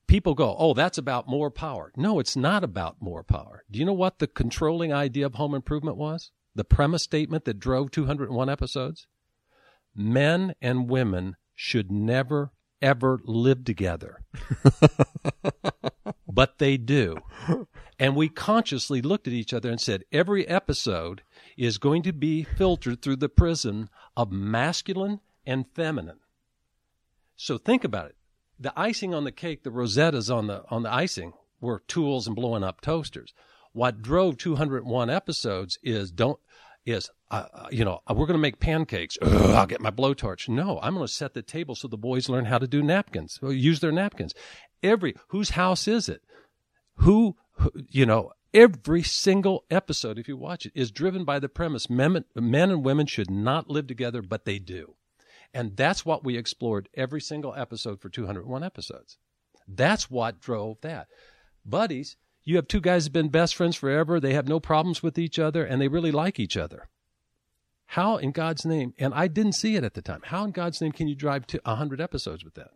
People 0.06 0.34
go, 0.34 0.56
oh, 0.58 0.72
that's 0.72 0.96
about 0.96 1.28
more 1.28 1.50
power. 1.50 1.92
No, 1.94 2.20
it's 2.20 2.36
not 2.36 2.64
about 2.64 3.02
more 3.02 3.22
power. 3.22 3.64
Do 3.70 3.78
you 3.78 3.84
know 3.84 3.92
what 3.92 4.18
the 4.18 4.26
controlling 4.26 4.94
idea 4.94 5.26
of 5.26 5.34
home 5.34 5.54
improvement 5.54 5.98
was? 5.98 6.30
The 6.54 6.64
premise 6.64 7.02
statement 7.02 7.44
that 7.44 7.58
drove 7.58 7.90
201 7.90 8.48
episodes? 8.48 9.06
Men 9.94 10.54
and 10.62 10.88
women 10.88 11.36
should 11.54 11.92
never, 11.92 12.52
ever 12.82 13.20
live 13.24 13.64
together. 13.64 14.22
but 16.28 16.58
they 16.58 16.76
do. 16.76 17.16
And 17.98 18.16
we 18.16 18.28
consciously 18.28 19.02
looked 19.02 19.26
at 19.26 19.32
each 19.32 19.52
other 19.52 19.70
and 19.70 19.80
said, 19.80 20.04
every 20.10 20.46
episode 20.48 21.22
is 21.56 21.78
going 21.78 22.02
to 22.04 22.12
be 22.12 22.44
filtered 22.44 23.02
through 23.02 23.16
the 23.16 23.28
prism 23.28 23.90
of 24.16 24.32
masculine 24.32 25.20
and 25.44 25.66
feminine. 25.74 26.20
So 27.36 27.58
think 27.58 27.84
about 27.84 28.06
it. 28.06 28.16
The 28.58 28.72
icing 28.78 29.14
on 29.14 29.24
the 29.24 29.32
cake, 29.32 29.62
the 29.62 29.70
rosettas 29.70 30.34
on 30.34 30.46
the 30.46 30.62
on 30.68 30.82
the 30.82 30.92
icing 30.92 31.32
were 31.60 31.82
tools 31.88 32.26
and 32.26 32.36
blowing 32.36 32.62
up 32.62 32.82
toasters. 32.82 33.32
What 33.72 34.02
drove 34.02 34.36
201 34.36 35.08
episodes 35.08 35.78
is 35.82 36.10
don't 36.10 36.38
is 36.84 37.10
uh, 37.30 37.46
uh, 37.52 37.68
you 37.70 37.84
know 37.84 38.00
we're 38.08 38.26
going 38.26 38.32
to 38.32 38.38
make 38.38 38.60
pancakes. 38.60 39.16
Ugh, 39.22 39.50
I'll 39.54 39.66
get 39.66 39.80
my 39.80 39.90
blowtorch. 39.90 40.48
No, 40.48 40.80
I'm 40.82 40.94
going 40.94 41.06
to 41.06 41.12
set 41.12 41.34
the 41.34 41.42
table 41.42 41.74
so 41.74 41.88
the 41.88 41.96
boys 41.96 42.28
learn 42.28 42.46
how 42.46 42.58
to 42.58 42.66
do 42.66 42.82
napkins, 42.82 43.38
use 43.42 43.80
their 43.80 43.92
napkins. 43.92 44.34
Every 44.82 45.14
whose 45.28 45.50
house 45.50 45.86
is 45.86 46.08
it? 46.08 46.22
Who, 46.96 47.36
who 47.52 47.70
you 47.88 48.06
know 48.06 48.32
every 48.52 49.02
single 49.02 49.64
episode 49.70 50.18
if 50.18 50.26
you 50.26 50.36
watch 50.36 50.66
it 50.66 50.72
is 50.74 50.90
driven 50.90 51.24
by 51.24 51.38
the 51.38 51.48
premise 51.48 51.88
men, 51.88 52.24
men 52.34 52.70
and 52.70 52.84
women 52.84 53.06
should 53.06 53.30
not 53.30 53.70
live 53.70 53.86
together 53.86 54.22
but 54.22 54.44
they 54.44 54.58
do 54.58 54.94
and 55.54 55.76
that's 55.76 56.04
what 56.04 56.24
we 56.24 56.36
explored 56.36 56.88
every 56.94 57.20
single 57.20 57.54
episode 57.54 58.00
for 58.00 58.08
201 58.08 58.64
episodes 58.64 59.18
that's 59.68 60.10
what 60.10 60.40
drove 60.40 60.80
that 60.80 61.06
buddies 61.64 62.16
you 62.42 62.56
have 62.56 62.66
two 62.66 62.80
guys 62.80 63.04
who've 63.04 63.12
been 63.12 63.28
best 63.28 63.54
friends 63.54 63.76
forever 63.76 64.18
they 64.18 64.34
have 64.34 64.48
no 64.48 64.58
problems 64.58 65.02
with 65.02 65.18
each 65.18 65.38
other 65.38 65.64
and 65.64 65.80
they 65.80 65.88
really 65.88 66.12
like 66.12 66.40
each 66.40 66.56
other 66.56 66.88
how 67.90 68.16
in 68.16 68.30
god's 68.32 68.64
name 68.64 68.92
and 68.98 69.14
i 69.14 69.28
didn't 69.28 69.52
see 69.52 69.76
it 69.76 69.84
at 69.84 69.94
the 69.94 70.02
time 70.02 70.20
how 70.24 70.44
in 70.44 70.50
god's 70.50 70.80
name 70.80 70.92
can 70.92 71.08
you 71.08 71.14
drive 71.14 71.46
to 71.46 71.60
100 71.64 72.00
episodes 72.00 72.44
with 72.44 72.54
that 72.54 72.70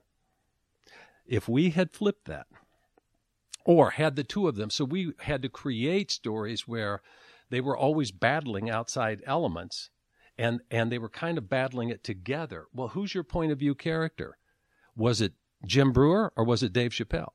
if 1.26 1.48
we 1.48 1.70
had 1.70 1.92
flipped 1.92 2.26
that 2.26 2.46
or 3.64 3.92
had 3.92 4.16
the 4.16 4.24
two 4.24 4.46
of 4.46 4.56
them. 4.56 4.70
So 4.70 4.84
we 4.84 5.12
had 5.20 5.42
to 5.42 5.48
create 5.48 6.10
stories 6.10 6.68
where 6.68 7.02
they 7.50 7.60
were 7.60 7.76
always 7.76 8.10
battling 8.10 8.70
outside 8.70 9.22
elements 9.26 9.90
and 10.36 10.60
and 10.70 10.90
they 10.90 10.98
were 10.98 11.08
kind 11.08 11.38
of 11.38 11.48
battling 11.48 11.88
it 11.88 12.04
together. 12.04 12.66
Well, 12.72 12.88
who's 12.88 13.14
your 13.14 13.24
point 13.24 13.52
of 13.52 13.58
view 13.58 13.74
character? 13.74 14.36
Was 14.96 15.20
it 15.20 15.32
Jim 15.64 15.92
Breuer 15.92 16.32
or 16.36 16.44
was 16.44 16.62
it 16.62 16.72
Dave 16.72 16.92
Chappelle? 16.92 17.32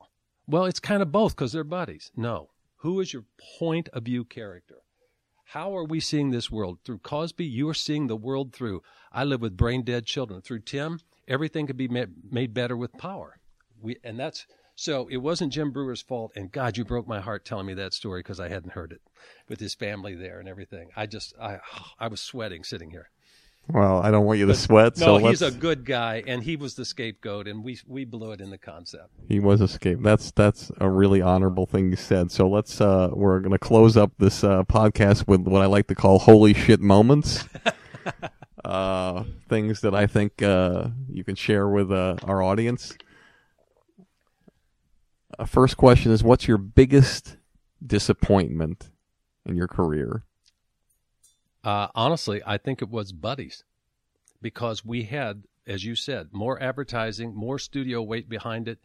Well, 0.48 0.66
it's 0.66 0.80
kind 0.80 1.02
of 1.02 1.12
both 1.12 1.36
because 1.36 1.52
they're 1.52 1.64
buddies. 1.64 2.12
No. 2.16 2.50
Who 2.78 3.00
is 3.00 3.14
your 3.14 3.26
point 3.60 3.90
of 3.90 4.04
view 4.04 4.24
character? 4.24 4.78
How 5.54 5.76
are 5.76 5.84
we 5.84 6.00
seeing 6.00 6.30
this 6.30 6.52
world? 6.52 6.78
Through 6.86 7.00
Cosby, 7.00 7.44
you 7.44 7.68
are 7.70 7.74
seeing 7.74 8.06
the 8.06 8.16
world 8.16 8.54
through. 8.54 8.84
I 9.12 9.24
live 9.24 9.42
with 9.42 9.58
brain 9.58 9.82
dead 9.82 10.06
children. 10.06 10.42
Through 10.42 10.60
Tim, 10.60 11.00
everything 11.28 11.66
could 11.66 11.76
be 11.76 11.88
made, 11.88 12.54
better 12.54 12.78
with 12.78 12.94
power. 13.00 13.40
We, 13.82 13.98
and 14.04 14.20
that's 14.20 14.46
so 14.76 15.08
it 15.10 15.18
wasn't 15.18 15.52
Jim 15.52 15.72
Breuer's 15.72 16.04
fault. 16.04 16.34
And 16.36 16.52
God, 16.52 16.78
you 16.78 16.86
broke 16.86 17.08
my 17.08 17.20
heart 17.20 17.46
telling 17.46 17.66
me 17.66 17.74
that 17.74 17.96
story 17.96 18.20
because 18.20 18.40
I 18.40 18.48
hadn't 18.48 18.74
heard 18.74 18.92
it 18.92 19.02
with 19.48 19.60
his 19.60 19.74
family 19.74 20.14
there 20.14 20.40
and 20.40 20.48
everything. 20.48 20.90
I 20.96 21.08
just, 21.08 21.34
I, 21.42 21.58
I 22.00 22.10
was 22.10 22.22
sweating 22.22 22.64
sitting 22.64 22.92
here. 22.92 23.10
Well, 23.68 24.02
I 24.02 24.10
don't 24.10 24.26
want 24.26 24.40
you 24.40 24.48
to 24.48 24.56
sweat. 24.56 24.98
No, 24.98 25.06
so 25.06 25.28
he's 25.28 25.42
let's- 25.42 25.56
a 25.56 25.60
good 25.60 25.86
guy, 25.86 26.24
and 26.26 26.42
he 26.42 26.56
was 26.56 26.74
the 26.74 26.86
scapegoat, 26.86 27.48
and 27.48 27.64
we 27.64 27.78
we 27.88 28.04
blew 28.04 28.32
it 28.32 28.42
in 28.42 28.50
the 28.50 28.58
concept. 28.58 29.10
He 29.28 29.40
was 29.40 29.62
escaped. 29.62 30.02
That's 30.02 30.32
that's 30.32 30.72
a 30.80 30.90
really 30.90 31.22
honorable 31.22 31.68
thing 31.68 31.92
you 31.92 31.96
said. 31.96 32.32
So 32.32 32.50
let's 32.50 32.82
uh 32.82 33.10
we're 33.14 33.40
gonna 33.42 33.60
close 33.60 33.96
up 33.96 34.12
this 34.18 34.44
uh 34.44 34.64
podcast 34.64 35.28
with 35.28 35.42
what 35.42 35.62
I 35.62 35.68
like 35.68 35.86
to 35.88 35.96
call 35.96 36.18
holy 36.20 36.54
shit 36.56 36.80
moments. 36.80 37.46
uh 38.66 39.24
things 39.48 39.82
that 39.82 39.94
I 39.94 40.08
think 40.08 40.42
uh 40.42 40.88
you 41.08 41.24
can 41.24 41.36
share 41.36 41.68
with 41.70 41.92
uh, 41.92 42.16
our 42.24 42.42
audience. 42.42 42.98
Uh, 45.38 45.46
first 45.46 45.78
question 45.78 46.12
is 46.12 46.24
what's 46.24 46.48
your 46.48 46.58
biggest 46.58 47.38
disappointment 47.86 48.90
in 49.46 49.56
your 49.56 49.68
career? 49.68 50.24
Uh, 51.64 51.88
honestly, 51.94 52.42
I 52.46 52.58
think 52.58 52.82
it 52.82 52.90
was 52.90 53.12
Buddies 53.12 53.64
because 54.42 54.86
we 54.86 55.04
had, 55.04 55.44
as 55.68 55.84
you 55.84 55.96
said, 55.96 56.30
more 56.32 56.62
advertising, 56.62 57.36
more 57.36 57.60
studio 57.60 58.02
weight 58.02 58.30
behind 58.30 58.68
it. 58.68 58.80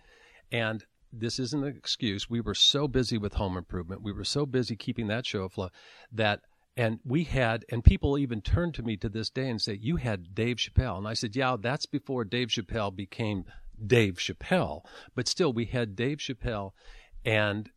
And 0.50 0.84
this 1.12 1.38
isn't 1.38 1.64
an 1.64 1.76
excuse. 1.76 2.28
We 2.28 2.40
were 2.40 2.54
so 2.54 2.88
busy 2.88 3.18
with 3.18 3.34
home 3.34 3.56
improvement. 3.56 4.02
We 4.02 4.12
were 4.12 4.24
so 4.24 4.46
busy 4.46 4.76
keeping 4.76 5.06
that 5.08 5.26
show 5.26 5.44
afloat 5.44 5.72
that, 6.12 6.40
and 6.76 6.98
we 7.04 7.24
had, 7.24 7.64
and 7.70 7.84
people 7.84 8.18
even 8.18 8.40
turn 8.40 8.72
to 8.72 8.82
me 8.82 8.96
to 8.96 9.08
this 9.08 9.30
day 9.30 9.48
and 9.48 9.62
say, 9.62 9.74
You 9.74 9.96
had 9.96 10.34
Dave 10.34 10.56
Chappelle. 10.56 10.98
And 10.98 11.06
I 11.06 11.14
said, 11.14 11.36
Yeah, 11.36 11.56
that's 11.60 11.86
before 11.86 12.24
Dave 12.24 12.48
Chappelle 12.48 12.94
became 12.94 13.44
Dave 13.84 14.16
Chappelle. 14.16 14.84
But 15.14 15.28
still, 15.28 15.52
we 15.52 15.66
had 15.66 15.94
Dave 15.94 16.18
Chappelle 16.18 16.72
and 17.24 17.70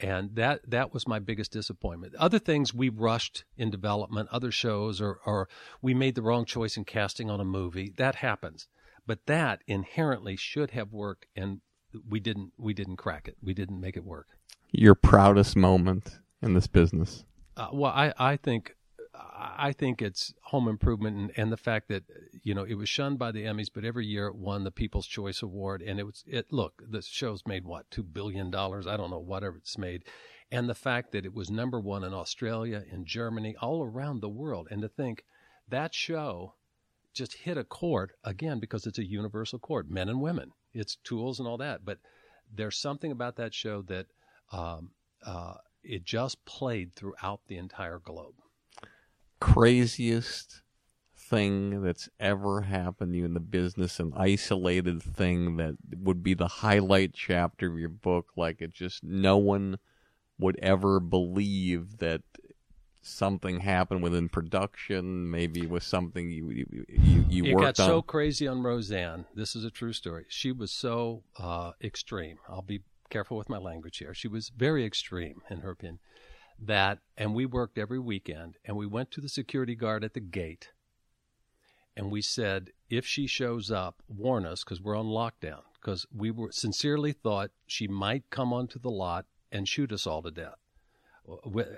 and 0.00 0.34
that 0.36 0.60
that 0.68 0.92
was 0.92 1.08
my 1.08 1.18
biggest 1.18 1.52
disappointment. 1.52 2.14
Other 2.16 2.38
things 2.38 2.72
we 2.72 2.88
rushed 2.88 3.44
in 3.56 3.70
development, 3.70 4.28
other 4.30 4.50
shows, 4.50 5.00
or 5.00 5.20
or 5.26 5.48
we 5.82 5.94
made 5.94 6.14
the 6.14 6.22
wrong 6.22 6.44
choice 6.44 6.76
in 6.76 6.84
casting 6.84 7.30
on 7.30 7.40
a 7.40 7.44
movie. 7.44 7.92
That 7.96 8.16
happens, 8.16 8.68
but 9.06 9.26
that 9.26 9.62
inherently 9.66 10.36
should 10.36 10.70
have 10.72 10.92
worked, 10.92 11.26
and 11.34 11.60
we 12.08 12.20
didn't. 12.20 12.52
We 12.56 12.74
didn't 12.74 12.96
crack 12.96 13.28
it. 13.28 13.36
We 13.42 13.54
didn't 13.54 13.80
make 13.80 13.96
it 13.96 14.04
work. 14.04 14.28
Your 14.70 14.94
proudest 14.94 15.56
moment 15.56 16.18
in 16.42 16.54
this 16.54 16.66
business. 16.66 17.24
Uh, 17.56 17.68
well, 17.72 17.92
I 17.92 18.12
I 18.18 18.36
think 18.36 18.76
I 19.20 19.72
think 19.72 20.00
it's 20.00 20.32
Home 20.44 20.68
Improvement 20.68 21.16
and, 21.16 21.32
and 21.36 21.52
the 21.52 21.56
fact 21.56 21.88
that 21.88 22.04
you 22.42 22.54
know 22.54 22.64
it 22.64 22.74
was 22.74 22.88
shunned 22.88 23.18
by 23.18 23.32
the 23.32 23.44
Emmys, 23.44 23.70
but 23.72 23.84
every 23.84 24.06
year 24.06 24.28
it 24.28 24.36
won 24.36 24.64
the 24.64 24.70
People's 24.70 25.06
Choice 25.06 25.42
Award, 25.42 25.82
and 25.82 25.98
it 25.98 26.04
was 26.04 26.24
it. 26.26 26.52
Look, 26.52 26.82
the 26.88 27.02
show's 27.02 27.42
made 27.46 27.64
what 27.64 27.90
two 27.90 28.02
billion 28.02 28.50
dollars? 28.50 28.86
I 28.86 28.96
don't 28.96 29.10
know 29.10 29.18
whatever 29.18 29.56
it's 29.56 29.78
made, 29.78 30.04
and 30.50 30.68
the 30.68 30.74
fact 30.74 31.12
that 31.12 31.24
it 31.24 31.34
was 31.34 31.50
number 31.50 31.80
one 31.80 32.04
in 32.04 32.14
Australia, 32.14 32.84
in 32.90 33.04
Germany, 33.04 33.56
all 33.60 33.82
around 33.82 34.20
the 34.20 34.28
world, 34.28 34.68
and 34.70 34.82
to 34.82 34.88
think 34.88 35.24
that 35.68 35.94
show 35.94 36.54
just 37.12 37.34
hit 37.34 37.58
a 37.58 37.64
chord 37.64 38.12
again 38.22 38.60
because 38.60 38.86
it's 38.86 38.98
a 38.98 39.08
universal 39.08 39.58
chord, 39.58 39.90
men 39.90 40.08
and 40.08 40.20
women. 40.20 40.52
It's 40.72 40.96
tools 40.96 41.38
and 41.38 41.48
all 41.48 41.58
that, 41.58 41.84
but 41.84 41.98
there's 42.54 42.76
something 42.76 43.10
about 43.10 43.36
that 43.36 43.54
show 43.54 43.82
that 43.82 44.06
um, 44.52 44.92
uh, 45.24 45.54
it 45.82 46.04
just 46.04 46.44
played 46.44 46.94
throughout 46.94 47.40
the 47.48 47.56
entire 47.56 47.98
globe 47.98 48.34
craziest 49.40 50.62
thing 51.16 51.82
that's 51.82 52.08
ever 52.18 52.62
happened 52.62 53.12
to 53.12 53.18
you 53.18 53.24
in 53.24 53.34
the 53.34 53.40
business, 53.40 54.00
an 54.00 54.12
isolated 54.16 55.02
thing 55.02 55.56
that 55.56 55.76
would 55.96 56.22
be 56.22 56.34
the 56.34 56.48
highlight 56.48 57.12
chapter 57.14 57.70
of 57.70 57.78
your 57.78 57.88
book? 57.88 58.28
Like 58.36 58.60
it 58.60 58.72
just 58.72 59.04
no 59.04 59.36
one 59.36 59.78
would 60.38 60.58
ever 60.60 61.00
believe 61.00 61.98
that 61.98 62.22
something 63.02 63.60
happened 63.60 64.02
within 64.02 64.28
production. 64.28 65.30
Maybe 65.30 65.62
it 65.62 65.70
was 65.70 65.84
something 65.84 66.30
you 66.30 66.50
you 66.50 66.84
you, 66.88 67.24
you 67.28 67.44
it 67.44 67.54
worked 67.54 67.78
got 67.78 67.84
on. 67.84 67.88
so 67.88 68.02
crazy 68.02 68.46
on 68.46 68.62
Roseanne. 68.62 69.26
This 69.34 69.56
is 69.56 69.64
a 69.64 69.70
true 69.70 69.92
story. 69.92 70.26
She 70.28 70.52
was 70.52 70.70
so 70.70 71.22
uh, 71.36 71.72
extreme. 71.82 72.38
I'll 72.48 72.62
be 72.62 72.82
careful 73.10 73.36
with 73.36 73.48
my 73.48 73.58
language 73.58 73.98
here. 73.98 74.14
She 74.14 74.28
was 74.28 74.50
very 74.50 74.84
extreme 74.84 75.42
in 75.50 75.60
her 75.60 75.70
opinion. 75.70 75.98
That 76.60 76.98
and 77.16 77.34
we 77.34 77.46
worked 77.46 77.78
every 77.78 77.98
weekend, 77.98 78.56
and 78.64 78.76
we 78.76 78.86
went 78.86 79.10
to 79.12 79.20
the 79.20 79.28
security 79.28 79.74
guard 79.74 80.02
at 80.02 80.14
the 80.14 80.20
gate, 80.20 80.70
and 81.98 82.12
we 82.12 82.22
said, 82.22 82.70
if 82.88 83.04
she 83.04 83.26
shows 83.26 83.72
up, 83.72 84.02
warn 84.08 84.46
us 84.46 84.62
because 84.62 84.80
we're 84.80 84.96
on 84.96 85.06
lockdown. 85.06 85.62
Because 85.80 86.06
we 86.14 86.30
were 86.30 86.52
sincerely 86.52 87.12
thought 87.12 87.50
she 87.66 87.88
might 87.88 88.30
come 88.30 88.52
onto 88.52 88.78
the 88.78 88.90
lot 88.90 89.26
and 89.50 89.66
shoot 89.66 89.92
us 89.92 90.06
all 90.06 90.22
to 90.22 90.30
death. 90.30 90.58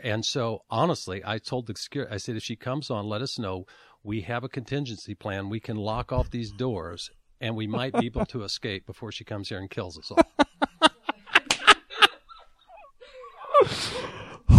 And 0.04 0.24
so, 0.24 0.62
honestly, 0.70 1.22
I 1.24 1.38
told 1.38 1.66
the 1.66 1.74
security, 1.74 2.12
I 2.12 2.18
said, 2.18 2.36
if 2.36 2.42
she 2.42 2.54
comes 2.54 2.90
on, 2.90 3.06
let 3.06 3.22
us 3.22 3.38
know. 3.38 3.66
We 4.02 4.20
have 4.22 4.44
a 4.44 4.48
contingency 4.48 5.14
plan. 5.14 5.48
We 5.48 5.58
can 5.58 5.76
lock 5.76 6.12
off 6.12 6.30
these 6.30 6.52
doors, 6.52 7.10
and 7.40 7.56
we 7.56 7.66
might 7.66 7.94
be 7.94 8.06
able 8.06 8.26
to 8.26 8.42
escape 8.44 8.86
before 8.86 9.12
she 9.12 9.24
comes 9.24 9.48
here 9.48 9.58
and 9.58 9.70
kills 9.70 9.98
us 9.98 10.10
all. 10.10 10.89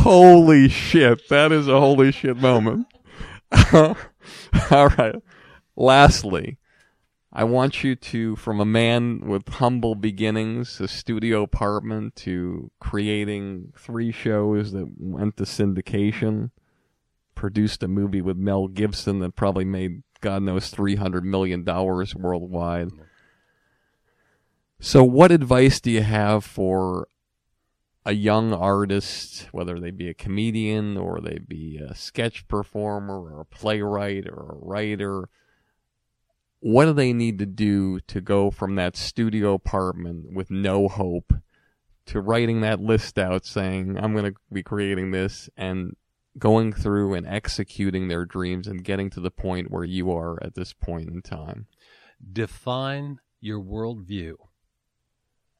Holy 0.02 0.68
shit. 0.68 1.30
That 1.30 1.52
is 1.52 1.68
a 1.68 1.80
holy 1.80 2.12
shit 2.12 2.38
moment. 2.38 2.88
All 3.74 3.96
right. 4.72 5.16
Lastly, 5.76 6.58
I 7.32 7.44
want 7.44 7.84
you 7.84 7.96
to, 7.96 8.36
from 8.36 8.60
a 8.60 8.66
man 8.66 9.20
with 9.28 9.48
humble 9.48 9.94
beginnings, 9.94 10.82
a 10.82 10.88
studio 10.88 11.44
apartment, 11.44 12.16
to 12.18 12.72
creating 12.80 13.74
three 13.78 14.12
shows 14.12 14.72
that 14.72 14.88
went 14.98 15.38
to 15.38 15.44
syndication, 15.44 16.50
produced 17.36 17.84
a 17.84 17.88
movie 17.88 18.22
with 18.22 18.38
Mel 18.38 18.68
Gibson 18.68 19.20
that 19.20 19.36
probably 19.36 19.66
made 19.66 20.02
God 20.20 20.42
knows 20.42 20.74
$300 20.74 21.22
million 21.22 21.64
worldwide. 21.64 22.90
So, 24.80 25.04
what 25.04 25.32
advice 25.32 25.80
do 25.80 25.92
you 25.92 26.02
have 26.02 26.44
for 26.44 27.08
a 28.06 28.14
young 28.14 28.54
artist, 28.54 29.48
whether 29.52 29.80
they 29.80 29.92
be 29.92 30.10
a 30.10 30.14
comedian 30.14 30.98
or 30.98 31.22
they 31.22 31.38
be 31.38 31.78
a 31.78 31.94
sketch 31.94 32.48
performer 32.48 33.36
or 33.36 33.42
a 33.42 33.46
playwright 33.46 34.28
or 34.28 34.52
a 34.52 34.66
writer, 34.66 35.30
what 36.60 36.86
do 36.86 36.94
they 36.94 37.14
need 37.14 37.40
to 37.40 37.46
do 37.46 38.00
to 38.02 38.22
go 38.22 38.52
from 38.52 38.76
that 38.76 38.96
studio 38.96 39.54
apartment 39.54 40.34
with 40.34 40.50
no 40.50 40.88
hope 40.88 41.34
to 42.06 42.20
writing 42.20 42.62
that 42.62 42.80
list 42.80 43.20
out 43.20 43.46
saying, 43.46 43.98
I'm 43.98 44.14
going 44.14 44.34
to 44.34 44.40
be 44.52 44.64
creating 44.64 45.12
this 45.12 45.50
and 45.56 45.96
going 46.38 46.74
through 46.74 47.14
and 47.14 47.28
executing 47.28 48.08
their 48.08 48.26
dreams 48.26 48.68
and 48.68 48.84
getting 48.84 49.10
to 49.12 49.20
the 49.20 49.32
point 49.32 49.70
where 49.70 49.84
you 49.84 50.12
are 50.12 50.42
at 50.44 50.56
this 50.56 50.74
point 50.74 51.10
in 51.10 51.22
time? 51.22 51.68
Define 52.32 53.20
your 53.40 53.62
worldview. 53.62 54.36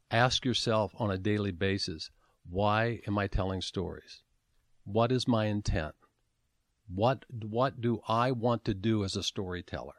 Ask 0.10 0.46
yourself 0.46 0.94
on 0.98 1.12
a 1.12 1.18
daily 1.18 1.52
basis 1.52 2.10
why 2.52 3.00
am 3.08 3.18
I 3.18 3.28
telling 3.28 3.62
stories? 3.62 4.22
What 4.84 5.12
is 5.12 5.28
my 5.28 5.46
intent? 5.46 5.96
What 6.94 7.24
what 7.30 7.80
do 7.80 8.02
I 8.08 8.32
want 8.32 8.66
to 8.66 8.74
do 8.74 9.06
as 9.06 9.16
a 9.16 9.24
storyteller? 9.24 9.94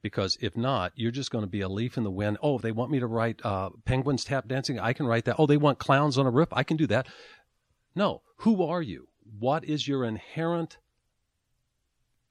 Because 0.00 0.38
if 0.40 0.56
not, 0.56 0.92
you're 0.94 1.10
just 1.10 1.32
going 1.32 1.42
to 1.42 1.50
be 1.50 1.60
a 1.60 1.68
leaf 1.68 1.96
in 1.96 2.04
the 2.04 2.10
wind. 2.10 2.38
Oh, 2.40 2.58
they 2.58 2.70
want 2.70 2.92
me 2.92 3.00
to 3.00 3.08
write 3.08 3.44
uh, 3.44 3.70
penguins 3.84 4.24
tap 4.24 4.46
dancing. 4.46 4.78
I 4.78 4.92
can 4.92 5.06
write 5.06 5.24
that. 5.24 5.34
Oh, 5.36 5.46
they 5.46 5.56
want 5.56 5.80
clowns 5.80 6.16
on 6.16 6.26
a 6.26 6.30
roof. 6.30 6.48
I 6.52 6.62
can 6.62 6.76
do 6.76 6.86
that. 6.86 7.08
No, 7.96 8.22
who 8.38 8.62
are 8.62 8.82
you? 8.82 9.08
What 9.40 9.64
is 9.64 9.88
your 9.88 10.04
inherent 10.04 10.78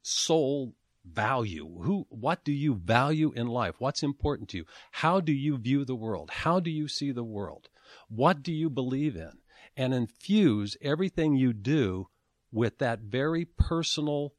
soul 0.02 0.76
value? 1.04 1.82
Who? 1.82 2.08
What 2.10 2.45
do 2.45 2.54
you 2.54 2.76
value 2.76 3.34
in 3.36 3.48
life? 3.48 3.76
What's 3.80 4.04
important 4.04 4.48
to 4.49 4.58
you? 4.60 4.66
How 4.91 5.20
do 5.20 5.34
you 5.34 5.58
view 5.58 5.84
the 5.84 5.95
world? 5.95 6.30
How 6.30 6.62
do 6.62 6.72
you 6.72 6.88
see 6.88 7.12
the 7.12 7.26
world? 7.26 7.68
What 8.09 8.43
do 8.43 8.51
you 8.51 8.69
believe 8.69 9.15
in? 9.15 9.34
And 9.76 9.93
infuse 9.93 10.76
everything 10.81 11.35
you 11.35 11.53
do 11.53 12.07
with 12.51 12.80
that 12.80 13.01
very 13.01 13.45
personal, 13.45 14.34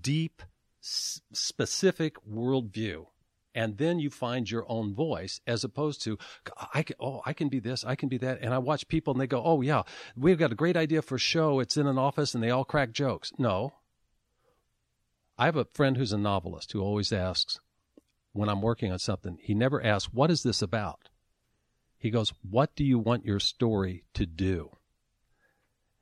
deep, 0.00 0.42
s- 0.82 1.20
specific 1.32 2.16
worldview. 2.28 3.06
And 3.54 3.76
then 3.76 3.98
you 3.98 4.08
find 4.08 4.50
your 4.50 4.64
own 4.66 4.94
voice 4.94 5.40
as 5.46 5.62
opposed 5.62 6.02
to, 6.04 6.18
I 6.72 6.82
can, 6.82 6.96
oh, 6.98 7.20
I 7.26 7.34
can 7.34 7.48
be 7.48 7.60
this, 7.60 7.84
I 7.84 7.94
can 7.96 8.08
be 8.08 8.16
that. 8.18 8.40
And 8.40 8.54
I 8.54 8.58
watch 8.58 8.88
people 8.88 9.12
and 9.12 9.20
they 9.20 9.26
go, 9.26 9.42
oh, 9.44 9.60
yeah, 9.60 9.82
we've 10.16 10.38
got 10.38 10.52
a 10.52 10.56
great 10.56 10.76
idea 10.76 11.02
for 11.02 11.16
a 11.16 11.20
show. 11.20 11.60
It's 11.60 11.76
in 11.76 11.86
an 11.86 11.98
office 11.98 12.34
and 12.34 12.42
they 12.42 12.50
all 12.50 12.64
crack 12.64 12.92
jokes. 12.92 13.30
No. 13.38 13.74
I 15.36 15.44
have 15.44 15.56
a 15.56 15.66
friend 15.74 15.96
who's 15.96 16.12
a 16.12 16.18
novelist 16.18 16.72
who 16.72 16.80
always 16.80 17.12
asks, 17.12 17.60
when 18.32 18.48
I'm 18.48 18.62
working 18.62 18.90
on 18.90 18.98
something, 18.98 19.38
he 19.42 19.54
never 19.54 19.84
asks, 19.84 20.12
what 20.14 20.30
is 20.30 20.42
this 20.42 20.62
about? 20.62 21.10
He 22.02 22.10
goes, 22.10 22.32
What 22.42 22.74
do 22.74 22.82
you 22.82 22.98
want 22.98 23.24
your 23.24 23.38
story 23.38 24.02
to 24.14 24.26
do? 24.26 24.70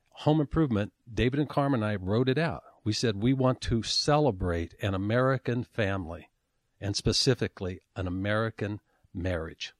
Home 0.09 0.41
Improvement, 0.41 0.93
David 1.11 1.39
and 1.39 1.47
Carmen 1.47 1.83
and 1.83 1.91
I 1.91 1.95
wrote 1.95 2.27
it 2.27 2.39
out. 2.39 2.63
We 2.83 2.91
said 2.91 3.21
we 3.21 3.33
want 3.33 3.61
to 3.61 3.83
celebrate 3.83 4.73
an 4.81 4.95
American 4.95 5.63
family 5.63 6.31
and 6.79 6.95
specifically 6.95 7.81
an 7.95 8.07
American 8.07 8.79
marriage. 9.13 9.73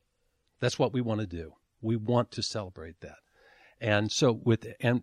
That's 0.60 0.78
what 0.78 0.94
we 0.94 1.02
want 1.02 1.22
to 1.22 1.28
do. 1.28 1.54
We 1.82 1.96
want 1.96 2.30
to 2.34 2.44
celebrate 2.44 3.02
that. 3.02 3.18
And 3.80 4.12
so 4.12 4.32
with 4.32 4.68
and 4.80 5.02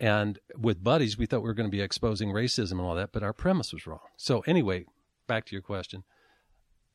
and 0.00 0.40
with 0.58 0.82
buddies, 0.82 1.16
we 1.16 1.26
thought 1.26 1.42
we 1.42 1.48
were 1.48 1.54
going 1.54 1.70
to 1.70 1.76
be 1.76 1.80
exposing 1.80 2.30
racism 2.30 2.72
and 2.72 2.80
all 2.80 2.96
that, 2.96 3.12
but 3.12 3.22
our 3.22 3.32
premise 3.32 3.72
was 3.72 3.86
wrong. 3.86 4.00
So 4.16 4.40
anyway, 4.48 4.86
back 5.28 5.44
to 5.46 5.54
your 5.54 5.62
question. 5.62 6.02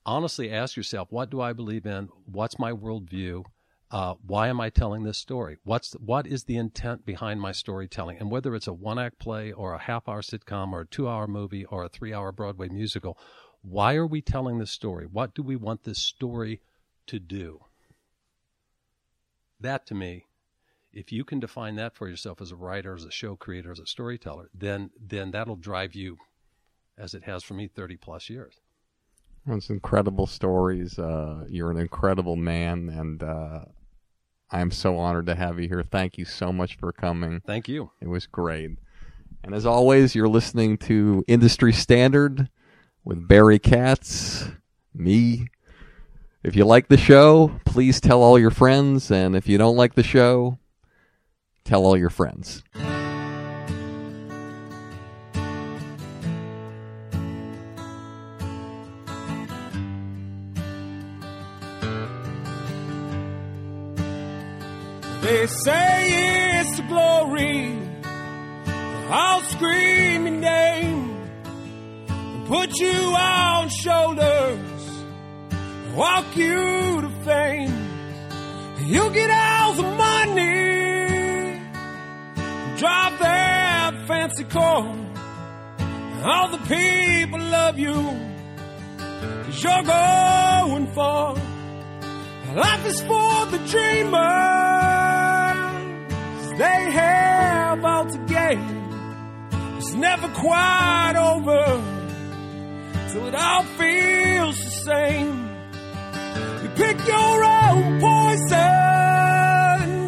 Honestly, 0.06 0.52
ask 0.52 0.78
yourself, 0.78 1.12
what 1.12 1.32
do 1.32 1.42
I 1.42 1.54
believe 1.54 1.86
in? 1.86 2.10
What's 2.26 2.60
my 2.60 2.72
worldview? 2.72 3.44
Uh, 3.90 4.16
why 4.26 4.50
am 4.50 4.62
I 4.62 4.70
telling 4.70 5.04
this 5.04 5.18
story? 5.18 5.58
What's 5.64 5.94
what 5.94 6.28
is 6.28 6.44
the 6.44 6.58
intent 6.58 7.06
behind 7.06 7.40
my 7.40 7.52
storytelling? 7.52 8.18
And 8.20 8.30
whether 8.30 8.54
it's 8.56 8.68
a 8.68 8.74
one 8.74 9.00
act 9.00 9.20
play 9.20 9.52
or 9.52 9.74
a 9.74 9.80
half 9.80 10.08
hour 10.08 10.22
sitcom 10.22 10.74
or 10.74 10.82
a 10.82 10.88
two 10.88 11.08
hour 11.08 11.28
movie 11.28 11.66
or 11.66 11.84
a 11.84 11.90
three 11.90 12.14
hour 12.14 12.32
Broadway 12.32 12.68
musical, 12.68 13.18
why 13.62 13.96
are 13.96 14.06
we 14.06 14.22
telling 14.22 14.60
this 14.60 14.72
story? 14.72 15.08
What 15.12 15.34
do 15.34 15.42
we 15.42 15.56
want 15.56 15.84
this 15.84 16.00
story 16.00 16.62
to 17.08 17.20
do? 17.20 17.62
That 19.60 19.88
to 19.88 19.96
me, 19.96 20.26
if 20.94 21.12
you 21.12 21.24
can 21.24 21.40
define 21.40 21.76
that 21.76 21.96
for 21.96 22.08
yourself 22.08 22.42
as 22.42 22.52
a 22.52 22.56
writer, 22.56 22.96
as 22.96 23.06
a 23.06 23.12
show 23.12 23.36
creator, 23.36 23.72
as 23.72 23.80
a 23.80 23.88
storyteller, 23.88 24.50
then 24.54 24.92
then 25.00 25.32
that'll 25.32 25.56
drive 25.56 25.96
you, 25.96 26.18
as 26.98 27.14
it 27.14 27.24
has 27.24 27.44
for 27.44 27.54
me, 27.54 27.68
thirty 27.68 27.98
plus 27.98 28.30
years. 28.30 28.60
It's 29.48 29.70
incredible 29.70 30.26
stories. 30.26 30.98
Uh, 30.98 31.46
you're 31.50 31.70
an 31.70 31.78
incredible 31.78 32.36
man, 32.36 32.90
and 32.90 33.22
uh, 33.22 33.66
I'm 34.50 34.72
so 34.72 34.98
honored 34.98 35.28
to 35.28 35.36
have 35.36 35.60
you 35.60 35.68
here. 35.68 35.84
Thank 35.84 36.18
you 36.18 36.26
so 36.26 36.52
much 36.52 36.78
for 36.78 36.92
coming. 36.92 37.42
Thank 37.46 37.68
you. 37.68 37.92
It 38.02 38.08
was 38.08 38.26
great. 38.26 38.72
And 39.44 39.54
as 39.54 39.66
always, 39.66 40.16
you're 40.16 40.28
listening 40.28 40.78
to 40.80 41.24
Industry 41.28 41.74
Standard 41.74 42.50
with 43.04 43.28
Barry 43.28 43.60
Katz, 43.60 44.50
me. 44.94 45.50
If 46.44 46.56
you 46.56 46.66
like 46.66 46.88
the 46.88 46.98
show, 46.98 47.60
please 47.66 48.02
tell 48.02 48.24
all 48.24 48.40
your 48.40 48.52
friends. 48.52 49.12
And 49.12 49.36
if 49.36 49.48
you 49.48 49.60
don't 49.60 49.78
like 49.78 49.94
the 49.94 50.04
show, 50.04 50.58
tell 51.64 51.86
all 51.86 51.98
your 51.98 52.10
friends. 52.10 52.64
They 65.46 65.52
say 65.52 66.60
it's 66.60 66.80
glory. 66.80 67.78
I'll 69.12 69.42
scream 69.42 70.26
your 70.26 70.38
name 70.38 71.16
put 72.48 72.80
you 72.80 72.90
on 72.90 73.70
shoulders, 73.70 75.04
walk 75.94 76.36
you 76.36 77.02
to 77.02 77.10
fame. 77.24 77.76
You 78.86 79.12
get 79.12 79.30
all 79.30 79.74
the 79.74 79.84
money, 79.84 81.62
drive 82.80 83.20
that 83.20 84.04
fancy 84.08 84.46
car. 84.46 84.96
All 86.24 86.48
the 86.50 86.64
people 86.66 87.40
love 87.40 87.78
you, 87.78 88.02
cause 89.44 89.64
you're 89.64 89.84
going 89.84 90.88
far. 90.96 91.36
Life 92.56 92.86
is 92.88 93.02
for 93.02 93.46
the 93.52 93.60
dreamers. 93.70 95.25
They 96.58 96.92
have 96.92 97.84
all 97.84 98.06
to 98.06 98.18
gain. 98.20 98.86
It's 99.78 99.94
never 99.94 100.30
quite 100.30 101.16
over 101.18 101.84
till 103.12 103.28
it 103.28 103.36
all 103.36 103.64
feels 103.78 104.64
the 104.64 104.70
same. 104.70 105.50
You 106.64 106.70
pick 106.70 106.98
your 107.06 107.44
own 107.44 108.00
poison, 108.00 109.36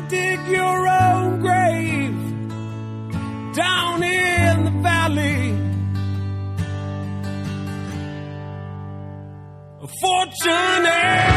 dig 0.08 0.40
your 0.48 0.88
own 0.88 1.42
grave 1.42 2.18
down 3.54 4.04
in 4.04 4.64
the 4.64 4.72
valley. 4.82 5.54
A 9.82 9.88
fortunate 10.02 11.37